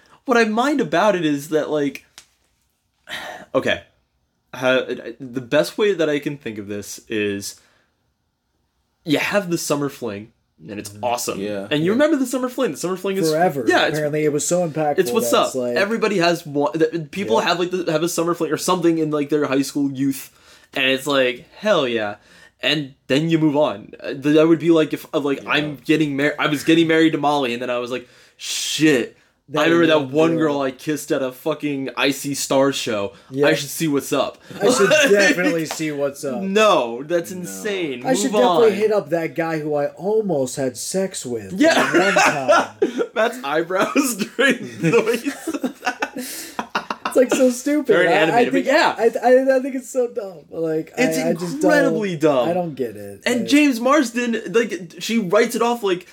what 0.26 0.36
I 0.38 0.44
mind 0.44 0.80
about 0.80 1.16
it 1.16 1.24
is 1.24 1.48
that 1.48 1.70
like 1.70 2.04
okay. 3.54 3.82
How, 4.54 4.84
the 4.84 5.40
best 5.40 5.76
way 5.76 5.92
that 5.92 6.08
I 6.08 6.18
can 6.18 6.38
think 6.38 6.58
of 6.58 6.68
this 6.68 7.00
is 7.08 7.60
you 9.04 9.18
have 9.18 9.50
the 9.50 9.58
summer 9.58 9.88
fling 9.88 10.32
and 10.66 10.78
it's 10.78 10.90
mm-hmm. 10.90 11.04
awesome. 11.04 11.40
Yeah. 11.40 11.68
And 11.70 11.84
you 11.84 11.92
remember 11.92 12.16
the 12.16 12.26
summer 12.26 12.48
fling. 12.48 12.72
The 12.72 12.76
summer 12.76 12.96
fling 12.96 13.16
is 13.16 13.30
Forever. 13.30 13.64
Yeah, 13.66 13.86
apparently 13.86 14.24
it 14.24 14.32
was 14.32 14.46
so 14.46 14.68
impactful. 14.68 14.98
it's 14.98 15.10
what's 15.12 15.32
up. 15.32 15.48
It's 15.48 15.54
like, 15.54 15.76
Everybody 15.76 16.18
has 16.18 16.44
one. 16.44 16.72
People 17.10 17.36
Yeah. 17.36 17.48
have 17.48 17.60
like 17.60 17.70
the, 17.70 17.90
have 17.92 18.02
a 18.02 18.08
summer 18.08 18.34
fling 18.34 18.52
or 18.52 18.56
something 18.56 18.98
in 18.98 19.10
like 19.10 19.28
their 19.28 19.46
high 19.46 19.62
school 19.62 19.90
youth, 19.90 20.32
and 20.74 20.86
it's 20.86 21.06
like 21.06 21.46
hell 21.58 21.86
yeah. 21.86 22.16
And 22.60 22.94
then 23.06 23.30
you 23.30 23.38
move 23.38 23.56
on. 23.56 23.92
That 24.02 24.48
would 24.48 24.58
be 24.58 24.70
like 24.70 24.92
if 24.92 25.06
like 25.14 25.46
I'm 25.46 25.76
getting 25.76 26.16
married. 26.16 26.36
I 26.40 26.48
was 26.48 26.64
getting 26.64 26.88
married 26.88 27.12
to 27.12 27.18
Molly, 27.18 27.52
and 27.52 27.62
then 27.62 27.70
I 27.70 27.78
was 27.78 27.92
like, 27.92 28.08
shit. 28.36 29.16
I 29.56 29.64
remember 29.64 29.86
that 29.86 29.98
one 30.00 30.12
one 30.12 30.30
girl. 30.36 30.54
girl 30.54 30.60
I 30.62 30.70
kissed 30.72 31.10
at 31.10 31.22
a 31.22 31.32
fucking 31.32 31.90
Icy 31.96 32.34
Stars 32.34 32.76
show. 32.76 33.14
Yeah. 33.30 33.46
I 33.46 33.54
should 33.54 33.70
see 33.70 33.88
what's 33.88 34.12
up. 34.12 34.36
I 34.60 34.70
should 34.70 34.90
definitely 35.10 35.64
see 35.64 35.90
what's 35.90 36.22
up. 36.24 36.42
No, 36.42 37.02
that's 37.02 37.30
insane. 37.32 38.04
I 38.06 38.12
should 38.14 38.32
definitely 38.32 38.66
on. 38.72 38.72
hit 38.72 38.92
up 38.92 39.08
that 39.08 39.34
guy 39.34 39.58
who 39.60 39.74
I 39.74 39.86
almost 39.86 40.56
had 40.56 40.76
sex 40.76 41.24
with. 41.24 41.54
Yeah. 41.54 41.70
at 41.76 41.94
one 41.94 42.14
time. 42.94 43.10
Matt's 43.14 43.38
eyebrows 43.42 44.16
during 44.36 44.58
the 44.80 45.02
way 45.06 45.16
he 45.16 45.30
said 45.30 45.62
that. 45.76 46.54
It's 47.06 47.16
like 47.16 47.30
so 47.30 47.48
stupid. 47.50 47.86
Very 47.86 48.08
I- 48.08 48.12
I, 48.12 48.14
animated, 48.16 48.52
think, 48.52 48.66
yeah. 48.66 48.94
I, 48.98 49.04
I, 49.04 49.56
I 49.56 49.60
think 49.60 49.74
it's 49.76 49.88
so 49.88 50.08
dumb. 50.08 50.44
Like 50.50 50.92
It's 50.98 51.16
I, 51.18 51.30
I 51.30 51.32
just 51.32 51.54
incredibly 51.54 52.16
don't, 52.18 52.34
dumb. 52.36 52.48
I 52.50 52.52
don't 52.52 52.74
get 52.74 52.96
it. 52.96 53.22
And 53.24 53.40
Like, 53.40 53.48
James 53.48 53.80
Marsden, 53.80 54.36
like, 54.52 54.96
she 54.98 55.18
writes 55.18 55.54
it 55.54 55.62
off 55.62 55.82
like, 55.82 56.06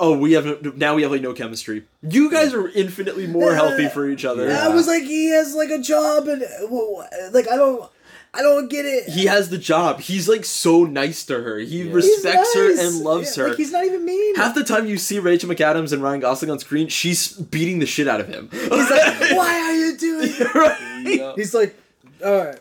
oh, 0.00 0.16
we 0.16 0.32
have 0.32 0.44
no, 0.44 0.72
now 0.76 0.94
we 0.94 1.02
have 1.02 1.10
like 1.10 1.22
no 1.22 1.32
chemistry. 1.32 1.84
You 2.02 2.30
guys 2.30 2.54
are 2.54 2.68
infinitely 2.68 3.26
more 3.26 3.54
healthy 3.54 3.88
for 3.88 4.08
each 4.08 4.24
other. 4.24 4.50
I 4.50 4.68
was 4.68 4.86
like, 4.86 5.02
he 5.02 5.30
has 5.30 5.54
like 5.54 5.70
a 5.70 5.78
job, 5.78 6.28
and 6.28 6.44
well, 6.70 7.08
like 7.32 7.48
I 7.48 7.56
don't, 7.56 7.90
I 8.34 8.40
don't 8.40 8.68
get 8.68 8.86
it. 8.86 9.10
He 9.10 9.26
has 9.26 9.50
the 9.50 9.58
job. 9.58 10.00
He's 10.00 10.28
like 10.28 10.44
so 10.44 10.84
nice 10.84 11.24
to 11.26 11.42
her. 11.42 11.58
He 11.58 11.82
He's 11.82 11.92
respects 11.92 12.54
her 12.54 12.70
and 12.70 13.00
loves 13.00 13.36
Yeah, 13.36 13.42
her. 13.44 13.48
Like 13.50 13.58
he's 13.58 13.72
not 13.72 13.84
even 13.84 14.04
mean. 14.04 14.36
Half 14.36 14.54
the 14.54 14.64
time 14.64 14.86
you 14.86 14.96
see 14.96 15.18
Rachel 15.18 15.50
McAdams 15.50 15.92
and 15.92 16.02
Ryan 16.02 16.20
Gosling 16.20 16.50
on 16.50 16.58
screen, 16.58 16.88
she's 16.88 17.32
beating 17.32 17.78
the 17.78 17.86
shit 17.86 18.08
out 18.08 18.20
of 18.20 18.28
him. 18.28 18.48
He's 18.50 18.70
like, 18.70 19.20
why 19.36 19.60
are 19.60 19.74
you 19.74 19.96
doing? 19.98 20.30
it?" 20.32 20.54
right? 20.54 21.02
Yeah. 21.04 21.32
He's 21.36 21.52
like, 21.52 21.76
all 22.24 22.44
right. 22.44 22.60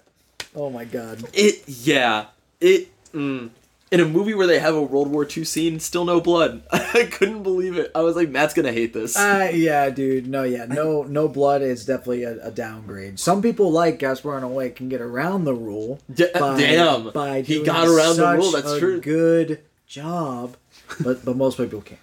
Oh 0.55 0.69
my 0.69 0.83
god. 0.83 1.23
It 1.33 1.63
yeah. 1.67 2.25
It 2.59 2.89
mm. 3.13 3.49
In 3.91 3.99
a 3.99 4.05
movie 4.05 4.33
where 4.33 4.47
they 4.47 4.59
have 4.59 4.73
a 4.73 4.81
World 4.81 5.09
War 5.09 5.27
II 5.29 5.43
scene, 5.43 5.79
still 5.79 6.05
no 6.05 6.21
blood. 6.21 6.63
I 6.71 7.09
couldn't 7.11 7.43
believe 7.43 7.77
it. 7.77 7.91
I 7.93 8.01
was 8.01 8.15
like, 8.15 8.29
Matt's 8.29 8.53
gonna 8.53 8.71
hate 8.71 8.93
this. 8.93 9.17
Uh, 9.17 9.51
yeah, 9.53 9.89
dude. 9.89 10.27
No, 10.27 10.43
yeah, 10.43 10.65
no, 10.65 11.03
no 11.03 11.27
blood 11.27 11.61
is 11.61 11.85
definitely 11.85 12.23
a, 12.23 12.47
a 12.47 12.51
downgrade. 12.51 13.19
Some 13.19 13.41
people 13.41 13.71
like 13.71 13.99
Gaspar 13.99 14.37
and 14.37 14.45
Noé 14.45 14.73
can 14.73 14.87
get 14.87 15.01
around 15.01 15.43
the 15.43 15.53
rule. 15.53 15.99
D- 16.11 16.27
damn. 16.33 17.11
by 17.11 17.41
He 17.41 17.63
got 17.63 17.87
around 17.87 18.15
the 18.15 18.33
rule, 18.37 18.51
that's 18.51 18.71
a 18.71 18.79
true. 18.79 19.01
Good 19.01 19.61
job, 19.85 20.55
but 21.03 21.25
but 21.25 21.35
most 21.35 21.57
people 21.57 21.81
can't. 21.81 21.99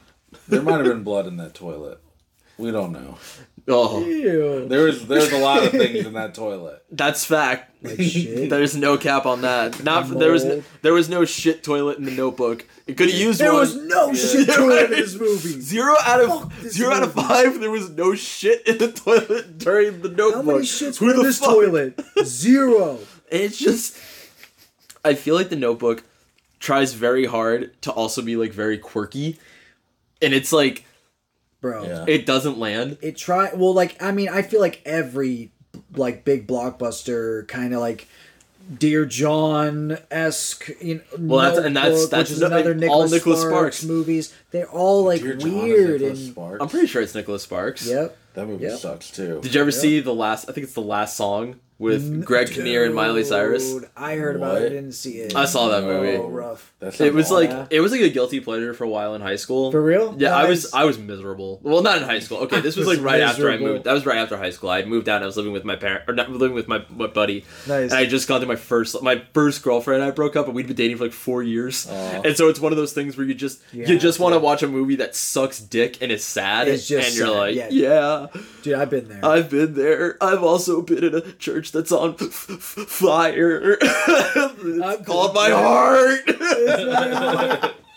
There 0.46 0.62
might 0.62 0.76
have 0.76 0.84
been 0.84 1.02
blood 1.02 1.26
in 1.26 1.38
that 1.38 1.54
toilet. 1.54 2.00
We 2.58 2.70
don't 2.70 2.92
know. 2.92 3.16
Oh, 3.70 4.02
Ew. 4.04 4.66
There 4.66 4.84
was 4.84 5.06
there's 5.06 5.30
a 5.30 5.38
lot 5.38 5.62
of 5.62 5.70
things 5.82 6.06
in 6.06 6.14
that 6.14 6.34
toilet. 6.34 6.82
that's 6.90 7.24
fact. 7.24 7.70
Like 7.84 8.00
shit. 8.00 8.48
There's 8.50 8.74
no 8.74 8.96
cap 8.96 9.26
on 9.26 9.42
that. 9.42 9.84
Not 9.84 10.08
there 10.18 10.32
was 10.32 10.44
no, 10.44 10.62
there 10.82 10.94
was 10.94 11.08
no 11.10 11.24
shit 11.26 11.62
toilet 11.62 11.98
in 11.98 12.04
the 12.04 12.10
Notebook. 12.10 12.64
It 12.86 12.96
could 12.96 13.10
have 13.10 13.18
used 13.20 13.38
There 13.40 13.52
one. 13.52 13.60
was 13.60 13.76
no 13.76 14.14
shit 14.14 14.48
toilet 14.54 14.84
in 14.84 14.90
this 14.92 15.14
movie. 15.20 15.60
Zero 15.60 15.94
out 16.02 16.20
of 16.22 16.28
Fuck 16.28 16.52
this 16.60 16.72
zero 16.74 16.92
out 16.94 17.02
of 17.02 17.12
five. 17.12 17.60
There 17.60 17.70
was 17.70 17.90
no 17.90 18.14
shit 18.14 18.66
in 18.66 18.78
the 18.78 18.90
toilet 18.90 19.58
during 19.58 20.00
the 20.00 20.08
Notebook. 20.08 20.44
How 20.46 20.52
many 20.52 20.64
shits 20.64 20.96
Who 20.98 21.06
were 21.06 21.14
in 21.14 21.22
this 21.22 21.38
fuck- 21.38 21.50
toilet? 21.50 22.00
Zero. 22.24 22.98
It's 23.30 23.58
just. 23.58 23.96
I 25.04 25.12
feel 25.14 25.34
like 25.34 25.50
the 25.50 25.56
Notebook 25.56 26.04
tries 26.58 26.94
very 26.94 27.26
hard 27.26 27.80
to 27.82 27.92
also 27.92 28.22
be 28.22 28.34
like 28.36 28.52
very 28.52 28.78
quirky, 28.78 29.38
and 30.22 30.32
it's 30.34 30.52
like 30.52 30.84
Bro. 31.60 31.84
Yeah. 31.84 32.04
it 32.06 32.24
doesn't 32.26 32.58
land. 32.58 32.98
It 33.02 33.16
try 33.16 33.52
well 33.54 33.74
like 33.74 34.00
I 34.02 34.12
mean 34.12 34.28
I 34.28 34.42
feel 34.42 34.60
like 34.60 34.80
every 34.84 35.50
like 35.96 36.24
big 36.24 36.46
blockbuster 36.46 37.46
kind 37.48 37.74
of 37.74 37.80
like 37.80 38.06
Dear 38.78 39.06
John 39.06 39.96
esque, 40.10 40.68
you 40.82 40.96
know, 40.96 41.00
Well, 41.18 41.40
that's- 41.48 41.64
and 41.66 41.74
that's- 41.74 41.92
Notebook, 41.94 42.10
that's 42.10 42.28
which 42.30 42.34
is 42.36 42.40
no- 42.42 42.46
another 42.48 42.72
all 42.72 42.76
Nicholas, 42.78 43.12
Nicholas 43.12 43.40
Sparks, 43.40 43.76
Sparks. 43.78 43.84
movies. 43.84 44.34
They're 44.50 44.68
all 44.68 45.04
like 45.04 45.22
Dear 45.22 45.36
weird 45.38 46.00
Nicholas 46.02 46.20
and 46.20 46.30
Sparks. 46.32 46.62
I'm 46.62 46.68
pretty 46.68 46.86
sure 46.86 47.00
it's 47.00 47.14
Nicholas 47.14 47.42
Sparks. 47.44 47.86
yep. 47.86 48.16
That 48.34 48.46
movie 48.46 48.64
Yep. 48.66 48.78
sucks 48.78 49.10
too. 49.10 49.40
Did 49.42 49.54
you 49.54 49.60
ever 49.62 49.70
see 49.72 50.00
the 50.00 50.14
last? 50.14 50.48
I 50.50 50.52
think 50.52 50.64
it's 50.64 50.74
the 50.74 50.82
last 50.82 51.16
song 51.16 51.56
with 51.78 52.24
Greg 52.24 52.50
Kinnear 52.50 52.84
and 52.84 52.94
Miley 52.94 53.22
Cyrus. 53.24 53.74
I 53.96 54.16
heard 54.16 54.34
about 54.36 54.54
What? 54.54 54.62
it, 54.62 54.70
didn't 54.70 54.92
see 54.92 55.18
it. 55.18 55.36
I 55.36 55.44
saw 55.44 55.68
that 55.68 55.84
movie. 55.84 56.16
Oh, 56.16 56.28
rough. 56.28 56.72
That's 56.80 57.00
It 57.00 57.14
was 57.14 57.30
like 57.30 57.50
Yeah. 57.50 57.66
it 57.70 57.80
was 57.80 57.92
like 57.92 58.00
a 58.00 58.08
guilty 58.10 58.40
pleasure 58.40 58.74
for 58.74 58.84
a 58.84 58.88
while 58.88 59.14
in 59.14 59.20
high 59.20 59.36
school. 59.36 59.70
For 59.70 59.82
real? 59.82 60.14
Yeah, 60.18 60.34
I 60.36 60.48
was 60.48 60.72
I 60.74 60.84
was 60.84 60.98
miserable. 60.98 61.60
Well, 61.62 61.82
not 61.82 61.98
in 61.98 62.04
high 62.04 62.18
school. 62.18 62.38
Okay, 62.38 62.60
this 62.60 62.76
was 62.76 62.86
was 62.88 62.96
like 62.98 63.04
right 63.04 63.20
after 63.20 63.48
I 63.48 63.52
miserable. 63.52 63.72
moved. 63.74 63.84
That 63.84 63.92
was 63.92 64.04
right 64.06 64.18
after 64.18 64.36
high 64.36 64.50
school. 64.50 64.70
I 64.70 64.78
had 64.78 64.88
moved 64.88 65.08
out. 65.08 65.16
and 65.16 65.24
I 65.24 65.26
was 65.26 65.36
living 65.36 65.52
with 65.52 65.64
my 65.64 65.76
parent 65.76 66.02
or 66.08 66.14
not 66.14 66.30
living 66.30 66.54
with 66.54 66.66
my, 66.68 66.84
my 66.90 67.06
buddy. 67.06 67.44
Nice. 67.68 67.90
And 67.90 67.94
I 67.94 68.06
just 68.06 68.26
got 68.26 68.40
to 68.40 68.46
my 68.46 68.56
first 68.56 69.00
my 69.02 69.22
first 69.32 69.62
girlfriend. 69.62 70.02
I 70.02 70.10
broke 70.10 70.34
up, 70.36 70.46
and 70.46 70.54
we'd 70.56 70.66
been 70.66 70.74
dating 70.76 70.96
for 70.96 71.04
like 71.04 71.12
four 71.12 71.42
years. 71.44 71.86
Aw. 71.88 72.22
And 72.24 72.36
so 72.36 72.48
it's 72.48 72.58
one 72.60 72.72
of 72.72 72.76
those 72.78 72.92
things 72.92 73.16
where 73.16 73.26
you 73.26 73.34
just 73.34 73.60
You 73.72 73.84
you, 73.86 73.98
just 73.98 74.18
want 74.18 74.34
to 74.34 74.40
watch 74.40 74.62
a 74.64 74.68
movie 74.68 74.96
that 74.96 75.14
sucks 75.14 75.60
dick 75.60 75.98
and 76.02 76.10
is 76.10 76.24
sad. 76.24 76.66
It's 76.66 76.88
just 76.88 77.08
and 77.08 77.16
you're 77.16 77.26
sad, 77.28 77.36
like, 77.36 77.54
yeah. 77.54 77.68
yeah. 77.70 78.26
Dude, 78.62 78.74
I've 78.74 78.90
been 78.90 79.08
there. 79.08 79.24
I've 79.24 79.48
been 79.48 79.74
there. 79.74 80.16
I've 80.20 80.42
also 80.42 80.82
been 80.82 81.04
in 81.04 81.14
a 81.14 81.20
church 81.32 81.67
that's 81.70 81.92
on 81.92 82.14
f- 82.20 82.50
f- 82.50 82.58
fire. 82.88 83.76
it's 83.80 84.82
I'm 84.84 85.04
called 85.04 85.34
my 85.34 85.48
there. 85.48 85.56
heart. 85.58 86.26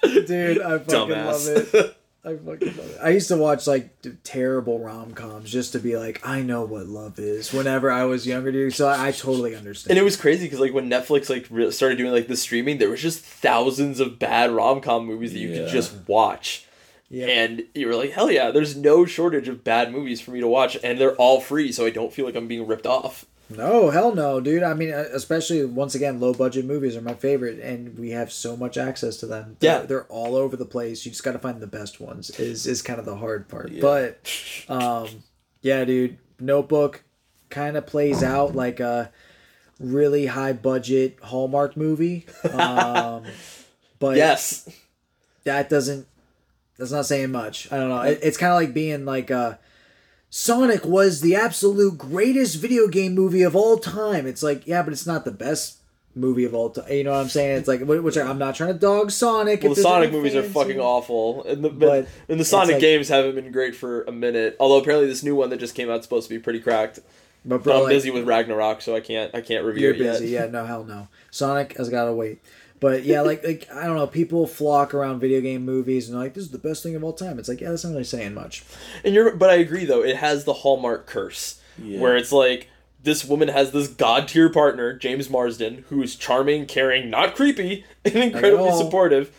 Dude, 0.03 0.61
I 0.61 0.77
fucking 0.79 0.87
Dumbass. 0.87 1.25
love 1.25 1.73
it. 1.75 1.97
I 2.23 2.35
fucking 2.35 2.77
love 2.77 2.91
it. 2.91 2.97
I 3.01 3.09
used 3.09 3.27
to 3.29 3.37
watch 3.37 3.65
like 3.67 4.01
d- 4.01 4.11
terrible 4.23 4.79
rom 4.79 5.13
coms 5.13 5.51
just 5.51 5.71
to 5.73 5.79
be 5.79 5.97
like, 5.97 6.25
I 6.27 6.41
know 6.41 6.63
what 6.65 6.87
love 6.87 7.17
is. 7.19 7.51
Whenever 7.53 7.91
I 7.91 8.05
was 8.05 8.27
younger, 8.27 8.51
dude, 8.51 8.73
so 8.73 8.87
I, 8.87 9.07
I 9.07 9.11
totally 9.11 9.55
understand. 9.55 9.91
And 9.91 9.99
it 9.99 10.03
was 10.03 10.17
crazy 10.17 10.45
because 10.45 10.59
like 10.59 10.73
when 10.73 10.89
Netflix 10.89 11.29
like 11.29 11.47
re- 11.49 11.71
started 11.71 11.97
doing 11.97 12.11
like 12.11 12.27
the 12.27 12.35
streaming, 12.37 12.77
there 12.77 12.89
was 12.89 13.01
just 13.01 13.23
thousands 13.23 13.99
of 13.99 14.19
bad 14.19 14.51
rom 14.51 14.81
com 14.81 15.05
movies 15.05 15.33
that 15.33 15.39
you 15.39 15.49
could 15.49 15.65
Yeah. 15.67 15.71
just 15.71 15.93
watch. 16.07 16.67
Yeah. 17.09 17.25
And 17.27 17.63
you 17.75 17.87
were 17.87 17.95
like, 17.95 18.11
hell 18.11 18.31
yeah, 18.31 18.51
there's 18.51 18.75
no 18.77 19.05
shortage 19.05 19.47
of 19.49 19.63
bad 19.65 19.91
movies 19.91 20.21
for 20.21 20.31
me 20.31 20.39
to 20.39 20.47
watch, 20.47 20.77
and 20.81 20.97
they're 20.99 21.15
all 21.15 21.41
free, 21.41 21.71
so 21.73 21.85
I 21.85 21.89
don't 21.89 22.13
feel 22.13 22.25
like 22.25 22.35
I'm 22.35 22.47
being 22.47 22.65
ripped 22.65 22.85
off. 22.87 23.25
No, 23.57 23.89
hell 23.89 24.13
no, 24.15 24.39
dude. 24.39 24.63
I 24.63 24.73
mean, 24.73 24.91
uh, 24.93 25.05
especially 25.13 25.63
once 25.65 25.95
again, 25.95 26.19
low 26.19 26.33
budget 26.33 26.65
movies 26.65 26.95
are 26.95 27.01
my 27.01 27.13
favorite, 27.13 27.59
and 27.59 27.97
we 27.97 28.11
have 28.11 28.31
so 28.31 28.55
much 28.57 28.77
access 28.77 29.17
to 29.17 29.25
them. 29.25 29.57
They're, 29.59 29.79
Yeah. 29.81 29.85
they're 29.85 30.05
all 30.05 30.35
over 30.35 30.55
the 30.55 30.65
place. 30.65 31.05
You 31.05 31.11
just 31.11 31.23
got 31.23 31.33
to 31.33 31.39
find 31.39 31.59
the 31.61 31.67
best 31.67 31.99
ones. 31.99 32.29
Is 32.31 32.65
is 32.67 32.81
kind 32.81 32.99
of 32.99 33.05
the 33.05 33.15
hard 33.17 33.47
part. 33.47 33.71
Yeah. 33.71 33.81
But, 33.81 34.31
um, 34.69 35.07
yeah, 35.61 35.83
dude, 35.85 36.17
Notebook 36.39 37.03
kind 37.49 37.75
of 37.77 37.85
plays 37.85 38.23
out 38.23 38.55
like 38.55 38.79
a 38.79 39.11
really 39.79 40.27
high 40.27 40.53
budget 40.53 41.17
Hallmark 41.21 41.75
movie. 41.75 42.25
Um, 42.51 43.23
but 43.99 44.15
Yes. 44.17 44.69
that 45.43 45.69
doesn't 45.69 46.07
that's 46.77 46.91
not 46.91 47.05
saying 47.05 47.31
much 47.31 47.71
i 47.71 47.77
don't 47.77 47.89
know 47.89 48.01
it, 48.01 48.17
it's 48.23 48.37
kind 48.37 48.51
of 48.51 48.55
like 48.57 48.73
being 48.73 49.05
like 49.05 49.29
uh 49.29 49.53
sonic 50.33 50.85
was 50.85 51.19
the 51.19 51.35
absolute 51.35 51.97
greatest 51.97 52.55
video 52.55 52.87
game 52.87 53.13
movie 53.13 53.41
of 53.43 53.53
all 53.53 53.77
time 53.77 54.25
it's 54.25 54.41
like 54.41 54.65
yeah 54.65 54.81
but 54.81 54.93
it's 54.93 55.05
not 55.05 55.25
the 55.25 55.31
best 55.31 55.79
movie 56.15 56.45
of 56.45 56.55
all 56.55 56.69
time 56.69 56.89
you 56.89 57.03
know 57.03 57.11
what 57.11 57.17
i'm 57.19 57.27
saying 57.27 57.57
it's 57.57 57.67
like 57.67 57.81
which 57.81 58.17
i'm 58.17 58.37
not 58.37 58.55
trying 58.55 58.71
to 58.71 58.79
dog 58.79 59.11
sonic 59.11 59.61
Well, 59.61 59.73
the 59.75 59.81
Sonic 59.81 60.11
movies 60.13 60.33
are 60.33 60.41
fucking 60.43 60.79
awful, 60.79 61.43
and 61.43 61.63
the 61.65 61.69
But 61.69 62.07
and 62.29 62.39
the 62.39 62.45
Sonic 62.45 62.73
like- 62.75 62.81
games 62.81 63.09
haven't 63.09 63.35
been 63.35 63.51
great 63.51 63.75
for 63.75 64.03
a 64.03 64.11
minute. 64.11 64.55
Although 64.59 64.77
apparently 64.77 65.07
this 65.07 65.21
new 65.21 65.35
one 65.35 65.49
that 65.49 65.57
just 65.59 65.75
came 65.75 65.89
out 65.89 65.99
is 65.99 66.03
supposed 66.03 66.29
to 66.29 66.33
be 66.33 66.39
pretty 66.39 66.59
cracked. 66.61 66.99
but 67.45 67.63
But 67.63 67.75
I'm 67.75 67.83
like, 67.83 67.89
busy 67.91 68.09
with 68.11 68.25
Ragnarok, 68.25 68.81
so 68.81 68.95
I 68.95 68.99
can't 69.01 69.33
I 69.35 69.41
can't 69.41 69.65
review 69.65 69.83
you're 69.87 69.95
it 69.95 69.99
busy 69.99 70.27
yet. 70.29 70.45
yeah 70.47 70.51
no 70.51 70.65
hell 70.65 70.83
no 70.85 71.07
sonic 71.29 71.75
has 71.77 71.89
gotta 71.89 72.13
wait 72.13 72.39
but 72.81 73.03
yeah 73.05 73.21
like 73.21 73.41
like 73.45 73.67
i 73.73 73.85
don't 73.85 73.95
know 73.95 74.05
people 74.07 74.45
flock 74.45 74.93
around 74.93 75.19
video 75.21 75.39
game 75.39 75.63
movies 75.63 76.09
and 76.09 76.19
like 76.19 76.33
this 76.33 76.43
is 76.43 76.51
the 76.51 76.57
best 76.57 76.83
thing 76.83 76.95
of 76.95 77.03
all 77.03 77.13
time 77.13 77.39
it's 77.39 77.47
like 77.47 77.61
yeah 77.61 77.69
that's 77.69 77.85
not 77.85 77.91
really 77.91 78.03
saying 78.03 78.33
much 78.33 78.63
And 79.05 79.13
you're, 79.13 79.33
but 79.35 79.49
I 79.49 79.55
agree 79.55 79.85
though. 79.85 80.03
It 80.03 80.17
has 80.17 80.43
the 80.43 80.53
hallmark 80.53 81.05
curse, 81.07 81.61
Yeah. 81.81 81.99
where 82.01 82.17
it's 82.17 82.33
like 82.33 82.67
this 83.03 83.23
woman 83.25 83.47
has 83.47 83.71
this 83.71 83.87
god 83.87 84.27
tier 84.27 84.49
partner, 84.49 84.93
James 84.93 85.29
Marsden, 85.29 85.85
who's 85.89 86.15
charming, 86.15 86.65
caring, 86.65 87.09
not 87.09 87.35
creepy, 87.35 87.85
and 88.05 88.15
incredibly 88.15 88.71
supportive. 88.73 89.31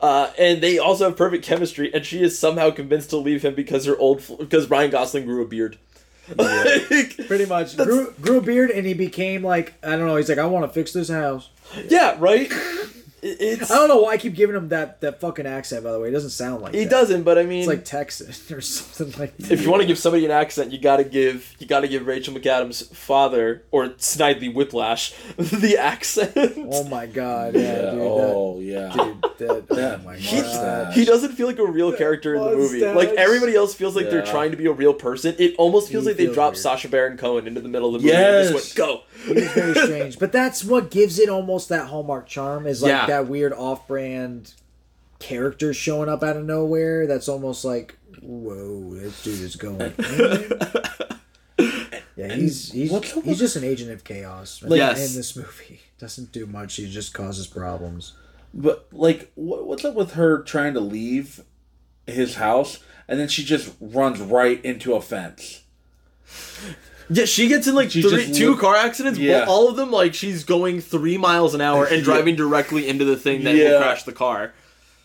Uh, 0.00 0.30
and 0.38 0.62
they 0.62 0.78
also 0.78 1.04
have 1.04 1.16
perfect 1.18 1.44
chemistry, 1.44 1.92
and 1.92 2.06
she 2.06 2.22
is 2.22 2.38
somehow 2.38 2.70
convinced 2.70 3.10
to 3.10 3.18
leave 3.18 3.42
him 3.44 3.54
because 3.54 3.84
her 3.84 3.98
old 3.98 4.22
because 4.38 4.70
Ryan 4.70 4.90
Gosling 4.90 5.26
grew 5.26 5.42
a 5.42 5.46
beard. 5.48 5.76
Like, 6.38 7.16
pretty 7.26 7.44
much 7.46 7.76
grew, 7.76 8.12
grew 8.20 8.38
a 8.38 8.40
beard 8.40 8.70
and 8.70 8.86
he 8.86 8.94
became 8.94 9.42
like 9.42 9.74
i 9.82 9.90
don't 9.96 10.06
know 10.06 10.14
he's 10.14 10.28
like 10.28 10.38
i 10.38 10.46
want 10.46 10.64
to 10.64 10.72
fix 10.72 10.92
this 10.92 11.08
house 11.08 11.50
yeah, 11.88 12.16
right. 12.18 12.52
It- 13.22 13.36
It's 13.40 13.70
I 13.70 13.74
don't 13.76 13.88
know 13.88 14.00
why 14.02 14.12
I 14.12 14.16
keep 14.16 14.34
giving 14.34 14.56
him 14.56 14.68
that, 14.70 15.00
that 15.02 15.20
fucking 15.20 15.46
accent. 15.46 15.84
By 15.84 15.92
the 15.92 16.00
way, 16.00 16.08
it 16.08 16.12
doesn't 16.12 16.30
sound 16.30 16.62
like 16.62 16.74
he 16.74 16.84
that. 16.84 16.90
doesn't, 16.90 17.22
but 17.22 17.38
I 17.38 17.42
mean, 17.44 17.60
It's 17.60 17.68
like 17.68 17.84
Texas 17.84 18.50
or 18.50 18.60
something 18.60 19.18
like 19.20 19.36
that. 19.38 19.50
if 19.50 19.62
you 19.62 19.70
want 19.70 19.82
to 19.82 19.86
give 19.86 19.98
somebody 19.98 20.24
an 20.24 20.30
accent, 20.30 20.72
you 20.72 20.78
gotta 20.78 21.04
give 21.04 21.54
you 21.58 21.66
gotta 21.66 21.88
give 21.88 22.06
Rachel 22.06 22.34
McAdams' 22.34 22.88
father 22.94 23.62
or 23.70 23.88
Snidely 23.90 24.54
Whiplash 24.54 25.12
the 25.36 25.76
accent. 25.78 26.32
Oh 26.70 26.84
my 26.84 27.06
god, 27.06 27.54
yeah, 27.54 27.60
Yeah, 27.60 27.90
dude. 27.92 28.00
oh 28.00 28.58
yeah. 28.60 28.92
Dude, 29.38 29.68
that, 29.68 30.00
oh 30.00 30.04
my 30.04 30.16
He, 30.16 30.40
god. 30.40 30.92
he 30.92 31.04
doesn't 31.04 31.32
feel 31.32 31.46
like 31.46 31.58
a 31.58 31.66
real 31.66 31.92
character 31.92 32.34
in 32.34 32.42
the 32.42 32.56
movie. 32.56 32.84
Like 32.84 33.10
everybody 33.10 33.54
else 33.54 33.74
feels 33.74 33.96
like 33.96 34.10
they're 34.10 34.24
trying 34.24 34.50
to 34.50 34.56
be 34.56 34.66
a 34.66 34.72
real 34.72 34.94
person. 34.94 35.34
It 35.38 35.54
almost 35.56 35.90
feels 35.90 36.04
He 36.04 36.10
like 36.10 36.16
they 36.16 36.26
dropped 36.26 36.56
weird. 36.56 36.62
Sacha 36.62 36.88
Baron 36.88 37.16
Cohen 37.16 37.46
into 37.46 37.60
the 37.60 37.68
middle 37.68 37.94
of 37.94 38.02
the 38.02 38.06
movie 38.06 38.14
and 38.16 38.22
Yes. 38.22 38.50
just 38.52 38.78
went 38.78 38.88
go. 38.88 39.02
It 39.28 39.34
was 39.36 39.52
very 39.52 39.74
strange, 39.86 40.18
but 40.18 40.32
that's 40.32 40.64
what 40.64 40.90
gives 40.90 41.18
it 41.18 41.28
almost 41.28 41.68
that 41.70 41.88
hallmark 41.88 42.26
charm. 42.26 42.66
Is 42.66 42.82
like 42.82 42.90
Yeah. 42.90 43.06
That 43.10 43.28
weird 43.28 43.52
off-brand 43.52 44.54
character 45.18 45.74
showing 45.74 46.08
up 46.08 46.22
out 46.22 46.36
of 46.36 46.44
nowhere. 46.44 47.06
That's 47.06 47.28
almost 47.28 47.64
like, 47.64 47.96
whoa, 48.22 48.94
this 48.94 49.22
dude 49.22 49.40
is 49.40 49.56
going. 49.56 49.92
yeah, 52.16 52.34
he's 52.34 52.72
he's 52.72 52.90
what's 52.90 53.12
he's 53.22 53.38
just 53.38 53.56
an 53.56 53.64
agent 53.64 53.90
of 53.90 54.04
chaos. 54.04 54.62
Like- 54.62 54.78
Yes. 54.78 55.10
in 55.10 55.16
this 55.16 55.36
movie, 55.36 55.80
doesn't 55.98 56.32
do 56.32 56.46
much. 56.46 56.76
He 56.76 56.90
just 56.90 57.12
causes 57.14 57.46
problems. 57.46 58.14
But 58.52 58.86
like, 58.92 59.30
what, 59.34 59.66
what's 59.66 59.84
up 59.84 59.94
with 59.94 60.14
her 60.14 60.42
trying 60.42 60.74
to 60.74 60.80
leave 60.80 61.42
his 62.06 62.34
house 62.36 62.78
and 63.06 63.20
then 63.20 63.28
she 63.28 63.44
just 63.44 63.74
runs 63.80 64.20
right 64.20 64.64
into 64.64 64.94
a 64.94 65.00
fence? 65.00 65.62
Yeah, 67.12 67.24
she 67.24 67.48
gets 67.48 67.66
in 67.66 67.74
like 67.74 67.90
She 67.90 68.02
three, 68.02 68.26
just 68.26 68.34
two 68.38 68.50
look- 68.50 68.60
car 68.60 68.76
accidents. 68.76 69.18
Yeah. 69.18 69.44
all 69.48 69.68
of 69.68 69.76
them 69.76 69.90
like 69.90 70.14
she's 70.14 70.44
going 70.44 70.80
three 70.80 71.18
miles 71.18 71.54
an 71.54 71.60
hour 71.60 71.84
and 71.84 72.04
driving 72.04 72.36
directly 72.36 72.88
into 72.88 73.04
the 73.04 73.16
thing 73.16 73.42
that 73.44 73.56
Yeah. 73.56 73.70
will 73.72 73.78
crash 73.80 74.04
the 74.04 74.12
car. 74.12 74.52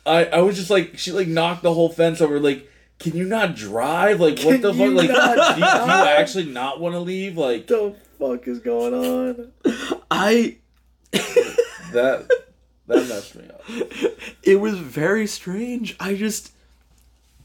I 0.06 0.26
I 0.26 0.41
was 0.41 0.56
just 0.56 0.69
like, 0.69 0.98
she 0.99 1.11
like 1.11 1.27
knocked 1.27 1.64
the 1.64 1.73
whole 1.73 1.90
fence 1.90 2.22
over. 2.22 2.40
Like, 2.40 2.69
can 2.99 3.15
you 3.18 3.26
not 3.26 3.56
drive? 3.56 4.19
Like, 4.19 4.40
what 4.41 4.61
the 4.61 4.72
fuck? 4.73 4.94
Like, 4.94 5.07
do, 5.07 5.14
you- 5.14 5.56
do 5.56 5.60
you 5.61 5.65
actually 5.65 6.45
not 6.45 6.80
want 6.80 6.94
to 6.94 6.99
leave? 6.99 7.38
Like 7.38 7.68
what 7.68 7.68
The 7.68 7.95
fuck 8.19 8.48
is 8.48 8.60
going 8.60 8.94
on? 8.94 9.52
I 10.11 10.57
that. 11.91 12.30
That 12.88 13.07
messed 13.07 13.36
me 13.36 13.45
up. 13.49 13.64
it 14.44 14.57
was 14.57 14.77
very 14.77 15.26
strange. 15.26 15.95
I 15.99 16.14
just 16.14 16.52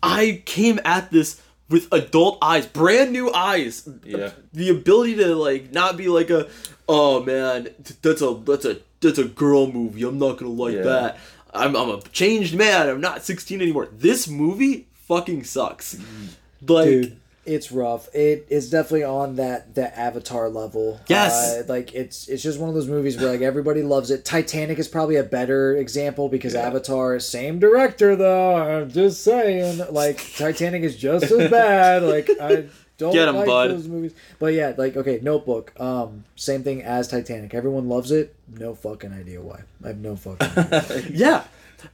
I 0.03 0.43
came 0.45 0.79
at 0.85 1.11
this 1.11 1.41
with 1.71 1.91
adult 1.93 2.39
eyes, 2.43 2.67
brand 2.67 3.13
new 3.13 3.33
eyes. 3.33 3.89
Yeah. 4.05 4.33
The 4.53 4.69
ability 4.71 5.17
to 5.17 5.35
like 5.37 5.73
not 5.73 5.97
be 5.97 6.09
like 6.09 6.29
a 6.31 6.49
oh 6.89 7.23
man, 7.23 7.69
that's 8.03 8.21
a 8.21 8.35
that's 8.35 8.65
a 8.65 8.79
that's 9.01 9.19
a 9.19 9.25
girl 9.25 9.71
movie. 9.71 10.03
I'm 10.03 10.19
not 10.19 10.37
gonna 10.39 10.51
like 10.53 10.75
Yeah. 10.75 10.83
that. 10.83 11.19
I'm 11.55 11.75
I'm 11.77 11.89
a 11.91 12.01
changed 12.13 12.55
man. 12.57 12.89
I'm 12.89 13.01
not 13.01 13.25
16 13.25 13.61
anymore. 13.63 13.89
This 13.93 14.29
movie 14.29 14.87
fucking 15.09 15.45
sucks. 15.45 15.95
Mm. 15.95 16.29
Like 16.69 16.85
Dude. 16.87 17.20
It's 17.47 17.73
rough. 17.73 18.15
It 18.15 18.47
is 18.51 18.71
definitely 18.71 19.05
on 19.05 19.37
that 19.37 19.75
that 19.75 19.97
Avatar 19.99 20.49
level. 20.49 21.01
Yes. 21.09 21.33
Uh, 21.59 21.65
like 21.69 21.95
it's 21.95 22.29
it's 22.29 22.43
just 22.43 22.59
one 22.61 22.69
of 22.69 22.75
those 22.75 22.89
movies 22.89 23.17
where 23.19 23.31
like 23.31 23.41
everybody 23.41 23.83
loves 23.83 24.11
it. 24.11 24.25
Titanic 24.25 24.79
is 24.79 24.89
probably 24.89 25.17
a 25.17 25.25
better 25.25 25.77
example 25.77 26.29
because 26.29 26.55
Avatar, 26.55 27.19
same 27.19 27.59
director 27.59 28.15
though. 28.17 28.57
I'm 28.57 28.91
just 28.91 29.25
saying, 29.25 29.81
like 29.91 30.19
Titanic 30.37 30.83
is 30.83 30.97
just 30.97 31.25
as 31.31 31.51
bad. 31.51 32.03
Like 32.03 32.29
I 32.41 32.67
don't 32.99 33.13
Get 33.15 33.29
'em, 33.29 33.37
like 33.37 33.47
bud. 33.47 33.71
those 33.71 33.89
movies. 33.89 34.13
But 34.39 34.53
yeah, 34.53 34.75
like 34.77 34.97
okay, 34.97 35.21
Notebook. 35.23 35.73
Um, 35.81 36.25
same 36.37 36.63
thing 36.63 36.83
as 36.83 37.09
Titanic. 37.09 37.55
Everyone 37.55 37.89
loves 37.89 38.11
it. 38.13 38.35
No 38.59 38.75
fucking 38.75 39.13
idea 39.13 39.41
why. 39.41 39.63
I 39.83 39.89
have 39.89 39.99
no 39.99 40.15
fucking. 40.17 40.47
idea. 40.73 41.03
Yeah. 41.11 41.45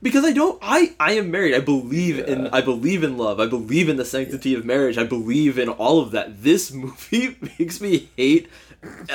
Because 0.02 0.24
I 0.24 0.32
don't 0.32 0.58
I 0.62 0.94
I 1.00 1.12
am 1.12 1.30
married. 1.30 1.54
I 1.54 1.60
believe 1.60 2.18
in 2.18 2.48
I 2.48 2.60
believe 2.60 3.02
in 3.04 3.16
love. 3.16 3.40
I 3.40 3.46
believe 3.46 3.88
in 3.88 3.96
the 3.96 4.04
sanctity 4.04 4.54
of 4.54 4.64
marriage. 4.64 4.98
I 4.98 5.04
believe 5.04 5.58
in 5.58 5.68
all 5.68 6.00
of 6.00 6.10
that. 6.12 6.42
This 6.42 6.72
movie 6.82 7.36
makes 7.58 7.80
me 7.80 8.10
hate 8.16 8.48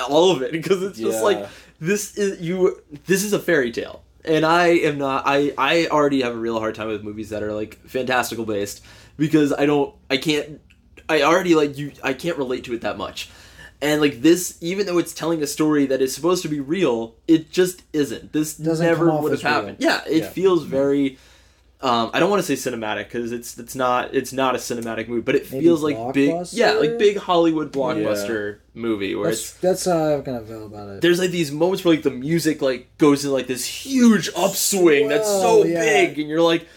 all 0.09 0.31
of 0.31 0.41
it 0.41 0.51
because 0.51 0.81
it's 0.83 0.99
just 0.99 1.17
Yeah. 1.19 1.23
like 1.23 1.47
this 1.79 2.17
is 2.17 2.41
you 2.41 2.81
this 3.05 3.23
is 3.23 3.33
a 3.33 3.39
fairy 3.39 3.71
tale. 3.71 4.03
And 4.23 4.45
I 4.45 4.67
am 4.67 4.97
not 4.97 5.23
I 5.25 5.53
I 5.57 5.87
already 5.87 6.21
have 6.21 6.33
a 6.33 6.37
real 6.39 6.59
hard 6.59 6.75
time 6.75 6.87
with 6.87 7.03
movies 7.03 7.29
that 7.29 7.41
are 7.43 7.53
like 7.53 7.75
fantastical 7.87 8.45
based 8.45 8.83
because 9.17 9.51
I 9.53 9.65
don't 9.65 9.95
I 10.09 10.17
can't 10.17 10.61
I 11.09 11.23
already 11.23 11.55
like 11.55 11.77
you 11.77 11.91
I 12.03 12.13
can't 12.13 12.37
relate 12.37 12.63
to 12.65 12.73
it 12.73 12.81
that 12.81 12.97
much. 12.97 13.29
And 13.81 13.99
like 13.99 14.21
this, 14.21 14.57
even 14.61 14.85
though 14.85 14.99
it's 14.99 15.13
telling 15.13 15.41
a 15.41 15.47
story 15.47 15.87
that 15.87 16.01
is 16.01 16.13
supposed 16.13 16.43
to 16.43 16.49
be 16.49 16.59
real, 16.59 17.15
it 17.27 17.51
just 17.51 17.81
isn't. 17.93 18.31
This 18.31 18.55
Doesn't 18.55 18.85
never 18.85 19.05
would 19.05 19.31
have 19.31 19.33
as 19.33 19.43
real. 19.43 19.53
happened. 19.53 19.77
Yeah, 19.79 20.01
it 20.07 20.17
Yeah. 20.23 20.29
feels 20.29 20.63
very. 20.65 21.17
Um, 21.83 22.11
I 22.13 22.19
don't 22.19 22.29
want 22.29 22.45
to 22.45 22.55
say 22.55 22.69
cinematic 22.71 23.05
because 23.05 23.31
it's 23.31 23.57
it's 23.57 23.73
not 23.73 24.13
it's 24.13 24.31
not 24.31 24.53
a 24.53 24.59
cinematic 24.59 25.07
movie, 25.07 25.21
but 25.21 25.33
it 25.33 25.51
Maybe 25.51 25.65
feels 25.65 25.81
like 25.81 26.13
big 26.13 26.45
yeah 26.51 26.73
like 26.73 26.99
big 26.99 27.17
Hollywood 27.17 27.71
blockbuster 27.73 28.57
movie 28.75 29.15
where 29.15 29.29
that's 29.29 29.39
it's 29.41 29.53
that's 29.61 29.85
how 29.85 30.19
I 30.19 30.21
kind 30.21 30.37
of 30.37 30.47
feel 30.47 30.67
about 30.67 30.89
it. 30.89 31.01
there's 31.01 31.17
like 31.17 31.31
these 31.31 31.51
moments 31.51 31.83
where 31.83 31.95
like 31.95 32.03
the 32.03 32.11
music 32.11 32.61
like 32.61 32.95
goes 32.99 33.25
in 33.25 33.31
like 33.31 33.47
this 33.47 33.65
huge 33.65 34.29
upswing 34.35 35.07
that's 35.09 35.27
so 35.27 35.63
yeah. 35.65 35.81
big 35.81 36.19
and 36.19 36.29
you're 36.29 36.39
like 36.41 36.67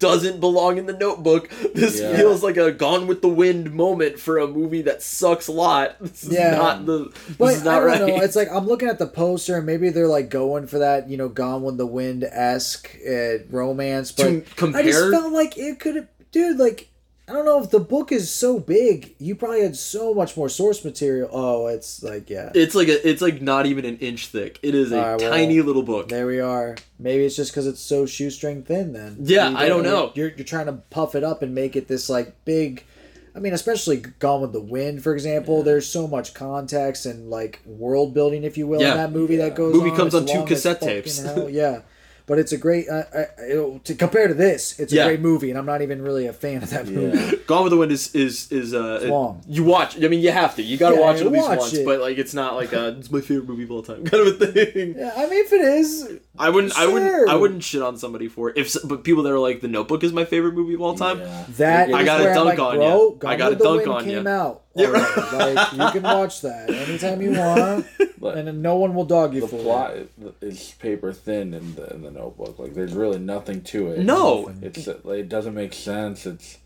doesn't 0.00 0.40
belong 0.40 0.78
in 0.78 0.86
the 0.86 0.92
notebook 0.92 1.48
this 1.74 2.00
Yeah. 2.00 2.16
feels 2.16 2.42
like 2.42 2.56
a 2.56 2.72
gone 2.72 3.06
with 3.06 3.22
the 3.22 3.28
wind 3.28 3.72
moment 3.72 4.18
for 4.18 4.38
a 4.38 4.46
movie 4.48 4.82
that 4.82 5.02
sucks 5.02 5.46
a 5.46 5.52
lot 5.52 5.96
this 6.00 6.24
is 6.24 6.32
Yeah. 6.32 6.56
not 6.56 6.86
the 6.86 7.04
this 7.28 7.36
But 7.38 7.54
is 7.54 7.62
not 7.64 7.74
I 7.74 7.76
don't 7.80 7.86
right 7.86 8.00
know. 8.16 8.22
It's 8.24 8.34
like 8.36 8.48
I'm 8.50 8.66
looking 8.66 8.88
at 8.88 8.98
the 8.98 9.06
poster, 9.06 9.56
and 9.58 9.66
maybe 9.66 9.90
they're 9.90 10.08
like 10.08 10.28
going 10.30 10.66
for 10.66 10.78
that, 10.80 11.08
you 11.08 11.16
know, 11.16 11.28
Gone 11.28 11.62
with 11.62 11.76
the 11.78 11.86
Wind 11.86 12.24
esque 12.24 12.90
uh, 13.08 13.44
romance. 13.50 14.10
But 14.12 14.46
To 14.56 14.72
I 14.74 14.82
just 14.82 15.10
felt 15.10 15.32
like 15.32 15.56
it 15.58 15.78
could 15.78 15.96
have, 15.96 16.08
dude. 16.32 16.58
Like 16.58 16.88
I 17.30 17.32
don't 17.32 17.44
know 17.44 17.62
if 17.62 17.70
the 17.70 17.78
book 17.78 18.10
is 18.10 18.28
so 18.28 18.58
big, 18.58 19.14
you 19.18 19.36
probably 19.36 19.62
had 19.62 19.76
so 19.76 20.12
much 20.12 20.36
more 20.36 20.48
source 20.48 20.84
material. 20.84 21.28
Oh, 21.32 21.68
it's 21.68 22.02
like 22.02 22.28
yeah. 22.28 22.50
it's 22.56 22.74
like 22.74 22.88
a 22.88 23.08
it's 23.08 23.22
like 23.22 23.40
not 23.40 23.66
even 23.66 23.84
an 23.84 23.98
inch 23.98 24.26
thick 24.26 24.58
it 24.64 24.74
is 24.74 24.90
a 24.90 24.98
Alright, 24.98 25.20
well, 25.20 25.30
tiny 25.30 25.60
little 25.60 25.84
book 25.84 26.08
There 26.08 26.26
we 26.26 26.40
are. 26.40 26.76
Maybe 26.98 27.24
it's 27.24 27.36
just 27.36 27.52
because 27.52 27.68
it's 27.68 27.80
so 27.80 28.04
shoestring 28.04 28.64
thin. 28.64 28.92
Then 28.92 29.18
Yeah, 29.20 29.54
I 29.56 29.68
don't 29.68 29.84
know. 29.84 30.10
You're 30.16 30.30
you're 30.30 30.44
trying 30.44 30.66
to 30.66 30.72
puff 30.72 31.14
it 31.14 31.22
up 31.22 31.42
and 31.42 31.54
make 31.54 31.76
it 31.76 31.86
this 31.86 32.10
like 32.10 32.44
big. 32.44 32.84
I 33.32 33.38
mean, 33.38 33.52
especially 33.52 33.98
Gone 33.98 34.40
with 34.40 34.52
the 34.52 34.60
Wind, 34.60 35.04
for 35.04 35.14
example. 35.14 35.62
There's 35.62 35.86
so 35.86 36.08
much 36.08 36.34
context 36.34 37.06
and 37.06 37.30
like 37.30 37.60
world 37.64 38.12
building, 38.12 38.42
if 38.42 38.58
you 38.58 38.66
will, 38.66 38.80
Yeah. 38.80 38.90
in 38.90 38.96
that 38.96 39.12
movie 39.12 39.36
that 39.36 39.54
goes. 39.54 39.72
Movie 39.72 39.90
on. 39.90 39.96
comes 39.96 40.16
on 40.16 40.26
two 40.26 40.44
cassette 40.46 40.80
tapes. 40.80 41.22
Yeah, 41.48 41.82
but 42.30 42.38
it's 42.38 42.52
a 42.52 42.56
great. 42.56 42.88
Uh, 42.88 43.02
uh, 43.12 43.78
to 43.82 43.94
compare 43.96 44.28
to 44.28 44.34
this, 44.34 44.78
it's 44.78 44.92
a 44.92 44.96
Yeah. 44.96 45.06
great 45.06 45.20
movie, 45.20 45.50
and 45.50 45.58
I'm 45.58 45.66
not 45.66 45.82
even 45.82 46.00
really 46.00 46.26
a 46.28 46.32
fan 46.32 46.62
of 46.62 46.70
that 46.70 46.86
movie. 46.86 47.36
Gone 47.48 47.64
with 47.64 47.72
the 47.72 47.76
Wind 47.76 47.90
is 47.90 48.14
is 48.14 48.50
is 48.52 48.72
uh 48.72 49.00
long. 49.10 49.42
you 49.48 49.64
watch 49.64 49.96
I 50.02 50.06
mean 50.06 50.20
you 50.20 50.30
have 50.30 50.54
to 50.56 50.62
you 50.62 50.76
gotta 50.78 50.94
Yeah, 50.94 51.00
watch 51.02 51.16
it 51.20 51.26
at 51.26 51.32
least 51.32 51.48
once 51.48 51.72
it. 51.74 51.84
but 51.84 51.98
like 52.00 52.16
it's 52.18 52.32
not 52.32 52.54
like 52.54 52.72
a 52.72 52.96
it's 52.98 53.10
my 53.10 53.20
favorite 53.20 53.48
movie 53.48 53.64
of 53.64 53.72
all 53.72 53.82
time 53.82 54.04
kind 54.10 54.26
of 54.28 54.40
a 54.40 54.46
thing 54.46 54.94
Yeah, 54.96 55.12
I 55.16 55.26
mean, 55.28 55.44
if 55.44 55.52
it 55.52 55.60
is, 55.60 56.18
I 56.38 56.48
wouldn't 56.50 56.78
I 56.78 56.86
wouldn't 56.86 57.28
I 57.28 57.34
wouldn't 57.34 57.64
shit 57.64 57.82
on 57.82 57.96
somebody 57.98 58.28
for 58.28 58.50
it 58.50 58.56
if 58.56 58.76
but 58.84 59.02
people 59.02 59.24
that 59.24 59.32
are 59.32 59.38
like 59.48 59.60
the 59.60 59.68
Notebook 59.68 60.04
is 60.04 60.12
my 60.12 60.24
favorite 60.24 60.54
movie 60.54 60.74
of 60.74 60.80
all 60.80 60.94
time 60.94 61.18
Yeah. 61.18 61.44
that 61.58 61.88
I 61.92 62.04
where 62.04 62.28
I'm 62.30 62.34
dunk 62.34 62.46
like, 62.50 62.58
on 62.60 62.76
bro. 62.76 63.10
Gone 63.18 63.40
I 63.42 63.48
with 63.48 63.58
the 63.58 63.64
dunk 63.64 63.86
on 63.88 64.04
ya. 64.08 64.14
came 64.18 64.26
out. 64.28 64.62
Yeah, 64.76 64.86
already. 64.86 65.56
like 65.56 65.72
you 65.72 65.90
can 66.00 66.02
watch 66.04 66.42
that 66.42 66.70
anytime 66.70 67.20
you 67.20 67.32
want, 67.32 67.86
But 68.20 68.36
and 68.36 68.46
then 68.46 68.60
no 68.60 68.76
one 68.76 68.94
will 68.94 69.06
dog 69.06 69.34
you 69.34 69.40
the 69.40 69.48
for 69.48 69.62
plot 69.62 69.96
it. 69.96 70.12
is 70.42 70.72
paper 70.78 71.10
thin 71.12 71.54
in 71.54 71.74
the 71.74 71.90
in 71.94 72.02
the 72.02 72.10
notebook. 72.10 72.58
Like 72.58 72.74
there's 72.74 72.92
really 72.92 73.18
nothing 73.18 73.62
to 73.62 73.92
it. 73.92 74.00
No. 74.00 74.52
it's 74.60 74.86
it 74.86 75.28
doesn't 75.28 75.54
make 75.54 75.72
sense. 75.72 76.26
It's 76.26 76.58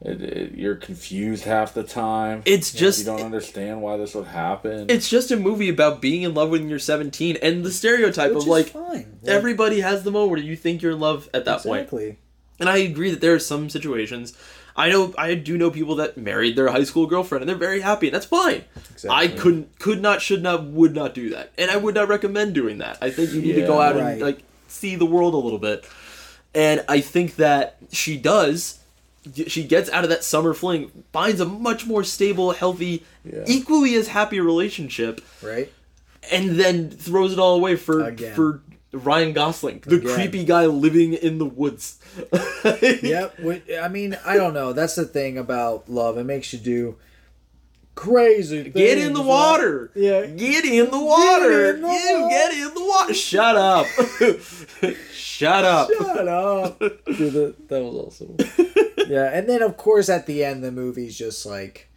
it, 0.00 0.22
it, 0.22 0.54
you're 0.54 0.76
confused 0.76 1.44
half 1.44 1.74
the 1.74 1.82
time. 1.82 2.42
It's 2.44 2.72
just- 2.72 3.00
you 3.00 3.04
don't 3.04 3.20
understand 3.20 3.82
why 3.82 3.96
this 3.96 4.14
would 4.14 4.26
happen. 4.28 4.86
it's 4.88 5.10
just 5.10 5.30
a 5.30 5.36
movie 5.36 5.68
about 5.68 6.00
being 6.00 6.22
in 6.22 6.34
love 6.34 6.50
when 6.50 6.68
you're 6.68 6.78
17 6.78 7.36
and 7.42 7.64
the 7.64 7.72
stereotype 7.72 8.30
Which 8.32 8.42
of 8.44 8.48
like 8.48 8.66
fine. 8.68 8.82
Like, 8.92 9.06
everybody 9.26 9.80
has 9.80 10.04
the 10.04 10.12
moment 10.12 10.30
where 10.30 10.40
you 10.40 10.56
think 10.56 10.82
you're 10.82 10.92
in 10.92 11.00
love 11.00 11.28
at 11.34 11.44
that 11.46 11.62
point 11.62 11.82
exactly. 11.82 12.18
And 12.60 12.68
I 12.68 12.78
agree 12.78 13.10
that 13.10 13.20
there 13.20 13.34
are 13.34 13.38
some 13.38 13.68
situations. 13.70 14.36
I 14.78 14.88
know 14.90 15.12
I 15.18 15.34
do 15.34 15.58
know 15.58 15.70
people 15.70 15.96
that 15.96 16.16
married 16.16 16.54
their 16.56 16.68
high 16.68 16.84
school 16.84 17.06
girlfriend 17.06 17.42
and 17.42 17.48
they're 17.48 17.56
very 17.56 17.80
happy 17.80 18.06
and 18.06 18.14
that's 18.14 18.26
fine. 18.26 18.64
I 19.10 19.26
couldn't 19.28 19.78
could 19.80 20.00
not 20.00 20.22
should 20.22 20.42
not 20.42 20.64
would 20.64 20.94
not 20.94 21.14
do 21.14 21.30
that. 21.30 21.50
And 21.58 21.70
I 21.70 21.76
would 21.76 21.94
not 21.96 22.08
recommend 22.08 22.54
doing 22.54 22.78
that. 22.78 22.96
I 23.02 23.10
think 23.10 23.32
you 23.32 23.42
need 23.42 23.54
to 23.54 23.66
go 23.66 23.80
out 23.80 23.96
Right. 23.96 24.12
and 24.12 24.20
like 24.22 24.38
see 24.68 24.94
the 24.96 25.04
world 25.06 25.34
a 25.34 25.36
little 25.36 25.58
bit. 25.58 25.84
And 26.54 26.84
I 26.88 27.00
think 27.00 27.36
that 27.36 27.76
she 27.90 28.16
does 28.16 28.78
she 29.48 29.64
gets 29.64 29.90
out 29.90 30.04
of 30.04 30.10
that 30.10 30.24
summer 30.24 30.54
fling, 30.54 30.90
finds 31.12 31.40
a 31.40 31.44
much 31.44 31.84
more 31.86 32.02
stable, 32.04 32.52
healthy, 32.52 33.04
Yeah. 33.24 33.44
equally 33.46 33.94
as 33.96 34.08
happy 34.08 34.40
relationship 34.40 35.20
Right? 35.42 35.70
and 36.30 36.50
then 36.58 36.88
throws 36.90 37.32
it 37.32 37.38
all 37.38 37.56
away 37.56 37.74
for 37.76 38.04
Again. 38.04 38.34
for 38.34 38.60
Ryan 38.92 39.32
Gosling, 39.34 39.82
the 39.86 39.96
Again. 39.96 40.14
creepy 40.14 40.44
guy 40.44 40.66
living 40.66 41.12
in 41.12 41.38
the 41.38 41.44
woods. 41.46 41.98
Yep. 42.64 43.38
I 43.80 43.88
mean, 43.88 44.18
I 44.26 44.36
don't 44.36 44.52
know. 44.54 44.72
That's 44.72 44.96
the 44.96 45.04
thing 45.04 45.38
about 45.38 45.88
love. 45.88 46.18
It 46.18 46.24
makes 46.24 46.52
you 46.52 46.58
do 46.58 46.96
crazy. 47.94 48.68
Get 48.70 48.98
in 48.98 49.12
the 49.12 49.22
water. 49.22 49.90
Yeah. 49.94 50.26
Get 50.26 50.64
in 50.64 50.90
the 50.90 50.98
water. 51.00 51.74
in 51.74 51.82
the 51.82 51.88
you 51.88 52.20
water. 52.22 52.28
get 52.28 52.52
in 52.52 52.74
the 52.74 52.84
water. 52.84 53.14
Shut 53.14 53.56
up. 53.56 53.86
Shut 55.12 55.64
up. 55.64 55.88
Shut 55.92 56.28
up. 56.28 56.78
Dude, 56.80 57.32
that, 57.32 57.68
that 57.68 57.82
was 57.82 57.94
awesome. 57.94 58.36
yeah, 59.08 59.30
and 59.32 59.48
then 59.48 59.62
of 59.62 59.76
course 59.76 60.08
at 60.08 60.26
the 60.26 60.44
end 60.44 60.62
the 60.64 60.72
movie's 60.72 61.16
just 61.16 61.46
like 61.46 61.87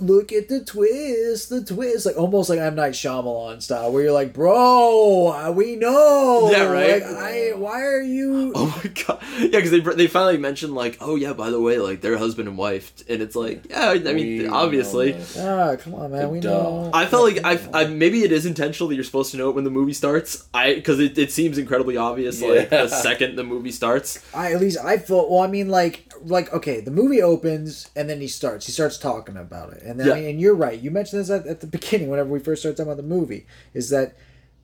look 0.00 0.32
at 0.32 0.48
the 0.48 0.64
twist, 0.64 1.48
the 1.50 1.64
twist, 1.64 2.06
like 2.06 2.16
almost 2.16 2.50
like 2.50 2.58
M 2.58 2.74
Night 2.74 2.92
Shyamalan 2.92 3.62
style, 3.62 3.92
where 3.92 4.02
you're 4.04 4.12
like, 4.12 4.32
bro, 4.32 5.28
uh, 5.32 5.50
we 5.52 5.76
know, 5.76 6.48
Yeah, 6.50 6.64
right? 6.64 7.02
Like, 7.02 7.16
I, 7.16 7.52
why 7.56 7.82
are 7.82 8.00
you? 8.02 8.52
Oh 8.56 8.80
my 8.84 8.90
god! 8.90 9.22
Yeah, 9.38 9.48
because 9.60 9.70
they 9.70 9.80
they 9.80 10.06
finally 10.06 10.38
mentioned 10.38 10.74
like, 10.74 10.96
oh 11.00 11.16
yeah, 11.16 11.32
by 11.32 11.50
the 11.50 11.60
way, 11.60 11.78
like 11.78 12.00
they're 12.00 12.16
husband 12.18 12.48
and 12.48 12.56
wife, 12.56 12.92
and 13.08 13.20
it's 13.22 13.36
like, 13.36 13.66
yeah, 13.70 13.90
I 13.90 13.98
mean, 14.12 14.42
We 14.42 14.48
obviously. 14.48 15.12
know. 15.12 15.24
Ah, 15.38 15.76
come 15.76 15.94
on, 15.94 16.12
man, 16.12 16.30
we 16.30 16.40
Duh. 16.40 16.50
know. 16.50 16.90
I 16.92 17.06
felt 17.06 17.24
like 17.24 17.44
I, 17.44 17.58
I 17.72 17.84
maybe 17.86 18.22
it 18.22 18.32
is 18.32 18.46
intentional 18.46 18.88
that 18.88 18.94
you're 18.94 19.04
supposed 19.04 19.30
to 19.32 19.36
know 19.36 19.48
it 19.50 19.54
when 19.54 19.64
the 19.64 19.70
movie 19.70 19.92
starts. 19.92 20.46
I 20.54 20.74
because 20.74 21.00
it, 21.00 21.16
it 21.18 21.32
seems 21.32 21.58
incredibly 21.58 21.96
obvious 21.96 22.40
like 22.42 22.70
the 22.70 22.88
second 22.88 23.36
the 23.36 23.44
movie 23.44 23.70
starts. 23.72 24.24
I 24.34 24.52
at 24.52 24.60
least 24.60 24.78
I 24.78 24.98
felt. 24.98 25.30
Well, 25.30 25.40
I 25.40 25.46
mean, 25.46 25.68
like, 25.68 26.12
like 26.24 26.52
okay, 26.52 26.80
the 26.80 26.90
movie 26.90 27.22
opens 27.22 27.90
and 27.94 28.08
then 28.08 28.20
he 28.20 28.28
starts. 28.28 28.66
He 28.66 28.72
starts 28.72 28.98
talking 28.98 29.36
about 29.36 29.72
it, 29.72 29.82
and 29.82 29.98
then 29.98 30.06
Yeah. 30.06 30.14
And 30.14 30.40
you're 30.40 30.54
right. 30.54 30.78
You 30.78 30.90
mentioned 30.90 31.20
this 31.20 31.30
at, 31.30 31.46
at 31.46 31.60
the 31.60 31.66
beginning 31.78 32.08
whenever 32.08 32.30
we 32.30 32.38
first 32.38 32.62
started 32.62 32.76
talking 32.76 32.92
about 32.92 33.02
the 33.02 33.08
movie. 33.08 33.46
Is 33.72 33.90
that 33.90 34.16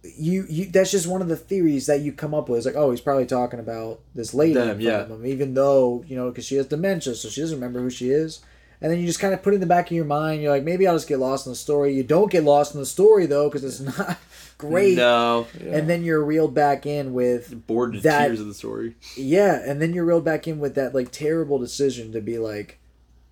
you? 0.02 0.46
You 0.48 0.66
that's 0.66 0.90
just 0.90 1.06
one 1.06 1.22
of 1.22 1.28
the 1.28 1.36
theories 1.36 1.86
that 1.86 2.00
you 2.00 2.12
come 2.12 2.34
up 2.34 2.48
with. 2.48 2.58
It's 2.58 2.66
like, 2.66 2.76
oh, 2.76 2.90
he's 2.90 3.00
probably 3.00 3.26
talking 3.26 3.60
about 3.60 4.00
this 4.14 4.34
lady 4.34 4.54
front 4.54 4.80
yeah. 4.80 5.06
him, 5.06 5.26
even 5.26 5.54
though 5.54 6.04
you 6.06 6.16
know 6.16 6.30
because 6.30 6.46
she 6.46 6.56
has 6.56 6.66
dementia, 6.66 7.14
so 7.14 7.28
she 7.28 7.40
doesn't 7.40 7.56
remember 7.56 7.80
who 7.80 7.90
she 7.90 8.10
is. 8.10 8.40
And 8.82 8.90
then 8.90 8.98
you 8.98 9.06
just 9.06 9.20
kind 9.20 9.34
of 9.34 9.42
put 9.42 9.52
it 9.52 9.56
in 9.56 9.60
the 9.60 9.66
back 9.66 9.86
of 9.90 9.92
your 9.96 10.06
mind. 10.06 10.40
You're 10.40 10.50
like, 10.52 10.64
maybe 10.64 10.86
I'll 10.86 10.94
just 10.96 11.06
get 11.08 11.18
lost 11.18 11.44
in 11.46 11.52
the 11.52 11.56
story. 11.56 11.94
You 11.94 12.02
don't 12.02 12.30
get 12.30 12.44
lost 12.44 12.74
in 12.74 12.80
the 12.80 12.86
story 12.86 13.26
though, 13.26 13.48
because 13.50 13.62
it's 13.62 13.80
not 13.80 14.18
great. 14.58 14.96
No, 14.96 15.46
And 15.60 15.88
then 15.88 16.02
you're 16.02 16.24
reeled 16.24 16.54
back 16.54 16.86
in 16.86 17.12
with 17.12 17.66
bored 17.66 17.92
to 17.94 18.00
That- 18.00 18.28
tears 18.28 18.40
of 18.40 18.46
the 18.46 18.54
story. 18.54 18.94
yeah, 19.16 19.60
and 19.64 19.82
then 19.82 19.92
you're 19.92 20.04
reeled 20.06 20.24
back 20.24 20.48
in 20.48 20.58
with 20.60 20.74
that 20.76 20.94
like 20.94 21.10
terrible 21.12 21.58
decision 21.58 22.12
to 22.12 22.20
be 22.22 22.38
like, 22.38 22.78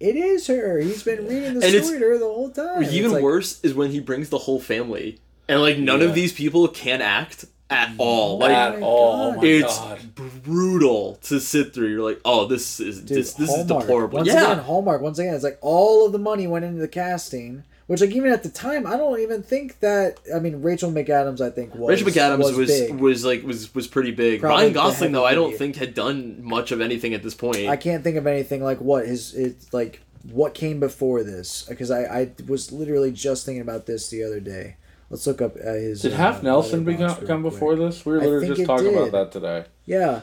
it 0.01 0.15
is 0.17 0.47
her. 0.49 0.79
He's 0.79 1.03
been 1.03 1.27
reading 1.27 1.59
the 1.59 1.67
And 1.67 1.85
story 1.85 1.99
to 1.99 2.05
her 2.05 2.19
the 2.19 2.25
whole 2.27 2.51
time. 2.51 2.85
Even 2.85 3.13
like, 3.13 3.23
worse 3.23 3.59
is 3.65 3.75
when 3.75 3.91
he 3.91 3.99
brings 4.01 4.29
the 4.29 4.39
whole 4.39 4.61
family, 4.61 5.19
and 5.49 5.61
like 5.63 5.79
none 5.79 6.03
of 6.03 6.15
these 6.15 6.33
people 6.33 6.69
can 6.69 7.01
act 7.03 7.47
at 7.71 7.91
mm. 7.91 7.97
all. 7.99 8.39
Like 8.39 8.53
At 8.53 8.83
all. 8.83 9.15
Oh 9.15 9.33
my 9.35 9.45
it's 9.45 9.79
god. 9.79 10.15
brutal 10.43 11.17
to 11.23 11.41
sit 11.41 11.75
through. 11.75 11.89
You're 11.89 12.09
like, 12.09 12.21
oh, 12.25 12.47
this 12.47 12.81
is 12.81 13.01
Dude, 13.01 13.19
this 13.19 13.35
this 13.35 13.51
is 13.51 13.67
deplorable. 13.67 14.19
Once 14.19 14.29
yeah, 14.29 14.53
again, 14.53 14.65
Hallmark. 14.65 15.03
Once 15.03 15.19
again, 15.19 15.35
it's 15.35 15.45
like 15.45 15.59
all 15.61 16.07
of 16.07 16.13
the 16.13 16.19
money 16.19 16.47
went 16.47 16.65
into 16.65 16.81
the 16.81 16.89
casting. 16.89 17.65
Which, 17.87 18.03
like, 18.03 18.11
even 18.11 18.33
at 18.33 18.43
the 18.43 18.51
time, 18.51 18.87
I 18.87 18.99
don't 18.99 19.19
even 19.21 19.43
think 19.43 19.81
that. 19.81 20.21
I 20.35 20.41
mean, 20.41 20.61
Rachel 20.61 20.93
McAdams, 20.93 21.41
I 21.41 21.49
think 21.49 21.75
was 21.75 22.03
Rachel 22.03 22.23
McAdams 22.23 22.39
was 22.39 22.57
was, 22.57 22.69
big. 22.69 23.25
like 23.25 23.43
was 23.43 23.75
was 23.75 23.87
pretty 23.87 24.11
big. 24.11 24.41
Probably 24.41 24.65
Ryan 24.65 24.73
Gosling 24.75 25.13
though, 25.13 25.25
I 25.25 25.35
don't 25.35 25.57
think 25.57 25.77
had 25.77 25.95
done 25.95 26.45
much 26.45 26.71
of 26.71 26.83
anything 26.83 27.15
at 27.15 27.23
this 27.23 27.35
point. 27.35 27.67
I 27.67 27.77
can't 27.77 28.05
think 28.05 28.17
of 28.17 28.27
anything 28.27 28.63
like 28.63 28.83
what 28.83 29.07
his 29.07 29.35
it's 29.35 29.73
like 29.73 30.03
what 30.31 30.53
came 30.53 30.81
before 30.81 31.23
this 31.23 31.63
because 31.63 31.91
I, 31.91 32.03
I 32.03 32.33
was 32.47 32.73
literally 32.73 33.11
just 33.11 33.47
thinking 33.47 33.63
about 33.63 33.87
this 33.87 34.11
the 34.11 34.23
other 34.23 34.41
day. 34.41 34.77
Let's 35.11 35.27
look 35.27 35.41
up 35.41 35.57
uh, 35.57 35.73
his. 35.73 36.03
Did 36.03 36.13
uh, 36.13 36.17
Half 36.17 36.43
Nelson 36.43 36.85
Letterboxd 36.85 37.21
become 37.21 37.27
come 37.27 37.43
before 37.43 37.77
this? 37.77 38.05
We 38.05 38.13
were 38.13 38.21
literally 38.21 38.49
just 38.49 38.67
talking 38.67 38.93
did. 38.93 38.97
about 38.97 39.13
that 39.13 39.33
today. 39.33 39.65
Yeah, 39.87 40.21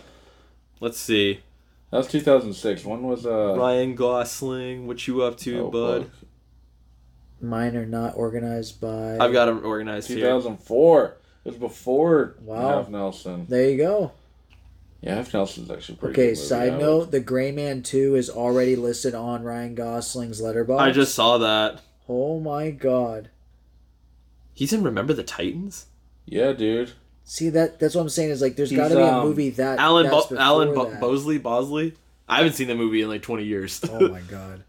Let's 0.79 0.99
see. 0.99 1.39
That 1.91 1.97
was 1.97 2.07
2006. 2.07 2.85
When 2.85 3.03
was 3.03 3.25
uh? 3.25 3.55
Ryan 3.57 3.95
Gosling, 3.95 4.87
what 4.87 5.07
you 5.07 5.23
up 5.23 5.37
to, 5.39 5.59
oh, 5.61 5.71
bud? 5.71 6.03
fuck. 6.03 6.27
mine 7.41 7.75
are 7.75 7.85
not 7.85 8.15
organized 8.15 8.81
by. 8.81 9.17
I've 9.17 9.33
got 9.33 9.45
them 9.45 9.65
organized 9.65 10.09
here. 10.09 10.17
2004. 10.17 11.17
It 11.45 11.49
was 11.49 11.57
before 11.57 12.35
Wow. 12.41 12.79
Half 12.79 12.89
Nelson. 12.89 13.45
There 13.47 13.69
you 13.69 13.77
go. 13.77 14.11
Yeah, 15.01 15.15
Half 15.15 15.33
Nelson's 15.33 15.69
actually 15.69 15.97
pretty. 15.97 16.13
Okay, 16.13 16.21
good 16.29 16.37
movie. 16.37 16.47
side 16.47 16.73
I 16.73 16.77
note: 16.77 17.11
The 17.11 17.19
Gray 17.19 17.51
Man 17.51 17.83
Two 17.83 18.15
is 18.15 18.29
already 18.29 18.75
listed 18.75 19.13
on 19.13 19.43
Ryan 19.43 19.75
Gosling's 19.75 20.41
Letterboxd. 20.41 20.79
I 20.79 20.91
just 20.91 21.13
saw 21.13 21.37
that. 21.37 21.81
Oh 22.09 22.39
my 22.39 22.71
god! 22.71 23.29
He's 24.55 24.73
in 24.73 24.81
Remember 24.81 25.13
the 25.13 25.23
Titans? 25.23 25.85
Yeah, 26.25 26.53
dude. 26.53 26.93
See 27.25 27.49
that? 27.49 27.79
That's 27.79 27.93
what 27.93 28.01
I'm 28.01 28.09
saying. 28.09 28.31
Is 28.31 28.41
like, 28.41 28.55
there's 28.55 28.71
got 28.71 28.87
to 28.87 28.95
be 28.95 29.01
a 29.01 29.13
um, 29.13 29.27
movie 29.27 29.49
that 29.51 29.77
Alan 29.77 30.07
that's 30.09 30.27
Bo- 30.27 30.37
Alan 30.37 30.73
Bo- 30.73 30.89
that. 30.89 30.99
Bosley 31.01 31.37
Bosley? 31.37 31.93
I 32.27 32.37
haven't 32.37 32.53
seen 32.53 32.67
the 32.67 32.75
movie 32.75 33.01
in 33.03 33.09
like 33.09 33.21
20 33.21 33.43
years. 33.43 33.79
Oh 33.91 34.07
my 34.09 34.21
god! 34.21 34.63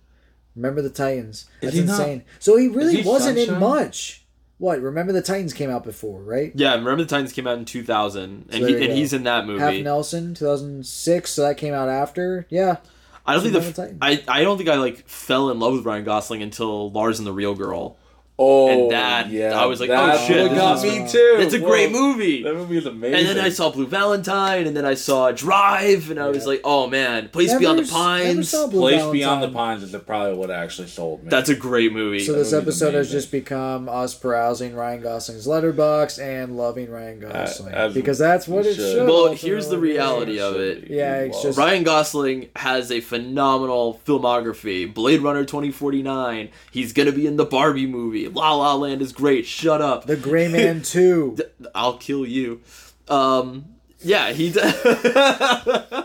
Remember 0.55 0.83
the 0.83 0.91
Titans? 0.91 1.41
Is 1.41 1.47
That's 1.63 1.75
he 1.77 1.83
not- 1.83 2.01
insane. 2.01 2.25
so 2.41 2.57
he 2.59 2.69
really 2.69 3.03
he 3.03 3.09
wasn't 3.09 3.39
in 3.39 3.59
much. 3.59 4.23
What? 4.59 4.81
Remember 4.81 5.13
the 5.13 5.21
Titans 5.23 5.53
came 5.53 5.69
out 5.71 5.85
before, 5.85 6.21
right? 6.23 6.51
yeah, 6.55 6.75
Remember 6.75 6.97
the 7.05 7.07
Titans 7.09 7.33
came 7.35 7.47
out 7.47 7.59
in 7.59 7.67
2000 7.67 8.47
and 8.51 8.65
he, 8.65 8.75
and 8.85 8.93
he's 8.95 9.13
in 9.13 9.25
that 9.25 9.47
movie. 9.47 9.61
Half 9.61 9.73
movie. 9.73 9.83
Nelson, 9.83 10.35
2006. 10.35 11.31
So 11.31 11.43
that 11.43 11.59
came 11.59 11.75
out 11.75 11.91
after. 11.91 12.47
Yeah. 12.49 12.79
I 13.27 13.35
don't 13.35 13.43
think 13.43 13.55
Remember 13.55 13.73
the 13.75 13.83
the 13.99 14.07
f- 14.07 14.23
I 14.29 14.41
I 14.41 14.45
don't 14.45 14.57
think 14.57 14.71
I 14.71 14.77
like 14.77 15.07
fell 15.09 15.51
in 15.51 15.59
love 15.59 15.75
with 15.75 15.85
Ryan 15.85 16.05
Gosling 16.05 16.43
until 16.43 16.91
Lars 16.91 17.19
and 17.19 17.27
the 17.27 17.33
Real 17.35 17.55
Girl. 17.55 17.99
Oh, 18.39 18.69
And 18.69 18.91
that- 18.91 19.31
yeah, 19.31 19.59
I 19.59 19.65
was 19.65 19.81
like, 19.81 19.89
oh, 19.89 20.27
shit, 20.27 20.43
what 20.43 20.51
this 20.51 20.59
got 20.59 20.77
is- 20.77 20.83
me 20.85 21.09
too. 21.09 21.37
It's 21.39 21.55
a 21.55 21.59
great 21.59 21.91
movie. 21.91 22.43
That 22.43 22.55
movie 22.55 22.77
is 22.77 22.85
amazing. 22.85 23.19
And 23.21 23.27
then 23.29 23.43
I 23.43 23.49
saw 23.49 23.71
Blue 23.71 23.87
Valentine, 23.87 24.67
and 24.67 24.77
then 24.77 24.85
I 24.85 24.93
saw 24.93 25.33
Drive, 25.33 26.11
and 26.11 26.21
I 26.21 26.29
was 26.29 26.47
like, 26.47 26.61
"Oh 26.63 26.87
man, 26.87 27.31
Place 27.31 27.49
Never 27.49 27.61
Beyond 27.61 27.79
the 27.79 27.91
Pines." 27.91 28.51
Place 28.51 28.71
Valentine. 28.73 29.13
Beyond 29.13 29.43
the 29.43 29.49
Pines 29.49 29.83
is 29.85 29.97
probably 30.07 30.35
what 30.35 30.51
actually 30.51 30.89
sold 30.89 31.23
me. 31.25 31.31
That's 31.31 31.49
a 31.49 31.55
great 31.55 31.93
movie. 31.95 32.19
So 32.21 32.35
this 32.35 32.51
That 32.51 32.59
movie's 32.59 32.83
episode 32.83 32.95
has 32.95 33.11
just 33.11 33.31
become 33.33 33.89
us 33.89 34.15
browsing 34.15 34.75
Ryan 34.75 35.01
Gosling's 35.01 35.47
Letterboxd 35.47 36.19
and 36.23 36.59
loving 36.59 36.91
Ryan 36.91 37.21
Gosling 37.21 37.73
as 37.73 37.95
because 37.95 38.19
that's 38.19 38.47
what 38.47 38.65
we 38.65 38.71
it 38.71 38.75
should. 38.75 38.93
should. 38.97 39.09
well, 39.09 39.33
here's 39.33 39.69
the 39.69 39.79
reality 39.79 40.39
of 40.41 40.57
it. 40.57 40.91
Yeah, 40.91 41.21
it's 41.21 41.43
just- 41.43 41.57
Ryan 41.57 41.85
Gosling 41.85 42.49
has 42.57 42.93
a 42.93 43.01
phenomenal 43.01 43.99
filmography. 44.07 44.93
Blade 44.93 45.23
Runner 45.23 45.45
2049. 45.45 46.51
He's 46.71 46.93
gonna 46.93 47.13
be 47.13 47.27
in 47.27 47.37
the 47.37 47.45
Barbie 47.47 47.87
movie. 47.87 48.26
La 48.35 48.55
La 48.55 48.75
Land 48.75 49.03
is 49.03 49.13
great. 49.13 49.47
Shut 49.47 49.81
up. 49.83 50.07
The 50.07 50.17
Gray 50.17 50.49
Man 50.49 50.83
Two. 50.85 51.37
I'll 51.75 51.97
kill 51.99 52.27
you. 52.27 52.61
Um, 53.09 53.67
yeah, 54.01 54.33
he. 54.33 54.51
d- 54.53 54.61
I 54.65 56.05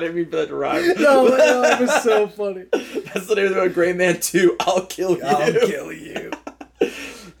didn't 0.00 0.14
mean 0.14 0.26
for 0.30 0.36
that 0.36 0.48
to 0.48 0.54
rhyme. 0.54 0.86
no, 0.98 1.26
no, 1.26 1.62
it 1.64 1.80
was 1.80 2.02
so 2.02 2.28
funny. 2.28 2.64
That's 2.72 3.26
the 3.26 3.34
name 3.34 3.46
of 3.52 3.56
a 3.56 3.68
Great 3.68 3.96
Man 3.96 4.20
2. 4.20 4.56
I'll 4.60 4.86
kill 4.86 5.16
you. 5.16 5.22
I'll 5.24 5.52
kill 5.52 5.92
you. 5.92 6.30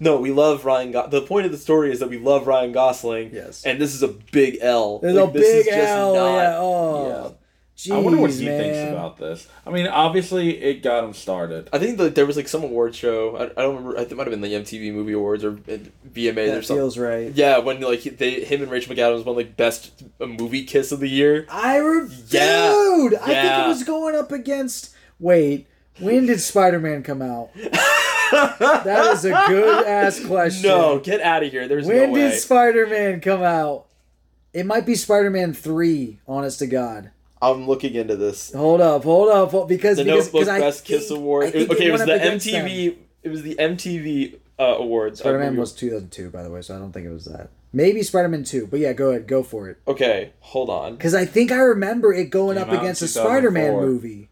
No, 0.00 0.18
we 0.18 0.32
love 0.32 0.64
Ryan. 0.64 0.90
Go- 0.92 1.06
the 1.08 1.22
point 1.22 1.46
of 1.46 1.52
the 1.52 1.58
story 1.58 1.92
is 1.92 2.00
that 2.00 2.08
we 2.08 2.18
love 2.18 2.46
Ryan 2.46 2.72
Gosling. 2.72 3.32
Yes. 3.32 3.64
And 3.64 3.80
this 3.80 3.94
is 3.94 4.02
a 4.02 4.08
big 4.08 4.58
L. 4.60 4.98
There's 4.98 5.14
Like, 5.14 5.28
a 5.28 5.32
this 5.32 5.48
is 5.48 5.64
big 5.66 5.74
just 5.74 5.88
L. 5.88 6.14
not- 6.14 6.34
yeah. 6.36 6.56
Oh. 6.58 7.36
Jeez, 7.80 7.94
I 7.94 7.98
wonder 7.98 8.20
what 8.20 8.30
he 8.30 8.44
man. 8.44 8.60
thinks 8.60 8.92
about 8.92 9.16
this. 9.16 9.48
I 9.64 9.70
mean, 9.70 9.86
obviously, 9.86 10.58
it 10.62 10.82
got 10.82 11.02
him 11.02 11.14
started. 11.14 11.68
I 11.72 11.78
think 11.78 11.96
that 11.96 12.14
there 12.14 12.26
was 12.26 12.36
like 12.36 12.46
some 12.46 12.62
award 12.62 12.94
show. 12.94 13.36
I, 13.36 13.44
I 13.44 13.62
don't 13.62 13.76
remember. 13.76 13.96
I 13.96 14.00
think 14.00 14.12
it 14.12 14.16
might 14.16 14.26
have 14.26 14.32
been 14.32 14.42
the 14.42 14.52
MTV 14.52 14.92
Movie 14.92 15.12
Awards 15.14 15.44
or 15.44 15.52
uh, 15.52 15.78
VMAs 16.12 16.28
or 16.28 16.34
That 16.34 16.64
something. 16.66 16.76
feels 16.76 16.98
right. 16.98 17.32
Yeah, 17.32 17.56
when 17.58 17.80
like 17.80 18.02
they, 18.02 18.44
him 18.44 18.60
and 18.60 18.70
Rachel 18.70 18.94
McAdams 18.94 19.24
won 19.24 19.34
like 19.36 19.56
best 19.56 20.02
uh, 20.20 20.26
movie 20.26 20.64
kiss 20.64 20.92
of 20.92 21.00
the 21.00 21.08
year. 21.08 21.46
I 21.50 21.78
re- 21.78 22.06
Yeah. 22.28 22.70
dude, 22.70 23.14
I 23.14 23.26
think 23.26 23.64
it 23.64 23.68
was 23.68 23.82
going 23.84 24.14
up 24.14 24.30
against. 24.30 24.94
Wait, 25.18 25.66
when 25.98 26.26
did 26.26 26.40
Spider 26.40 26.80
Man 26.80 27.02
come 27.02 27.22
out? 27.22 27.50
that 27.54 29.10
is 29.14 29.24
a 29.24 29.30
good 29.48 29.86
ass 29.86 30.24
question. 30.24 30.68
No, 30.68 30.98
get 30.98 31.20
out 31.20 31.42
of 31.42 31.50
here. 31.50 31.66
There's 31.66 31.86
when 31.86 31.96
no 31.96 32.10
way. 32.12 32.20
did 32.30 32.38
Spider 32.40 32.86
Man 32.86 33.20
come 33.20 33.42
out? 33.42 33.86
It 34.52 34.66
might 34.66 34.84
be 34.84 34.94
Spider 34.96 35.30
Man 35.30 35.54
three. 35.54 36.18
Honest 36.28 36.58
to 36.58 36.66
God. 36.66 37.10
I'm 37.42 37.66
looking 37.66 37.94
into 37.94 38.16
this. 38.16 38.52
Hold 38.52 38.80
up, 38.80 39.04
hold 39.04 39.30
up, 39.30 39.50
hold- 39.50 39.68
because 39.68 39.96
The 39.96 40.04
because, 40.04 40.26
Notebook 40.26 40.40
because 40.42 40.48
I 40.48 40.60
Best 40.60 40.84
Kiss 40.84 41.08
think- 41.08 41.18
Award. 41.20 41.46
I 41.46 41.50
think 41.50 41.70
okay, 41.70 41.86
it 41.86 41.92
was 41.92 42.04
the 42.04 42.14
against 42.14 42.46
them. 42.46 42.66
MTV. 42.66 42.96
It 43.22 43.28
was 43.28 43.42
the 43.42 43.54
MTV 43.56 44.36
uh, 44.58 44.62
awards. 44.78 45.20
Spider 45.20 45.38
Man 45.38 45.56
was 45.56 45.72
2002, 45.72 46.30
by 46.30 46.42
the 46.42 46.50
way, 46.50 46.60
so 46.62 46.74
I 46.76 46.78
don't 46.78 46.92
think 46.92 47.06
it 47.06 47.12
was 47.12 47.24
that. 47.26 47.50
Maybe 47.72 48.02
Spider 48.02 48.28
Man 48.28 48.44
2, 48.44 48.66
but 48.66 48.80
yeah, 48.80 48.92
go 48.92 49.10
ahead, 49.10 49.26
go 49.28 49.42
for 49.42 49.68
it. 49.68 49.78
Okay, 49.86 50.32
hold 50.40 50.68
on. 50.70 50.96
Because 50.96 51.14
I 51.14 51.24
think 51.24 51.52
I 51.52 51.58
remember 51.60 52.12
it 52.12 52.28
going 52.30 52.58
Came 52.58 52.68
up 52.68 52.72
against 52.78 53.00
a 53.02 53.08
Spider 53.08 53.50
Man 53.50 53.74
movie. 53.74 54.28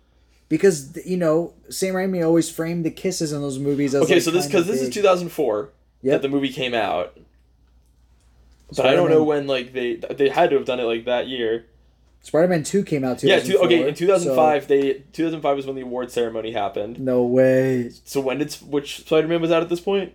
Because, 0.49 0.99
you 1.07 1.17
know, 1.19 1.53
Sam 1.69 1.95
Raimi 1.95 2.25
always 2.25 2.51
framed 2.51 2.85
the 2.85 2.91
kisses 2.91 3.33
in 3.33 3.43
those 3.43 3.59
movies 3.59 3.95
as 3.95 4.03
Okay, 4.05 4.15
like, 4.15 4.23
so 4.23 4.31
this 4.31 4.47
because 4.47 4.67
this 4.67 4.81
is 4.81 4.89
2004 4.89 5.69
Yep. 6.03 6.13
that 6.13 6.23
the 6.23 6.29
movie 6.35 6.49
came 6.49 6.73
out. 6.75 7.17
But 8.75 8.87
I 8.87 8.95
don't 8.95 9.11
know 9.11 9.25
when 9.25 9.47
like 9.47 9.73
they 9.73 9.95
they 9.97 10.29
had 10.29 10.51
to 10.51 10.57
have 10.57 10.65
done 10.67 10.81
it 10.81 10.85
like 10.85 11.05
that 11.07 11.27
year. 11.29 11.67
Spider 12.21 12.49
Man 12.49 12.63
2 12.63 12.85
came 12.85 13.05
out 13.05 13.21
too. 13.21 13.29
Yeah, 13.29 13.41
two, 13.41 13.59
okay. 13.61 13.89
In 13.89 13.95
2005, 13.95 14.63
so- 14.63 14.69
they 14.69 14.93
2005 15.13 15.57
was 15.57 15.67
when 15.67 15.77
the 15.77 15.83
award 15.83 16.11
ceremony 16.11 16.53
happened. 16.53 16.99
no 17.01 17.23
way. 17.25 17.91
So 18.05 18.21
when 18.21 18.39
did 18.39 18.53
which 18.55 18.99
Spider-Man 19.01 19.41
was 19.41 19.51
out 19.51 19.63
at 19.63 19.69
this 19.69 19.81
point? 19.81 20.13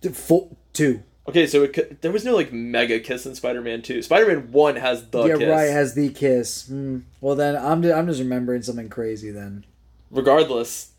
D- 0.00 0.10
Full, 0.10 0.56
2. 0.74 1.02
Okay, 1.28 1.46
so 1.46 1.62
it, 1.64 2.02
there 2.02 2.10
was 2.12 2.24
no 2.24 2.34
like 2.34 2.52
mega 2.52 2.98
kiss 3.00 3.26
in 3.26 3.34
Spider-Man 3.34 3.82
2. 3.82 4.02
Spider-Man 4.02 4.52
1 4.52 4.76
has 4.76 5.08
the 5.10 5.24
yeah, 5.24 5.36
kiss. 5.38 5.48
right, 5.48 5.70
has 5.70 5.94
the 5.94 6.08
kiss. 6.10 6.66
Hmm. 6.68 7.00
Well, 7.20 7.34
then 7.36 7.56
I'm, 7.56 7.84
I'm 7.84 8.06
just 8.06 8.20
remembering 8.20 8.62
something 8.62 8.88
crazy 8.88 9.30
then. 9.30 9.64
Regardless, 10.10 10.91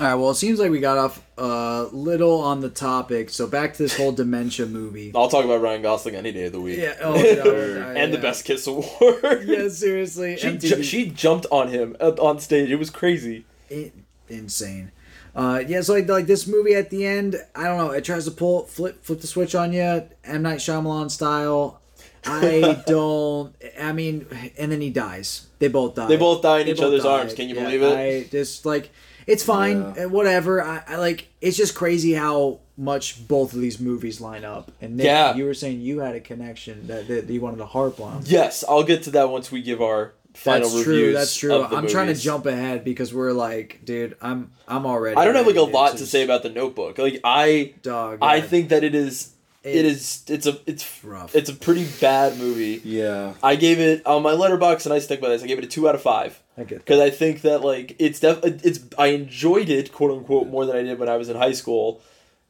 All 0.00 0.06
right, 0.06 0.14
well, 0.14 0.30
it 0.30 0.36
seems 0.36 0.60
like 0.60 0.70
we 0.70 0.78
got 0.78 0.96
off 0.96 1.20
a 1.36 1.88
little 1.90 2.40
on 2.40 2.60
the 2.60 2.68
topic. 2.70 3.30
So 3.30 3.48
back 3.48 3.72
to 3.74 3.78
this 3.82 3.96
whole 3.96 4.12
dementia 4.12 4.66
movie. 4.66 5.10
I'll 5.16 5.28
talk 5.28 5.44
about 5.44 5.60
Ryan 5.60 5.82
Gosling 5.82 6.14
any 6.14 6.30
day 6.30 6.44
of 6.44 6.52
the 6.52 6.60
week. 6.60 6.78
Yeah, 6.78 6.94
oh, 7.02 7.14
no, 7.14 7.94
and 7.96 8.14
the 8.14 8.18
best 8.18 8.44
kiss 8.44 8.66
award. 8.68 9.42
Yeah, 9.44 9.68
seriously. 9.68 10.36
She, 10.36 10.56
ju- 10.56 10.82
she 10.84 11.10
jumped 11.10 11.46
on 11.50 11.68
him 11.68 11.96
uh, 11.98 12.12
on 12.20 12.38
stage. 12.38 12.70
It 12.70 12.76
was 12.76 12.90
crazy. 12.90 13.44
I- 13.72 13.90
insane. 14.28 14.92
Uh, 15.34 15.62
yeah, 15.66 15.80
so 15.80 15.94
like, 15.94 16.08
like 16.08 16.26
this 16.26 16.46
movie 16.46 16.74
at 16.74 16.90
the 16.90 17.04
end, 17.04 17.36
I 17.56 17.64
don't 17.64 17.78
know. 17.78 17.90
It 17.90 18.04
tries 18.04 18.24
to 18.26 18.30
pull 18.30 18.64
flip 18.66 19.02
flip 19.04 19.20
the 19.20 19.26
switch 19.26 19.54
on 19.54 19.72
you, 19.72 20.08
M 20.24 20.42
Night 20.42 20.58
Shyamalan 20.58 21.10
style. 21.10 21.80
I 22.24 22.82
don't. 22.86 23.54
I 23.80 23.92
mean, 23.92 24.26
and 24.56 24.70
then 24.70 24.80
he 24.80 24.90
dies. 24.90 25.46
They 25.58 25.68
both 25.68 25.94
die. 25.96 26.06
They 26.06 26.16
both 26.16 26.42
die 26.42 26.60
in 26.60 26.66
They 26.66 26.72
each 26.72 26.80
other's 26.80 27.02
die. 27.04 27.18
arms. 27.20 27.34
Can 27.34 27.48
you 27.48 27.56
Yeah, 27.56 27.64
believe 27.64 27.82
it? 27.82 27.96
I 28.26 28.28
just 28.30 28.64
like 28.66 28.90
it's 29.28 29.44
fine. 29.44 29.94
Yeah. 29.96 30.04
uh, 30.04 30.08
Whatever. 30.08 30.62
I, 30.62 30.82
I 30.88 30.96
like. 30.96 31.28
It's 31.40 31.56
just 31.56 31.74
crazy 31.74 32.12
how 32.14 32.60
much 32.76 33.26
both 33.28 33.52
of 33.54 33.60
these 33.60 33.78
movies 33.80 34.20
line 34.20 34.44
up. 34.44 34.70
And 34.80 34.96
Nick, 34.96 35.06
Yeah. 35.06 35.34
you 35.34 35.44
were 35.44 35.54
saying 35.54 35.80
you 35.80 35.98
had 36.00 36.14
a 36.14 36.20
connection 36.20 36.86
that, 36.88 37.08
that 37.08 37.28
you 37.28 37.40
wanted 37.40 37.58
to 37.58 37.66
harp 37.66 38.00
on. 38.00 38.22
Yes, 38.24 38.64
I'll 38.68 38.84
get 38.84 39.02
to 39.04 39.10
that 39.12 39.30
once 39.30 39.50
we 39.50 39.62
give 39.62 39.82
our 39.82 40.14
final 40.34 40.68
That's 40.68 40.86
reviews. 40.86 41.04
true. 41.04 41.12
That's 41.12 41.36
true. 41.36 41.64
I'm 41.64 41.88
trying 41.88 42.06
to 42.08 42.14
jump 42.14 42.46
ahead 42.46 42.84
because 42.84 43.12
we're 43.12 43.32
like, 43.32 43.80
dude, 43.84 44.16
I'm 44.22 44.52
I'm 44.68 44.86
already. 44.86 45.16
I 45.16 45.24
don't 45.24 45.34
have 45.34 45.46
like 45.46 45.56
a 45.56 45.62
lot 45.62 45.96
to 45.98 46.06
say 46.06 46.22
about 46.22 46.42
the 46.44 46.50
Notebook. 46.50 46.98
Like 46.98 47.20
I, 47.24 47.74
dog. 47.82 48.18
I 48.22 48.36
yeah. 48.36 48.42
think 48.42 48.68
that 48.70 48.84
it 48.84 48.94
is. 48.94 49.32
It- 49.74 49.84
is. 49.84 50.22
It's 50.28 50.46
a. 50.46 50.58
It's 50.66 51.04
rough. 51.04 51.34
It's 51.34 51.48
a 51.50 51.54
pretty 51.54 51.86
bad 52.00 52.38
movie. 52.38 52.80
Yeah. 52.84 53.34
I 53.42 53.56
gave 53.56 53.78
it 53.80 54.06
on 54.06 54.22
my 54.22 54.32
Letterboxd, 54.32 54.86
and 54.86 54.92
I 54.94 54.98
stick 54.98 55.20
by 55.20 55.28
this. 55.28 55.42
I 55.42 55.46
gave 55.46 55.58
it 55.58 55.64
a 55.64 55.68
two 55.68 55.88
out 55.88 55.94
of 55.94 56.02
five 56.02 56.40
I 56.56 56.64
get 56.64 56.78
because 56.78 57.00
I 57.00 57.10
think 57.10 57.42
that 57.42 57.62
like 57.62 57.96
it's 57.98 58.20
def. 58.20 58.40
It's 58.44 58.80
I 58.98 59.08
enjoyed 59.08 59.68
it 59.68 59.92
quote 59.92 60.10
unquote 60.10 60.48
more 60.48 60.66
than 60.66 60.76
I 60.76 60.82
did 60.82 60.98
when 60.98 61.08
I 61.08 61.16
was 61.16 61.28
in 61.28 61.36
high 61.36 61.52
school 61.52 62.00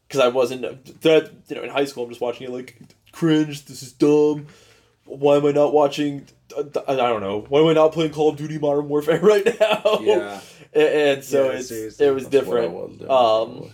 because 0.07 0.21
I 0.21 0.29
wasn't 0.29 0.63
that 1.03 1.31
you 1.49 1.57
know 1.57 1.63
in 1.63 1.71
high 1.71 1.85
school 1.85 2.05
I'm 2.05 2.11
just 2.11 2.21
watching 2.21 2.47
it 2.47 2.51
like 2.53 2.77
cringe. 3.13 3.65
This 3.67 3.83
is 3.83 3.93
dumb. 3.93 4.47
Why 5.05 5.37
am 5.37 5.47
I 5.47 5.53
not 5.53 5.73
watching? 5.73 6.27
I 6.57 6.61
I 6.93 6.97
don't 6.97 7.21
know. 7.21 7.45
Why 7.49 7.61
am 7.61 7.67
I 7.69 7.73
not 7.75 7.93
playing 7.93 8.13
Call 8.13 8.31
of 8.31 8.37
Duty 8.37 8.59
Modern 8.59 8.89
Warfare 8.89 9.21
right 9.23 9.45
now? 9.61 9.99
Yeah. 10.01 10.41
and, 10.75 11.25
so 11.25 11.51
Yeah, 11.51 11.59
it's 11.59 11.71
it 12.01 12.15
was 12.15 12.27
different. 12.29 13.11
um, 13.11 13.71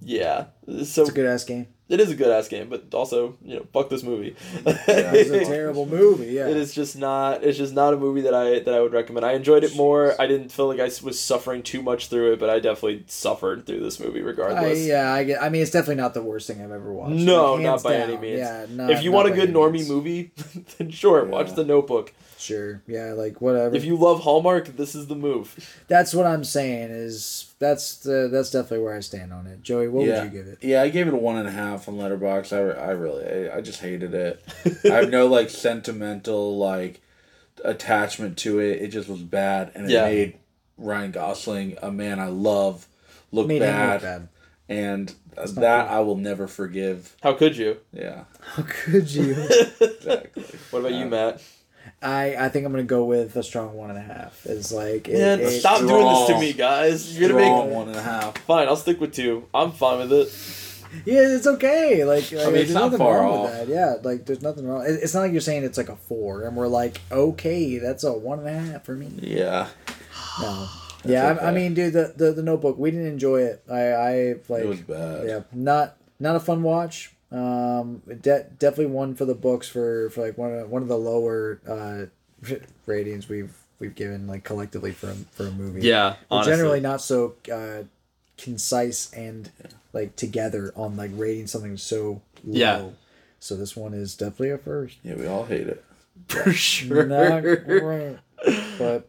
yeah. 0.00 0.46
So 0.66 0.72
It's 0.72 0.98
a 0.98 1.12
good 1.12 1.26
ass 1.26 1.44
game. 1.44 1.66
It 1.88 2.00
is 2.00 2.10
a 2.10 2.14
good 2.16 2.28
ass 2.30 2.48
game, 2.48 2.68
but 2.68 2.92
also 2.94 3.36
you 3.44 3.56
know 3.56 3.66
fuck 3.72 3.90
this 3.90 4.02
movie. 4.02 4.34
It's 4.66 5.30
a 5.30 5.44
terrible 5.44 5.86
movie. 5.86 6.26
Yeah. 6.32 6.48
It 6.48 6.56
is 6.56 6.72
just 6.74 6.96
not. 6.96 7.44
It's 7.44 7.58
just 7.58 7.74
not 7.74 7.92
a 7.94 7.96
movie 7.96 8.22
that 8.22 8.34
I 8.34 8.60
that 8.60 8.74
I 8.74 8.80
would 8.80 8.92
recommend. 8.92 9.26
I 9.26 9.32
enjoyed 9.32 9.64
it 9.64 9.76
more. 9.76 10.14
I 10.20 10.26
didn't 10.26 10.50
feel 10.50 10.66
like 10.66 10.80
I 10.80 10.90
was 11.02 11.20
suffering 11.20 11.62
too 11.62 11.82
much 11.82 12.08
through 12.08 12.32
it, 12.32 12.38
but 12.40 12.48
I 12.50 12.58
definitely 12.58 13.04
suffered 13.06 13.66
through 13.66 13.80
this 13.80 14.00
movie 14.00 14.20
I, 14.20 14.24
regardless. 14.24 14.86
yeah, 14.86 15.12
I 15.12 15.24
get. 15.24 15.42
I 15.42 15.48
mean, 15.48 15.62
it's 15.62 15.70
definitely 15.70 15.96
not 16.02 16.14
the 16.14 16.22
worst 16.22 16.46
thing 16.46 16.62
I've 16.62 16.70
ever 16.72 16.92
watched. 16.92 17.14
No, 17.16 17.54
Like, 17.54 17.62
not 17.62 17.82
by 17.82 17.92
down. 17.98 18.10
any 18.10 18.16
means. 18.18 18.38
Yeah, 18.38 18.66
not, 18.70 18.90
if 18.90 19.02
you 19.02 19.12
want 19.12 19.28
a 19.28 19.32
good 19.34 19.50
normie 19.52 19.72
means. 19.72 19.88
movie, 19.90 20.32
then 20.78 20.90
sure, 20.90 21.24
watch 21.24 21.52
The 21.54 21.64
Notebook. 21.64 22.12
Sure. 22.44 22.82
Yeah, 22.86 23.14
like 23.14 23.40
whatever. 23.40 23.74
If 23.74 23.86
you 23.86 23.96
love 23.96 24.20
Hallmark, 24.20 24.76
this 24.76 24.94
is 24.94 25.06
the 25.06 25.14
move. 25.14 25.82
that's 25.88 26.12
what 26.12 26.26
I'm 26.26 26.44
saying. 26.44 26.90
Is 26.90 27.54
that's 27.58 27.96
the 27.98 28.28
that's 28.30 28.50
definitely 28.50 28.84
where 28.84 28.94
I 28.94 29.00
stand 29.00 29.32
on 29.32 29.46
it. 29.46 29.62
Joey, 29.62 29.88
what 29.88 30.04
yeah. 30.04 30.22
would 30.24 30.32
you 30.32 30.38
give 30.38 30.46
it? 30.48 30.58
Yeah, 30.60 30.82
I 30.82 30.90
gave 30.90 31.08
it 31.08 31.14
a 31.14 31.16
one 31.16 31.38
and 31.38 31.48
a 31.48 31.50
half 31.50 31.88
on 31.88 31.94
Letterboxd. 31.94 32.52
I, 32.52 32.78
I 32.78 32.90
really, 32.90 33.48
I, 33.50 33.56
I 33.56 33.60
just 33.62 33.80
hated 33.80 34.12
it. 34.12 34.44
I 34.84 34.88
have 34.96 35.08
no 35.10 35.26
like 35.26 35.48
sentimental 35.48 36.58
like 36.58 37.00
attachment 37.64 38.36
to 38.38 38.58
it. 38.60 38.82
It 38.82 38.88
just 38.88 39.08
was 39.08 39.22
bad, 39.22 39.72
and 39.74 39.86
it 39.86 39.92
Yeah. 39.92 40.04
made 40.04 40.38
Ryan 40.76 41.12
Gosling 41.12 41.78
a 41.80 41.90
man 41.90 42.20
I 42.20 42.26
love 42.26 42.86
look 43.32 43.46
Made 43.46 43.60
bad, 43.60 43.92
look 43.94 44.02
bad. 44.02 44.28
and 44.68 45.14
that 45.54 45.88
I 45.88 46.00
will 46.00 46.18
never 46.18 46.46
forgive. 46.46 47.16
How 47.22 47.32
could 47.32 47.56
you? 47.56 47.78
Yeah, 47.92 48.24
How 48.40 48.64
could 48.68 49.10
you? 49.10 49.30
exactly. 49.80 50.44
What 50.70 50.80
about 50.80 50.92
you, 50.92 51.06
Matt? 51.06 51.40
I 52.02 52.36
I 52.36 52.48
think 52.48 52.66
I'm 52.66 52.72
gonna 52.72 52.84
go 52.84 53.04
with 53.04 53.36
a 53.36 53.42
strong 53.42 53.74
one 53.74 53.90
and 53.90 53.98
a 53.98 54.02
half. 54.02 54.44
It's 54.46 54.72
like 54.72 55.08
it, 55.08 55.14
Man, 55.18 55.40
it- 55.40 55.60
stop 55.60 55.80
doing 55.80 56.06
this 56.06 56.26
to 56.28 56.38
me, 56.40 56.52
guys. 56.52 57.18
You're 57.18 57.30
gonna 57.30 57.40
make 57.40 57.72
one 57.74 57.88
and 57.88 57.96
a 57.96 58.02
half. 58.02 58.36
fine. 58.38 58.68
I'll 58.68 58.76
stick 58.76 59.00
with 59.00 59.12
two. 59.12 59.46
I'm 59.54 59.72
fine 59.72 59.98
with 60.08 60.12
it. 60.12 60.60
Yeah, 61.06 61.22
it's 61.34 61.46
okay. 61.46 62.04
Like, 62.04 62.30
like 62.30 62.44
mean, 62.44 62.52
there's 62.54 62.72
nothing 62.74 63.00
wrong 63.00 63.26
off. 63.38 63.50
with 63.50 63.66
that. 63.66 63.68
Yeah, 63.68 63.94
like 64.02 64.26
there's 64.26 64.42
nothing 64.42 64.66
wrong. 64.66 64.84
It's 64.86 65.12
not 65.12 65.22
like 65.22 65.32
you're 65.32 65.40
saying 65.40 65.64
it's 65.64 65.76
like 65.78 65.88
a 65.88 65.96
four, 65.96 66.44
and 66.44 66.56
we're 66.56 66.68
like, 66.68 67.00
okay, 67.10 67.78
that's 67.78 68.04
a 68.04 68.12
one 68.12 68.38
and 68.38 68.48
a 68.48 68.52
half 68.72 68.84
for 68.84 68.94
me. 68.94 69.10
Yeah, 69.20 69.68
No. 70.40 70.68
Yeah, 71.06 71.36
I, 71.38 71.48
I 71.48 71.50
mean, 71.50 71.74
dude, 71.74 71.92
the, 71.92 72.14
the 72.16 72.32
the 72.32 72.42
Notebook, 72.42 72.78
we 72.78 72.90
didn't 72.90 73.08
enjoy 73.08 73.42
it. 73.42 73.62
I 73.70 73.80
I 73.92 74.34
like 74.48 74.62
it 74.62 74.68
was 74.68 74.80
bad. 74.80 75.26
yeah, 75.28 75.40
not 75.52 75.96
not 76.18 76.34
a 76.36 76.40
fun 76.40 76.62
watch. 76.62 77.12
Um, 77.34 78.02
de- 78.06 78.46
definitely 78.58 78.86
one 78.86 79.14
for 79.16 79.24
the 79.24 79.34
books 79.34 79.68
for, 79.68 80.10
for 80.10 80.20
like 80.20 80.38
one 80.38 80.52
of 80.52 80.70
one 80.70 80.82
of 80.82 80.88
the 80.88 80.96
lower 80.98 81.60
uh 81.68 82.06
ratings 82.86 83.28
we've 83.28 83.54
we've 83.78 83.94
given 83.94 84.26
like 84.26 84.44
collectively 84.44 84.92
for 84.92 85.10
a, 85.10 85.14
for 85.14 85.46
a 85.46 85.50
movie. 85.50 85.82
Yeah, 85.82 86.16
honestly. 86.30 86.52
generally 86.52 86.80
not 86.80 87.00
so 87.00 87.34
uh, 87.52 87.84
concise 88.38 89.12
and 89.12 89.50
like 89.92 90.16
together 90.16 90.72
on 90.76 90.96
like 90.96 91.10
rating 91.14 91.46
something 91.46 91.76
so 91.76 92.22
low. 92.44 92.58
Yeah. 92.58 92.88
So 93.40 93.56
this 93.56 93.76
one 93.76 93.92
is 93.92 94.16
definitely 94.16 94.50
a 94.50 94.58
first. 94.58 94.98
Yeah, 95.02 95.14
we 95.16 95.26
all 95.26 95.44
hate 95.44 95.68
it. 95.68 95.84
for 96.28 96.52
sure. 96.52 97.04
Not 97.04 97.42
great. 97.42 98.16
But 98.78 99.08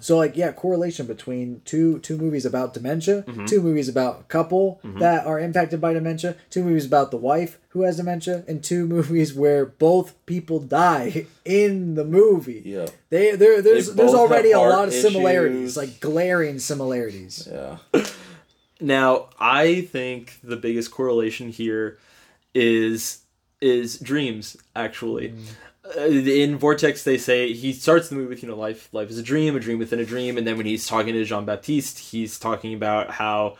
so 0.00 0.16
like 0.16 0.36
yeah, 0.36 0.52
correlation 0.52 1.06
between 1.06 1.62
two 1.64 1.98
two 2.00 2.16
movies 2.16 2.44
about 2.44 2.74
dementia, 2.74 3.22
Mm-hmm. 3.22 3.44
two 3.46 3.60
movies 3.62 3.88
about 3.88 4.20
a 4.20 4.24
couple 4.24 4.80
that 4.98 5.26
are 5.26 5.38
impacted 5.38 5.80
by 5.80 5.92
dementia, 5.92 6.36
two 6.50 6.62
movies 6.64 6.86
about 6.86 7.10
the 7.10 7.16
wife 7.16 7.58
who 7.70 7.82
has 7.82 7.96
dementia, 7.96 8.44
and 8.48 8.62
two 8.64 8.86
movies 8.96 9.32
where 9.34 9.64
both 9.66 10.14
people 10.26 10.58
die 10.60 11.26
in 11.44 11.94
the 11.94 12.04
movie. 12.04 12.62
Yeah, 12.64 12.86
They 13.10 13.36
there 13.36 13.62
there's 13.62 13.88
They 13.88 13.94
there's 14.02 14.14
already 14.14 14.52
a 14.52 14.58
lot 14.58 14.88
of 14.88 14.94
similarities, 14.94 15.62
issues. 15.62 15.76
like 15.76 16.00
glaring 16.00 16.58
similarities. 16.58 17.48
yeah. 17.50 17.78
Now, 18.80 19.28
I 19.38 19.82
think 19.82 20.38
the 20.42 20.56
biggest 20.56 20.90
correlation 20.90 21.50
here 21.50 21.98
is 22.54 23.20
is 23.60 23.98
dreams. 23.98 24.56
Actually, 24.74 25.34
uh, 25.84 26.02
in 26.02 26.56
Vortex, 26.58 27.04
they 27.04 27.18
say 27.18 27.52
he 27.52 27.72
starts 27.72 28.08
the 28.08 28.14
movie 28.14 28.28
with 28.28 28.42
you 28.42 28.48
know 28.48 28.56
life 28.56 28.88
life 28.92 29.10
is 29.10 29.18
a 29.18 29.22
dream, 29.22 29.56
a 29.56 29.60
dream 29.60 29.78
within 29.78 29.98
a 29.98 30.04
dream, 30.04 30.38
and 30.38 30.46
then 30.46 30.56
when 30.56 30.66
he's 30.66 30.86
talking 30.86 31.14
to 31.14 31.24
Jean 31.24 31.44
Baptiste, 31.44 31.98
he's 31.98 32.38
talking 32.38 32.74
about 32.74 33.10
how 33.10 33.56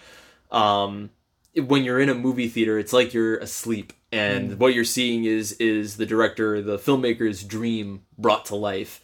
um, 0.50 1.10
when 1.56 1.84
you're 1.84 2.00
in 2.00 2.08
a 2.08 2.14
movie 2.14 2.48
theater, 2.48 2.78
it's 2.78 2.92
like 2.92 3.12
you're 3.12 3.38
asleep, 3.38 3.92
and 4.10 4.58
what 4.58 4.74
you're 4.74 4.84
seeing 4.84 5.24
is 5.24 5.52
is 5.52 5.96
the 5.96 6.06
director, 6.06 6.62
the 6.62 6.78
filmmaker's 6.78 7.42
dream 7.42 8.02
brought 8.18 8.46
to 8.46 8.56
life 8.56 9.00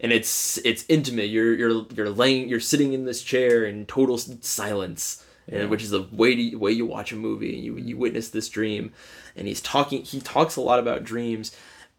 and 0.00 0.12
it's 0.12 0.58
it's 0.64 0.84
intimate. 0.88 1.28
You're 1.28 1.54
you're 1.54 1.86
you're 1.94 2.10
laying 2.10 2.48
you're 2.48 2.60
sitting 2.60 2.92
in 2.92 3.04
this 3.04 3.22
chair 3.22 3.64
in 3.64 3.86
total 3.86 4.18
silence, 4.18 5.24
and, 5.46 5.68
which 5.70 5.82
is 5.82 5.90
the 5.90 6.02
way 6.10 6.34
to, 6.34 6.56
way 6.56 6.72
you 6.72 6.86
watch 6.86 7.12
a 7.12 7.16
movie. 7.16 7.50
You 7.50 7.76
you 7.76 7.96
witness 7.96 8.30
this 8.30 8.48
dream, 8.48 8.92
and 9.36 9.46
he's 9.46 9.60
talking. 9.60 10.02
He 10.02 10.20
talks 10.20 10.56
a 10.56 10.62
lot 10.62 10.78
about 10.78 11.04
dreams, 11.04 11.54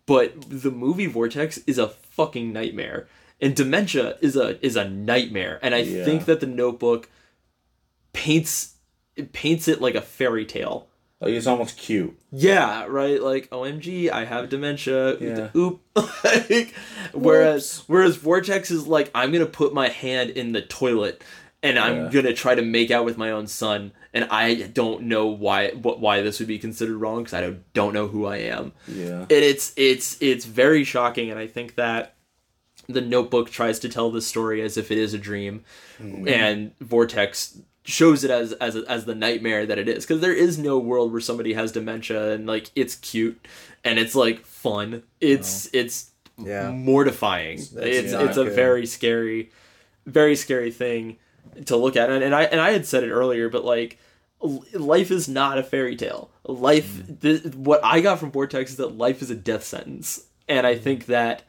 but 0.05 0.33
the 0.49 0.71
movie 0.71 1.05
Vortex 1.07 1.57
is 1.67 1.77
a 1.77 1.87
fucking 1.89 2.51
nightmare, 2.53 3.07
and 3.39 3.55
dementia 3.55 4.17
is 4.21 4.35
a 4.35 4.63
is 4.65 4.75
a 4.75 4.87
nightmare. 4.89 5.59
And 5.61 5.73
I 5.75 5.79
Yeah. 5.79 6.05
think 6.05 6.25
that 6.25 6.39
the 6.39 6.47
Notebook 6.47 7.09
paints 8.13 8.75
it 9.15 9.33
paints 9.33 9.67
it 9.67 9.81
like 9.81 9.95
a 9.95 10.01
fairy 10.01 10.45
tale. 10.45 10.87
Like 11.19 11.33
it's 11.33 11.45
almost 11.45 11.77
cute. 11.77 12.17
Yeah, 12.31 12.85
right. 12.87 13.21
Like 13.21 13.47
OMG, 13.51 14.09
I 14.09 14.25
have 14.25 14.49
dementia. 14.49 15.17
Yeah. 15.19 15.49
Oop. 15.55 15.81
like, 16.23 16.73
whereas 17.13 17.83
whereas 17.87 18.15
Vortex 18.15 18.71
is 18.71 18.87
like 18.87 19.11
I'm 19.13 19.31
gonna 19.31 19.45
put 19.45 19.73
my 19.73 19.89
hand 19.89 20.31
in 20.31 20.51
the 20.53 20.61
toilet 20.61 21.23
and 21.63 21.77
I'm 21.77 22.09
gonna 22.09 22.33
try 22.33 22.55
to 22.55 22.61
make 22.61 22.89
out 22.89 23.05
with 23.05 23.17
my 23.17 23.31
own 23.31 23.47
son, 23.47 23.91
and 24.13 24.27
I 24.31 24.55
don't 24.55 25.03
know 25.03 25.27
why 25.27 25.71
what 25.71 25.99
why 25.99 26.21
this 26.21 26.39
would 26.39 26.47
be 26.47 26.59
considered 26.59 26.97
wrong 26.97 27.19
because 27.19 27.33
I 27.33 27.41
don't, 27.41 27.73
don't 27.73 27.93
know 27.93 28.07
who 28.07 28.25
I 28.25 28.37
am. 28.37 28.73
Yeah. 28.87 29.21
And 29.21 29.31
it's 29.31 29.73
it's 29.75 30.19
it's 30.21 30.45
very 30.45 30.83
shocking, 30.83 31.29
and 31.29 31.39
I 31.39 31.47
think 31.47 31.75
that 31.75 32.15
the 32.87 33.01
Notebook 33.01 33.51
tries 33.51 33.79
to 33.79 33.89
tell 33.89 34.11
this 34.11 34.25
story 34.25 34.61
as 34.61 34.75
if 34.75 34.91
it 34.91 34.97
is 34.97 35.13
a 35.13 35.19
dream, 35.19 35.63
hmm. 35.97 36.27
and 36.27 36.73
Vortex 36.79 37.59
shows 37.83 38.23
it 38.23 38.31
as 38.31 38.53
as 38.53 38.75
as 38.75 39.05
the 39.05 39.15
nightmare 39.15 39.65
that 39.65 39.77
it 39.77 39.87
is 39.87 40.03
because 40.03 40.21
there 40.21 40.33
is 40.33 40.57
no 40.57 40.77
world 40.79 41.11
where 41.11 41.21
somebody 41.21 41.53
has 41.53 41.71
dementia 41.71 42.31
and 42.31 42.45
like 42.45 42.69
it's 42.75 42.95
cute 42.95 43.47
and 43.83 43.99
it's 43.99 44.15
like 44.15 44.45
fun. 44.45 45.03
It's 45.19 45.69
it's 45.73 46.11
Yeah. 46.37 46.71
mortifying. 46.71 47.59
It's 47.59 47.73
it's, 47.75 48.13
a 48.13 48.45
good. 48.45 48.53
very 48.53 48.87
scary, 48.87 49.51
very 50.07 50.35
scary 50.35 50.71
thing 50.71 51.17
to 51.65 51.75
look 51.75 51.95
at. 51.95 52.09
And, 52.09 52.23
and 52.23 52.35
I 52.35 52.43
and 52.43 52.59
I 52.59 52.71
had 52.71 52.85
said 52.85 53.03
it 53.03 53.11
earlier, 53.11 53.49
but 53.49 53.65
like 53.65 53.99
life 54.73 55.11
is 55.11 55.27
not 55.27 55.57
a 55.57 55.63
fairy 55.63 55.95
tale. 55.95 56.31
Life, 56.43 56.93
mm-hmm. 56.93 57.15
th- 57.15 57.55
what 57.55 57.83
I 57.83 58.01
got 58.01 58.19
from 58.19 58.31
Vortex 58.31 58.71
is 58.71 58.77
that 58.77 58.97
life 58.97 59.21
is 59.21 59.29
a 59.29 59.35
death 59.35 59.63
sentence, 59.63 60.25
and 60.47 60.65
I 60.65 60.75
mm-hmm. 60.75 60.83
think 60.83 61.05
that 61.07 61.43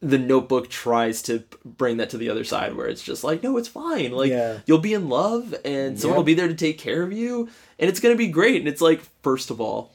the 0.00 0.18
Notebook 0.18 0.70
tries 0.70 1.22
to 1.22 1.42
bring 1.64 1.96
that 1.96 2.10
to 2.10 2.16
the 2.18 2.30
other 2.30 2.44
side, 2.44 2.76
where 2.76 2.86
it's 2.86 3.02
just 3.02 3.24
like, 3.24 3.42
no, 3.42 3.56
it's 3.56 3.68
fine. 3.68 4.12
Like 4.12 4.30
Yeah. 4.30 4.58
you'll 4.64 4.78
be 4.78 4.94
in 4.94 5.08
love, 5.08 5.54
and 5.64 5.98
someone 5.98 6.16
will 6.16 6.24
be 6.24 6.34
there 6.34 6.48
to 6.48 6.54
take 6.54 6.78
care 6.78 7.02
of 7.02 7.12
you, 7.12 7.48
and 7.78 7.90
it's 7.90 8.00
gonna 8.00 8.14
be 8.14 8.28
great. 8.28 8.60
And 8.60 8.68
it's 8.68 8.80
like, 8.80 9.02
first 9.22 9.50
of 9.50 9.60
all, 9.60 9.92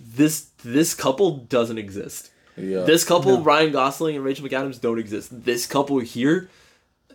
this 0.00 0.48
this 0.64 0.94
couple 0.94 1.36
doesn't 1.36 1.78
exist. 1.78 2.30
Yeah. 2.56 2.82
This 2.82 3.04
couple, 3.04 3.40
Ryan 3.40 3.72
Gosling 3.72 4.16
and 4.16 4.24
Rachel 4.24 4.46
McAdams, 4.46 4.80
don't 4.80 4.98
exist. 4.98 5.44
This 5.44 5.66
couple 5.66 5.98
here, 6.00 6.50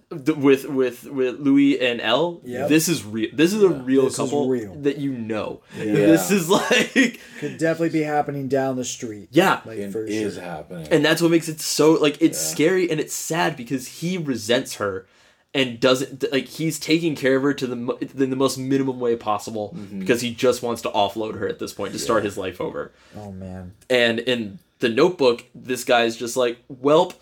with 0.09 0.65
with 0.65 1.03
with 1.05 1.39
Louis 1.39 1.79
and 1.81 1.99
Elle, 1.99 2.39
Yep. 2.45 2.69
this 2.69 2.88
is 2.88 3.03
real. 3.03 3.29
This 3.34 3.53
is 3.53 3.61
a 3.61 3.69
real 3.69 4.05
This 4.05 4.15
couple 4.15 4.47
real. 4.47 4.73
that 4.75 4.97
you 4.97 5.11
know. 5.11 5.61
Yeah. 5.77 5.84
This 5.93 6.31
is 6.31 6.49
like, 6.49 7.19
Could 7.39 7.57
definitely 7.57 7.89
be 7.89 8.03
happening 8.03 8.47
down 8.47 8.77
the 8.77 8.85
street. 8.85 9.27
yeah, 9.31 9.59
Like 9.65 9.79
It 9.79 9.91
for 9.91 10.05
is 10.05 10.35
sure. 10.35 10.43
happening. 10.43 10.88
and 10.91 11.03
that's 11.03 11.21
what 11.21 11.31
makes 11.31 11.49
it 11.49 11.59
so 11.59 11.93
like 11.93 12.21
it's 12.21 12.41
Yeah. 12.41 12.53
scary 12.55 12.89
and 12.91 12.99
it's 12.99 13.13
sad 13.13 13.57
because 13.57 13.88
he 13.99 14.17
resents 14.17 14.75
her 14.75 15.07
and 15.53 15.79
doesn't 15.79 16.23
like 16.31 16.45
he's 16.45 16.79
taking 16.79 17.15
care 17.15 17.35
of 17.38 17.43
her 17.43 17.53
to 17.53 17.67
the 17.67 17.75
in 18.23 18.29
the 18.29 18.35
most 18.35 18.57
minimum 18.57 18.99
way 19.01 19.15
possible 19.17 19.73
Mm-hmm. 19.77 19.99
because 19.99 20.21
he 20.21 20.34
just 20.34 20.61
wants 20.63 20.81
to 20.84 20.89
offload 20.89 21.38
her 21.38 21.47
at 21.49 21.59
this 21.59 21.73
point 21.73 21.91
to 21.93 21.99
start 21.99 22.23
his 22.23 22.38
life 22.38 22.61
over. 22.61 22.91
Oh 23.17 23.31
man. 23.31 23.73
And 23.89 24.19
in 24.19 24.59
the 24.79 24.89
notebook, 24.89 25.43
this 25.55 25.84
guy's 25.84 26.15
just 26.15 26.38
like, 26.38 26.59
Welp, 26.71 27.15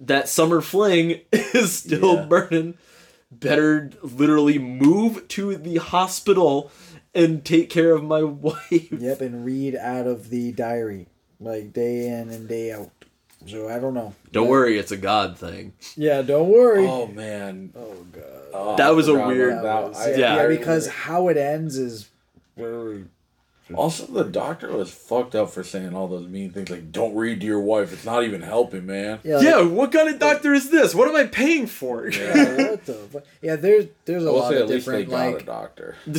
that 0.00 0.28
summer 0.28 0.60
fling 0.60 1.20
is 1.32 1.72
still 1.78 2.14
Yeah. 2.16 2.24
burning. 2.26 2.74
Better 3.30 3.90
literally 4.02 4.58
move 4.58 5.28
to 5.28 5.56
the 5.56 5.76
hospital 5.76 6.70
and 7.14 7.44
take 7.44 7.70
care 7.70 7.92
of 7.92 8.02
my 8.02 8.22
wife. 8.24 8.90
Yep, 8.90 9.20
and 9.20 9.44
read 9.44 9.76
out 9.76 10.06
of 10.08 10.30
the 10.30 10.50
diary 10.52 11.06
like 11.38 11.72
day 11.72 12.08
in 12.08 12.28
and 12.30 12.48
day 12.48 12.72
out. 12.72 12.90
So 13.46 13.68
I 13.68 13.78
don't 13.78 13.94
know. 13.94 14.14
Don't 14.32 14.44
But- 14.46 14.50
worry, 14.50 14.78
it's 14.78 14.90
a 14.92 14.96
God 14.96 15.38
thing. 15.38 15.72
Yeah, 15.96 16.22
don't 16.22 16.48
worry. 16.48 16.86
oh 16.86 17.06
man. 17.06 17.72
Oh 17.76 18.04
god. 18.12 18.24
Oh, 18.52 18.76
That 18.76 18.94
was 18.96 19.06
a 19.08 19.14
weird- 19.14 19.52
about 19.58 19.94
that. 19.94 20.14
I- 20.16 20.18
Yeah. 20.18 20.36
yeah, 20.36 20.46
because 20.48 20.88
how 20.88 21.28
it 21.28 21.36
ends 21.36 21.78
is 21.78 22.08
very 22.56 23.04
Also, 23.74 24.06
the 24.06 24.24
doctor 24.24 24.72
was 24.72 24.90
fucked 24.90 25.34
up 25.34 25.50
for 25.50 25.62
saying 25.62 25.94
all 25.94 26.08
those 26.08 26.26
mean 26.26 26.50
things 26.50 26.70
like 26.70 26.90
"Don't 26.92 27.14
read 27.14 27.40
to 27.40 27.46
your 27.46 27.60
wife." 27.60 27.92
It's 27.92 28.04
not 28.04 28.24
even 28.24 28.42
helping, 28.42 28.86
man. 28.86 29.20
yeah. 29.24 29.40
Yeah, 29.40 29.62
what 29.62 29.92
kind 29.92 30.08
of 30.08 30.18
doctor 30.18 30.52
is 30.54 30.70
this? 30.70 30.94
What 30.94 31.08
am 31.08 31.16
I 31.16 31.24
paying 31.24 31.66
for? 31.66 32.08
yeah, 32.08 32.56
what 32.70 32.86
the? 32.86 33.22
Yeah, 33.42 33.56
there's 33.56 33.86
there's 34.04 34.24
a 34.24 34.28
I 34.28 34.30
will 34.30 34.38
lot 34.40 34.50
say 34.50 34.56
of 34.56 34.62
at 34.62 34.68
least 34.68 34.86
they 34.86 35.04
different 35.04 35.10
got 35.10 35.28
a 35.28 35.30
like 35.36 35.46
doctor. 35.46 35.96
yeah, 36.06 36.14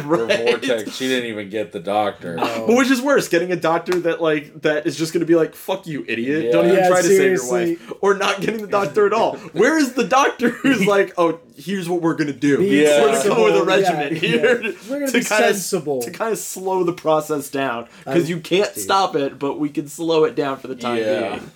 For 0.00 0.26
right. 0.26 0.60
Vortex, 0.60 0.92
she 0.96 1.08
didn't 1.08 1.30
even 1.30 1.50
get 1.50 1.72
the 1.72 1.80
doctor. 1.80 2.36
No. 2.36 2.66
But 2.66 2.76
which 2.76 2.90
is 2.90 3.00
worse, 3.02 3.28
getting 3.28 3.52
a 3.52 3.56
doctor 3.56 3.98
that 4.00 4.20
like 4.22 4.62
that 4.62 4.86
is 4.86 4.96
just 4.96 5.12
gonna 5.12 5.24
be 5.26 5.34
like, 5.36 5.54
"Fuck 5.54 5.86
you, 5.86 6.04
idiot! 6.08 6.44
Yeah. 6.46 6.52
Don't 6.52 6.66
even 6.66 6.76
Yeah, 6.78 6.88
try 6.88 7.02
to 7.02 7.08
save 7.08 7.32
your 7.32 7.50
wife," 7.50 7.92
or 8.00 8.14
not 8.14 8.40
getting 8.40 8.60
the 8.60 8.66
doctor 8.66 9.06
at 9.06 9.12
all. 9.12 9.36
Where 9.52 9.78
is 9.78 9.92
the 9.94 10.04
doctor 10.04 10.50
who's 10.50 10.86
like, 10.94 11.12
"Oh, 11.18 11.40
here's 11.56 11.88
what 11.88 12.02
we're 12.02 12.14
gonna 12.14 12.32
do. 12.32 12.58
Be 12.58 12.82
Yeah. 12.82 13.02
We're 13.02 13.12
gonna 13.12 13.22
come 13.22 13.32
up 13.32 13.38
with 13.38 13.54
a 13.54 13.58
sensible, 13.58 13.80
yeah, 13.80 13.96
regimen 14.00 14.12
yeah. 14.14 14.20
here 14.20 14.74
We're 14.88 14.98
gonna 15.00 15.06
to 15.12 15.18
be 15.18 15.24
kind 15.24 15.44
sensible. 15.44 15.98
of 15.98 16.04
to 16.04 16.10
kind 16.10 16.32
of 16.32 16.38
slow 16.38 16.84
the 16.84 16.92
process 16.92 17.48
down 17.50 17.88
because 18.04 18.28
you 18.28 18.40
can't 18.40 18.74
stop 18.74 19.14
it, 19.16 19.38
but 19.38 19.58
we 19.58 19.68
can 19.68 19.88
slow 19.88 20.24
it 20.24 20.34
down 20.34 20.58
for 20.58 20.68
the 20.68 20.76
time 20.76 20.98
Yeah. 20.98 21.36
being." 21.38 21.50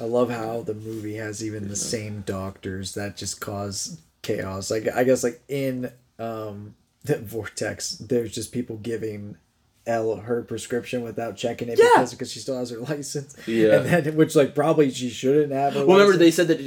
I 0.00 0.04
love 0.04 0.30
how 0.30 0.62
the 0.62 0.72
movie 0.74 1.16
has 1.16 1.44
even 1.44 1.68
the 1.68 1.76
same 1.76 2.22
doctors 2.26 2.94
that 2.94 3.16
just 3.18 3.40
cause 3.40 3.98
chaos. 4.22 4.70
Like 4.70 4.88
I 4.88 5.04
guess 5.04 5.22
like 5.22 5.42
in 5.48 5.92
um 6.18 6.74
the 7.04 7.18
vortex, 7.18 7.92
there's 7.96 8.32
just 8.32 8.52
people 8.52 8.76
giving 8.78 9.36
Elle 9.86 10.16
her 10.16 10.42
prescription 10.42 11.02
without 11.02 11.36
checking 11.36 11.68
it 11.68 11.78
Yeah. 11.78 11.88
because 11.94 12.10
because 12.12 12.30
she 12.32 12.38
still 12.38 12.58
has 12.58 12.70
her 12.70 12.78
license. 12.78 13.34
Yeah. 13.46 13.80
and 13.80 13.86
then 14.06 14.16
which 14.16 14.34
like 14.36 14.54
probably 14.54 14.90
she 14.90 15.08
shouldn't 15.08 15.52
have. 15.52 15.72
Her 15.74 15.86
Well, 15.86 15.98
remember 15.98 16.18
they 16.18 16.30
said 16.30 16.48
that 16.48 16.60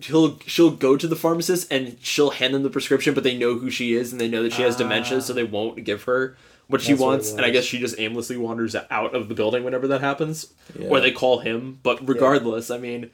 he'll 0.00 0.38
she'll 0.46 0.70
go 0.70 0.96
to 0.96 1.06
the 1.08 1.16
pharmacist 1.16 1.70
and 1.72 1.96
she'll 2.00 2.30
hand 2.30 2.54
them 2.54 2.62
the 2.62 2.70
prescription, 2.70 3.12
but 3.12 3.24
they 3.24 3.36
know 3.36 3.54
who 3.58 3.70
she 3.70 3.94
is 3.94 4.12
and 4.12 4.20
they 4.20 4.28
know 4.28 4.42
that 4.44 4.52
she 4.52 4.62
has 4.62 4.76
dementia, 4.76 5.20
so 5.20 5.32
they 5.32 5.42
won't 5.44 5.82
give 5.84 6.04
her 6.04 6.36
what 6.68 6.80
she 6.80 6.92
That's 6.92 7.00
what 7.00 7.06
wants. 7.08 7.32
And 7.32 7.40
I 7.44 7.50
guess 7.50 7.64
she 7.64 7.78
just 7.78 7.98
aimlessly 7.98 8.36
wanders 8.36 8.74
out 8.74 9.14
of 9.14 9.28
the 9.28 9.34
building 9.34 9.64
whenever 9.64 9.86
that 9.88 10.00
happens, 10.00 10.52
Yeah. 10.78 10.88
or 10.88 11.00
they 11.00 11.10
call 11.12 11.40
him. 11.40 11.80
But 11.82 12.06
regardless, 12.08 12.70
I 12.70 12.78
mean, 12.78 13.10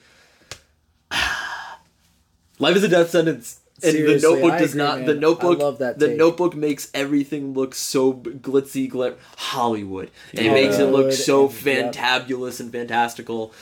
life 2.58 2.76
is 2.76 2.84
a 2.84 2.88
death 2.88 3.10
sentence. 3.10 3.59
And 3.82 3.92
Seriously, 3.92 4.16
the 4.18 4.34
Notebook 4.34 4.52
I 4.52 4.58
does 4.58 4.70
agree, 4.70 4.82
not. 4.82 4.98
man. 4.98 5.06
The 5.06 5.14
Notebook. 5.14 5.58
I 5.60 5.62
love 5.62 5.78
that 5.78 5.98
The 5.98 6.08
take. 6.08 6.16
Notebook 6.18 6.54
makes 6.56 6.90
everything 6.94 7.54
look 7.54 7.74
so 7.74 8.12
glitzy, 8.14 8.88
glim 8.88 9.14
Hollywood. 9.36 10.10
It 10.32 10.50
makes 10.52 10.78
it 10.78 10.86
look 10.86 11.12
so 11.12 11.48
and- 11.48 11.64
yep. 11.66 11.92
fantabulous 11.94 12.60
and 12.60 12.70
fantastical. 12.72 13.52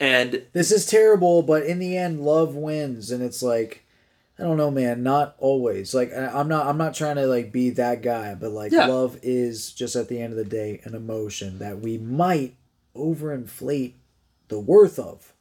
And 0.00 0.42
this 0.52 0.72
is 0.72 0.84
terrible, 0.86 1.42
but 1.42 1.64
in 1.64 1.78
the 1.78 1.96
end, 1.96 2.20
love 2.24 2.56
wins, 2.56 3.10
and 3.12 3.22
it's 3.22 3.42
like, 3.42 3.84
I 4.38 4.42
don't 4.42 4.56
know, 4.56 4.70
man. 4.70 5.02
Not 5.04 5.36
always. 5.38 5.94
Like 5.94 6.12
I- 6.12 6.26
I'm 6.40 6.48
not. 6.48 6.66
I'm 6.66 6.78
not 6.78 6.94
trying 6.94 7.16
to 7.16 7.26
like 7.26 7.52
be 7.52 7.70
that 7.70 8.02
guy, 8.02 8.34
but 8.34 8.50
like 8.50 8.72
Yeah. 8.72 8.86
love 8.86 9.18
is 9.22 9.70
just 9.72 9.94
at 9.94 10.08
the 10.08 10.20
end 10.20 10.32
of 10.32 10.38
the 10.38 10.44
day 10.44 10.80
an 10.84 10.94
emotion 10.94 11.58
that 11.60 11.80
we 11.80 11.98
might 11.98 12.54
overinflate 12.96 13.92
the 14.48 14.58
worth 14.58 14.98
of. 14.98 15.31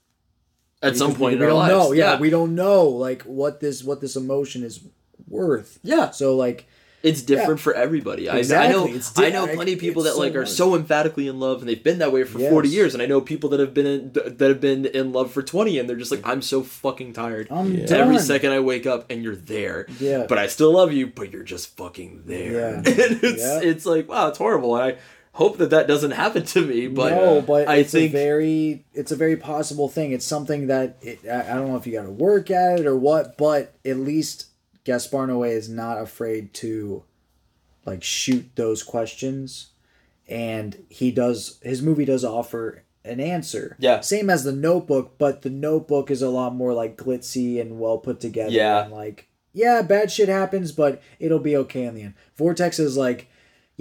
At 0.82 0.98
some 0.98 1.12
point 1.16 1.34
we 1.34 1.36
in 1.38 1.42
our 1.44 1.50
don't 1.50 1.58
lives, 1.60 1.72
know. 1.74 1.92
Yeah, 1.94 2.20
we 2.20 2.30
don't 2.30 2.56
know 2.56 2.86
like 2.88 3.22
what 3.24 3.60
this 3.60 3.84
what 3.84 4.02
this 4.02 4.16
emotion 4.16 4.64
is 4.64 4.80
worth. 5.28 5.80
Yeah. 5.84 6.12
So 6.12 6.36
like 6.36 6.68
It's 7.04 7.22
different 7.24 7.60
Yeah. 7.60 7.64
for 7.64 7.74
everybody. 7.74 8.30
I, 8.30 8.40
I 8.40 8.68
know. 8.70 8.86
It's 8.86 9.12
di- 9.14 9.26
I 9.28 9.30
know 9.32 9.48
plenty 9.48 9.74
of 9.74 9.80
people 9.80 10.04
it's 10.06 10.14
that 10.14 10.20
like 10.20 10.34
so 10.34 10.38
are 10.40 10.42
hard. 10.44 10.50
so 10.50 10.76
emphatically 10.76 11.28
in 11.28 11.40
love, 11.40 11.60
and 11.62 11.68
they've 11.70 11.84
been 11.84 11.98
that 12.00 12.12
way 12.12 12.24
for 12.24 12.38
Yes. 12.40 12.52
forty 12.52 12.70
years. 12.70 12.94
And 12.94 13.02
I 13.02 13.08
know 13.08 13.22
people 13.22 13.50
that 13.52 13.60
have 13.60 13.74
been 13.74 13.86
in, 13.88 14.12
that 14.14 14.40
have 14.50 14.62
been 14.62 14.86
in 14.86 15.12
love 15.12 15.32
for 15.32 15.42
twenty, 15.42 15.80
and 15.80 15.90
they're 15.90 15.98
just 15.98 16.12
like, 16.12 16.22
I'm 16.24 16.42
so 16.44 16.62
fucking 16.62 17.14
tired. 17.14 17.48
I'm 17.50 17.76
Every 17.76 17.86
done. 17.88 18.20
second 18.20 18.52
I 18.52 18.60
wake 18.60 18.86
up, 18.86 19.10
and 19.10 19.24
you're 19.24 19.36
there. 19.36 19.88
Yeah. 20.00 20.26
But 20.30 20.38
I 20.38 20.46
still 20.48 20.74
love 20.74 20.94
you. 20.94 21.08
But 21.08 21.32
you're 21.32 21.42
just 21.44 21.76
fucking 21.76 22.24
there. 22.28 22.52
Yeah. 22.52 22.76
and 22.86 22.86
it's 23.24 23.42
Yeah. 23.42 23.62
it's 23.64 23.86
like 23.88 24.08
wow, 24.08 24.28
it's 24.28 24.38
horrible. 24.38 24.76
And 24.76 24.94
I 24.94 24.98
hope 25.34 25.58
that 25.58 25.70
that 25.70 25.88
doesn't 25.88 26.12
happen 26.12 26.44
to 26.44 26.66
me. 26.66 26.88
But 26.88 27.12
no, 27.12 27.42
but 27.42 27.68
I 27.68 27.78
it's 27.78 27.92
think 27.92 28.14
a 28.14 28.18
very 28.18 28.86
it's 28.94 29.12
a 29.12 29.16
very 29.16 29.38
possible 29.38 29.90
thing. 29.90 30.12
It's 30.12 30.26
something 30.26 30.68
that 30.68 30.98
it, 31.02 31.20
I 31.28 31.54
don't 31.56 31.70
know 31.70 31.78
if 31.78 31.88
you 31.88 31.94
got 31.94 32.04
to 32.04 32.12
work 32.12 32.52
at 32.52 32.80
it 32.80 32.86
or 32.86 32.98
what, 32.98 33.38
but 33.38 33.74
at 33.86 33.98
least 33.98 34.48
Gaspar 34.84 35.28
Noé 35.28 35.52
is 35.52 35.70
not 35.70 36.00
afraid 36.00 36.54
to 36.56 37.04
like 37.86 38.04
shoot 38.04 38.50
those 38.56 38.84
questions, 38.84 39.68
and 40.28 40.84
he 40.90 41.12
does 41.12 41.60
his 41.62 41.82
movie 41.82 42.06
does 42.06 42.26
offer 42.26 42.84
an 43.04 43.20
answer. 43.20 43.76
Yeah. 43.80 44.02
same 44.02 44.30
as 44.30 44.44
the 44.44 44.52
Notebook, 44.52 45.18
but 45.18 45.42
the 45.42 45.50
Notebook 45.50 46.12
is 46.12 46.22
a 46.22 46.30
lot 46.30 46.54
more 46.54 46.74
like 46.74 46.98
glitzy 46.98 47.60
and 47.60 47.80
well 47.80 47.98
put 47.98 48.20
together. 48.20 48.52
Yeah. 48.52 48.84
and 48.84 48.92
like 48.92 49.28
yeah, 49.54 49.82
bad 49.82 50.12
shit 50.12 50.30
happens, 50.30 50.72
but 50.72 51.02
it'll 51.20 51.40
be 51.40 51.58
okay 51.58 51.84
in 51.84 51.96
the 51.96 52.04
end. 52.04 52.14
Vortex 52.36 52.80
is 52.80 52.96
like 52.96 53.28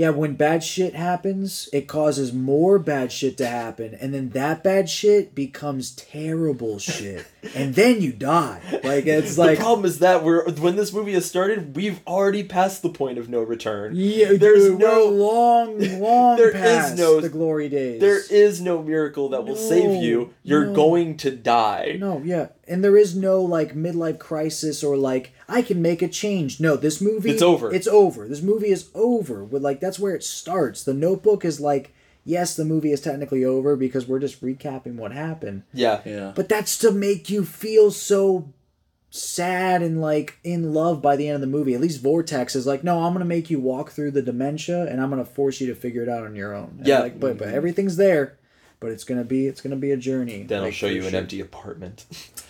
yeah, 0.00 0.08
when 0.08 0.32
bad 0.32 0.64
shit 0.64 0.94
happens, 0.94 1.68
it 1.74 1.86
causes 1.86 2.32
more 2.32 2.78
bad 2.78 3.12
shit 3.12 3.36
to 3.36 3.46
happen, 3.46 3.94
and 4.00 4.14
then 4.14 4.30
that 4.30 4.64
bad 4.64 4.88
shit 4.88 5.34
becomes 5.34 5.90
terrible 5.90 6.78
shit, 6.78 7.26
and 7.54 7.74
then 7.74 8.00
you 8.00 8.10
die. 8.10 8.62
Like 8.82 9.04
it's 9.04 9.34
the 9.34 9.42
like 9.42 9.58
the 9.58 9.62
problem 9.64 9.84
is 9.84 9.98
that 9.98 10.24
we're 10.24 10.50
when 10.52 10.76
this 10.76 10.94
movie 10.94 11.12
has 11.12 11.26
started, 11.26 11.76
we've 11.76 12.00
already 12.06 12.42
passed 12.44 12.80
the 12.80 12.88
point 12.88 13.18
of 13.18 13.28
no 13.28 13.42
return. 13.42 13.92
yeah, 13.94 14.32
there's 14.38 14.68
dude, 14.68 14.78
no 14.78 15.04
long, 15.04 15.78
long 16.00 16.38
There 16.38 16.56
is 16.56 16.98
no- 16.98 17.20
the 17.20 17.28
glory 17.28 17.68
days. 17.68 18.00
There 18.00 18.22
is 18.30 18.62
no 18.62 18.82
miracle 18.82 19.28
that 19.28 19.44
will 19.44 19.54
save 19.54 20.02
you. 20.02 20.32
You're 20.42 20.64
no. 20.64 20.74
going 20.74 21.18
to 21.18 21.30
die. 21.30 21.98
no, 22.00 22.22
yeah, 22.24 22.46
and 22.66 22.82
there 22.82 22.96
is 22.96 23.14
no 23.14 23.42
like 23.42 23.74
midlife 23.74 24.18
crisis 24.18 24.82
or 24.82 24.96
like 24.96 25.34
I 25.50 25.62
can 25.62 25.82
make 25.82 26.00
a 26.02 26.08
change. 26.08 26.60
No, 26.60 26.76
this 26.76 27.00
movie 27.00 27.30
It's 27.30 27.42
over. 27.42 27.72
It's 27.72 27.88
over. 27.88 28.28
This 28.28 28.42
movie 28.42 28.70
is 28.70 28.88
over. 28.94 29.44
With 29.44 29.62
like 29.62 29.80
that's 29.80 29.98
where 29.98 30.14
it 30.14 30.24
starts. 30.24 30.84
The 30.84 30.94
Notebook 30.94 31.44
is 31.44 31.60
like 31.60 31.92
yes, 32.24 32.54
the 32.54 32.64
movie 32.64 32.92
is 32.92 33.00
technically 33.00 33.44
over 33.44 33.76
because 33.76 34.06
we're 34.06 34.18
just 34.18 34.42
recapping 34.42 34.94
what 34.96 35.12
happened. 35.12 35.64
Yeah. 35.72 36.00
Yeah. 36.04 36.32
But 36.34 36.48
that's 36.48 36.78
to 36.78 36.92
make 36.92 37.28
you 37.30 37.44
feel 37.44 37.90
so 37.90 38.52
sad 39.10 39.82
and 39.82 40.00
like 40.00 40.38
in 40.44 40.72
love 40.72 41.02
by 41.02 41.16
the 41.16 41.26
end 41.26 41.34
of 41.34 41.40
the 41.40 41.46
movie. 41.46 41.74
At 41.74 41.80
least 41.80 42.00
Vortex 42.00 42.54
is 42.54 42.66
like, 42.66 42.84
no, 42.84 43.02
I'm 43.02 43.12
gonna 43.12 43.24
make 43.24 43.50
you 43.50 43.58
walk 43.58 43.90
through 43.90 44.12
the 44.12 44.22
dementia 44.22 44.86
and 44.86 45.00
I'm 45.00 45.10
gonna 45.10 45.24
force 45.24 45.60
you 45.60 45.66
to 45.68 45.74
figure 45.74 46.02
it 46.02 46.08
out 46.08 46.24
on 46.24 46.36
your 46.36 46.54
own. 46.54 46.76
And, 46.78 46.86
Yeah. 46.86 47.00
like, 47.00 47.18
but 47.18 47.36
but 47.38 47.48
mm-hmm. 47.48 47.56
everything's 47.56 47.96
there. 47.96 48.36
But 48.78 48.92
it's 48.92 49.04
gonna 49.04 49.24
be 49.24 49.46
it's 49.46 49.60
gonna 49.60 49.76
be 49.76 49.90
a 49.90 49.96
journey. 49.96 50.44
Then 50.44 50.58
I'll 50.58 50.64
like, 50.66 50.74
show 50.74 50.86
for 50.86 50.92
you 50.92 51.06
an 51.06 51.14
empty 51.14 51.40
apartment 51.40 52.06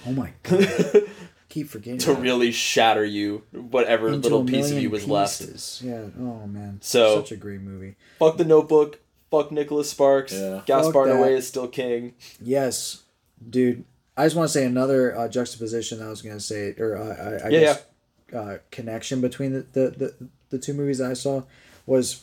Oh 0.07 0.13
my 0.13 0.33
god! 0.43 1.03
Keep 1.51 1.69
forgetting 1.69 1.99
to 1.99 2.15
that. 2.15 2.23
really 2.23 2.51
shatter 2.53 3.05
you, 3.05 3.43
whatever 3.53 4.09
Into 4.09 4.21
little 4.21 4.45
piece 4.45 4.71
of 4.71 4.79
you 4.79 4.89
was 4.89 5.07
left. 5.07 5.41
pieces. 5.41 5.83
Yeah. 5.85 6.05
Oh 6.19 6.47
man. 6.47 6.79
So- 6.81 7.17
such 7.21 7.33
a 7.33 7.37
great 7.37 7.61
movie. 7.61 7.97
Fuck 8.19 8.39
the 8.39 8.45
Notebook. 8.45 8.99
Fuck 9.31 9.53
Nicholas 9.53 9.91
Sparks. 9.91 10.33
Yeah. 10.33 10.63
Gaspar 10.67 10.93
Fuck 10.93 11.05
that. 11.07 11.15
Noé 11.17 11.37
is 11.37 11.47
still 11.47 11.69
king. 11.69 12.15
Yes, 12.41 13.03
dude. 13.49 13.85
I 14.17 14.25
just 14.27 14.35
want 14.37 14.49
to 14.49 14.53
say 14.53 14.65
another 14.65 15.17
uh, 15.17 15.29
juxtaposition. 15.29 15.99
that 15.99 16.07
I 16.07 16.09
was 16.11 16.23
gonna 16.23 16.41
say, 16.41 16.75
or 16.79 16.97
uh, 16.97 17.41
I, 17.45 17.47
I 17.47 17.49
Yeah, 17.51 17.61
guess 17.61 17.85
Uh, 18.35 18.57
connection 18.71 19.21
between 19.21 19.53
the, 19.53 19.67
the 19.73 19.91
the 19.91 20.29
the 20.51 20.59
two 20.59 20.73
movies 20.75 21.01
I 21.01 21.13
saw 21.15 21.43
was 21.87 22.23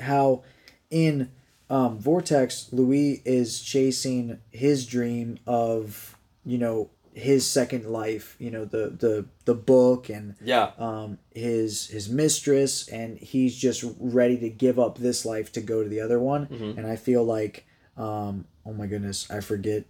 how 0.00 0.42
in 0.90 1.30
um, 1.68 1.98
Vortex, 1.98 2.68
Louis 2.72 3.22
is 3.24 3.60
chasing 3.60 4.38
his 4.50 4.86
dream 4.86 5.38
of 5.46 6.16
you 6.44 6.58
know 6.58 6.90
his 7.16 7.46
second 7.46 7.86
life. 7.86 8.36
You 8.38 8.50
know 8.50 8.64
the 8.66 8.90
the 8.90 9.24
the 9.46 9.54
book 9.54 10.10
and 10.10 10.34
Yeah. 10.44 10.72
um, 10.78 11.18
his 11.34 11.86
his 11.88 12.08
mistress, 12.10 12.88
and 12.88 13.16
he's 13.18 13.56
just 13.56 13.84
ready 13.98 14.36
to 14.38 14.50
give 14.50 14.78
up 14.78 14.98
this 14.98 15.24
life 15.24 15.50
to 15.52 15.60
go 15.62 15.82
to 15.82 15.88
the 15.88 16.00
other 16.00 16.20
one. 16.20 16.46
Mm-hmm. 16.46 16.78
And 16.78 16.86
I 16.86 16.96
feel 16.96 17.24
like, 17.24 17.66
um, 17.96 18.44
oh 18.66 18.72
my 18.74 18.86
goodness, 18.86 19.30
I 19.30 19.40
forget 19.40 19.84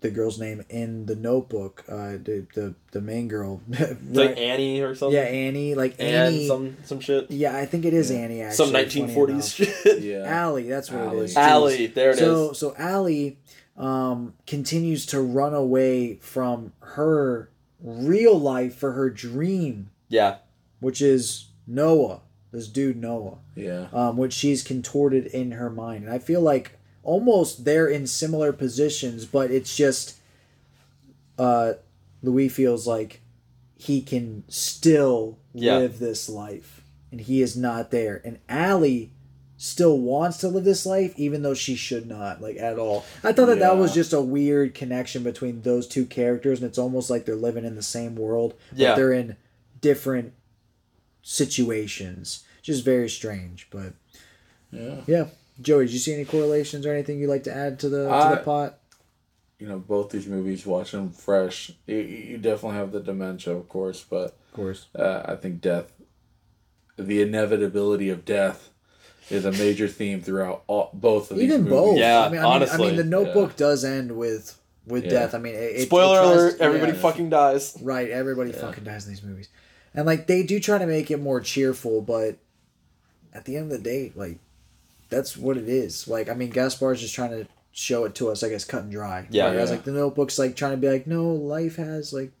the 0.00 0.10
girl's 0.10 0.38
name 0.40 0.64
in 0.70 1.04
the 1.06 1.16
Notebook. 1.16 1.84
Uh, 1.88 2.12
the 2.12 2.46
the 2.54 2.74
the 2.92 3.00
main 3.00 3.26
girl, 3.28 3.60
right? 3.68 3.96
like 4.12 4.38
Annie 4.38 4.80
or 4.80 4.94
something. 4.94 5.14
yeah, 5.18 5.24
Annie, 5.26 5.74
like 5.74 5.96
And 5.98 6.08
Annie. 6.08 6.46
some 6.46 6.76
some 6.84 7.00
shit. 7.00 7.30
yeah, 7.32 7.54
I 7.56 7.66
think 7.66 7.84
it 7.84 7.92
is 7.94 8.10
Annie. 8.12 8.40
Actually, 8.42 8.86
Some 8.88 9.06
1940s 9.08 9.54
shit. 9.56 10.00
Yeah. 10.02 10.22
Allie, 10.24 10.68
that's 10.68 10.90
what 10.90 11.00
it 11.02 11.06
Allie. 11.06 11.24
is. 11.24 11.36
Allie, 11.36 11.86
there 11.88 12.10
it 12.10 12.14
is. 12.14 12.18
so, 12.20 12.52
So 12.54 12.74
Allie 12.78 13.38
um, 13.76 14.34
continues 14.46 15.06
to 15.06 15.20
run 15.20 15.54
away 15.54 16.16
from 16.16 16.72
her 16.80 17.50
real 17.82 18.38
life 18.38 18.74
for 18.76 18.92
her 18.92 19.08
dream, 19.10 19.90
Yeah. 20.08 20.36
which 20.80 21.00
is 21.00 21.46
Noah, 21.66 22.20
this 22.52 22.68
dude 22.68 22.96
Noah, 22.96 23.38
Yeah. 23.54 23.88
um, 23.92 24.16
which 24.16 24.32
she's 24.34 24.62
contorted 24.62 25.26
in 25.26 25.52
her 25.52 25.70
mind. 25.70 26.04
And 26.04 26.12
I 26.12 26.18
feel 26.18 26.40
like 26.42 26.78
almost 27.02 27.64
they're 27.64 27.88
in 27.88 28.06
similar 28.06 28.52
positions, 28.52 29.24
but 29.24 29.50
it's 29.50 29.76
just 29.76 30.16
uh, 31.38 31.74
Louis 32.22 32.48
feels 32.50 32.86
like 32.86 33.22
he 33.76 34.02
can 34.02 34.44
still 34.48 35.38
Yeah. 35.54 35.78
live 35.78 35.98
this 35.98 36.28
life, 36.28 36.82
and 37.10 37.18
he 37.20 37.40
is 37.40 37.56
not 37.56 37.90
there. 37.90 38.20
And 38.26 38.38
Allie 38.46 39.12
still 39.62 39.98
wants 39.98 40.38
to 40.38 40.48
live 40.48 40.64
this 40.64 40.86
life, 40.86 41.12
even 41.18 41.42
though 41.42 41.52
she 41.52 41.74
should 41.76 42.06
not, 42.08 42.40
like 42.40 42.56
at 42.56 42.78
all. 42.78 43.04
I 43.22 43.34
thought 43.34 43.44
that 43.46 43.58
that 43.58 43.76
was 43.76 43.92
just 43.92 44.14
a 44.14 44.20
weird 44.20 44.72
connection 44.74 45.22
between 45.22 45.60
those 45.60 45.86
two 45.86 46.06
characters, 46.06 46.60
and 46.60 46.66
it's 46.68 46.78
almost 46.78 47.10
like 47.10 47.26
they're 47.26 47.36
living 47.36 47.66
in 47.66 47.74
the 47.76 47.82
same 47.82 48.16
world, 48.16 48.54
but 48.70 48.78
Yeah. 48.78 48.94
they're 48.94 49.12
in 49.12 49.36
different 49.82 50.32
situations. 51.22 52.44
Just 52.62 52.84
very 52.84 53.08
strange, 53.10 53.68
but 53.70 53.92
Yeah. 54.72 55.02
yeah. 55.06 55.26
Joey, 55.60 55.84
did 55.84 55.92
you 55.92 55.98
see 55.98 56.14
any 56.14 56.24
correlations 56.24 56.86
or 56.86 56.92
anything 56.94 57.20
you'd 57.20 57.28
like 57.28 57.44
to 57.44 57.54
add 57.54 57.78
to 57.80 57.88
the 57.90 58.04
to 58.04 58.36
the 58.36 58.42
pot? 58.42 58.78
You 59.58 59.68
know, 59.68 59.78
both 59.78 60.08
these 60.10 60.26
movies, 60.26 60.64
watch 60.64 60.92
them 60.92 61.10
fresh. 61.10 61.72
You, 61.86 61.96
you 61.98 62.38
definitely 62.38 62.78
have 62.78 62.92
the 62.92 63.00
dementia, 63.00 63.54
of 63.54 63.68
course, 63.68 64.02
but 64.08 64.38
Of 64.48 64.52
course. 64.54 64.86
uh, 64.94 65.22
I 65.26 65.36
think 65.36 65.60
death, 65.60 65.92
the 66.96 67.20
inevitability 67.20 68.08
of 68.08 68.24
death, 68.24 68.70
is 69.30 69.44
a 69.44 69.52
major 69.52 69.86
theme 69.88 70.20
throughout 70.20 70.62
all, 70.66 70.90
both 70.92 71.30
of 71.30 71.36
these 71.36 71.44
Even 71.44 71.62
movies. 71.64 71.70
both. 71.72 71.98
Yeah, 71.98 72.20
I 72.20 72.28
mean, 72.28 72.40
I 72.40 72.58
mean, 72.58 72.68
I 72.70 72.76
mean, 72.76 72.96
the 72.96 73.04
Notebook 73.04 73.56
does 73.56 73.84
end 73.84 74.16
with 74.16 74.56
with 74.86 75.04
Yeah. 75.04 75.10
death. 75.10 75.34
I 75.34 75.38
mean, 75.38 75.54
it, 75.54 75.58
it- 75.76 75.86
Spoiler 75.86 76.18
it 76.18 76.22
tries- 76.22 76.36
alert, 76.36 76.56
everybody 76.60 76.92
yeah. 76.92 76.98
fucking 76.98 77.30
dies. 77.30 77.76
Right, 77.82 78.10
everybody 78.10 78.50
fucking 78.52 78.84
dies 78.84 79.04
in 79.06 79.12
these 79.12 79.22
movies. 79.22 79.48
And 79.94 80.06
like 80.06 80.26
they 80.26 80.42
do 80.42 80.58
try 80.60 80.78
to 80.78 80.86
make 80.86 81.10
it 81.10 81.20
more 81.20 81.40
cheerful, 81.40 82.00
but 82.00 82.36
at 83.34 83.44
the 83.44 83.56
end 83.56 83.70
of 83.70 83.78
the 83.78 83.84
day, 83.84 84.12
like 84.16 84.38
that's 85.08 85.36
what 85.36 85.56
it 85.56 85.68
is. 85.68 86.08
Like 86.08 86.28
I 86.28 86.34
mean, 86.34 86.52
Gaspar's 86.52 87.00
just 87.00 87.14
trying 87.14 87.30
to 87.30 87.46
show 87.72 88.04
it 88.04 88.14
to 88.16 88.30
us, 88.30 88.42
I 88.42 88.48
guess, 88.48 88.64
cut 88.64 88.82
and 88.82 88.90
dry. 88.92 89.26
Yeah. 89.30 89.50
Whereas 89.50 89.68
Yeah. 89.70 89.76
like 89.76 89.84
the 89.84 89.92
Notebook's 89.92 90.38
like 90.38 90.56
trying 90.56 90.72
to 90.72 90.76
be 90.76 90.88
like, 90.90 91.06
no, 91.06 91.28
life 91.32 91.76
has 91.76 92.12
like 92.12 92.32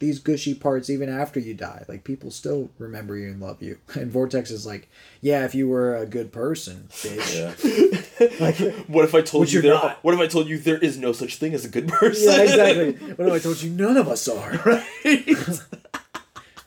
these 0.00 0.18
gushy 0.18 0.54
parts 0.54 0.90
even 0.90 1.08
after 1.08 1.38
you 1.40 1.54
die. 1.54 1.84
Like 1.88 2.04
people 2.04 2.30
still 2.30 2.70
remember 2.78 3.16
you 3.16 3.28
and 3.28 3.40
love 3.40 3.62
you. 3.62 3.78
And 3.94 4.10
Vortex 4.10 4.50
is 4.50 4.66
like, 4.66 4.88
yeah, 5.20 5.44
if 5.44 5.54
you 5.54 5.68
were 5.68 5.96
a 5.96 6.04
good 6.06 6.32
person, 6.32 6.88
bitch. 6.90 7.34
Yeah. 7.34 7.90
What 8.86 9.04
if 9.04 9.14
I 9.14 9.22
told 9.22 9.50
you 9.50 9.60
there? 9.62 9.74
not. 9.74 9.98
What 10.02 10.14
if 10.14 10.20
I 10.20 10.26
told 10.28 10.46
you 10.48 10.58
there 10.58 10.78
is 10.78 10.96
no 10.96 11.12
such 11.12 11.36
thing 11.36 11.52
as 11.52 11.64
a 11.64 11.68
good 11.68 11.88
person? 11.88 12.32
Yeah, 12.32 12.42
exactly. 12.42 12.92
What 13.16 13.28
if 13.28 13.34
I 13.34 13.38
told 13.38 13.62
you 13.62 13.70
none 13.70 13.96
of 13.96 14.08
us 14.08 14.28
are? 14.28 14.82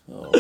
Oh, 0.09 0.31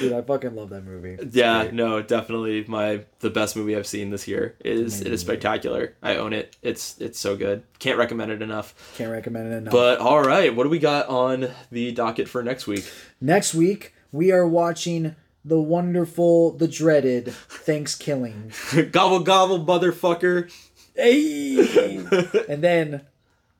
Dude, 0.00 0.12
I 0.12 0.22
fucking 0.22 0.54
love 0.54 0.70
that 0.70 0.84
movie. 0.84 1.16
It's 1.18 1.34
yeah, 1.36 1.62
great. 1.62 1.74
no, 1.74 2.02
definitely 2.02 2.64
my 2.66 3.04
the 3.20 3.30
best 3.30 3.56
movie 3.56 3.76
I've 3.76 3.86
seen 3.86 4.10
this 4.10 4.26
year. 4.26 4.56
It 4.60 4.72
is 4.72 5.00
it 5.00 5.12
is 5.12 5.20
spectacular. 5.20 5.94
I 6.02 6.16
own 6.16 6.32
it. 6.32 6.56
It's 6.62 6.98
it's 7.00 7.18
so 7.18 7.36
good. 7.36 7.62
Can't 7.78 7.98
recommend 7.98 8.32
it 8.32 8.42
enough. 8.42 8.74
Can't 8.96 9.10
recommend 9.10 9.52
it 9.52 9.56
enough. 9.56 9.72
But 9.72 9.98
all 10.00 10.22
right, 10.22 10.54
what 10.54 10.64
do 10.64 10.70
we 10.70 10.78
got 10.78 11.08
on 11.08 11.50
the 11.70 11.92
docket 11.92 12.28
for 12.28 12.42
next 12.42 12.66
week? 12.66 12.90
Next 13.20 13.54
week, 13.54 13.94
we 14.12 14.32
are 14.32 14.46
watching 14.46 15.16
the 15.44 15.60
wonderful, 15.60 16.52
the 16.52 16.68
dreaded 16.68 17.28
Thanksgiving. 17.28 18.52
gobble 18.92 19.20
gobble, 19.20 19.64
motherfucker. 19.64 20.50
Hey! 20.94 21.98
and 22.48 22.62
then 22.62 23.02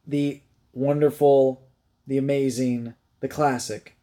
the 0.07 0.41
wonderful, 0.73 1.63
the 2.07 2.17
amazing, 2.17 2.95
the 3.21 3.29
classic 3.29 3.94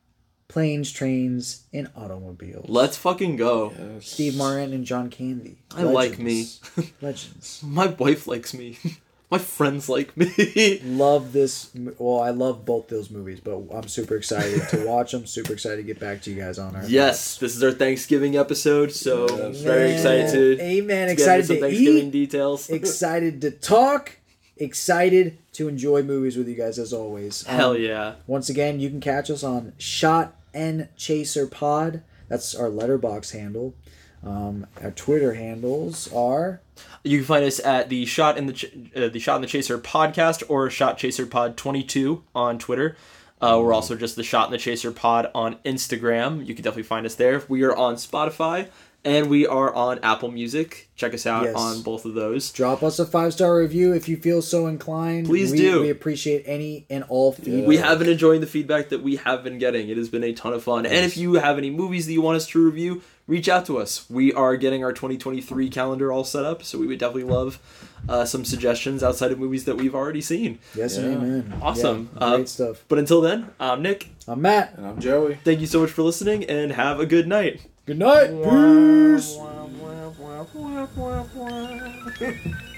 Planes, 0.52 0.92
Trains, 0.92 1.64
and 1.72 1.90
Automobiles. 1.96 2.66
Let's 2.68 2.98
fucking 2.98 3.38
go. 3.38 3.72
Steve 4.02 4.36
Martin 4.36 4.74
and 4.74 4.84
John 4.84 5.10
Candy. 5.10 5.56
I 5.78 5.84
like 5.84 6.20
me. 6.20 6.48
Legends. 7.02 7.62
My 7.64 7.88
wife 7.88 8.28
likes 8.28 8.54
me. 8.54 8.78
My 9.32 9.38
friends 9.38 9.88
like 9.88 10.18
me. 10.18 10.82
Love 10.84 11.32
this. 11.32 11.72
Well, 11.98 12.20
I 12.22 12.32
love 12.32 12.66
both 12.66 12.90
those 12.90 13.10
movies, 13.10 13.40
but 13.40 13.62
I'm 13.74 13.88
super 13.88 14.18
excited 14.18 14.68
to 14.72 14.86
watch 14.86 15.14
them. 15.14 15.26
Super 15.26 15.54
excited 15.54 15.78
to 15.78 15.84
get 15.84 16.02
back 16.02 16.22
to 16.24 16.32
you 16.32 16.36
guys 16.42 16.60
on 16.60 16.76
our 16.76 16.84
yes, 16.84 17.38
this 17.38 17.56
is 17.56 17.64
our 17.64 17.72
Thanksgiving 17.72 18.36
episode, 18.36 18.92
so 18.92 19.28
very 19.54 19.94
excited 19.94 20.32
to, 20.34 20.62
Amen. 20.62 21.08
to 21.08 21.14
Excited 21.14 21.46
some 21.46 21.56
to 21.56 21.62
Thanksgiving 21.62 22.08
eat. 22.08 22.12
details. 22.12 22.70
excited 22.70 23.40
to 23.40 23.52
talk, 23.52 24.18
excited 24.58 25.38
to 25.54 25.70
enjoy 25.70 26.04
movies 26.04 26.36
with 26.36 26.50
you 26.50 26.56
guys 26.56 26.78
as 26.78 26.92
always. 26.92 27.48
Um, 27.48 27.56
Hell 27.56 27.78
yeah. 27.78 28.16
Once 28.28 28.50
again, 28.50 28.82
you 28.82 28.90
can 28.90 29.00
catch 29.00 29.30
us 29.32 29.46
on 29.46 29.72
Shot 29.78 30.36
and 30.54 30.90
Chaser 30.96 31.48
Pod. 31.48 32.04
That's 32.28 32.56
our 32.56 32.70
Letterboxd 32.70 33.32
handle. 33.34 33.76
Um, 34.24 34.68
our 34.82 34.92
Twitter 34.92 35.34
handles 35.34 36.12
are 36.14 36.62
You 37.04 37.18
can 37.18 37.26
find 37.26 37.44
us 37.44 37.60
at 37.60 37.90
the 37.90 38.06
shot 38.06 38.38
in 38.38 38.46
the 38.46 38.54
Ch- 38.54 38.72
uh, 38.96 39.10
the 39.10 39.20
shot 39.20 39.38
in 39.38 39.42
the 39.42 39.48
chaser 39.48 39.80
podcast 39.80 40.44
or 40.48 40.70
shot 40.70 40.98
chaser 40.98 41.26
pod 41.26 41.58
22 41.58 42.24
on 42.36 42.60
Twitter. 42.60 42.96
Uh, 43.42 43.60
we're 43.60 43.74
also 43.74 43.96
just 43.96 44.16
the 44.16 44.24
shot 44.24 44.46
in 44.46 44.52
the 44.52 44.60
chaser 44.60 44.92
pod 44.92 45.32
on 45.34 45.56
Instagram. 45.66 46.46
You 46.46 46.54
can 46.54 46.64
definitely 46.64 46.84
find 46.84 47.08
us 47.08 47.16
there. 47.16 47.42
We 47.48 47.64
are 47.64 47.76
on 47.76 47.96
Spotify 47.96 48.70
and 49.04 49.30
we 49.30 49.48
are 49.48 49.74
on 49.74 50.00
Apple 50.04 50.30
Music. 50.32 50.90
Check 50.96 51.14
us 51.16 51.26
out 51.26 51.44
Yes. 51.46 51.56
on 51.56 51.82
both 51.82 52.06
of 52.06 52.14
those. 52.14 52.52
drop 52.52 52.84
us 52.84 53.00
a 53.00 53.06
five 53.06 53.34
star 53.34 53.58
review 53.58 53.94
if 53.94 54.08
you 54.08 54.18
feel 54.18 54.42
so 54.42 54.68
inclined. 54.68 55.26
Please 55.26 55.52
we, 55.52 55.58
do. 55.58 55.82
We 55.82 55.90
appreciate 55.90 56.44
any 56.46 56.86
and 56.90 57.04
all 57.10 57.32
feedback. 57.32 57.68
We 57.68 57.78
have 57.78 57.98
been 58.00 58.10
enjoying 58.10 58.42
the 58.42 58.48
feedback 58.48 58.90
that 58.90 59.02
we 59.02 59.16
have 59.18 59.44
been 59.44 59.58
getting. 59.58 59.90
It 59.90 59.98
has 59.98 60.10
been 60.10 60.24
a 60.24 60.34
ton 60.34 60.54
of 60.54 60.64
fun. 60.64 60.86
And 60.86 61.06
if 61.06 61.18
you 61.18 61.34
have 61.36 61.58
any 61.58 61.70
movies 61.72 62.06
that 62.06 62.14
you 62.14 62.22
want 62.22 62.36
us 62.38 62.46
to 62.50 62.64
review, 62.64 63.02
reach 63.26 63.50
out 63.50 63.66
to 63.66 63.80
us. 63.80 64.08
We 64.10 64.32
are 64.34 64.56
getting 64.58 64.84
our 64.84 64.94
2023 64.94 65.70
calendar 65.70 66.12
all 66.12 66.24
set 66.24 66.46
up, 66.46 66.64
so 66.64 66.78
we 66.78 66.86
would 66.86 67.00
definitely 67.00 67.32
love 67.32 67.60
uh, 68.10 68.26
some 68.26 68.46
suggestions 68.46 69.02
outside 69.04 69.32
of 69.32 69.40
movies 69.40 69.66
that 69.66 69.78
we've 69.78 69.96
already 69.96 70.22
seen. 70.22 70.60
Yes 70.76 70.98
and 70.98 71.16
amen. 71.16 71.54
Awesome. 71.62 72.10
Yeah, 72.14 72.20
Uh, 72.24 72.36
great 72.38 72.50
stuff. 72.50 72.84
But 72.88 73.00
until 73.00 73.22
then, 73.22 73.48
I'm 73.60 73.82
Nick. 73.82 74.10
I'm 74.28 74.42
Matt. 74.42 74.76
And 74.78 74.86
I'm 74.86 75.00
Joey. 75.00 75.40
Thank 75.44 75.62
you 75.62 75.68
so 75.68 75.80
much 75.82 75.90
for 75.92 76.04
listening 76.04 76.44
and 76.46 76.74
have 76.74 77.00
a 77.00 77.06
good 77.08 77.28
night. 77.28 77.62
Good 77.92 78.00
night. 78.00 78.30
Peace. 78.42 79.38